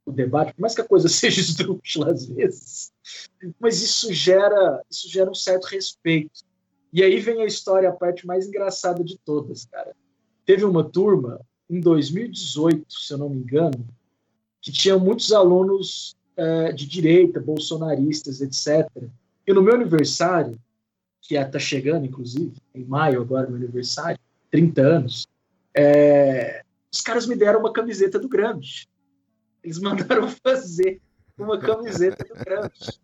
o 0.06 0.12
debate, 0.12 0.54
por 0.54 0.62
mais 0.62 0.76
que 0.76 0.82
a 0.82 0.88
coisa 0.88 1.10
seja 1.10 1.42
esdrúxula 1.42 2.12
às 2.12 2.26
vezes, 2.26 2.92
mas 3.60 3.82
isso 3.82 4.14
gera, 4.14 4.82
isso 4.90 5.10
gera 5.10 5.30
um 5.30 5.36
certo 5.36 5.66
respeito. 5.66 6.48
E 6.92 7.04
aí 7.04 7.20
vem 7.20 7.42
a 7.42 7.46
história, 7.46 7.90
a 7.90 7.94
parte 7.94 8.26
mais 8.26 8.48
engraçada 8.48 9.04
de 9.04 9.18
todas, 9.20 9.66
cara. 9.66 9.96
Teve 10.46 10.66
uma 10.66 10.84
turma 10.84 11.40
em 11.70 11.80
2018, 11.80 12.86
se 12.90 13.14
eu 13.14 13.18
não 13.18 13.30
me 13.30 13.38
engano, 13.38 13.88
que 14.62 14.72
tinha 14.72 14.98
muitos 14.98 15.32
alunos 15.32 16.16
uh, 16.38 16.74
de 16.74 16.88
direita, 16.88 17.40
bolsonaristas, 17.40 18.42
etc. 18.42 18.90
E 19.46 19.54
no 19.54 19.62
meu 19.62 19.76
aniversário, 19.76 20.60
que 21.22 21.36
está 21.36 21.60
chegando, 21.60 22.06
inclusive, 22.06 22.54
em 22.74 22.84
maio 22.84 23.22
agora, 23.22 23.48
meu 23.48 23.58
aniversário, 23.58 24.20
30 24.52 24.82
anos, 24.82 25.28
é, 25.76 26.64
os 26.92 27.02
caras 27.02 27.28
me 27.28 27.36
deram 27.36 27.60
uma 27.60 27.72
camiseta 27.72 28.20
do 28.20 28.28
Gramsci. 28.28 28.88
Eles 29.64 29.80
mandaram 29.80 30.28
fazer 30.44 31.02
uma 31.38 31.60
camiseta 31.60 32.24
do 32.24 32.34
Gramsci. 32.34 33.00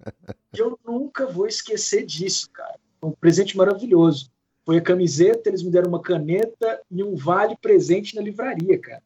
E 0.54 0.60
eu 0.60 0.80
nunca 0.86 1.28
vou 1.28 1.48
esquecer 1.48 2.06
disso, 2.06 2.50
cara. 2.52 2.80
Um 3.02 3.12
presente 3.12 3.56
maravilhoso. 3.56 4.32
Foi 4.66 4.78
a 4.78 4.82
camiseta, 4.82 5.50
eles 5.50 5.62
me 5.62 5.70
deram 5.70 5.90
uma 5.90 6.02
caneta 6.02 6.82
e 6.90 7.04
um 7.04 7.16
vale 7.16 7.56
presente 7.62 8.16
na 8.16 8.22
livraria, 8.22 8.80
cara. 8.80 9.04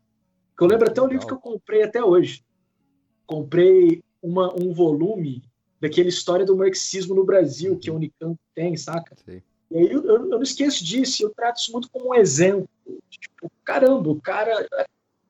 Eu 0.59 0.67
lembro 0.67 0.89
até 0.89 1.01
o 1.01 1.07
livro 1.07 1.27
que 1.27 1.33
eu 1.33 1.39
comprei 1.39 1.83
até 1.83 2.03
hoje. 2.03 2.43
Comprei 3.25 4.01
uma, 4.21 4.53
um 4.53 4.73
volume 4.73 5.43
daquele 5.79 6.09
História 6.09 6.45
do 6.45 6.55
Marxismo 6.55 7.15
no 7.15 7.23
Brasil, 7.23 7.77
que 7.77 7.89
a 7.89 7.93
Unicamp 7.93 8.37
tem, 8.53 8.75
saca? 8.75 9.15
Sim. 9.25 9.41
E 9.71 9.77
aí 9.77 9.91
eu, 9.91 10.03
eu, 10.03 10.25
não 10.25 10.41
esqueço 10.41 10.83
disso, 10.83 11.23
eu 11.23 11.29
trato 11.29 11.59
isso 11.59 11.71
muito 11.71 11.89
como 11.91 12.09
um 12.09 12.15
exemplo. 12.15 12.67
Tipo, 13.09 13.51
caramba, 13.63 14.09
o 14.09 14.19
cara. 14.19 14.67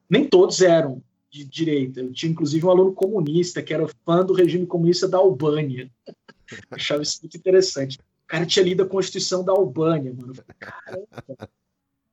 Nem 0.10 0.28
todos 0.28 0.62
eram 0.62 1.04
de 1.30 1.44
direita. 1.44 2.00
Eu 2.00 2.12
tinha 2.12 2.32
inclusive 2.32 2.66
um 2.66 2.70
aluno 2.70 2.94
comunista 2.94 3.62
que 3.62 3.74
era 3.74 3.88
fã 4.06 4.26
do 4.26 4.34
regime 4.34 4.66
comunista 4.66 5.08
da 5.08 5.18
Albânia. 5.18 5.90
achava 6.72 7.04
isso 7.04 7.20
muito 7.22 7.38
interessante. 7.38 7.98
O 7.98 8.28
cara 8.28 8.46
tinha 8.46 8.64
lido 8.64 8.84
a 8.84 8.88
Constituição 8.88 9.44
da 9.44 9.52
Albânia, 9.52 10.14
mano. 10.14 10.34
Caramba, 10.58 11.50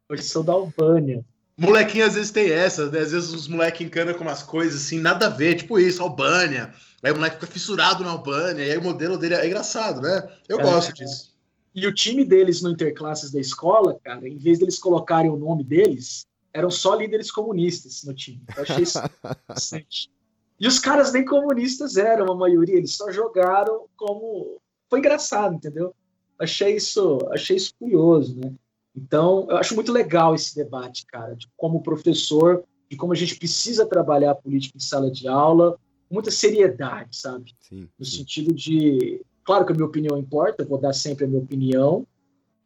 Constituição 0.09 0.45
da 0.45 0.53
Albânia. 0.53 1.25
Molequinho 1.59 2.05
às 2.05 2.15
vezes 2.15 2.31
tem 2.31 2.51
essa, 2.51 2.91
né? 2.91 3.01
Às 3.01 3.12
vezes 3.12 3.33
os 3.33 3.49
moleques 3.49 3.87
encanam 3.87 4.12
com 4.12 4.23
umas 4.23 4.43
coisas 4.43 4.83
assim, 4.83 4.99
nada 4.99 5.27
a 5.27 5.31
ver, 5.31 5.55
tipo 5.55 5.78
isso, 5.78 6.03
Albânia. 6.03 6.74
Aí 7.03 7.11
o 7.12 7.15
moleque 7.15 7.37
fica 7.37 7.47
fissurado 7.47 8.05
na 8.05 8.11
Albânia, 8.11 8.62
e 8.62 8.73
aí 8.73 8.77
o 8.77 8.83
modelo 8.83 9.16
dele 9.16 9.35
é 9.35 9.47
engraçado, 9.47 10.03
né? 10.03 10.28
Eu 10.49 10.61
é, 10.61 10.62
gosto 10.62 10.93
disso. 10.93 11.35
E 11.74 11.87
o 11.87 11.95
time 11.95 12.24
deles 12.24 12.61
no 12.61 12.70
Interclasses 12.70 13.31
da 13.31 13.41
escola, 13.41 13.99
cara, 14.03 14.28
em 14.28 14.37
vez 14.37 14.59
deles 14.59 14.78
colocarem 14.78 15.31
o 15.31 15.37
nome 15.37 15.65
deles, 15.65 16.27
eram 16.53 16.70
só 16.70 16.95
líderes 16.95 17.31
comunistas 17.31 18.03
no 18.05 18.12
time. 18.12 18.43
Eu 18.57 18.62
achei 18.62 18.83
isso 18.83 18.99
interessante. 19.49 20.11
E 20.59 20.66
os 20.66 20.78
caras 20.78 21.12
nem 21.12 21.24
comunistas 21.24 21.97
eram, 21.97 22.33
a 22.33 22.35
maioria, 22.35 22.77
eles 22.77 22.95
só 22.95 23.11
jogaram 23.11 23.85
como. 23.97 24.59
Foi 24.89 25.01
engraçado, 25.01 25.55
entendeu? 25.55 25.95
Achei 26.39 26.77
isso, 26.77 27.19
achei 27.31 27.57
isso 27.57 27.74
curioso, 27.78 28.39
né? 28.39 28.53
Então, 28.97 29.47
eu 29.51 29.56
acho 29.56 29.74
muito 29.74 29.93
legal 29.93 30.35
esse 30.35 30.55
debate, 30.55 31.05
cara, 31.06 31.36
de 31.36 31.47
como 31.56 31.82
professor, 31.82 32.64
de 32.89 32.97
como 32.97 33.12
a 33.12 33.16
gente 33.16 33.36
precisa 33.36 33.85
trabalhar 33.85 34.31
a 34.31 34.35
política 34.35 34.77
em 34.77 34.81
sala 34.81 35.10
de 35.10 35.28
aula, 35.28 35.78
com 36.09 36.14
muita 36.14 36.31
seriedade, 36.31 37.16
sabe? 37.16 37.55
Sim, 37.60 37.89
no 37.98 38.05
sim. 38.05 38.18
sentido 38.18 38.55
de 38.55 39.20
Claro 39.47 39.64
que 39.64 39.73
a 39.73 39.77
minha 39.77 39.86
opinião 39.86 40.18
importa, 40.18 40.64
eu 40.64 40.68
vou 40.68 40.77
dar 40.77 40.93
sempre 40.93 41.24
a 41.24 41.28
minha 41.28 41.40
opinião, 41.40 42.05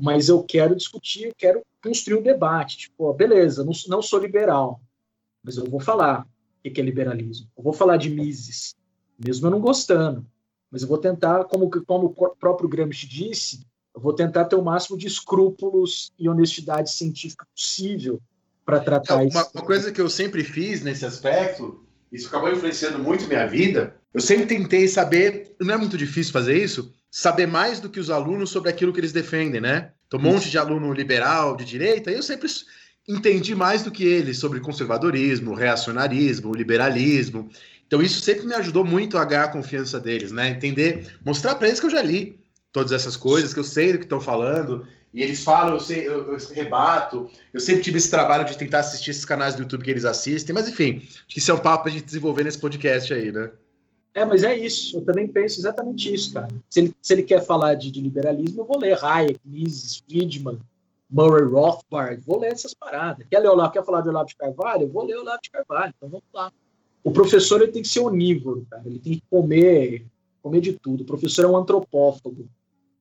mas 0.01 0.31
eu 0.31 0.43
quero 0.43 0.75
discutir, 0.75 1.27
eu 1.27 1.35
quero 1.37 1.63
construir 1.83 2.19
um 2.19 2.23
debate. 2.23 2.79
Tipo, 2.79 3.13
beleza, 3.13 3.63
não, 3.63 3.73
não 3.87 4.01
sou 4.01 4.19
liberal, 4.19 4.81
mas 5.45 5.59
eu 5.59 5.67
vou 5.67 5.79
falar 5.79 6.27
o 6.65 6.71
que 6.71 6.81
é 6.81 6.83
liberalismo. 6.83 7.47
Eu 7.55 7.63
vou 7.63 7.75
falar 7.75 7.99
de 7.99 8.09
Mises, 8.09 8.75
mesmo 9.23 9.47
eu 9.47 9.51
não 9.51 9.61
gostando. 9.61 10.27
Mas 10.71 10.81
eu 10.81 10.89
vou 10.89 10.97
tentar, 10.97 11.45
como, 11.45 11.69
como 11.85 12.07
o 12.07 12.37
próprio 12.37 12.69
Gramsci 12.69 13.07
disse, 13.07 13.61
eu 13.95 14.01
vou 14.01 14.15
tentar 14.15 14.45
ter 14.45 14.57
o 14.57 14.63
máximo 14.63 14.97
de 14.97 15.07
escrúpulos 15.07 16.13
e 16.19 16.29
honestidade 16.29 16.91
científica 16.91 17.47
possível 17.55 18.21
para 18.65 18.81
tratar 18.81 19.23
é, 19.23 19.27
isso. 19.27 19.37
Uma, 19.37 19.49
uma 19.55 19.65
coisa 19.65 19.91
que 19.91 20.01
eu 20.01 20.09
sempre 20.09 20.45
fiz 20.45 20.83
nesse 20.83 21.05
aspecto, 21.05 21.85
isso 22.13 22.29
acabou 22.29 22.53
influenciando 22.53 22.99
muito 22.99 23.27
minha 23.27 23.47
vida, 23.47 23.97
eu 24.13 24.21
sempre 24.21 24.47
tentei 24.47 24.89
saber, 24.89 25.55
não 25.61 25.75
é 25.75 25.77
muito 25.77 25.97
difícil 25.97 26.33
fazer 26.33 26.63
isso, 26.63 26.93
saber 27.11 27.47
mais 27.47 27.81
do 27.81 27.89
que 27.89 28.01
os 28.01 28.11
alunos 28.11 28.51
sobre 28.51 28.71
aquilo 28.71 28.93
que 28.93 29.01
eles 29.01 29.13
defendem, 29.13 29.61
né? 29.61 29.93
Então, 30.07 30.19
um 30.19 30.23
monte 30.23 30.51
de 30.51 30.59
aluno 30.59 30.93
liberal, 30.93 31.57
de 31.57 31.65
direita, 31.65 32.11
e 32.11 32.15
eu 32.15 32.23
sempre 32.23 32.49
entendi 33.09 33.55
mais 33.55 33.83
do 33.83 33.91
que 33.91 34.05
eles 34.05 34.39
sobre 34.39 34.61
conservadorismo, 34.61 35.55
reacionarismo, 35.55 36.55
liberalismo. 36.55 37.49
Então, 37.87 38.01
isso 38.01 38.21
sempre 38.21 38.47
me 38.47 38.55
ajudou 38.55 38.85
muito 38.85 39.19
a 39.19 39.25
ganhar 39.25 39.45
a 39.45 39.49
confiança 39.49 39.99
deles, 39.99 40.31
né? 40.31 40.49
Entender, 40.49 41.17
mostrar 41.25 41.55
para 41.57 41.69
eles 41.69 41.81
que 41.81 41.87
eu 41.87 41.91
já 41.91 42.03
li 42.03 42.39
todas 42.73 42.93
essas 42.93 43.17
coisas, 43.17 43.53
que 43.53 43.61
eu 43.61 43.65
sei 43.65 43.93
do 43.93 43.99
que 43.99 44.05
estão 44.05 44.21
falando, 44.21 44.87
e 45.13 45.23
eles 45.23 45.43
falam, 45.43 45.75
eu, 45.75 45.81
sei, 45.81 46.07
eu, 46.07 46.33
eu, 46.33 46.39
rebato. 46.53 47.29
Eu 47.53 47.61
sempre 47.61 47.83
tive 47.83 47.99
esse 47.99 48.11
trabalho 48.11 48.45
de 48.45 48.57
tentar 48.57 48.81
assistir 48.81 49.11
esses 49.11 49.25
canais 49.25 49.55
do 49.55 49.63
YouTube 49.63 49.83
que 49.83 49.91
eles 49.91 50.05
assistem, 50.05 50.55
mas 50.55 50.69
enfim, 50.69 50.99
acho 50.99 51.27
que 51.27 51.39
isso 51.39 51.51
é 51.51 51.55
um 51.55 51.59
papo 51.59 51.85
pra 51.85 51.93
gente 51.93 52.05
desenvolver 52.05 52.45
nesse 52.45 52.59
podcast 52.59 53.13
aí, 53.13 53.33
né? 53.33 53.51
É, 54.15 54.25
mas 54.25 54.43
é 54.43 54.57
isso. 54.57 54.99
Eu 54.99 55.05
também 55.05 55.27
penso 55.27 55.61
exatamente 55.61 56.13
isso, 56.13 56.33
cara. 56.33 56.49
Se 56.69 56.81
ele, 56.81 56.95
se 57.01 57.13
ele 57.13 57.23
quer 57.23 57.45
falar 57.45 57.75
de, 57.75 57.91
de 57.91 58.01
liberalismo, 58.01 58.63
eu 58.63 58.67
vou 58.67 58.79
ler 58.79 59.03
Hayek, 59.03 59.39
Mises, 59.45 60.03
Friedman, 60.09 60.59
Murray 61.09 61.45
Rothbard, 61.45 62.23
vou 62.25 62.41
ler 62.41 62.53
essas 62.53 62.75
paradas. 62.75 63.27
Quer 63.29 63.41
ler 63.41 63.49
Olavo, 63.49 63.73
quer 63.73 63.85
falar 63.85 64.01
de 64.01 64.09
Olavo 64.09 64.29
de 64.29 64.37
Carvalho? 64.37 64.83
Eu 64.83 64.89
vou 64.89 65.05
ler 65.05 65.17
Olavo 65.17 65.41
de 65.43 65.51
Carvalho. 65.51 65.93
Então 65.97 66.09
vamos 66.09 66.25
lá. 66.33 66.53
O 67.03 67.11
professor 67.11 67.63
ele 67.63 67.73
tem 67.73 67.83
que 67.83 67.89
ser 67.89 68.01
onívoro, 68.01 68.67
cara. 68.71 68.83
Ele 68.85 68.99
tem 68.99 69.15
que 69.15 69.23
comer, 69.31 70.07
comer 70.43 70.61
de 70.61 70.73
tudo. 70.75 71.03
O 71.03 71.07
professor 71.07 71.45
é 71.45 71.49
um 71.49 71.57
antropófago. 71.57 72.49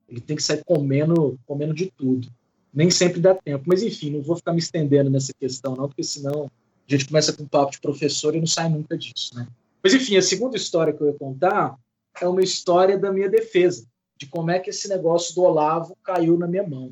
Ele 0.10 0.19
tem 0.19 0.36
que 0.36 0.44
sair 0.44 0.64
comendo, 0.65 1.40
comendo 1.45 1.73
de 1.73 1.91
tudo. 1.91 2.27
Nem 2.73 2.90
sempre 2.90 3.19
dá 3.19 3.36
tempo. 3.36 3.65
Mas 3.68 3.84
enfim, 3.84 4.11
não 4.11 4.22
vou 4.22 4.36
ficar 4.36 4.53
me 4.53 4.60
estendendo 4.60 5.10
nessa 5.10 5.34
questão, 5.34 5.76
não, 5.76 5.88
porque 5.88 6.03
senão 6.03 6.49
a 6.88 6.91
gente 6.91 7.07
começa 7.07 7.31
com 7.31 7.44
um 7.44 7.48
papo 7.48 7.72
de 7.72 7.80
professor 7.80 8.36
e 8.36 8.40
não 8.40 8.48
sai 8.48 8.68
nunca 8.69 8.98
disso, 8.98 9.36
né? 9.36 9.48
Mas, 9.84 9.94
enfim, 9.94 10.18
a 10.18 10.22
segunda 10.22 10.57
história 10.57 10.91
que 10.91 11.02
eu 11.02 11.07
ia 11.07 11.14
contar 11.14 11.77
é 12.19 12.27
uma 12.27 12.41
história 12.41 12.98
da 12.98 13.11
minha 13.11 13.30
defesa, 13.30 13.86
de 14.18 14.26
como 14.26 14.52
é 14.52 14.60
que 14.60 14.72
esse 14.72 14.90
negócio 14.90 15.34
do 15.36 15.44
Olavo 15.44 15.95
caiu 16.03 16.38
na 16.38 16.48
minha 16.48 16.68
mão, 16.68 16.91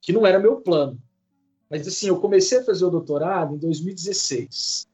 que 0.00 0.12
não 0.12 0.26
era 0.26 0.38
meu 0.38 0.60
plano. 0.60 1.00
Mas, 1.68 1.88
assim, 1.88 2.08
eu 2.08 2.20
comecei 2.20 2.58
a 2.58 2.64
fazer 2.64 2.84
o 2.84 2.90
doutorado 2.90 3.54
em 3.54 3.58
2016, 3.58 4.86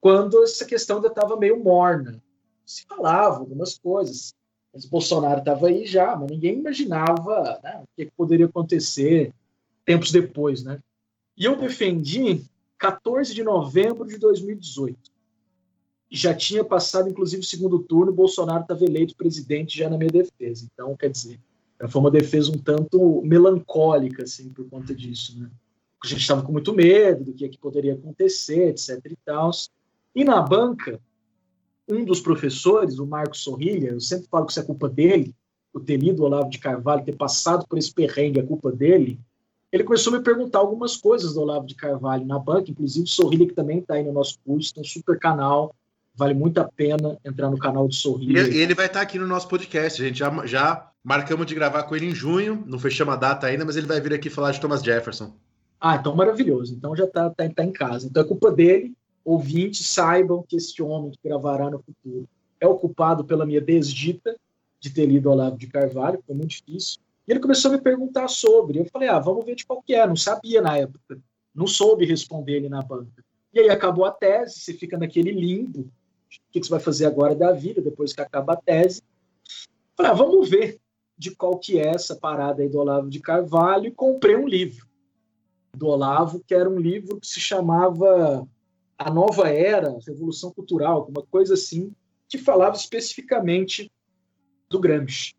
quando 0.00 0.42
essa 0.42 0.64
questão 0.64 0.96
ainda 0.96 1.08
estava 1.08 1.36
meio 1.36 1.62
morna. 1.62 2.22
Se 2.64 2.84
falava 2.86 3.38
algumas 3.38 3.78
coisas, 3.78 4.34
mas 4.76 4.84
Bolsonaro 4.84 5.38
estava 5.38 5.68
aí 5.68 5.86
já, 5.86 6.14
mas 6.14 6.30
ninguém 6.30 6.58
imaginava 6.58 7.58
né, 7.64 7.82
o 7.82 7.88
que, 7.96 8.10
poderia 8.14 8.44
acontecer 8.44 9.32
tempos 9.86 10.12
depois, 10.12 10.62
né? 10.62 10.78
E 11.34 11.46
eu 11.46 11.56
defendi 11.56 12.44
14 12.78 13.34
de 13.34 13.42
novembro 13.42 14.06
de 14.06 14.18
2018 14.18 15.16
já 16.10 16.34
tinha 16.34 16.64
passado, 16.64 17.08
inclusive, 17.08 17.42
o 17.42 17.46
segundo 17.46 17.78
turno, 17.80 18.12
Bolsonaro 18.12 18.62
estava 18.62 18.84
eleito 18.84 19.16
presidente 19.16 19.76
já 19.76 19.88
na 19.90 19.98
minha 19.98 20.10
defesa. 20.10 20.66
Então, 20.72 20.96
quer 20.96 21.10
dizer, 21.10 21.40
Foi 21.88 22.00
uma 22.00 22.10
defesa 22.10 22.50
um 22.50 22.58
tanto 22.58 23.20
melancólica, 23.22 24.22
assim, 24.22 24.48
por 24.50 24.68
conta 24.68 24.94
disso, 24.94 25.38
né? 25.38 25.50
A 26.02 26.06
gente 26.06 26.20
estava 26.20 26.42
com 26.42 26.52
muito 26.52 26.72
medo 26.72 27.24
do 27.24 27.32
que, 27.32 27.44
é 27.44 27.48
que 27.48 27.58
poderia 27.58 27.94
acontecer, 27.94 28.68
etc 28.68 29.00
e 29.04 29.16
tal. 29.24 29.50
E 30.14 30.24
na 30.24 30.40
banca, 30.40 31.00
um 31.88 32.04
dos 32.04 32.20
professores, 32.20 32.98
o 32.98 33.06
Marcos 33.06 33.42
Sorrilha, 33.42 33.90
eu 33.90 34.00
sempre 34.00 34.26
falo 34.28 34.46
que 34.46 34.52
isso 34.52 34.60
é 34.60 34.64
culpa 34.64 34.88
dele, 34.88 35.34
o 35.72 35.80
ter 35.80 35.96
lido 35.96 36.22
o 36.22 36.26
Olavo 36.26 36.50
de 36.50 36.58
Carvalho, 36.58 37.04
ter 37.04 37.16
passado 37.16 37.66
por 37.68 37.78
esse 37.78 37.92
perrengue, 37.92 38.40
é 38.40 38.42
culpa 38.42 38.72
dele, 38.72 39.20
ele 39.70 39.84
começou 39.84 40.14
a 40.14 40.18
me 40.18 40.24
perguntar 40.24 40.58
algumas 40.58 40.96
coisas 40.96 41.34
do 41.34 41.40
Olavo 41.40 41.66
de 41.66 41.74
Carvalho 41.74 42.24
na 42.24 42.38
banca, 42.38 42.70
inclusive 42.70 43.04
o 43.04 43.08
Sorrilha, 43.08 43.46
que 43.46 43.54
também 43.54 43.78
está 43.78 43.94
aí 43.94 44.02
no 44.02 44.12
nosso 44.12 44.38
curso, 44.44 44.72
tem 44.72 44.82
um 44.82 44.86
super 44.86 45.18
canal, 45.18 45.74
vale 46.14 46.34
muito 46.34 46.58
a 46.58 46.64
pena 46.64 47.18
entrar 47.24 47.50
no 47.50 47.58
canal 47.58 47.86
do 47.86 47.94
Sorrilha. 47.94 48.48
E 48.48 48.58
ele 48.58 48.74
vai 48.74 48.86
estar 48.86 49.00
tá 49.00 49.02
aqui 49.02 49.18
no 49.18 49.26
nosso 49.26 49.48
podcast, 49.48 50.00
a 50.00 50.06
gente 50.06 50.18
já, 50.18 50.46
já 50.46 50.90
marcamos 51.04 51.46
de 51.46 51.54
gravar 51.54 51.82
com 51.82 51.94
ele 51.94 52.06
em 52.06 52.14
junho, 52.14 52.64
não 52.66 52.78
fechamos 52.78 53.14
a 53.14 53.16
data 53.16 53.46
ainda, 53.46 53.64
mas 53.64 53.76
ele 53.76 53.86
vai 53.86 54.00
vir 54.00 54.14
aqui 54.14 54.30
falar 54.30 54.52
de 54.52 54.60
Thomas 54.60 54.82
Jefferson. 54.82 55.32
Ah, 55.80 55.96
então 55.96 56.16
maravilhoso, 56.16 56.74
então 56.74 56.96
já 56.96 57.04
está 57.04 57.28
tá, 57.30 57.48
tá 57.48 57.64
em 57.64 57.72
casa. 57.72 58.06
Então 58.06 58.22
é 58.22 58.26
culpa 58.26 58.50
dele, 58.50 58.94
ouvintes 59.26 59.88
saibam 59.88 60.44
que 60.48 60.56
este 60.56 60.80
homem 60.80 61.10
que 61.10 61.18
gravará 61.22 61.68
no 61.68 61.82
futuro 61.82 62.28
é 62.60 62.66
ocupado 62.66 63.24
pela 63.24 63.44
minha 63.44 63.60
desdita 63.60 64.36
de 64.78 64.88
ter 64.90 65.04
lido 65.04 65.28
Olavo 65.28 65.58
de 65.58 65.66
Carvalho, 65.66 66.22
foi 66.24 66.34
muito 66.36 66.50
difícil. 66.50 67.00
E 67.26 67.32
ele 67.32 67.40
começou 67.40 67.72
a 67.72 67.74
me 67.74 67.80
perguntar 67.80 68.28
sobre. 68.28 68.78
Eu 68.78 68.86
falei, 68.86 69.08
ah, 69.08 69.18
vamos 69.18 69.44
ver 69.44 69.56
de 69.56 69.66
qual 69.66 69.82
que 69.82 69.94
é. 69.94 70.06
Não 70.06 70.14
sabia 70.14 70.62
na 70.62 70.78
época. 70.78 71.18
Não 71.52 71.66
soube 71.66 72.06
responder 72.06 72.52
ele 72.52 72.68
na 72.68 72.80
banca. 72.82 73.24
E 73.52 73.58
aí 73.58 73.68
acabou 73.68 74.04
a 74.04 74.12
tese, 74.12 74.60
você 74.60 74.72
fica 74.72 74.96
naquele 74.96 75.32
limbo. 75.32 75.80
O 75.80 76.52
que 76.52 76.62
você 76.62 76.70
vai 76.70 76.78
fazer 76.78 77.06
agora 77.06 77.34
da 77.34 77.50
vida, 77.50 77.82
depois 77.82 78.12
que 78.12 78.20
acaba 78.20 78.52
a 78.52 78.56
tese? 78.56 79.02
Falei, 79.96 80.12
ah, 80.12 80.14
vamos 80.14 80.48
ver 80.48 80.78
de 81.18 81.34
qual 81.34 81.58
que 81.58 81.80
é 81.80 81.88
essa 81.88 82.14
parada 82.14 82.62
aí 82.62 82.68
do 82.68 82.78
Olavo 82.78 83.10
de 83.10 83.18
Carvalho. 83.18 83.86
E 83.86 83.90
comprei 83.90 84.36
um 84.36 84.46
livro 84.46 84.86
do 85.74 85.88
Olavo, 85.88 86.40
que 86.46 86.54
era 86.54 86.70
um 86.70 86.78
livro 86.78 87.18
que 87.18 87.26
se 87.26 87.40
chamava 87.40 88.46
A 88.98 89.10
Nova 89.10 89.48
Era, 89.48 89.98
Revolução 90.06 90.50
Cultural, 90.50 91.06
uma 91.08 91.22
coisa 91.22 91.54
assim, 91.54 91.92
que 92.28 92.38
falava 92.38 92.76
especificamente 92.76 93.90
do 94.68 94.80
Gramsci. 94.80 95.34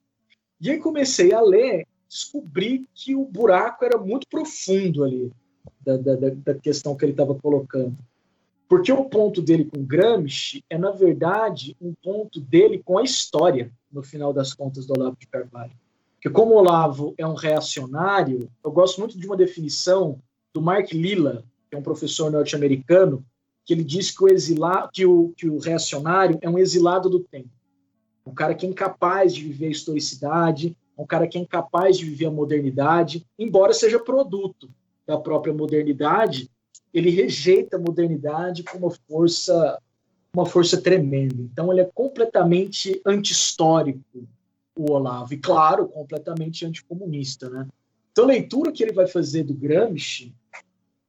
E 0.60 0.72
aí 0.72 0.80
comecei 0.80 1.34
a 1.34 1.42
ler, 1.42 1.86
descobri 2.08 2.88
que 2.94 3.16
o 3.16 3.26
buraco 3.26 3.84
era 3.84 3.98
muito 3.98 4.28
profundo 4.28 5.04
ali, 5.04 5.32
da, 5.82 5.98
da, 5.98 6.16
da 6.16 6.54
questão 6.56 6.96
que 6.96 7.06
ele 7.06 7.12
estava 7.12 7.36
colocando. 7.36 7.98
Porque 8.68 8.92
o 8.92 9.06
ponto 9.06 9.42
dele 9.42 9.66
com 9.66 9.84
Gramsci 9.84 10.64
é, 10.70 10.78
na 10.78 10.92
verdade, 10.92 11.76
um 11.82 11.94
ponto 12.04 12.40
dele 12.40 12.82
com 12.84 12.98
a 12.98 13.04
história, 13.04 13.72
no 13.92 14.04
final 14.04 14.34
das 14.34 14.54
contas, 14.54 14.86
do 14.86 14.94
Olavo 14.94 15.18
de 15.18 15.28
Carvalho. 15.28 15.72
Porque 16.16 16.30
como 16.30 16.54
o 16.54 16.58
Olavo 16.58 17.14
é 17.18 17.26
um 17.26 17.36
reacionário, 17.36 18.50
eu 18.64 18.72
gosto 18.72 19.00
muito 19.00 19.18
de 19.18 19.26
uma 19.26 19.38
definição 19.38 20.20
do 20.54 20.62
Mark 20.62 20.92
Lilla, 20.92 21.46
que 21.70 21.76
é 21.76 21.80
um 21.80 21.84
professor 21.84 22.32
norte-americano, 22.32 23.24
que 23.68 23.74
ele 23.74 23.84
diz 23.84 24.10
que 24.10 24.24
o, 24.24 24.28
exila, 24.28 24.90
que, 24.92 25.06
o, 25.06 25.34
que 25.38 25.48
o 25.48 25.60
reacionário 25.60 26.40
é 26.42 26.50
um 26.50 26.58
exilado 26.58 27.08
do 27.08 27.20
tempo 27.20 27.50
um 28.28 28.34
cara 28.34 28.54
que 28.54 28.66
é 28.66 28.70
incapaz 28.70 29.34
de 29.34 29.44
viver 29.44 29.68
a 29.68 29.72
historicidade, 29.72 30.76
um 30.98 31.06
cara 31.06 31.28
que 31.28 31.38
é 31.38 31.42
incapaz 31.42 31.98
de 31.98 32.06
viver 32.06 32.26
a 32.26 32.32
modernidade, 32.32 33.26
embora 33.40 33.72
seja 33.74 34.00
produto 34.00 34.70
da 35.06 35.18
própria 35.18 35.54
modernidade, 35.54 36.50
ele 36.94 37.10
rejeita 37.10 37.78
a 37.78 37.80
modernidade 37.80 38.64
com 38.64 38.78
uma 38.78 38.92
força 38.92 39.82
uma 40.34 40.46
força 40.46 40.80
tremenda. 40.80 41.42
Então 41.42 41.72
ele 41.72 41.82
é 41.82 41.90
completamente 41.96 43.02
anti-histórico, 43.06 44.28
o 44.76 44.92
Olavo, 44.92 45.34
e 45.34 45.38
claro, 45.38 45.88
completamente 45.88 46.64
anticomunista, 46.64 47.50
né? 47.50 47.68
Então 48.12 48.26
a 48.26 48.28
leitura 48.28 48.72
que 48.72 48.84
ele 48.84 48.92
vai 48.92 49.08
fazer 49.08 49.44
do 49.44 49.54
Gramsci, 49.54 50.36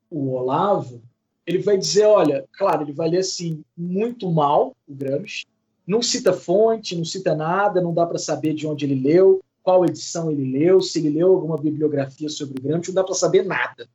o 0.08 0.30
Olavo, 0.30 1.02
ele 1.48 1.58
vai 1.58 1.78
dizer, 1.78 2.04
olha, 2.04 2.46
claro, 2.52 2.82
ele 2.82 2.92
vai 2.92 3.08
ler 3.08 3.20
assim 3.20 3.64
muito 3.74 4.30
mal 4.30 4.76
o 4.86 4.94
Gramsci, 4.94 5.46
não 5.86 6.02
cita 6.02 6.30
fonte, 6.30 6.94
não 6.94 7.06
cita 7.06 7.34
nada, 7.34 7.80
não 7.80 7.94
dá 7.94 8.04
para 8.04 8.18
saber 8.18 8.52
de 8.52 8.66
onde 8.66 8.84
ele 8.84 9.00
leu, 9.00 9.42
qual 9.62 9.86
edição 9.86 10.30
ele 10.30 10.44
leu, 10.58 10.78
se 10.82 10.98
ele 10.98 11.08
leu 11.08 11.32
alguma 11.32 11.56
bibliografia 11.56 12.28
sobre 12.28 12.60
o 12.60 12.62
Gramsci, 12.62 12.90
não 12.90 12.96
dá 12.96 13.04
para 13.04 13.14
saber 13.14 13.46
nada 13.46 13.88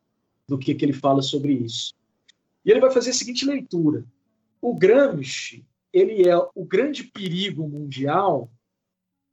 do 0.48 0.58
que, 0.58 0.74
que 0.74 0.84
ele 0.84 0.94
fala 0.94 1.22
sobre 1.22 1.54
isso. 1.54 1.94
E 2.66 2.72
ele 2.72 2.80
vai 2.80 2.90
fazer 2.90 3.12
a 3.12 3.14
seguinte 3.14 3.46
leitura: 3.46 4.04
o 4.60 4.74
Gramsci 4.74 5.64
ele 5.94 6.28
é 6.28 6.36
o 6.36 6.66
grande 6.66 7.04
perigo 7.04 7.70
mundial 7.70 8.50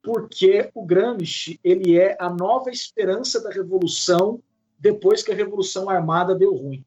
porque 0.03 0.69
o 0.75 0.85
Gramsci 0.85 1.59
ele 1.63 1.97
é 1.97 2.15
a 2.19 2.29
nova 2.29 2.69
esperança 2.69 3.41
da 3.41 3.49
revolução 3.49 4.39
depois 4.79 5.23
que 5.23 5.31
a 5.31 5.35
revolução 5.35 5.89
armada 5.89 6.35
deu 6.35 6.55
ruim. 6.55 6.85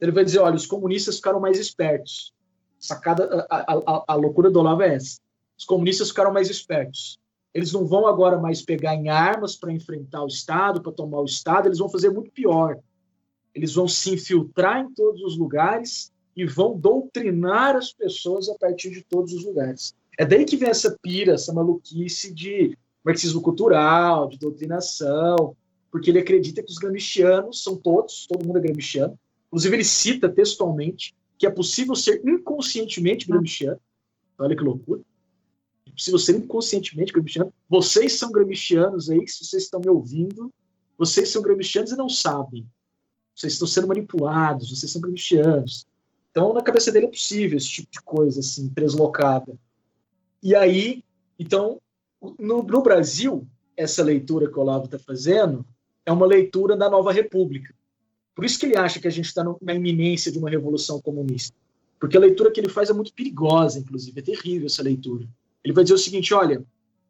Ele 0.00 0.12
vai 0.12 0.24
dizer, 0.24 0.38
olha, 0.38 0.56
os 0.56 0.66
comunistas 0.66 1.16
ficaram 1.16 1.40
mais 1.40 1.58
espertos 1.58 2.34
sacada, 2.78 3.46
a, 3.50 3.72
a, 3.72 4.04
a 4.08 4.14
loucura 4.14 4.50
do 4.50 4.60
Olavo 4.60 4.82
é 4.82 4.94
essa. 4.94 5.18
Os 5.58 5.64
comunistas 5.64 6.08
ficaram 6.08 6.32
mais 6.32 6.50
espertos. 6.50 7.18
Eles 7.54 7.72
não 7.72 7.86
vão 7.86 8.06
agora 8.06 8.38
mais 8.38 8.62
pegar 8.62 8.94
em 8.94 9.08
armas 9.08 9.56
para 9.56 9.72
enfrentar 9.72 10.22
o 10.22 10.26
Estado, 10.28 10.82
para 10.82 10.92
tomar 10.92 11.20
o 11.20 11.24
Estado, 11.24 11.68
eles 11.68 11.78
vão 11.78 11.88
fazer 11.88 12.10
muito 12.10 12.30
pior. 12.30 12.78
Eles 13.54 13.74
vão 13.74 13.88
se 13.88 14.12
infiltrar 14.12 14.80
em 14.80 14.92
todos 14.92 15.22
os 15.22 15.38
lugares 15.38 16.12
e 16.36 16.44
vão 16.44 16.78
doutrinar 16.78 17.74
as 17.74 17.92
pessoas 17.92 18.48
a 18.50 18.54
partir 18.58 18.90
de 18.90 19.02
todos 19.02 19.32
os 19.32 19.44
lugares. 19.44 19.94
É 20.18 20.24
daí 20.26 20.44
que 20.44 20.56
vem 20.56 20.68
essa 20.68 20.96
pira, 21.00 21.32
essa 21.32 21.52
maluquice 21.52 22.32
de 22.32 22.76
marxismo 23.02 23.40
cultural, 23.40 24.28
de 24.28 24.38
doutrinação, 24.38 25.56
porque 25.90 26.10
ele 26.10 26.18
acredita 26.18 26.62
que 26.62 26.70
os 26.70 26.76
gramscianos 26.76 27.62
são 27.62 27.76
todos, 27.76 28.26
todo 28.26 28.46
mundo 28.46 28.58
é 28.58 28.60
gramsciano. 28.60 29.18
Inclusive, 29.56 29.76
ele 29.76 29.84
cita 29.84 30.28
textualmente 30.28 31.16
que 31.38 31.46
é 31.46 31.50
possível 31.50 31.94
ser 31.94 32.20
inconscientemente 32.26 33.26
gramsciano. 33.26 33.80
Olha 34.38 34.54
que 34.54 34.62
loucura. 34.62 35.00
É 35.86 35.90
possível 35.92 36.18
ser 36.18 36.36
inconscientemente 36.36 37.10
gramsciano. 37.10 37.50
Vocês 37.66 38.12
são 38.18 38.30
gramscianos 38.30 39.08
aí, 39.08 39.26
se 39.26 39.46
vocês 39.46 39.62
estão 39.62 39.80
me 39.80 39.88
ouvindo, 39.88 40.52
vocês 40.98 41.30
são 41.30 41.40
gramscianos 41.40 41.90
e 41.90 41.96
não 41.96 42.06
sabem. 42.06 42.66
Vocês 43.34 43.54
estão 43.54 43.66
sendo 43.66 43.88
manipulados, 43.88 44.68
vocês 44.68 44.92
são 44.92 45.00
gramscianos. 45.00 45.86
Então, 46.30 46.52
na 46.52 46.60
cabeça 46.60 46.92
dele 46.92 47.06
é 47.06 47.10
possível 47.10 47.56
esse 47.56 47.68
tipo 47.68 47.90
de 47.90 48.02
coisa, 48.02 48.40
assim, 48.40 48.68
deslocada. 48.68 49.58
E 50.42 50.54
aí, 50.54 51.02
então, 51.38 51.80
no, 52.38 52.62
no 52.62 52.82
Brasil, 52.82 53.48
essa 53.74 54.04
leitura 54.04 54.50
que 54.50 54.58
o 54.58 54.60
Olavo 54.60 54.84
está 54.84 54.98
fazendo 54.98 55.64
é 56.04 56.12
uma 56.12 56.26
leitura 56.26 56.76
da 56.76 56.90
nova 56.90 57.10
república. 57.10 57.74
Por 58.36 58.44
isso 58.44 58.58
que 58.58 58.66
ele 58.66 58.76
acha 58.76 59.00
que 59.00 59.08
a 59.08 59.10
gente 59.10 59.24
está 59.24 59.42
na 59.62 59.74
iminência 59.74 60.30
de 60.30 60.38
uma 60.38 60.50
revolução 60.50 61.00
comunista. 61.00 61.56
Porque 61.98 62.18
a 62.18 62.20
leitura 62.20 62.50
que 62.52 62.60
ele 62.60 62.68
faz 62.68 62.90
é 62.90 62.92
muito 62.92 63.14
perigosa, 63.14 63.78
inclusive, 63.78 64.20
é 64.20 64.22
terrível 64.22 64.66
essa 64.66 64.82
leitura. 64.82 65.26
Ele 65.64 65.72
vai 65.72 65.82
dizer 65.82 65.94
o 65.94 65.98
seguinte: 65.98 66.34
olha, 66.34 66.62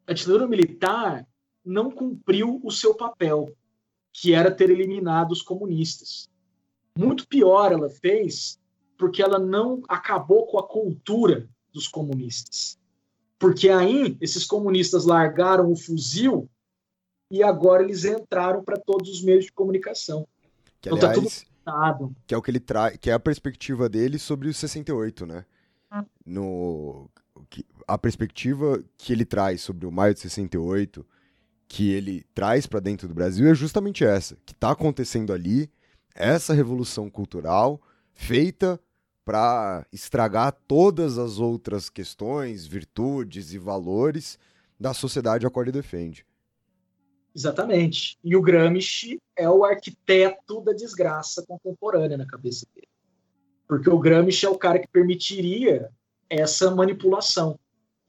a 0.07 0.13
ditadura 0.13 0.47
militar 0.47 1.27
não 1.65 1.91
cumpriu 1.91 2.61
o 2.63 2.71
seu 2.71 2.95
papel, 2.95 3.53
que 4.13 4.33
era 4.33 4.49
ter 4.49 4.69
eliminado 4.69 5.33
os 5.33 5.41
comunistas. 5.41 6.29
Muito 6.97 7.27
pior 7.27 7.73
ela 7.73 7.89
fez 7.89 8.57
porque 8.97 9.21
ela 9.21 9.37
não 9.37 9.83
acabou 9.87 10.47
com 10.47 10.57
a 10.57 10.67
cultura 10.67 11.47
dos 11.73 11.89
comunistas. 11.89 12.79
Porque 13.37 13.69
aí 13.69 14.17
esses 14.21 14.45
comunistas 14.45 15.05
largaram 15.05 15.69
o 15.69 15.75
fuzil 15.75 16.49
e 17.29 17.43
agora 17.43 17.83
eles 17.83 18.05
entraram 18.05 18.63
para 18.63 18.79
todos 18.79 19.09
os 19.09 19.21
meios 19.21 19.45
de 19.45 19.51
comunicação. 19.51 20.25
Que, 20.87 20.95
então 20.95 21.09
aliás, 21.09 21.45
tá 21.63 21.93
tudo 21.93 22.15
que 22.25 22.33
é 22.33 22.37
o 22.37 22.41
que 22.41 22.51
ele 22.51 22.59
traz, 22.59 22.97
que 22.97 23.09
é 23.09 23.13
a 23.13 23.19
perspectiva 23.19 23.89
dele 23.89 24.17
sobre 24.17 24.47
o 24.49 24.53
68, 24.53 25.25
né? 25.25 25.45
Ah. 25.89 26.05
No 26.25 27.09
que, 27.49 27.65
a 27.87 27.97
perspectiva 27.97 28.83
que 28.97 29.13
ele 29.13 29.25
traz 29.25 29.61
sobre 29.61 29.85
o 29.85 29.91
maio 29.91 30.13
de 30.13 30.19
68, 30.19 31.05
que 31.67 31.91
ele 31.91 32.25
traz 32.33 32.65
para 32.65 32.79
dentro 32.79 33.07
do 33.07 33.13
Brasil 33.13 33.49
é 33.49 33.53
justamente 33.53 34.03
essa, 34.03 34.37
que 34.45 34.53
está 34.53 34.71
acontecendo 34.71 35.33
ali, 35.33 35.69
essa 36.15 36.53
revolução 36.53 37.09
cultural 37.09 37.81
feita 38.13 38.79
para 39.23 39.85
estragar 39.91 40.55
todas 40.67 41.17
as 41.17 41.37
outras 41.37 41.89
questões, 41.89 42.65
virtudes 42.65 43.51
e 43.53 43.57
valores 43.57 44.39
da 44.79 44.93
sociedade 44.93 45.45
a 45.45 45.49
qual 45.49 45.63
ele 45.63 45.71
defende. 45.71 46.25
Exatamente. 47.37 48.17
E 48.23 48.35
o 48.35 48.41
Gramsci 48.41 49.21
é 49.35 49.47
o 49.47 49.63
arquiteto 49.63 50.59
da 50.61 50.73
desgraça 50.73 51.45
contemporânea 51.45 52.17
na 52.17 52.25
cabeça 52.25 52.65
dele. 52.73 52.87
Porque 53.67 53.87
o 53.87 53.99
Gramsci 53.99 54.47
é 54.47 54.49
o 54.49 54.57
cara 54.57 54.79
que 54.79 54.87
permitiria 54.87 55.91
essa 56.27 56.73
manipulação. 56.73 57.59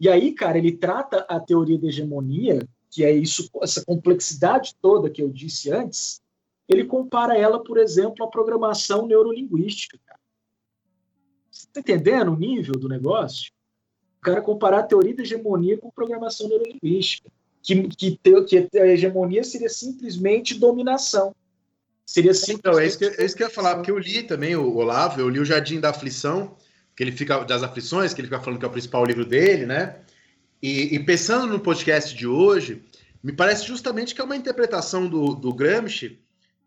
E 0.00 0.09
aí, 0.09 0.32
cara, 0.32 0.56
ele 0.56 0.72
trata 0.72 1.26
a 1.28 1.38
teoria 1.38 1.78
da 1.78 1.88
hegemonia, 1.88 2.66
que 2.90 3.05
é 3.05 3.12
isso, 3.12 3.50
essa 3.60 3.84
complexidade 3.84 4.74
toda 4.80 5.10
que 5.10 5.22
eu 5.22 5.28
disse 5.28 5.70
antes, 5.70 6.22
ele 6.66 6.86
compara 6.86 7.36
ela, 7.36 7.62
por 7.62 7.76
exemplo, 7.76 8.24
à 8.24 8.30
programação 8.30 9.06
neurolinguística. 9.06 9.98
Você 11.50 11.66
está 11.66 11.80
entendendo 11.80 12.32
o 12.32 12.36
nível 12.36 12.76
do 12.76 12.88
negócio? 12.88 13.52
O 14.16 14.20
cara 14.22 14.40
comparar 14.40 14.78
a 14.78 14.86
teoria 14.86 15.14
da 15.14 15.22
hegemonia 15.22 15.76
com 15.76 15.90
programação 15.90 16.48
neurolinguística. 16.48 17.30
Que, 17.62 17.89
que, 17.89 18.18
ter, 18.22 18.44
que 18.44 18.78
a 18.78 18.86
hegemonia 18.86 19.44
seria 19.44 19.68
simplesmente 19.68 20.55
dominação. 20.55 21.35
Seria 22.06 22.32
simplesmente... 22.32 22.60
Então, 22.60 22.78
é 22.78 22.86
isso, 22.86 22.98
que, 22.98 23.05
é 23.05 23.24
isso 23.24 23.36
que 23.36 23.43
eu 23.43 23.48
ia 23.48 23.55
falar, 23.55 23.74
porque 23.74 23.90
eu 23.90 23.98
li 23.98 24.22
também 24.22 24.56
o 24.56 24.76
Olavo, 24.76 25.20
eu 25.20 25.28
li 25.28 25.39
o 25.39 25.44
Jardim 25.44 25.78
da 25.78 25.90
Aflição, 25.90 26.56
que 26.97 27.02
ele 27.02 27.12
fica 27.12 27.44
das 27.44 27.62
aflições, 27.62 28.14
que 28.14 28.20
ele 28.20 28.28
fica 28.28 28.40
falando 28.40 28.59
que 28.59 28.64
é 28.64 28.68
o 28.68 28.72
principal 28.72 29.05
livro 29.05 29.24
dele, 29.24 29.66
né? 29.66 29.97
E, 30.62 30.94
e 30.94 30.98
pensando 30.98 31.47
no 31.47 31.60
podcast 31.60 32.16
de 32.16 32.26
hoje, 32.26 32.82
me 33.22 33.32
parece 33.32 33.66
justamente 33.66 34.14
que 34.14 34.20
é 34.20 34.24
uma 34.24 34.36
interpretação 34.36 35.06
do, 35.06 35.35
do 35.35 35.52
Gramsci 35.52 36.18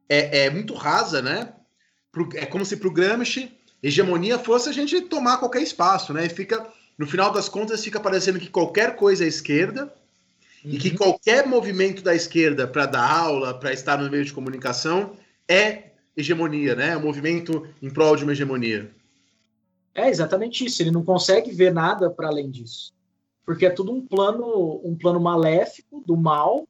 é, 0.07 0.45
é 0.45 0.49
muito 0.49 0.73
rasa, 0.73 1.21
né? 1.21 1.53
Pro, 2.11 2.29
é 2.35 2.45
como 2.45 2.65
se 2.65 2.77
para 2.77 2.87
o 2.87 2.93
Gramsci 2.93 3.51
hegemonia 3.81 4.37
fosse 4.37 4.69
a 4.69 4.71
gente 4.71 5.01
tomar 5.01 5.37
qualquer 5.37 5.61
espaço, 5.63 6.13
né? 6.13 6.25
E 6.25 6.29
fica, 6.29 6.65
no 6.97 7.07
final 7.07 7.31
das 7.31 7.49
contas, 7.49 7.83
fica 7.83 7.99
parecendo 7.99 8.39
que 8.39 8.49
qualquer 8.49 8.95
coisa 8.95 9.25
é 9.25 9.27
esquerda 9.27 9.91
uhum. 10.63 10.71
e 10.71 10.77
que 10.77 10.89
uhum. 10.89 10.97
qualquer 10.97 11.47
movimento 11.47 12.01
da 12.01 12.15
esquerda 12.15 12.67
para 12.67 12.85
dar 12.85 13.09
aula, 13.09 13.53
para 13.53 13.73
estar 13.73 13.97
no 13.97 14.09
meio 14.09 14.25
de 14.25 14.33
comunicação, 14.33 15.15
é 15.47 15.91
hegemonia, 16.15 16.75
né? 16.75 16.89
É 16.89 16.97
um 16.97 17.01
movimento 17.01 17.67
em 17.81 17.89
prol 17.89 18.15
de 18.15 18.23
uma 18.23 18.33
hegemonia. 18.33 18.91
É 19.93 20.09
exatamente 20.09 20.65
isso. 20.65 20.81
Ele 20.81 20.91
não 20.91 21.03
consegue 21.03 21.51
ver 21.51 21.73
nada 21.73 22.09
para 22.09 22.27
além 22.27 22.49
disso, 22.49 22.93
porque 23.45 23.65
é 23.65 23.69
tudo 23.69 23.91
um 23.91 24.05
plano, 24.05 24.81
um 24.83 24.95
plano 24.95 25.19
maléfico 25.19 26.03
do 26.05 26.15
mal. 26.15 26.67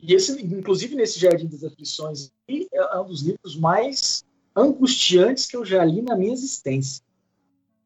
E 0.00 0.14
esse, 0.14 0.42
inclusive 0.44 0.94
nesse 0.94 1.18
Jardim 1.18 1.46
das 1.46 1.64
Aflições, 1.64 2.30
é 2.48 3.00
um 3.00 3.06
dos 3.06 3.22
livros 3.22 3.56
mais 3.56 4.24
angustiantes 4.54 5.46
que 5.46 5.56
eu 5.56 5.64
já 5.64 5.84
li 5.84 6.02
na 6.02 6.16
minha 6.16 6.32
existência. 6.32 7.02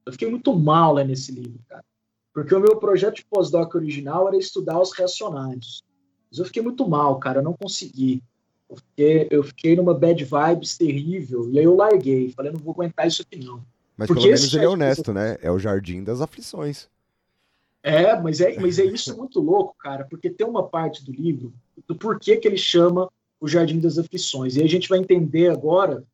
Eu 0.05 0.13
fiquei 0.13 0.29
muito 0.29 0.53
mal 0.55 0.95
lá 0.95 1.05
nesse 1.05 1.31
livro, 1.31 1.61
cara, 1.69 1.85
porque 2.33 2.55
o 2.55 2.61
meu 2.61 2.77
projeto 2.77 3.17
de 3.17 3.25
pós-doc 3.25 3.75
original 3.75 4.29
era 4.29 4.37
estudar 4.37 4.81
os 4.81 4.93
reacionários. 4.93 5.83
Mas 6.31 6.39
eu 6.39 6.45
fiquei 6.45 6.63
muito 6.63 6.89
mal, 6.89 7.19
cara, 7.19 7.41
eu 7.41 7.45
não 7.45 7.55
consegui. 7.55 8.23
Eu 8.69 8.77
fiquei, 8.77 9.29
eu 9.31 9.43
fiquei 9.43 9.77
numa 9.77 9.95
bad 9.95 10.25
vibes 10.25 10.77
terrível, 10.77 11.51
e 11.51 11.59
aí 11.59 11.65
eu 11.65 11.75
larguei. 11.75 12.31
Falei, 12.31 12.53
não 12.53 12.61
vou 12.61 12.73
aguentar 12.73 13.07
isso 13.07 13.23
aqui 13.23 13.45
não. 13.45 13.65
Mas 13.97 14.07
Porque 14.07 14.23
pelo 14.23 14.35
menos 14.35 14.55
ele 14.55 14.65
é 14.65 14.69
honesto, 14.69 15.13
né? 15.13 15.37
É 15.43 15.51
o 15.51 15.59
jardim 15.59 16.05
das 16.05 16.21
aflições. 16.21 16.89
É, 17.83 18.15
mas 18.21 18.41
é, 18.41 18.59
mas 18.61 18.79
é 18.79 18.85
isso 18.85 19.17
muito 19.17 19.41
louco, 19.41 19.75
cara, 19.79 20.05
porque 20.05 20.31
tem 20.31 20.47
uma 20.47 20.69
parte 20.69 21.05
do 21.05 21.13
livro 21.13 21.53
do 21.89 21.97
porquê 21.97 22.37
que 22.37 22.47
ele 22.47 22.59
chama 22.59 23.11
o 23.41 23.49
Jardim 23.49 23.81
das 23.81 23.99
Aflições. 23.99 24.57
E 24.57 24.63
a 24.63 24.69
gente 24.69 24.89
vai 24.89 24.99
entender 24.99 25.51
agora 25.51 26.05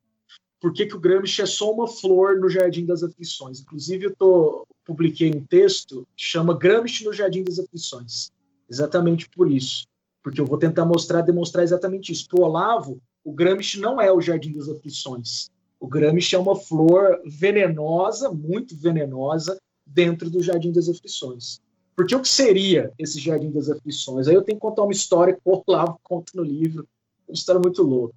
por 0.67 0.73
que, 0.73 0.85
que 0.85 0.97
o 0.97 0.99
Gramsci 0.99 1.43
é 1.43 1.47
só 1.47 1.73
uma 1.73 1.87
flor 1.87 2.41
no 2.41 2.49
Jardim 2.49 2.85
das 2.85 3.05
Aflições. 3.05 3.61
Inclusive, 3.61 4.07
eu 4.07 4.17
tô, 4.17 4.67
publiquei 4.85 5.31
um 5.31 5.45
texto 5.45 6.05
que 6.17 6.25
chama 6.25 6.59
Gramsci 6.59 7.05
no 7.05 7.13
Jardim 7.13 7.45
das 7.45 7.61
Aflições. 7.61 8.33
Exatamente 8.69 9.29
por 9.29 9.49
isso. 9.49 9.87
Porque 10.25 10.41
eu 10.41 10.45
vou 10.45 10.59
tentar 10.59 10.85
mostrar, 10.85 11.21
demonstrar 11.21 11.63
exatamente 11.63 12.11
isso. 12.11 12.29
Para 12.29 12.41
o 12.41 12.43
Olavo, 12.43 13.01
o 13.23 13.33
Gramsci 13.33 13.79
não 13.79 14.01
é 14.01 14.11
o 14.11 14.21
Jardim 14.21 14.55
das 14.55 14.69
Aflições. 14.69 15.53
O 15.79 15.87
Gramsci 15.87 16.35
é 16.35 16.39
uma 16.41 16.57
flor 16.57 17.21
venenosa, 17.25 18.29
muito 18.29 18.77
venenosa, 18.77 19.57
dentro 19.87 20.29
do 20.29 20.43
Jardim 20.43 20.73
das 20.73 20.89
Aflições. 20.89 21.61
Porque 21.95 22.17
o 22.17 22.21
que 22.21 22.29
seria 22.29 22.93
esse 22.99 23.21
Jardim 23.21 23.53
das 23.53 23.71
Aflições? 23.71 24.27
Aí 24.27 24.35
eu 24.35 24.43
tenho 24.43 24.59
que 24.59 24.63
contar 24.63 24.83
uma 24.83 24.91
história 24.91 25.33
que 25.33 25.41
o 25.45 25.63
Olavo 25.65 26.01
conta 26.03 26.33
no 26.35 26.43
livro, 26.43 26.89
uma 27.29 27.35
história 27.35 27.61
muito 27.61 27.85
louca. 27.85 28.17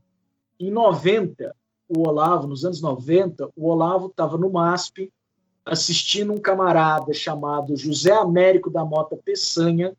Em 0.59 0.71
90, 0.71 1.55
o 1.89 2.07
Olavo, 2.07 2.47
nos 2.47 2.63
anos 2.63 2.81
90, 2.81 3.49
o 3.55 3.67
Olavo 3.67 4.07
estava 4.07 4.37
no 4.37 4.51
MASP 4.51 5.11
assistindo 5.65 6.31
um 6.31 6.37
camarada 6.37 7.13
chamado 7.13 7.75
José 7.75 8.11
Américo 8.11 8.69
da 8.69 8.85
Mota 8.85 9.17
Peçanha, 9.17 9.95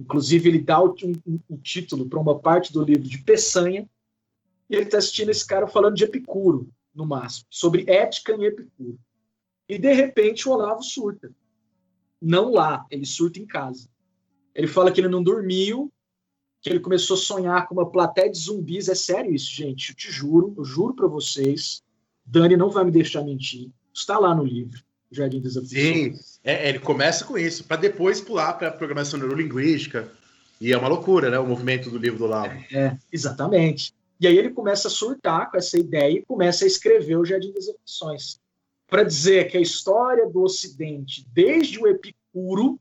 inclusive 0.00 0.48
ele 0.48 0.60
dá 0.60 0.80
o, 0.80 0.94
um, 1.04 1.38
um 1.50 1.56
título 1.56 2.08
para 2.08 2.18
uma 2.18 2.38
parte 2.38 2.72
do 2.72 2.82
livro 2.82 3.08
de 3.08 3.18
Peçanha, 3.18 3.88
e 4.70 4.74
ele 4.74 4.84
está 4.84 4.98
assistindo 4.98 5.30
esse 5.30 5.46
cara 5.46 5.66
falando 5.66 5.96
de 5.96 6.04
Epicuro, 6.04 6.68
no 6.94 7.04
máximo, 7.04 7.46
sobre 7.50 7.84
ética 7.88 8.32
em 8.32 8.44
Epicuro. 8.44 8.98
E 9.68 9.78
de 9.78 9.92
repente 9.92 10.48
o 10.48 10.52
Olavo 10.52 10.82
surta. 10.82 11.30
Não 12.20 12.52
lá, 12.52 12.86
ele 12.90 13.04
surta 13.04 13.40
em 13.40 13.46
casa. 13.46 13.88
Ele 14.54 14.66
fala 14.66 14.92
que 14.92 15.00
ele 15.00 15.08
não 15.08 15.22
dormiu, 15.22 15.92
que 16.62 16.70
ele 16.70 16.78
começou 16.78 17.16
a 17.16 17.20
sonhar 17.20 17.66
com 17.66 17.74
uma 17.74 17.90
plateia 17.90 18.30
de 18.30 18.38
zumbis. 18.38 18.88
É 18.88 18.94
sério 18.94 19.34
isso, 19.34 19.52
gente. 19.52 19.90
Eu 19.90 19.96
te 19.96 20.10
juro, 20.10 20.54
eu 20.56 20.64
juro 20.64 20.94
para 20.94 21.08
vocês. 21.08 21.82
Dani 22.24 22.56
não 22.56 22.70
vai 22.70 22.84
me 22.84 22.92
deixar 22.92 23.22
mentir. 23.22 23.68
Está 23.92 24.16
lá 24.16 24.32
no 24.32 24.44
livro, 24.44 24.80
Jardim 25.10 25.40
das 25.40 25.56
Aflições. 25.56 26.16
Sim, 26.16 26.38
é, 26.44 26.68
ele 26.68 26.78
começa 26.78 27.24
com 27.24 27.36
isso, 27.36 27.64
para 27.64 27.76
depois 27.76 28.20
pular 28.20 28.52
para 28.54 28.68
a 28.68 28.72
programação 28.72 29.18
neurolinguística. 29.18 30.10
E 30.60 30.72
é 30.72 30.78
uma 30.78 30.86
loucura, 30.86 31.28
né? 31.28 31.38
O 31.40 31.46
movimento 31.46 31.90
do 31.90 31.98
livro 31.98 32.18
do 32.18 32.24
Olavo. 32.26 32.54
É, 32.72 32.96
exatamente. 33.12 33.92
E 34.20 34.28
aí 34.28 34.38
ele 34.38 34.50
começa 34.50 34.86
a 34.86 34.90
surtar 34.90 35.50
com 35.50 35.56
essa 35.56 35.76
ideia 35.76 36.18
e 36.18 36.24
começa 36.24 36.64
a 36.64 36.68
escrever 36.68 37.16
o 37.16 37.24
Jardim 37.24 37.52
das 37.52 37.68
Aflições. 37.68 38.40
Para 38.86 39.02
dizer 39.02 39.50
que 39.50 39.56
a 39.56 39.60
história 39.60 40.28
do 40.28 40.42
Ocidente, 40.42 41.26
desde 41.32 41.80
o 41.80 41.88
Epicuro 41.88 42.78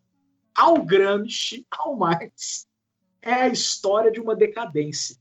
ao 0.53 0.85
Gramsci, 0.85 1.65
ao 1.71 1.95
Marx, 1.95 2.67
é 3.21 3.33
a 3.33 3.47
história 3.47 4.11
de 4.11 4.19
uma 4.19 4.35
decadência. 4.35 5.15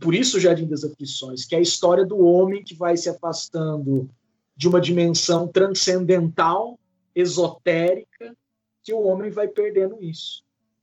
Por 0.00 0.14
isso 0.14 0.36
o 0.36 0.40
Jardim 0.40 0.66
das 0.66 0.84
Aflições, 0.84 1.44
que 1.44 1.54
é 1.54 1.58
a 1.58 1.62
história 1.62 2.04
do 2.04 2.18
homem 2.18 2.64
que 2.64 2.74
vai 2.74 2.96
se 2.96 3.08
afastando 3.08 4.08
de 4.56 4.68
uma 4.68 4.80
dimensão 4.80 5.46
transcendental, 5.46 6.78
esotérica, 7.14 8.34
que 8.82 8.92
o 8.92 9.02
homem 9.02 9.30
vai 9.30 9.48
perdendo 9.48 10.02
isso. 10.02 10.42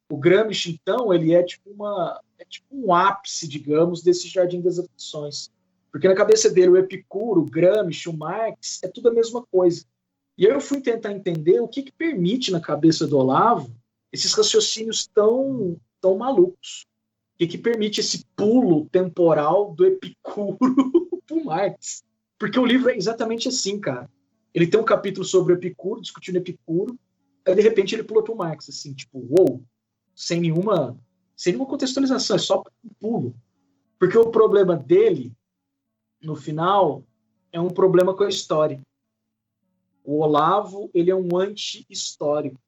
O 0.09 0.17
Gramsci, 0.17 0.79
então, 0.79 1.11
ele 1.11 1.33
é 1.33 1.41
tipo 1.41 1.71
uma, 1.71 2.21
é 2.37 2.45
tipo 2.45 2.67
um 2.71 2.93
ápice, 2.93 3.47
digamos, 3.47 4.03
desse 4.03 4.27
jardim 4.27 4.61
das 4.61 4.77
aflições. 4.77 5.49
Porque 5.91 6.07
na 6.07 6.15
cabeça 6.15 6.49
dele, 6.49 6.69
o 6.69 6.77
Epicuro, 6.77 7.41
o 7.41 7.49
Gramsci, 7.49 8.09
o 8.09 8.17
Marx, 8.17 8.79
é 8.83 8.87
tudo 8.87 9.09
a 9.09 9.13
mesma 9.13 9.43
coisa. 9.43 9.85
E 10.37 10.45
eu 10.45 10.59
fui 10.59 10.81
tentar 10.81 11.13
entender 11.13 11.59
o 11.59 11.67
que, 11.67 11.83
que 11.83 11.91
permite 11.91 12.51
na 12.51 12.59
cabeça 12.59 13.07
do 13.07 13.17
Olavo 13.17 13.73
esses 14.13 14.31
raciocínios 14.33 15.07
tão, 15.07 15.75
tão 15.99 16.17
malucos. 16.17 16.85
O 17.33 17.47
que, 17.47 17.57
permite 17.57 17.99
esse 17.99 18.23
pulo 18.37 18.87
temporal 18.89 19.73
do 19.73 19.85
Epicuro 19.85 20.57
para 21.27 21.35
o 21.35 21.43
Marx. 21.43 22.03
Porque 22.37 22.59
o 22.59 22.65
livro 22.65 22.89
é 22.89 22.95
exatamente 22.95 23.49
assim, 23.49 23.79
cara. 23.79 24.09
Ele 24.53 24.67
tem 24.67 24.79
um 24.79 24.85
capítulo 24.85 25.25
sobre 25.25 25.55
Epicuro, 25.55 25.99
discutindo 25.99 26.37
Epicuro, 26.37 26.97
aí 27.45 27.55
de 27.55 27.61
repente 27.61 27.95
ele 27.95 28.03
pula 28.03 28.23
para 28.23 28.33
o 28.33 28.37
Marx, 28.37 28.69
assim, 28.69 28.93
tipo, 28.93 29.17
uou, 29.17 29.49
wow, 29.49 29.63
sem 30.15 30.39
nenhuma 30.39 30.97
sem 31.35 31.51
nenhuma 31.51 31.69
contextualização, 31.69 32.35
é 32.35 32.39
só 32.39 32.63
um 32.83 32.89
pulo. 32.99 33.35
Porque 33.99 34.17
o 34.17 34.29
problema 34.29 34.77
dele, 34.77 35.33
no 36.21 36.35
final, 36.35 37.03
é 37.51 37.59
um 37.59 37.69
problema 37.69 38.15
com 38.15 38.23
a 38.23 38.29
história. 38.29 38.81
O 40.03 40.19
Olavo, 40.19 40.89
ele 40.93 41.09
é 41.09 41.15
um 41.15 41.35
anti-histórico, 41.35 42.59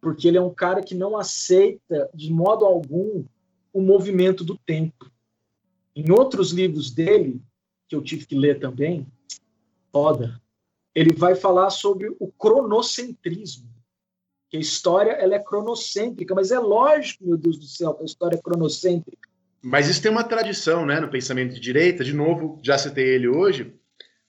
porque 0.00 0.28
ele 0.28 0.38
é 0.38 0.42
um 0.42 0.52
cara 0.52 0.82
que 0.82 0.94
não 0.94 1.16
aceita, 1.16 2.08
de 2.14 2.32
modo 2.32 2.64
algum, 2.64 3.24
o 3.72 3.80
movimento 3.80 4.44
do 4.44 4.56
tempo. 4.56 5.10
Em 5.94 6.10
outros 6.10 6.52
livros 6.52 6.90
dele, 6.90 7.40
que 7.88 7.94
eu 7.94 8.02
tive 8.02 8.26
que 8.26 8.34
ler 8.34 8.58
também, 8.58 9.06
foda, 9.92 10.40
ele 10.94 11.12
vai 11.12 11.34
falar 11.34 11.70
sobre 11.70 12.08
o 12.18 12.28
cronocentrismo 12.28 13.70
que 14.50 14.56
a 14.56 14.60
história 14.60 15.12
ela 15.12 15.36
é 15.36 15.38
cronocêntrica, 15.38 16.34
mas 16.34 16.50
é 16.50 16.58
lógico, 16.58 17.24
meu 17.24 17.36
Deus 17.38 17.56
do 17.56 17.66
céu, 17.66 17.94
que 17.94 18.02
a 18.02 18.06
história 18.06 18.36
é 18.36 18.42
cronocêntrica. 18.42 19.28
Mas 19.62 19.88
isso 19.88 20.02
tem 20.02 20.10
uma 20.10 20.24
tradição, 20.24 20.84
né, 20.84 20.98
no 20.98 21.08
pensamento 21.08 21.54
de 21.54 21.60
direita. 21.60 22.02
De 22.02 22.12
novo, 22.12 22.58
já 22.60 22.76
citei 22.76 23.14
ele 23.14 23.28
hoje. 23.28 23.72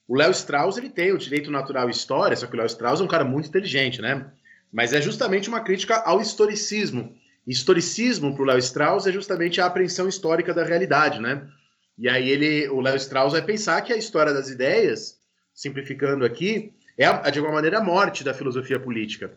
O 0.06 0.14
Léo 0.14 0.30
Strauss 0.30 0.76
ele 0.76 0.90
tem 0.90 1.12
o 1.12 1.18
direito 1.18 1.50
natural 1.50 1.88
e 1.88 1.90
história, 1.90 2.36
só 2.36 2.46
que 2.46 2.54
o 2.54 2.56
Léo 2.56 2.66
Strauss 2.66 3.00
é 3.00 3.02
um 3.02 3.08
cara 3.08 3.24
muito 3.24 3.48
inteligente, 3.48 4.00
né? 4.00 4.30
Mas 4.72 4.92
é 4.92 5.02
justamente 5.02 5.48
uma 5.48 5.60
crítica 5.60 5.96
ao 5.96 6.20
historicismo. 6.20 7.14
Historicismo 7.46 8.34
para 8.34 8.42
o 8.42 8.46
Léo 8.46 8.58
Strauss 8.58 9.06
é 9.06 9.12
justamente 9.12 9.60
a 9.60 9.66
apreensão 9.66 10.08
histórica 10.08 10.54
da 10.54 10.64
realidade, 10.64 11.20
né? 11.20 11.46
E 11.98 12.08
aí 12.08 12.30
ele, 12.30 12.68
o 12.68 12.80
Léo 12.80 12.96
Strauss 12.96 13.32
vai 13.32 13.42
pensar 13.42 13.82
que 13.82 13.92
a 13.92 13.96
história 13.96 14.32
das 14.32 14.48
ideias, 14.48 15.18
simplificando 15.54 16.24
aqui, 16.24 16.72
é 16.96 17.30
de 17.30 17.38
alguma 17.38 17.56
maneira 17.56 17.78
a 17.78 17.84
morte 17.84 18.24
da 18.24 18.32
filosofia 18.32 18.80
política. 18.80 19.32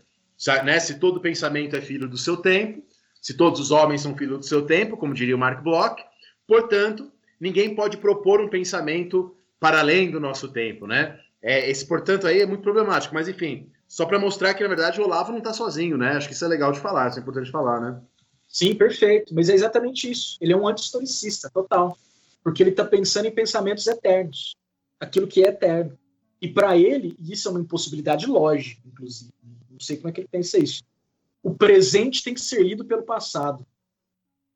Né? 0.63 0.79
Se 0.79 0.99
todo 0.99 1.19
pensamento 1.19 1.75
é 1.75 1.81
filho 1.81 2.07
do 2.07 2.17
seu 2.17 2.37
tempo, 2.37 2.83
se 3.21 3.33
todos 3.35 3.59
os 3.59 3.71
homens 3.71 4.01
são 4.01 4.15
filhos 4.15 4.39
do 4.39 4.45
seu 4.45 4.61
tempo, 4.63 4.97
como 4.97 5.13
diria 5.13 5.35
o 5.35 5.39
Mark 5.39 5.63
Bloch, 5.63 6.01
portanto, 6.47 7.11
ninguém 7.39 7.75
pode 7.75 7.97
propor 7.97 8.39
um 8.39 8.49
pensamento 8.49 9.35
para 9.59 9.79
além 9.79 10.11
do 10.11 10.19
nosso 10.19 10.49
tempo, 10.49 10.85
né? 10.85 11.19
É, 11.41 11.69
esse, 11.69 11.85
portanto, 11.87 12.27
aí 12.27 12.41
é 12.41 12.45
muito 12.45 12.61
problemático, 12.63 13.13
mas 13.13 13.27
enfim, 13.27 13.71
só 13.87 14.05
para 14.05 14.19
mostrar 14.19 14.53
que, 14.53 14.63
na 14.63 14.69
verdade, 14.69 14.99
o 14.99 15.03
Olavo 15.03 15.31
não 15.31 15.39
está 15.39 15.53
sozinho, 15.53 15.97
né? 15.97 16.11
Acho 16.11 16.27
que 16.27 16.33
isso 16.33 16.45
é 16.45 16.47
legal 16.47 16.71
de 16.71 16.79
falar, 16.79 17.09
isso 17.09 17.19
é 17.19 17.21
importante 17.21 17.51
falar, 17.51 17.79
né? 17.79 18.01
Sim, 18.47 18.75
perfeito. 18.75 19.33
Mas 19.33 19.49
é 19.49 19.53
exatamente 19.53 20.09
isso. 20.09 20.37
Ele 20.39 20.53
é 20.53 20.57
um 20.57 20.67
anti-historicista, 20.67 21.49
total. 21.49 21.97
Porque 22.43 22.63
ele 22.63 22.69
está 22.69 22.85
pensando 22.85 23.27
em 23.27 23.31
pensamentos 23.31 23.85
eternos. 23.87 24.55
Aquilo 24.99 25.27
que 25.27 25.43
é 25.43 25.49
eterno. 25.49 25.97
E 26.41 26.47
para 26.47 26.77
ele, 26.77 27.17
isso 27.19 27.47
é 27.47 27.51
uma 27.51 27.59
impossibilidade 27.59 28.27
lógica, 28.27 28.81
inclusive. 28.85 29.33
Não 29.69 29.79
sei 29.79 29.97
como 29.97 30.09
é 30.09 30.11
que 30.11 30.21
ele 30.21 30.27
pensa 30.27 30.57
isso. 30.57 30.83
o 31.43 31.53
presente 31.53 32.23
tem 32.23 32.33
que 32.33 32.41
ser 32.41 32.63
lido 32.63 32.85
pelo 32.85 33.03
passado. 33.03 33.65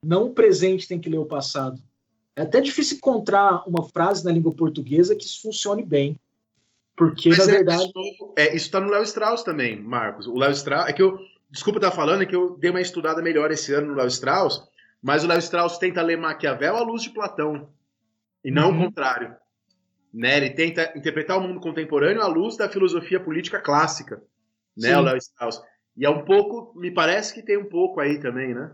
Não 0.04 0.28
o 0.28 0.34
presente 0.34 0.88
tem 0.88 1.00
que 1.00 1.10
ler 1.10 1.20
o 1.20 1.26
passado. 1.26 1.82
É 2.36 2.44
até 2.44 2.62
difícil 2.62 2.98
encontrar 2.98 3.68
uma 3.68 3.88
frase 3.90 4.24
na 4.24 4.32
língua 4.32 4.54
portuguesa 4.54 5.16
que 5.16 5.26
isso 5.26 5.42
funcione 5.42 5.84
bem. 5.84 6.18
Porque, 7.00 7.30
Mas 7.30 7.38
na 7.38 7.44
é, 7.46 7.48
verdade. 7.48 7.84
Isso, 7.84 8.34
é, 8.38 8.56
isso 8.58 8.70
tá 8.70 8.82
no 8.82 8.92
Léo 8.92 9.04
Strauss 9.04 9.42
também, 9.42 9.82
Marcos. 9.82 10.28
O 10.28 10.38
Léo 10.38 10.52
Strauss. 10.52 10.90
É 10.90 10.92
que 10.92 11.02
eu. 11.02 11.18
Desculpa 11.50 11.80
estar 11.80 11.92
falando, 11.92 12.24
é 12.24 12.26
que 12.26 12.36
eu 12.36 12.58
dei 12.58 12.70
uma 12.70 12.82
estudada 12.82 13.22
melhor 13.22 13.50
esse 13.52 13.74
ano 13.74 13.88
no 13.88 13.96
Léo 13.96 14.08
Strauss. 14.08 14.62
Mas 15.02 15.24
o 15.24 15.28
Léo 15.28 15.40
Strauss 15.40 15.78
tenta 15.78 16.02
ler 16.02 16.18
Maquiavel 16.18 16.76
à 16.76 16.82
luz 16.82 17.02
de 17.02 17.12
Platão. 17.12 17.70
E 18.44 18.52
não 18.52 18.70
uhum. 18.70 18.82
o 18.82 18.86
contrário. 18.86 19.34
Né? 20.14 20.36
Ele 20.38 20.50
tenta 20.50 20.92
interpretar 20.94 21.38
o 21.38 21.42
mundo 21.42 21.62
contemporâneo 21.62 22.22
à 22.22 22.28
luz 22.28 22.58
da 22.58 22.68
filosofia 22.68 23.20
política 23.20 23.62
clássica. 23.62 24.22
Né, 24.78 24.98
o 24.98 25.02
Léo 25.02 25.18
Strauss. 25.18 25.62
E 25.96 26.06
é 26.06 26.10
um 26.10 26.26
pouco. 26.26 26.78
Me 26.78 26.92
parece 26.92 27.34
que 27.34 27.42
tem 27.42 27.58
um 27.58 27.70
pouco 27.70 28.02
aí 28.02 28.20
também, 28.20 28.54
né? 28.54 28.72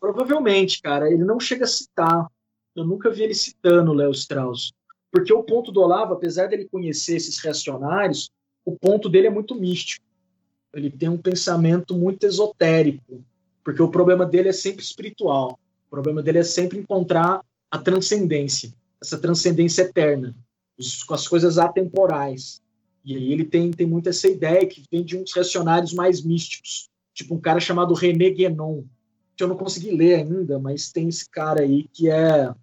Provavelmente, 0.00 0.80
cara. 0.80 1.10
Ele 1.10 1.24
não 1.24 1.40
chega 1.40 1.64
a 1.64 1.68
citar. 1.68 2.26
Eu 2.74 2.84
nunca 2.84 3.10
vi 3.10 3.24
ele 3.24 3.34
citando 3.34 3.90
o 3.90 3.94
Léo 3.94 4.12
Strauss. 4.12 4.72
Porque 5.12 5.32
o 5.32 5.42
ponto 5.42 5.70
do 5.70 5.82
Olavo, 5.82 6.14
apesar 6.14 6.48
dele 6.48 6.66
conhecer 6.72 7.16
esses 7.16 7.38
reacionários, 7.38 8.30
o 8.64 8.74
ponto 8.74 9.10
dele 9.10 9.26
é 9.26 9.30
muito 9.30 9.54
místico. 9.54 10.04
Ele 10.72 10.90
tem 10.90 11.10
um 11.10 11.18
pensamento 11.18 11.94
muito 11.94 12.24
esotérico, 12.24 13.22
porque 13.62 13.82
o 13.82 13.90
problema 13.90 14.24
dele 14.24 14.48
é 14.48 14.52
sempre 14.52 14.82
espiritual. 14.82 15.60
O 15.86 15.90
problema 15.90 16.22
dele 16.22 16.38
é 16.38 16.42
sempre 16.42 16.78
encontrar 16.78 17.44
a 17.70 17.78
transcendência, 17.78 18.72
essa 19.02 19.18
transcendência 19.18 19.82
eterna, 19.82 20.34
com 21.06 21.12
as 21.12 21.28
coisas 21.28 21.58
atemporais. 21.58 22.62
E 23.04 23.14
aí 23.14 23.32
ele 23.32 23.44
tem, 23.44 23.70
tem 23.70 23.86
muito 23.86 24.08
essa 24.08 24.28
ideia 24.28 24.66
que 24.66 24.82
vem 24.90 25.04
de 25.04 25.18
uns 25.18 25.34
reacionários 25.34 25.92
mais 25.92 26.24
místicos, 26.24 26.88
tipo 27.12 27.34
um 27.34 27.40
cara 27.40 27.60
chamado 27.60 27.92
René 27.92 28.30
Guénon, 28.30 28.84
que 29.36 29.44
eu 29.44 29.48
não 29.48 29.56
consegui 29.56 29.90
ler 29.90 30.20
ainda, 30.20 30.58
mas 30.58 30.90
tem 30.90 31.08
esse 31.08 31.28
cara 31.28 31.60
aí 31.60 31.86
que 31.92 32.08
é 32.08 32.54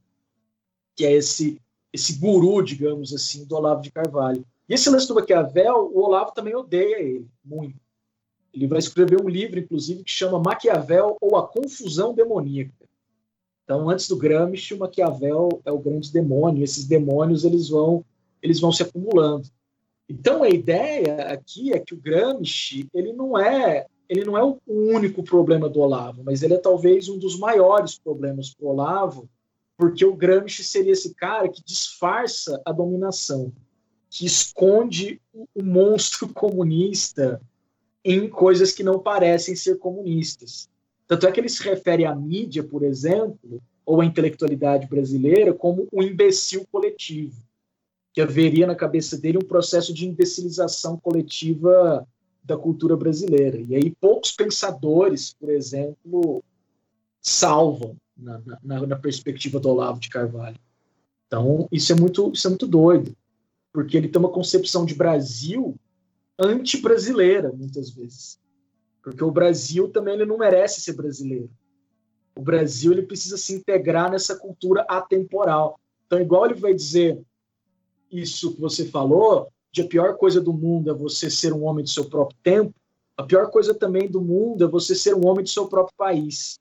que 0.95 1.05
é 1.05 1.13
esse 1.13 1.61
esse 1.93 2.13
guru, 2.19 2.61
digamos 2.61 3.13
assim, 3.13 3.45
do 3.45 3.55
Olavo 3.55 3.81
de 3.81 3.91
Carvalho. 3.91 4.45
E 4.67 4.73
esse 4.73 4.89
lance 4.89 5.07
do 5.07 5.15
Maquiavel, 5.15 5.91
o 5.93 6.01
Olavo 6.01 6.31
também 6.31 6.55
odeia 6.55 6.99
ele, 6.99 7.27
muito. 7.43 7.75
Ele 8.53 8.67
vai 8.67 8.79
escrever 8.79 9.21
um 9.21 9.29
livro, 9.29 9.59
inclusive, 9.59 10.03
que 10.03 10.11
chama 10.11 10.39
Maquiavel 10.39 11.17
ou 11.21 11.35
a 11.35 11.47
Confusão 11.47 12.13
Demoníaca. 12.13 12.73
Então, 13.63 13.89
antes 13.89 14.07
do 14.07 14.17
Gramsci, 14.17 14.73
o 14.73 14.79
Maquiavel 14.79 15.61
é 15.63 15.71
o 15.71 15.77
grande 15.77 16.11
demônio. 16.11 16.63
Esses 16.63 16.85
demônios 16.85 17.43
eles 17.43 17.69
vão, 17.69 18.03
eles 18.41 18.59
vão 18.59 18.71
se 18.71 18.81
acumulando. 18.81 19.47
Então, 20.09 20.41
a 20.41 20.49
ideia 20.49 21.31
aqui 21.31 21.71
é 21.71 21.79
que 21.79 21.93
o 21.93 21.99
Gramsci 21.99 22.87
ele 22.93 23.13
não 23.13 23.37
é 23.37 23.85
ele 24.09 24.25
não 24.25 24.35
é 24.35 24.43
o 24.43 24.59
único 24.65 25.21
problema 25.21 25.69
do 25.69 25.81
Olavo, 25.81 26.23
mas 26.23 26.41
ele 26.41 26.55
é 26.55 26.57
talvez 26.57 27.07
um 27.07 27.19
dos 27.19 27.37
maiores 27.37 27.99
problemas 27.99 28.51
para 28.51 28.65
o 28.65 28.69
Olavo, 28.71 29.29
porque 29.79 30.03
o 30.03 30.13
Gramsci 30.13 30.61
seria 30.61 30.91
esse 30.91 31.15
cara 31.15 31.47
que 31.47 31.63
disfarça 31.63 32.61
a 32.65 32.71
dominação, 32.73 33.49
que 34.09 34.25
esconde 34.25 35.21
o 35.55 35.63
monstro 35.63 36.27
comunista 36.35 37.41
em 38.03 38.27
coisas 38.27 38.73
que 38.73 38.83
não 38.83 38.99
parecem 38.99 39.55
ser 39.55 39.77
comunistas. 39.77 40.67
Tanto 41.07 41.25
é 41.25 41.31
que 41.31 41.39
ele 41.39 41.47
se 41.47 41.63
refere 41.63 42.03
à 42.03 42.13
mídia, 42.13 42.61
por 42.61 42.83
exemplo, 42.83 43.61
ou 43.85 44.01
à 44.01 44.05
intelectualidade 44.05 44.85
brasileira 44.85 45.53
como 45.53 45.87
um 45.93 46.03
imbecil 46.03 46.67
coletivo, 46.69 47.41
que 48.11 48.19
haveria 48.19 48.67
na 48.67 48.75
cabeça 48.75 49.17
dele 49.17 49.37
um 49.37 49.47
processo 49.47 49.93
de 49.93 50.05
imbecilização 50.05 50.97
coletiva 50.97 52.05
da 52.43 52.57
cultura 52.57 52.97
brasileira. 52.97 53.57
E 53.61 53.77
aí 53.77 53.95
poucos 54.01 54.33
pensadores, 54.33 55.33
por 55.39 55.49
exemplo, 55.49 56.43
salvam 57.21 57.95
na, 58.19 58.41
na, 58.63 58.87
na, 58.87 58.95
perspectiva 58.95 59.59
do 59.59 59.69
Olavo 59.69 59.99
de 59.99 60.09
Carvalho. 60.09 60.57
Então, 61.27 61.67
isso 61.71 61.91
é 61.91 61.95
muito, 61.95 62.31
isso 62.33 62.47
é 62.47 62.49
muito 62.49 62.67
doido, 62.67 63.15
porque 63.71 63.95
ele 63.95 64.07
tem 64.07 64.19
uma 64.19 64.31
concepção 64.31 64.85
de 64.85 64.95
Brasil 64.95 65.75
anti-brasileira, 66.37 67.51
muitas 67.51 67.89
vezes. 67.91 68.39
Porque 69.01 69.23
o 69.23 69.31
Brasil 69.31 69.89
também 69.89 70.15
ele 70.15 70.25
não 70.25 70.37
merece 70.37 70.81
ser 70.81 70.93
brasileiro. 70.93 71.49
O 72.35 72.41
Brasil 72.41 72.91
ele 72.91 73.03
precisa 73.03 73.37
se 73.37 73.53
integrar 73.53 74.11
nessa 74.11 74.35
cultura 74.35 74.81
atemporal. 74.83 75.79
Então, 76.05 76.19
igual 76.19 76.45
ele 76.45 76.55
vai 76.55 76.73
dizer 76.73 77.21
isso 78.11 78.53
que 78.53 78.61
você 78.61 78.85
falou, 78.85 79.51
de 79.71 79.81
a 79.81 79.87
pior 79.87 80.17
coisa 80.17 80.41
do 80.41 80.51
mundo 80.51 80.89
é 80.89 80.93
você 80.93 81.29
ser 81.29 81.53
um 81.53 81.63
homem 81.63 81.83
do 81.83 81.89
seu 81.89 82.05
próprio 82.05 82.37
tempo, 82.41 82.73
a 83.15 83.23
pior 83.23 83.51
coisa 83.51 83.73
também 83.73 84.09
do 84.09 84.21
mundo 84.21 84.63
é 84.63 84.67
você 84.67 84.95
ser 84.95 85.13
um 85.13 85.27
homem 85.27 85.43
do 85.43 85.49
seu 85.49 85.67
próprio 85.67 85.95
país. 85.97 86.59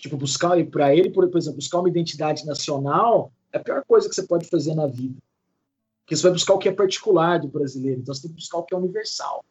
Tipo, 0.00 0.16
buscar, 0.16 0.64
para 0.66 0.94
ele, 0.94 1.10
por, 1.10 1.24
exemplo, 1.36 1.56
buscar 1.56 1.80
uma 1.80 1.88
identidade 1.88 2.46
nacional 2.46 3.32
é 3.52 3.58
a 3.58 3.62
pior 3.62 3.84
coisa 3.84 4.08
que 4.08 4.14
você 4.14 4.22
pode 4.22 4.46
fazer 4.46 4.74
na 4.74 4.86
vida. 4.86 5.18
Porque 6.04 6.16
você 6.16 6.22
vai 6.22 6.32
buscar 6.32 6.54
o 6.54 6.58
que 6.58 6.68
é 6.68 6.72
particular 6.72 7.38
do 7.38 7.48
brasileiro, 7.48 8.00
então 8.00 8.14
você 8.14 8.22
tem 8.22 8.30
que 8.30 8.36
buscar 8.36 8.58
o 8.58 8.62
que 8.62 8.74
é 8.74 8.78
universal. 8.78 9.44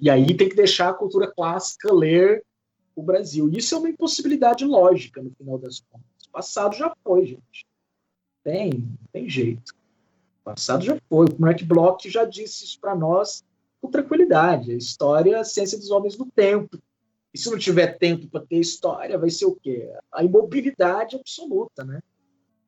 E 0.00 0.10
aí 0.10 0.36
tem 0.36 0.48
que 0.48 0.56
deixar 0.56 0.90
a 0.90 0.94
cultura 0.94 1.30
clássica 1.30 1.92
ler 1.92 2.44
o 2.94 3.02
Brasil. 3.02 3.48
Isso 3.50 3.74
é 3.74 3.78
uma 3.78 3.88
impossibilidade 3.88 4.64
lógica, 4.64 5.22
no 5.22 5.30
final 5.30 5.58
das 5.58 5.80
contas. 5.80 6.26
O 6.28 6.30
passado 6.32 6.74
já 6.74 6.94
foi, 7.02 7.26
gente. 7.26 7.66
Tem, 8.42 8.88
tem 9.12 9.28
jeito. 9.28 9.72
O 10.40 10.44
passado 10.44 10.84
já 10.84 10.98
foi. 11.08 11.26
O 11.26 11.40
Mark 11.40 11.62
Bloch 11.62 12.10
já 12.10 12.24
disse 12.24 12.64
isso 12.64 12.80
para 12.80 12.94
nós 12.94 13.44
com 13.80 13.90
tranquilidade. 13.90 14.72
A 14.72 14.76
história 14.76 15.36
é 15.36 15.38
a 15.38 15.44
ciência 15.44 15.78
dos 15.78 15.90
homens 15.90 16.16
do 16.16 16.26
tempo. 16.26 16.78
E 17.34 17.38
se 17.38 17.50
não 17.50 17.58
tiver 17.58 17.98
tempo 17.98 18.26
para 18.28 18.44
ter 18.44 18.58
história, 18.58 19.18
vai 19.18 19.30
ser 19.30 19.46
o 19.46 19.54
quê? 19.54 19.90
A 20.12 20.22
imobilidade 20.22 21.16
absoluta, 21.16 21.84
né? 21.84 22.00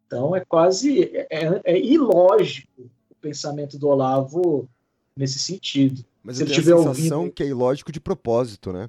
Então 0.06 0.34
é 0.34 0.44
quase 0.44 1.02
é, 1.02 1.26
é, 1.30 1.60
é 1.64 1.78
ilógico 1.78 2.90
o 3.10 3.14
pensamento 3.20 3.78
do 3.78 3.88
Olavo 3.88 4.68
nesse 5.16 5.38
sentido. 5.38 6.04
Mas 6.22 6.38
se 6.38 6.42
eu 6.44 6.78
a 6.78 6.94
sensação 6.94 7.28
que 7.28 7.42
é 7.42 7.46
ilógico 7.46 7.92
de 7.92 8.00
propósito, 8.00 8.72
né? 8.72 8.88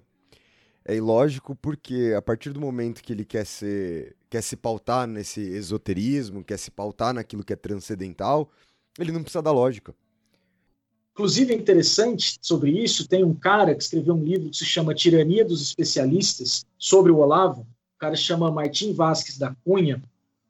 É 0.86 0.96
ilógico 0.96 1.56
porque 1.56 2.14
a 2.16 2.22
partir 2.22 2.52
do 2.52 2.62
momento 2.62 3.02
que 3.04 3.12
ele 3.12 3.26
quer 3.26 3.46
ser, 3.46 4.16
quer 4.30 4.42
se 4.42 4.56
pautar 4.56 5.08
nesse 5.08 5.42
esoterismo, 5.42 6.44
quer 6.44 6.58
se 6.58 6.70
pautar 6.70 7.14
naquilo 7.14 7.44
que 7.44 7.52
é 7.52 7.56
transcendental, 7.56 8.50
ele 9.00 9.12
não 9.12 9.24
precisa 9.24 9.42
da 9.42 9.52
lógica. 9.52 9.96
Inclusive, 11.16 11.54
é 11.54 11.56
interessante 11.56 12.38
sobre 12.42 12.72
isso, 12.72 13.08
tem 13.08 13.24
um 13.24 13.34
cara 13.34 13.74
que 13.74 13.82
escreveu 13.82 14.14
um 14.14 14.22
livro 14.22 14.50
que 14.50 14.58
se 14.58 14.66
chama 14.66 14.94
Tirania 14.94 15.46
dos 15.46 15.62
Especialistas, 15.62 16.66
sobre 16.78 17.10
o 17.10 17.20
Olavo, 17.20 17.62
o 17.62 17.98
cara 17.98 18.18
chama 18.18 18.52
Martim 18.52 18.92
Vasques 18.92 19.38
da 19.38 19.56
Cunha, 19.64 20.04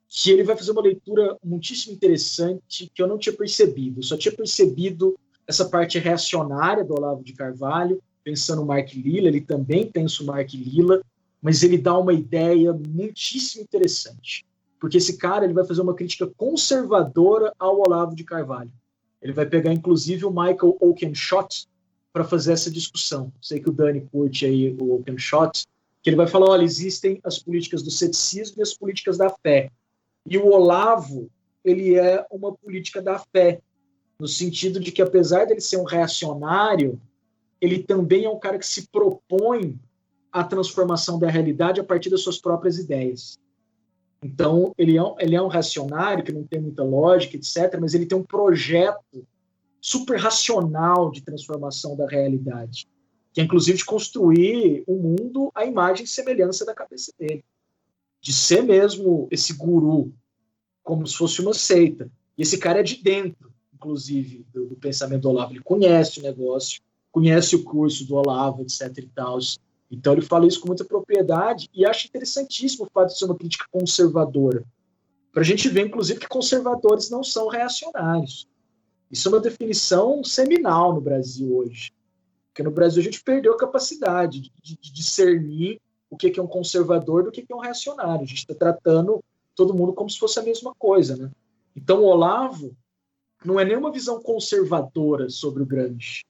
que 0.09 0.31
ele 0.31 0.43
vai 0.43 0.57
fazer 0.57 0.71
uma 0.71 0.81
leitura 0.81 1.37
muitíssimo 1.45 1.93
interessante 1.93 2.91
que 2.91 2.99
eu 2.99 3.07
não 3.07 3.19
tinha 3.19 3.35
percebido. 3.35 3.99
Eu 3.99 4.03
só 4.03 4.17
tinha 4.17 4.33
percebido 4.33 5.15
essa 5.47 5.65
parte 5.65 5.99
reacionária 5.99 6.83
do 6.83 6.95
Olavo 6.95 7.23
de 7.23 7.33
Carvalho, 7.33 8.01
pensando 8.23 8.63
o 8.63 8.65
Mark 8.65 8.91
Lila, 8.95 9.27
ele 9.27 9.41
também 9.41 9.85
pensa 9.85 10.23
o 10.23 10.25
Mark 10.25 10.51
Lila, 10.51 10.99
mas 11.43 11.61
ele 11.61 11.77
dá 11.77 11.95
uma 11.95 12.11
ideia 12.11 12.73
muitíssimo 12.73 13.61
interessante. 13.61 14.43
Porque 14.79 14.97
esse 14.97 15.15
cara 15.15 15.45
ele 15.45 15.53
vai 15.53 15.63
fazer 15.63 15.81
uma 15.81 15.93
crítica 15.93 16.25
conservadora 16.35 17.53
ao 17.59 17.81
Olavo 17.81 18.15
de 18.15 18.23
Carvalho. 18.23 18.71
Ele 19.25 19.33
vai 19.33 19.47
pegar, 19.47 19.73
inclusive, 19.73 20.23
o 20.23 20.29
Michael 20.29 20.77
Oakenshott 20.79 21.67
para 22.13 22.23
fazer 22.23 22.53
essa 22.53 22.69
discussão. 22.69 23.33
Sei 23.41 23.59
que 23.59 23.67
o 23.67 23.73
Dani 23.73 24.07
curte 24.11 24.45
aí 24.45 24.69
o 24.79 24.91
Oakenshott, 24.91 25.63
que 26.03 26.11
ele 26.11 26.15
vai 26.15 26.27
falar, 26.27 26.51
olha, 26.51 26.63
existem 26.63 27.19
as 27.23 27.39
políticas 27.39 27.81
do 27.81 27.89
ceticismo 27.89 28.57
e 28.59 28.61
as 28.61 28.75
políticas 28.75 29.17
da 29.17 29.31
fé. 29.41 29.71
E 30.29 30.37
o 30.37 30.45
Olavo, 30.45 31.27
ele 31.63 31.95
é 31.95 32.23
uma 32.29 32.53
política 32.53 33.01
da 33.01 33.17
fé, 33.17 33.59
no 34.19 34.27
sentido 34.27 34.79
de 34.79 34.91
que, 34.91 35.01
apesar 35.01 35.45
dele 35.45 35.59
ser 35.59 35.77
um 35.77 35.85
reacionário, 35.85 37.01
ele 37.59 37.81
também 37.81 38.25
é 38.25 38.29
um 38.29 38.37
cara 38.37 38.59
que 38.59 38.67
se 38.67 38.87
propõe 38.89 39.75
a 40.31 40.43
transformação 40.43 41.17
da 41.17 41.31
realidade 41.31 41.79
a 41.79 41.83
partir 41.83 42.11
das 42.11 42.21
suas 42.21 42.37
próprias 42.37 42.77
ideias. 42.77 43.39
Então, 44.25 44.73
ele 44.75 44.97
é, 44.97 45.03
um, 45.03 45.15
ele 45.19 45.35
é 45.35 45.41
um 45.41 45.47
racionário 45.47 46.23
que 46.23 46.31
não 46.31 46.43
tem 46.43 46.59
muita 46.59 46.83
lógica, 46.83 47.37
etc., 47.37 47.79
mas 47.79 47.93
ele 47.93 48.07
tem 48.07 48.17
um 48.17 48.23
projeto 48.23 49.23
super 49.79 50.19
racional 50.19 51.11
de 51.11 51.21
transformação 51.21 51.95
da 51.95 52.07
realidade, 52.07 52.87
que 53.31 53.39
é 53.39 53.43
inclusive 53.43 53.77
de 53.77 53.85
construir 53.85 54.83
o 54.87 54.95
um 54.95 55.15
mundo 55.15 55.51
à 55.53 55.63
imagem 55.63 56.05
e 56.05 56.07
semelhança 56.07 56.65
da 56.65 56.73
cabeça 56.73 57.13
dele, 57.19 57.45
de 58.19 58.33
ser 58.33 58.63
mesmo 58.63 59.27
esse 59.29 59.53
guru, 59.53 60.11
como 60.83 61.05
se 61.05 61.15
fosse 61.15 61.39
uma 61.39 61.53
seita. 61.53 62.09
E 62.35 62.41
esse 62.41 62.57
cara 62.57 62.79
é 62.79 62.83
de 62.83 63.03
dentro, 63.03 63.53
inclusive, 63.75 64.43
do, 64.51 64.65
do 64.65 64.75
pensamento 64.75 65.21
do 65.21 65.29
Olavo. 65.29 65.53
Ele 65.53 65.61
conhece 65.61 66.19
o 66.19 66.23
negócio, 66.23 66.81
conhece 67.11 67.55
o 67.55 67.63
curso 67.63 68.07
do 68.07 68.15
Olavo, 68.15 68.63
etc. 68.63 68.91
e 68.97 69.07
tal. 69.13 69.37
Então 69.89 70.13
ele 70.13 70.21
fala 70.21 70.47
isso 70.47 70.59
com 70.59 70.67
muita 70.67 70.83
propriedade 70.83 71.69
e 71.73 71.85
acho 71.85 72.07
interessantíssimo 72.07 72.85
o 72.85 72.89
fato 72.89 73.09
de 73.09 73.17
ser 73.17 73.25
uma 73.25 73.35
crítica 73.35 73.65
conservadora. 73.71 74.63
Para 75.31 75.41
a 75.41 75.45
gente 75.45 75.67
ver, 75.69 75.85
inclusive, 75.85 76.19
que 76.19 76.27
conservadores 76.27 77.09
não 77.09 77.23
são 77.23 77.47
reacionários. 77.47 78.47
Isso 79.11 79.27
é 79.27 79.31
uma 79.31 79.41
definição 79.41 80.23
seminal 80.23 80.93
no 80.93 81.01
Brasil 81.01 81.55
hoje. 81.55 81.91
Porque 82.47 82.63
no 82.63 82.71
Brasil 82.71 83.01
a 83.01 83.03
gente 83.03 83.21
perdeu 83.21 83.53
a 83.53 83.57
capacidade 83.57 84.41
de, 84.63 84.77
de, 84.77 84.93
discernir 84.93 85.79
o 86.09 86.15
que 86.15 86.39
é 86.39 86.41
um 86.41 86.47
conservador 86.47 87.23
do 87.23 87.31
que 87.31 87.45
é 87.47 87.55
um 87.55 87.59
reacionário. 87.59 88.23
A 88.23 88.27
gente 88.27 88.39
está 88.39 88.55
tratando 88.55 89.23
todo 89.53 89.73
mundo 89.73 89.93
como 89.93 90.09
se 90.09 90.17
fosse 90.17 90.39
a 90.39 90.43
mesma 90.43 90.73
coisa, 90.75 91.15
né? 91.17 91.29
Então 91.75 92.01
o 92.01 92.05
Olavo 92.05 92.75
não 93.43 93.59
é 93.59 93.65
nenhuma 93.65 93.91
visão 93.91 94.21
conservadora 94.21 95.29
sobre 95.29 95.61
o 95.61 95.65
Gramsci. 95.65 96.23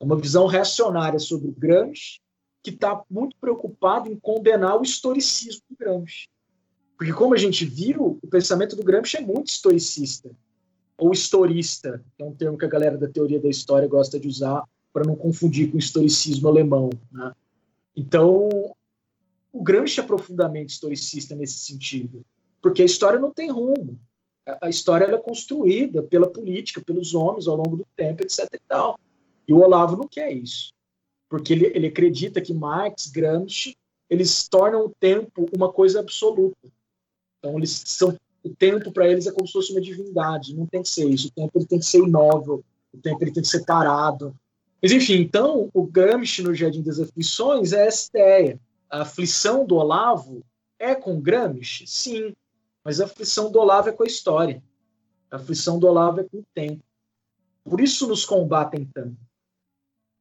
É 0.00 0.04
uma 0.04 0.16
visão 0.16 0.46
reacionária 0.46 1.18
sobre 1.18 1.48
o 1.48 1.52
Gramsci 1.52 2.20
que 2.62 2.70
está 2.70 3.02
muito 3.10 3.36
preocupado 3.40 4.10
em 4.10 4.16
condenar 4.16 4.78
o 4.78 4.82
historicismo 4.82 5.62
do 5.70 5.76
Gramsci. 5.76 6.28
Porque, 6.96 7.12
como 7.12 7.34
a 7.34 7.38
gente 7.38 7.64
viu, 7.64 8.18
o 8.22 8.26
pensamento 8.26 8.76
do 8.76 8.84
Gramsci 8.84 9.16
é 9.16 9.20
muito 9.20 9.48
historicista, 9.48 10.30
ou 10.98 11.12
historista, 11.12 12.04
que 12.14 12.22
é 12.22 12.26
um 12.26 12.34
termo 12.34 12.58
que 12.58 12.64
a 12.66 12.68
galera 12.68 12.98
da 12.98 13.08
teoria 13.08 13.40
da 13.40 13.48
história 13.48 13.88
gosta 13.88 14.20
de 14.20 14.28
usar 14.28 14.62
para 14.92 15.06
não 15.06 15.16
confundir 15.16 15.70
com 15.70 15.76
o 15.76 15.80
historicismo 15.80 16.48
alemão. 16.48 16.90
Né? 17.10 17.32
Então, 17.96 18.48
o 19.50 19.62
Gramsci 19.62 20.00
é 20.00 20.02
profundamente 20.02 20.74
historicista 20.74 21.34
nesse 21.34 21.60
sentido, 21.60 22.22
porque 22.60 22.82
a 22.82 22.86
história 22.86 23.18
não 23.18 23.32
tem 23.32 23.50
rumo. 23.50 23.98
A 24.60 24.68
história 24.68 25.06
é 25.06 25.18
construída 25.18 26.02
pela 26.02 26.30
política, 26.30 26.82
pelos 26.82 27.14
homens 27.14 27.46
ao 27.46 27.56
longo 27.56 27.76
do 27.76 27.86
tempo, 27.96 28.22
etc. 28.22 28.46
E, 28.52 28.58
tal. 28.68 28.98
e 29.48 29.54
o 29.54 29.60
Olavo 29.60 29.96
não 29.96 30.08
quer 30.08 30.32
isso 30.32 30.74
porque 31.30 31.52
ele, 31.52 31.66
ele 31.66 31.86
acredita 31.86 32.40
que 32.40 32.52
Marx, 32.52 33.06
Gramsci, 33.06 33.76
eles 34.10 34.48
tornam 34.48 34.86
o 34.86 34.94
tempo 34.98 35.46
uma 35.56 35.72
coisa 35.72 36.00
absoluta. 36.00 36.68
Então, 37.38 37.56
eles 37.56 37.82
são 37.86 38.14
o 38.42 38.54
tempo 38.54 38.90
para 38.90 39.06
eles 39.06 39.26
é 39.26 39.32
como 39.32 39.46
se 39.46 39.52
fosse 39.52 39.70
uma 39.70 39.80
divindade, 39.80 40.56
não 40.56 40.66
tem 40.66 40.82
que 40.82 40.88
ser 40.88 41.08
isso. 41.08 41.28
O 41.28 41.30
tempo 41.30 41.52
ele 41.54 41.66
tem 41.66 41.78
que 41.78 41.84
ser 41.84 41.98
imóvel, 41.98 42.64
o 42.92 42.98
tempo 42.98 43.22
ele 43.22 43.32
tem 43.32 43.42
que 43.42 43.48
ser 43.48 43.64
parado. 43.64 44.34
Mas, 44.82 44.92
enfim, 44.92 45.20
então, 45.20 45.70
o 45.72 45.86
Gramsci 45.86 46.42
no 46.42 46.54
Jardim 46.54 46.82
das 46.82 46.98
Aflições 46.98 47.72
é 47.72 47.86
essa 47.86 48.08
ideia. 48.08 48.60
A 48.88 49.02
aflição 49.02 49.64
do 49.64 49.76
Olavo 49.76 50.42
é 50.78 50.94
com 50.94 51.20
Gramsci? 51.20 51.86
Sim, 51.86 52.34
mas 52.82 53.00
a 53.00 53.04
aflição 53.04 53.52
do 53.52 53.60
Olavo 53.60 53.90
é 53.90 53.92
com 53.92 54.02
a 54.02 54.06
história. 54.06 54.62
A 55.30 55.36
aflição 55.36 55.78
do 55.78 55.86
Olavo 55.86 56.20
é 56.20 56.24
com 56.24 56.38
o 56.38 56.44
tempo. 56.54 56.82
Por 57.62 57.80
isso 57.80 58.08
nos 58.08 58.24
combatem 58.24 58.88
tanto. 58.92 59.29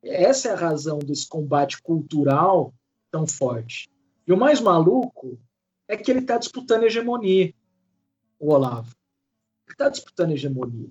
Essa 0.04 0.50
é 0.50 0.52
a 0.52 0.56
razão 0.56 1.00
desse 1.00 1.28
combate 1.28 1.82
cultural 1.82 2.74
tão 3.12 3.28
forte. 3.28 3.90
E 4.26 4.32
o 4.32 4.38
mais 4.38 4.62
maluco 4.62 5.40
é 5.88 5.98
que 5.98 6.10
ele 6.10 6.20
está 6.20 6.38
disputando 6.38 6.84
hegemonia, 6.84 7.54
o 8.40 8.54
Olavo. 8.54 8.96
Ele 9.66 9.74
está 9.74 9.90
disputando 9.90 10.32
hegemonia. 10.32 10.90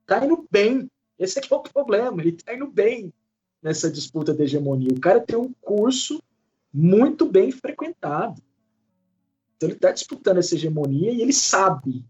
Está 0.00 0.24
indo 0.24 0.46
bem. 0.50 0.90
Esse 1.18 1.38
é 1.38 1.42
que 1.42 1.52
é 1.52 1.56
o 1.56 1.62
problema. 1.62 2.20
Ele 2.20 2.30
está 2.30 2.54
indo 2.54 2.66
bem 2.66 3.12
nessa 3.62 3.90
disputa 3.90 4.34
de 4.34 4.42
hegemonia. 4.42 4.90
O 4.92 5.00
cara 5.00 5.20
tem 5.20 5.36
um 5.36 5.52
curso 5.60 6.22
muito 6.72 7.26
bem 7.26 7.50
frequentado. 7.52 8.42
Então 9.56 9.68
ele 9.68 9.76
está 9.76 9.92
disputando 9.92 10.38
essa 10.38 10.54
hegemonia 10.54 11.12
e 11.12 11.22
ele 11.22 11.32
sabe 11.32 12.04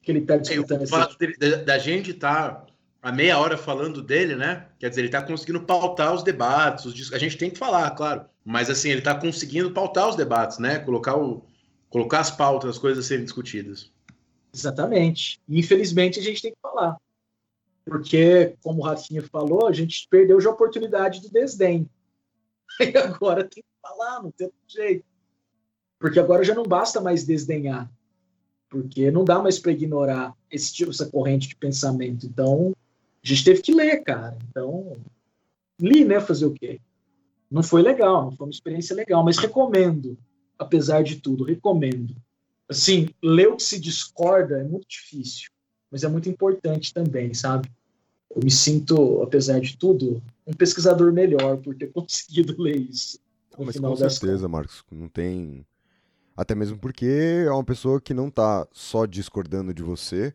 que 0.00 0.12
ele 0.12 0.20
está 0.20 0.36
disputando 0.36 0.80
é, 0.80 0.84
essa 0.84 0.96
hegemonia. 0.96 1.38
Da, 1.38 1.64
da 1.64 1.78
gente 1.78 2.12
estar 2.12 2.54
tá 2.54 2.71
a 3.02 3.10
meia 3.10 3.36
hora 3.36 3.58
falando 3.58 4.00
dele, 4.00 4.36
né? 4.36 4.68
Quer 4.78 4.88
dizer, 4.88 5.00
ele 5.00 5.08
está 5.08 5.20
conseguindo 5.20 5.60
pautar 5.62 6.14
os 6.14 6.22
debates. 6.22 6.84
Os, 6.84 7.12
a 7.12 7.18
gente 7.18 7.36
tem 7.36 7.50
que 7.50 7.58
falar, 7.58 7.90
claro. 7.90 8.24
Mas 8.44 8.70
assim, 8.70 8.90
ele 8.90 9.00
está 9.00 9.12
conseguindo 9.12 9.72
pautar 9.72 10.08
os 10.08 10.14
debates, 10.14 10.58
né? 10.58 10.78
Colocar, 10.78 11.16
o, 11.16 11.44
colocar 11.90 12.20
as 12.20 12.30
pautas, 12.30 12.70
as 12.70 12.78
coisas 12.78 13.04
a 13.04 13.08
serem 13.08 13.24
discutidas. 13.24 13.90
Exatamente. 14.54 15.40
Infelizmente 15.48 16.20
a 16.20 16.22
gente 16.22 16.40
tem 16.40 16.52
que 16.52 16.58
falar. 16.62 16.96
Porque, 17.84 18.54
como 18.62 18.80
o 18.80 18.84
Rafinha 18.84 19.22
falou, 19.22 19.66
a 19.66 19.72
gente 19.72 20.06
perdeu 20.08 20.40
já 20.40 20.50
a 20.50 20.52
oportunidade 20.52 21.20
do 21.20 21.28
desdém. 21.28 21.88
E 22.80 22.96
agora 22.96 23.44
tem 23.44 23.62
que 23.62 23.68
falar, 23.82 24.22
não 24.22 24.30
tem 24.30 24.50
jeito. 24.66 25.04
Porque 25.98 26.18
agora 26.18 26.42
já 26.42 26.54
não 26.54 26.62
basta 26.62 27.02
mais 27.02 27.22
desdenhar. 27.22 27.90
Porque 28.70 29.10
não 29.10 29.24
dá 29.24 29.42
mais 29.42 29.58
para 29.58 29.72
ignorar 29.72 30.34
esse 30.50 30.72
tipo, 30.72 30.90
essa 30.90 31.04
corrente 31.04 31.48
de 31.48 31.56
pensamento. 31.56 32.24
Então, 32.24 32.72
a 33.24 33.28
gente 33.28 33.44
teve 33.44 33.62
que 33.62 33.72
ler, 33.72 34.02
cara. 34.02 34.36
Então, 34.50 34.96
li, 35.80 36.04
né? 36.04 36.20
Fazer 36.20 36.46
o 36.46 36.52
quê? 36.52 36.80
Não 37.50 37.62
foi 37.62 37.82
legal, 37.82 38.24
não 38.24 38.32
foi 38.32 38.46
uma 38.46 38.52
experiência 38.52 38.96
legal, 38.96 39.22
mas 39.22 39.38
recomendo, 39.38 40.16
apesar 40.58 41.02
de 41.02 41.16
tudo, 41.16 41.44
recomendo. 41.44 42.16
Assim, 42.68 43.10
ler 43.22 43.48
o 43.48 43.56
que 43.56 43.62
se 43.62 43.78
discorda 43.78 44.58
é 44.58 44.64
muito 44.64 44.88
difícil, 44.88 45.50
mas 45.90 46.02
é 46.02 46.08
muito 46.08 46.28
importante 46.28 46.94
também, 46.94 47.34
sabe? 47.34 47.70
Eu 48.34 48.42
me 48.42 48.50
sinto, 48.50 49.22
apesar 49.22 49.60
de 49.60 49.76
tudo, 49.76 50.22
um 50.46 50.54
pesquisador 50.54 51.12
melhor 51.12 51.58
por 51.58 51.76
ter 51.76 51.88
conseguido 51.92 52.60
ler 52.60 52.76
isso. 52.76 53.20
Mas 53.58 53.76
com 53.76 53.96
certeza, 53.96 54.48
Marcos, 54.48 54.82
não 54.90 55.08
tem. 55.08 55.66
Até 56.34 56.54
mesmo 56.54 56.78
porque 56.78 57.44
é 57.46 57.50
uma 57.50 57.62
pessoa 57.62 58.00
que 58.00 58.14
não 58.14 58.28
está 58.28 58.66
só 58.72 59.04
discordando 59.04 59.74
de 59.74 59.82
você, 59.82 60.34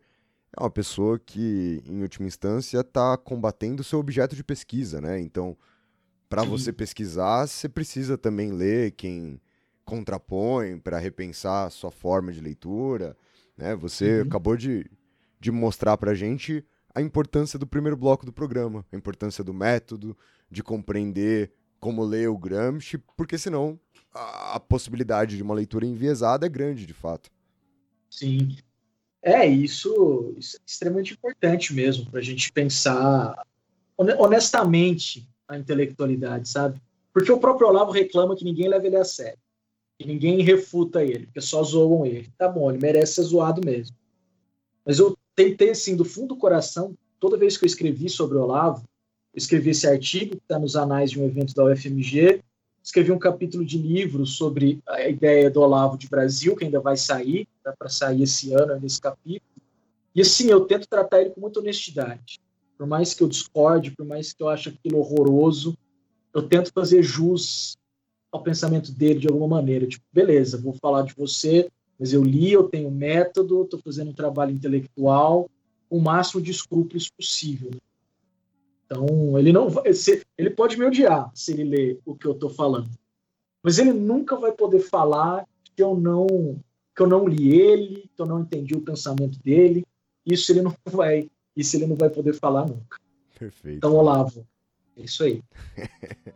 é 0.58 0.64
uma 0.64 0.72
pessoa 0.72 1.20
que, 1.20 1.84
em 1.86 2.02
última 2.02 2.28
instância, 2.28 2.80
está 2.80 3.16
combatendo 3.16 3.82
o 3.82 3.86
seu 3.86 4.00
objeto 4.00 4.36
de 4.36 4.44
pesquisa, 4.44 5.00
né? 5.00 5.20
Então, 5.22 5.56
para 6.28 6.44
você 6.44 6.74
pesquisar, 6.74 7.48
você 7.48 7.70
precisa 7.70 8.18
também 8.18 8.52
ler 8.52 8.92
quem 8.92 9.40
contrapõe 9.86 10.80
para 10.80 10.98
repensar 10.98 11.68
a 11.68 11.70
sua 11.70 11.92
forma 11.92 12.32
de 12.32 12.42
leitura, 12.42 13.16
né? 13.56 13.76
Você 13.76 14.22
uhum. 14.22 14.28
acabou 14.28 14.58
de, 14.58 14.90
de 15.40 15.52
mostrar 15.52 15.96
para 15.96 16.12
a 16.12 16.16
gente 16.16 16.66
a 16.94 17.02
importância 17.02 17.60
do 17.60 17.68
primeiro 17.68 17.96
bloco 17.96 18.26
do 18.26 18.34
programa, 18.34 18.84
a 18.92 18.96
importância 18.96 19.44
do 19.44 19.54
método, 19.54 20.18
de 20.50 20.64
compreender 20.64 21.52
como 21.80 22.04
ler 22.04 22.28
o 22.30 22.38
Gramsci, 22.38 22.98
porque 23.16 23.38
senão 23.38 23.80
a, 24.12 24.56
a 24.56 24.60
possibilidade 24.60 25.38
de 25.38 25.44
uma 25.44 25.54
leitura 25.54 25.86
enviesada 25.86 26.48
é 26.48 26.50
grande, 26.50 26.88
de 26.88 26.94
fato. 26.94 27.30
Sim. 28.10 28.58
É, 29.28 29.46
isso, 29.46 30.34
isso 30.38 30.56
é 30.56 30.60
extremamente 30.66 31.12
importante 31.12 31.74
mesmo, 31.74 32.10
para 32.10 32.22
a 32.22 32.24
gente 32.24 32.50
pensar 32.50 33.36
honestamente 33.98 35.28
a 35.46 35.58
intelectualidade, 35.58 36.48
sabe? 36.48 36.82
Porque 37.12 37.30
o 37.30 37.38
próprio 37.38 37.68
Olavo 37.68 37.92
reclama 37.92 38.38
que 38.38 38.46
ninguém 38.46 38.70
leva 38.70 38.88
ele 38.88 38.96
a 38.96 39.04
sério, 39.04 39.38
que 40.00 40.08
ninguém 40.08 40.42
refuta 40.42 41.04
ele, 41.04 41.26
porque 41.26 41.42
só 41.42 41.62
zoam 41.62 42.06
ele. 42.06 42.30
Tá 42.38 42.48
bom, 42.48 42.72
ele 42.72 42.80
merece 42.80 43.16
ser 43.16 43.24
zoado 43.24 43.60
mesmo. 43.66 43.98
Mas 44.86 44.98
eu 44.98 45.18
tentei, 45.36 45.72
assim, 45.72 45.98
do 45.98 46.06
fundo 46.06 46.30
do 46.30 46.38
coração, 46.38 46.96
toda 47.20 47.36
vez 47.36 47.58
que 47.58 47.66
eu 47.66 47.68
escrevi 47.68 48.08
sobre 48.08 48.38
o 48.38 48.44
Olavo, 48.44 48.88
eu 49.34 49.40
escrevi 49.40 49.72
esse 49.72 49.86
artigo 49.86 50.38
que 50.38 50.44
está 50.44 50.58
nos 50.58 50.78
anais 50.78 51.12
de 51.12 51.20
um 51.20 51.26
evento 51.26 51.54
da 51.54 51.66
UFMG, 51.66 52.42
escrevi 52.82 53.12
um 53.12 53.20
capítulo 53.20 53.66
de 53.66 53.78
livro 53.78 54.26
sobre 54.26 54.80
a 54.88 55.10
ideia 55.10 55.50
do 55.50 55.60
Olavo 55.60 55.98
de 55.98 56.08
Brasil, 56.08 56.56
que 56.56 56.64
ainda 56.64 56.80
vai 56.80 56.96
sair, 56.96 57.46
tá 57.72 57.76
para 57.78 57.90
sair 57.90 58.24
esse 58.24 58.54
ano, 58.54 58.80
nesse 58.80 59.02
capítulo. 59.02 59.62
E 60.16 60.22
assim, 60.22 60.48
eu 60.48 60.62
tento 60.62 60.88
tratar 60.88 61.22
ele 61.22 61.32
com 61.32 61.42
muita 61.42 61.60
honestidade. 61.60 62.40
Por 62.78 62.88
mais 62.88 63.14
que 63.14 63.22
eu 63.22 63.28
discorde, 63.28 63.92
por 63.92 64.06
mais 64.06 64.34
que 64.34 64.42
eu 64.42 64.50
ache 64.50 64.70
aquilo 64.70 65.00
horroroso, 65.00 65.78
eu 66.34 66.48
tento 66.48 66.72
fazer 66.72 67.04
jus 67.04 67.78
ao 68.32 68.42
pensamento 68.42 68.92
dele 68.92 69.20
de 69.20 69.28
alguma 69.28 69.48
maneira. 69.48 69.88
Tipo, 69.88 70.06
beleza, 70.12 70.62
vou 70.62 70.74
falar 70.74 71.04
de 71.04 71.14
você, 71.16 71.70
mas 72.00 72.14
eu 72.14 72.24
li, 72.24 72.52
eu 72.52 72.64
tenho 72.64 72.92
método, 72.92 73.64
estou 73.64 73.80
fazendo 73.80 74.12
um 74.12 74.16
trabalho 74.16 74.52
intelectual, 74.52 75.50
o 75.90 76.00
máximo 76.00 76.42
de 76.42 76.52
escrúpulos 76.52 77.10
possível. 77.10 77.72
Então, 78.86 79.38
ele 79.38 79.52
não 79.52 79.70
vai, 79.70 79.84
ele 80.38 80.50
pode 80.52 80.78
me 80.78 80.86
odiar 80.86 81.30
se 81.34 81.52
ele 81.52 81.64
ler 81.64 82.00
o 82.06 82.16
que 82.16 82.26
eu 82.26 82.32
estou 82.32 82.50
falando, 82.50 82.90
mas 83.62 83.80
ele 83.80 83.92
nunca 83.92 84.38
vai 84.38 84.52
poder 84.52 84.80
falar 84.80 85.46
que 85.76 85.84
eu 85.84 85.96
não 85.96 86.58
que 86.98 87.04
eu 87.04 87.08
não 87.08 87.28
li 87.28 87.56
ele, 87.56 88.10
que 88.16 88.20
eu 88.20 88.26
não 88.26 88.42
entendi 88.42 88.74
o 88.76 88.82
pensamento 88.82 89.38
dele. 89.44 89.86
Isso 90.26 90.52
ele 90.52 90.64
não 90.64 90.74
vai, 90.92 91.30
isso 91.56 91.76
ele 91.76 91.86
não 91.86 91.96
vai 91.96 92.10
poder 92.10 92.34
falar 92.34 92.66
nunca. 92.66 92.98
Perfeito. 93.38 93.78
Então, 93.78 93.96
Olavo, 93.96 94.46
é 94.98 95.04
isso 95.04 95.24
aí. 95.24 95.44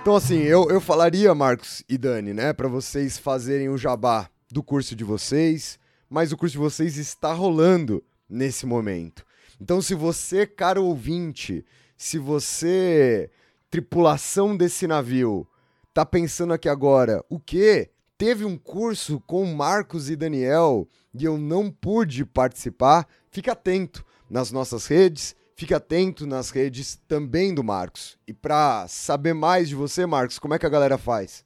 Então, 0.00 0.16
assim, 0.16 0.36
eu, 0.40 0.68
eu 0.68 0.82
falaria, 0.82 1.34
Marcos 1.34 1.82
e 1.88 1.96
Dani, 1.96 2.34
né, 2.34 2.52
para 2.52 2.68
vocês 2.68 3.16
fazerem 3.16 3.70
o 3.70 3.78
jabá 3.78 4.28
do 4.54 4.62
curso 4.62 4.94
de 4.94 5.02
vocês, 5.02 5.80
mas 6.08 6.30
o 6.30 6.36
curso 6.36 6.52
de 6.52 6.58
vocês 6.58 6.96
está 6.96 7.32
rolando 7.32 8.04
nesse 8.30 8.64
momento. 8.64 9.26
Então, 9.60 9.82
se 9.82 9.96
você, 9.96 10.46
caro 10.46 10.84
ouvinte, 10.84 11.66
se 11.96 12.18
você, 12.18 13.28
tripulação 13.68 14.56
desse 14.56 14.86
navio, 14.86 15.44
tá 15.92 16.06
pensando 16.06 16.52
aqui 16.52 16.68
agora, 16.68 17.20
o 17.28 17.40
quê? 17.40 17.90
Teve 18.16 18.44
um 18.44 18.56
curso 18.56 19.20
com 19.26 19.44
Marcos 19.44 20.08
e 20.08 20.14
Daniel 20.14 20.88
e 21.12 21.24
eu 21.24 21.36
não 21.36 21.68
pude 21.68 22.24
participar? 22.24 23.08
Fique 23.32 23.50
atento 23.50 24.04
nas 24.30 24.52
nossas 24.52 24.86
redes, 24.86 25.34
fique 25.56 25.74
atento 25.74 26.28
nas 26.28 26.50
redes 26.50 26.96
também 27.08 27.52
do 27.52 27.64
Marcos. 27.64 28.16
E 28.24 28.32
para 28.32 28.86
saber 28.86 29.34
mais 29.34 29.68
de 29.68 29.74
você, 29.74 30.06
Marcos, 30.06 30.38
como 30.38 30.54
é 30.54 30.60
que 30.60 30.66
a 30.66 30.70
galera 30.70 30.96
faz? 30.96 31.43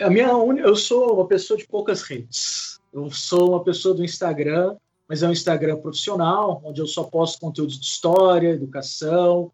A 0.00 0.08
minha 0.08 0.28
eu 0.28 0.74
sou 0.74 1.14
uma 1.14 1.26
pessoa 1.26 1.58
de 1.58 1.66
poucas 1.66 2.00
redes. 2.02 2.80
Eu 2.90 3.10
sou 3.10 3.50
uma 3.50 3.62
pessoa 3.62 3.94
do 3.94 4.02
Instagram, 4.02 4.76
mas 5.06 5.22
é 5.22 5.28
um 5.28 5.32
Instagram 5.32 5.76
profissional, 5.76 6.62
onde 6.64 6.80
eu 6.80 6.86
só 6.86 7.04
posto 7.04 7.38
conteúdos 7.38 7.78
de 7.78 7.84
história, 7.84 8.48
educação, 8.48 9.52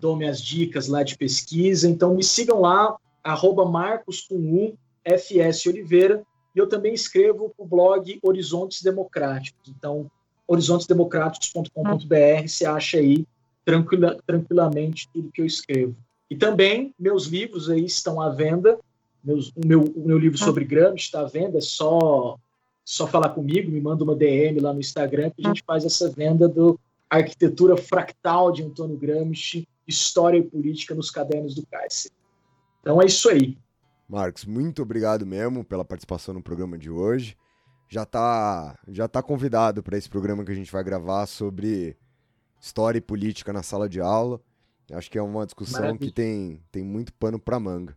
dou 0.00 0.14
minhas 0.14 0.40
dicas 0.40 0.86
lá 0.86 1.02
de 1.02 1.18
pesquisa. 1.18 1.88
Então 1.88 2.14
me 2.14 2.22
sigam 2.22 2.60
lá, 2.60 2.96
arroba 3.24 3.64
Marcos 3.64 4.20
com 4.20 4.36
U, 4.36 4.78
FS 5.04 5.66
Oliveira, 5.66 6.22
e 6.54 6.60
eu 6.60 6.68
também 6.68 6.94
escrevo 6.94 7.52
o 7.58 7.66
blog 7.66 8.20
Horizontes 8.22 8.82
Democráticos. 8.82 9.68
Então, 9.68 10.08
horizontesdemocráticos.com.br, 10.46 12.46
você 12.46 12.64
acha 12.64 12.98
aí 12.98 13.26
tranquila, 13.64 14.16
tranquilamente 14.24 15.08
tudo 15.12 15.32
que 15.32 15.40
eu 15.40 15.46
escrevo. 15.46 15.96
E 16.30 16.36
também 16.36 16.94
meus 16.98 17.26
livros 17.26 17.68
aí 17.68 17.84
estão 17.84 18.20
à 18.20 18.30
venda. 18.30 18.78
Meus, 19.22 19.48
o, 19.48 19.66
meu, 19.66 19.82
o 19.82 20.06
meu 20.06 20.18
livro 20.18 20.38
sobre 20.38 20.64
Gramsci 20.64 21.06
está 21.06 21.20
à 21.20 21.26
venda, 21.26 21.58
é 21.58 21.60
só, 21.60 22.38
só 22.84 23.06
falar 23.06 23.30
comigo, 23.30 23.70
me 23.70 23.80
manda 23.80 24.04
uma 24.04 24.14
DM 24.14 24.60
lá 24.60 24.72
no 24.72 24.80
Instagram 24.80 25.30
que 25.30 25.44
a 25.44 25.48
gente 25.48 25.62
faz 25.66 25.84
essa 25.84 26.10
venda 26.10 26.48
do 26.48 26.78
Arquitetura 27.10 27.76
Fractal 27.76 28.52
de 28.52 28.62
Antônio 28.62 28.96
Gramsci, 28.96 29.66
História 29.86 30.38
e 30.38 30.42
Política 30.42 30.94
nos 30.94 31.10
Cadernos 31.10 31.54
do 31.54 31.66
Cárcere. 31.66 32.14
Então 32.80 33.00
é 33.02 33.06
isso 33.06 33.28
aí. 33.28 33.56
Marcos, 34.08 34.44
muito 34.44 34.82
obrigado 34.82 35.26
mesmo 35.26 35.64
pela 35.64 35.84
participação 35.84 36.34
no 36.34 36.42
programa 36.42 36.78
de 36.78 36.90
hoje 36.90 37.36
já 37.88 38.04
tá, 38.04 38.78
já 38.86 39.08
tá 39.08 39.22
convidado 39.22 39.82
para 39.82 39.96
esse 39.96 40.08
programa 40.08 40.44
que 40.44 40.52
a 40.52 40.54
gente 40.54 40.70
vai 40.70 40.84
gravar 40.84 41.26
sobre 41.26 41.96
história 42.60 42.98
e 42.98 43.00
política 43.02 43.52
na 43.52 43.62
sala 43.62 43.88
de 43.88 44.00
aula. 44.00 44.40
Acho 44.92 45.10
que 45.10 45.18
é 45.18 45.22
uma 45.22 45.44
discussão 45.44 45.80
Maravilha. 45.80 46.06
que 46.06 46.12
tem, 46.12 46.62
tem 46.70 46.84
muito 46.84 47.12
pano 47.14 47.38
para 47.38 47.58
manga. 47.58 47.96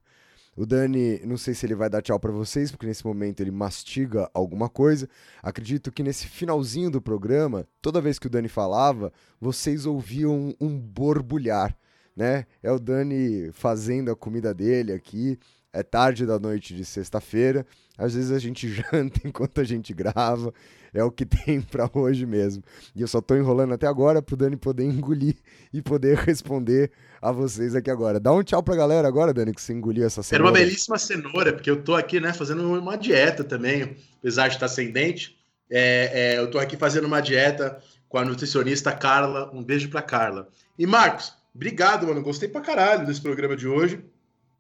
O 0.56 0.66
Dani, 0.66 1.20
não 1.26 1.38
sei 1.38 1.54
se 1.54 1.66
ele 1.66 1.76
vai 1.76 1.90
dar 1.90 2.02
tchau 2.02 2.20
para 2.20 2.32
vocês, 2.32 2.72
porque 2.72 2.86
nesse 2.86 3.06
momento 3.06 3.40
ele 3.40 3.52
mastiga 3.52 4.30
alguma 4.34 4.68
coisa. 4.68 5.08
Acredito 5.42 5.92
que 5.92 6.04
nesse 6.04 6.28
finalzinho 6.28 6.92
do 6.92 7.02
programa, 7.02 7.66
toda 7.82 8.02
vez 8.02 8.20
que 8.20 8.28
o 8.28 8.30
Dani 8.30 8.50
falava, 8.50 9.14
vocês 9.40 9.86
ouviam 9.86 10.54
um 10.60 10.78
borbulhar, 10.78 11.76
né? 12.16 12.46
É 12.62 12.70
o 12.72 12.80
Dani 12.80 13.50
fazendo 13.54 14.12
a 14.12 14.16
comida 14.16 14.54
dele 14.54 14.92
aqui. 14.92 15.40
É 15.74 15.84
tarde 15.84 16.26
da 16.26 16.38
noite 16.38 16.76
de 16.76 16.84
sexta-feira. 16.84 17.66
Às 17.98 18.14
vezes 18.14 18.32
a 18.32 18.40
gente 18.40 18.68
janta 18.92 19.22
enquanto 19.26 19.62
a 19.62 19.64
gente 19.64 19.94
grava. 19.94 20.54
É 20.94 21.04
o 21.04 21.12
que 21.12 21.26
tem 21.26 21.62
para 21.72 21.90
hoje 21.94 22.26
mesmo. 22.26 22.64
E 22.96 23.02
eu 23.02 23.08
só 23.08 23.22
tô 23.22 23.36
enrolando 23.36 23.74
até 23.74 23.88
agora 23.88 24.22
pro 24.22 24.36
Dani 24.36 24.58
poder 24.58 24.84
engolir 24.84 25.36
e 25.72 25.82
poder 25.82 26.18
responder 26.26 26.92
a 27.22 27.32
vocês 27.32 27.76
aqui 27.76 27.90
agora. 27.90 28.20
Dá 28.20 28.34
um 28.34 28.44
tchau 28.44 28.62
pra 28.62 28.76
galera 28.76 29.08
agora, 29.08 29.34
Dani, 29.34 29.54
que 29.54 29.62
você 29.62 29.72
engoliu 29.72 30.06
essa 30.06 30.22
cenoura. 30.22 30.50
Era 30.50 30.60
uma 30.60 30.66
belíssima 30.66 30.98
cenoura, 30.98 31.54
porque 31.54 31.70
eu 31.70 31.82
tô 31.82 31.96
aqui, 31.96 32.20
né, 32.20 32.34
fazendo 32.34 32.68
uma 32.74 32.98
dieta 32.98 33.44
também, 33.44 33.96
apesar 34.20 34.50
de 34.50 34.56
estar 34.56 34.68
sem 34.68 34.92
dente. 34.92 35.38
É, 35.70 36.34
é, 36.34 36.38
eu 36.40 36.52
tô 36.52 36.60
aqui 36.60 36.76
fazendo 36.76 37.06
uma 37.06 37.22
dieta 37.22 37.82
com 38.10 38.18
a 38.18 38.26
nutricionista 38.26 38.92
Carla. 38.92 39.50
Um 39.54 39.64
beijo 39.64 39.90
pra 39.90 40.02
Carla. 40.02 40.50
E 40.78 40.86
Marcos, 40.86 41.34
obrigado, 41.56 42.06
mano. 42.08 42.22
Gostei 42.22 42.50
pra 42.50 42.60
caralho 42.60 43.06
desse 43.06 43.22
programa 43.22 43.56
de 43.56 43.68
hoje. 43.68 44.04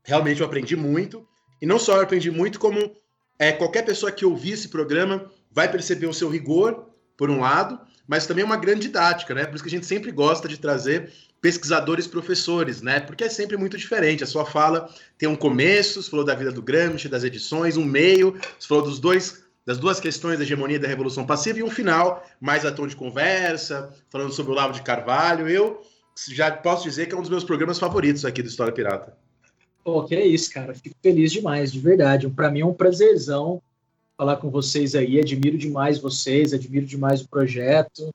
Realmente 0.03 0.41
eu 0.41 0.45
aprendi 0.45 0.76
muito. 0.76 1.28
E 1.61 1.65
não 1.65 1.78
só 1.78 1.98
eu 1.98 2.03
aprendi 2.03 2.32
muito, 2.32 2.60
como 2.60 2.95
é, 3.38 3.52
qualquer 3.52 3.84
pessoa 3.84 4.11
que 4.11 4.26
ouvir 4.26 4.53
esse 4.53 4.69
programa 4.69 5.32
vai 5.52 5.69
perceber 5.69 6.07
o 6.07 6.14
seu 6.14 6.30
rigor, 6.30 6.91
por 7.22 7.30
um 7.30 7.40
lado, 7.40 7.80
mas 8.07 8.26
também 8.26 8.44
uma 8.44 8.57
grande 8.57 8.82
didática, 8.82 9.36
né? 9.36 9.45
Por 9.45 9.53
isso 9.53 9.64
que 9.64 9.69
a 9.69 9.72
gente 9.72 9.86
sempre 9.86 10.11
gosta 10.11 10.48
de 10.48 10.57
trazer 10.57 11.14
pesquisadores 11.40 12.07
professores, 12.07 12.82
né? 12.82 12.99
Porque 12.99 13.23
é 13.23 13.30
sempre 13.30 13.56
muito 13.57 13.78
diferente. 13.78 14.23
A 14.23 14.28
sua 14.28 14.44
fala 14.44 14.90
tem 15.19 15.30
um 15.30 15.36
começo, 15.36 16.02
você 16.02 16.10
falou 16.10 16.26
da 16.26 16.34
vida 16.34 16.52
do 16.52 16.64
Gramsci, 16.64 17.07
das 17.07 17.23
edições, 17.23 17.78
um 17.78 17.86
meio, 17.86 18.40
você 18.57 18.68
falou 18.68 18.84
dos 18.84 18.99
dois 18.99 19.44
das 19.64 19.78
duas 19.78 19.99
questões 19.99 20.40
da 20.40 20.44
hegemonia 20.44 20.78
e 20.78 20.80
da 20.80 20.88
revolução 20.88 21.23
passiva 21.23 21.60
e 21.60 21.64
um 21.64 21.69
final 21.69 22.28
mais 22.40 22.65
a 22.65 22.72
tom 22.72 22.88
de 22.88 22.95
conversa, 22.95 23.94
falando 24.10 24.34
sobre 24.34 24.52
o 24.52 24.56
Lavo 24.56 24.73
de 24.73 24.82
Carvalho. 24.82 25.48
Eu 25.48 25.80
já 26.28 26.49
posso 26.49 26.84
dizer 26.86 27.06
que 27.06 27.14
é 27.14 27.18
um 27.18 27.22
dos 27.22 27.30
meus 27.30 27.44
programas 27.44 27.78
favoritos 27.78 28.26
aqui 28.26 28.41
do 28.41 28.49
História 28.49 28.73
Pirata. 28.73 29.15
Pô, 29.84 30.03
que 30.03 30.16
é 30.16 30.26
isso, 30.26 30.52
cara. 30.52 30.74
Fico 30.74 30.95
feliz 31.02 31.32
demais, 31.32 31.72
de 31.72 31.80
verdade. 31.80 32.30
Para 32.30 32.52
mim 32.52 32.62
é 32.62 32.66
um 32.66 32.74
prazerzão 32.74 33.62
falar 34.18 34.38
com 34.38 34.49
vocês 34.49 34.95
aí. 34.95 35.20
Admiro 35.20 35.58
demais 35.58 35.98
vocês, 35.98 36.53
admiro 36.53 36.86
demais 36.86 37.22
o 37.22 37.28
projeto. 37.28 38.14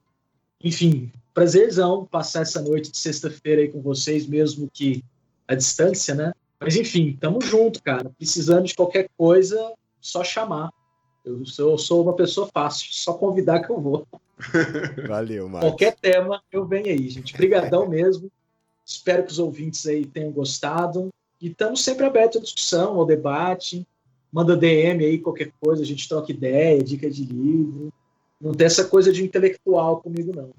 Enfim, 0.62 1.10
prazerzão 1.34 2.05
passar 2.05 2.43
essa 2.43 2.62
noite 2.62 2.90
de 2.90 2.98
sexta-feira 2.98 3.62
aí 3.62 3.68
com 3.68 3.80
vocês, 3.80 4.26
mesmo 4.26 4.70
que 4.72 5.05
à 5.47 5.55
distância, 5.55 6.14
né? 6.14 6.32
Mas 6.60 6.76
enfim, 6.76 7.16
tamo 7.20 7.40
junto, 7.40 7.82
cara. 7.82 8.10
Precisando 8.16 8.66
de 8.66 8.74
qualquer 8.74 9.09
coisa, 9.16 9.72
só 10.01 10.24
chamar. 10.24 10.70
Eu 11.24 11.44
sou, 11.44 11.72
eu 11.72 11.78
sou 11.78 12.02
uma 12.02 12.14
pessoa 12.14 12.48
fácil, 12.52 12.88
só 12.93 13.12
convidar 13.12 13.60
que 13.60 13.70
eu 13.70 13.80
vou. 13.80 14.06
Valeu, 15.09 15.48
Marcos. 15.48 15.70
Qualquer 15.70 15.97
tema, 15.97 16.40
eu 16.52 16.64
venho 16.66 16.86
aí, 16.86 17.09
gente. 17.09 17.34
Obrigadão 17.34 17.88
mesmo. 17.88 18.30
Espero 18.84 19.24
que 19.24 19.32
os 19.32 19.40
ouvintes 19.40 19.84
aí 19.86 20.06
tenham 20.06 20.30
gostado. 20.30 21.10
E 21.40 21.48
estamos 21.48 21.84
sempre 21.84 22.06
abertos 22.06 22.40
à 22.40 22.42
discussão, 22.42 22.98
ao 22.98 23.06
debate. 23.06 23.86
Manda 24.32 24.56
DM 24.56 25.04
aí, 25.04 25.18
qualquer 25.18 25.52
coisa, 25.60 25.82
a 25.82 25.86
gente 25.86 26.08
troca 26.08 26.32
ideia, 26.32 26.82
dica 26.82 27.10
de 27.10 27.24
livro. 27.24 27.92
Não 28.40 28.52
tem 28.52 28.66
essa 28.66 28.84
coisa 28.84 29.12
de 29.12 29.24
intelectual 29.24 30.00
comigo, 30.00 30.32
não. 30.34 30.50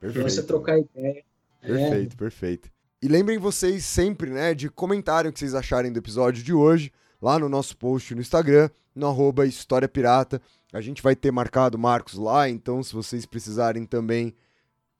Perfeito. 0.00 0.28
Você 0.28 0.42
trocar 0.42 0.78
ideia. 0.78 1.22
Perfeito, 1.60 2.14
é. 2.14 2.16
perfeito. 2.16 2.70
E 3.02 3.08
lembrem 3.08 3.38
vocês 3.38 3.84
sempre, 3.84 4.30
né, 4.30 4.54
de 4.54 4.68
comentarem 4.68 5.30
o 5.30 5.32
que 5.32 5.38
vocês 5.38 5.54
acharem 5.54 5.92
do 5.92 5.98
episódio 5.98 6.42
de 6.42 6.52
hoje, 6.52 6.92
lá 7.20 7.38
no 7.38 7.48
nosso 7.48 7.76
post 7.76 8.14
no 8.14 8.20
Instagram, 8.20 8.70
no 8.94 9.06
arroba 9.06 9.46
História 9.46 9.88
Pirata. 9.88 10.40
A 10.72 10.80
gente 10.80 11.02
vai 11.02 11.14
ter 11.16 11.30
marcado 11.30 11.76
o 11.76 11.80
Marcos 11.80 12.14
lá, 12.14 12.48
então 12.48 12.82
se 12.82 12.92
vocês 12.92 13.26
precisarem 13.26 13.84
também 13.84 14.34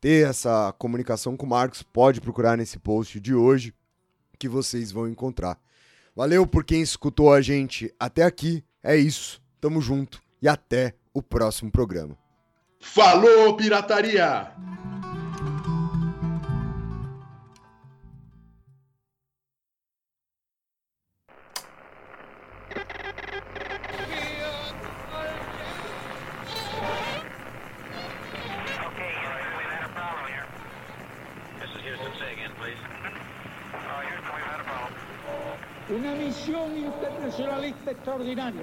ter 0.01 0.29
essa 0.29 0.75
comunicação 0.79 1.37
com 1.37 1.47
o 1.47 1.49
Marcos, 1.49 1.83
pode 1.83 2.21
procurar 2.21 2.57
nesse 2.57 2.79
post 2.79 3.21
de 3.21 3.35
hoje 3.35 3.73
que 4.43 4.49
vocês 4.49 4.91
vão 4.91 5.07
encontrar. 5.07 5.57
Valeu 6.17 6.45
por 6.45 6.65
quem 6.65 6.83
escutou 6.83 7.33
a 7.33 7.41
gente 7.41 7.95
até 7.99 8.25
aqui. 8.25 8.65
É 8.83 8.97
isso. 8.97 9.41
Tamo 9.61 9.81
junto 9.81 10.21
e 10.43 10.49
até 10.49 10.97
o 11.15 11.23
próximo 11.23 11.71
programa. 11.71 12.19
Falou, 12.81 13.57
pirataria! 13.57 14.53
Misión 36.69 36.87
internacionalista 36.87 37.91
extraordinaria. 37.91 38.63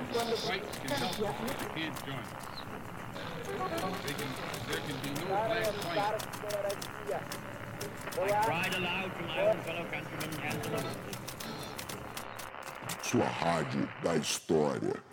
Sua 13.01 13.25
rádio 13.25 13.89
da 14.03 14.15
história. 14.15 15.08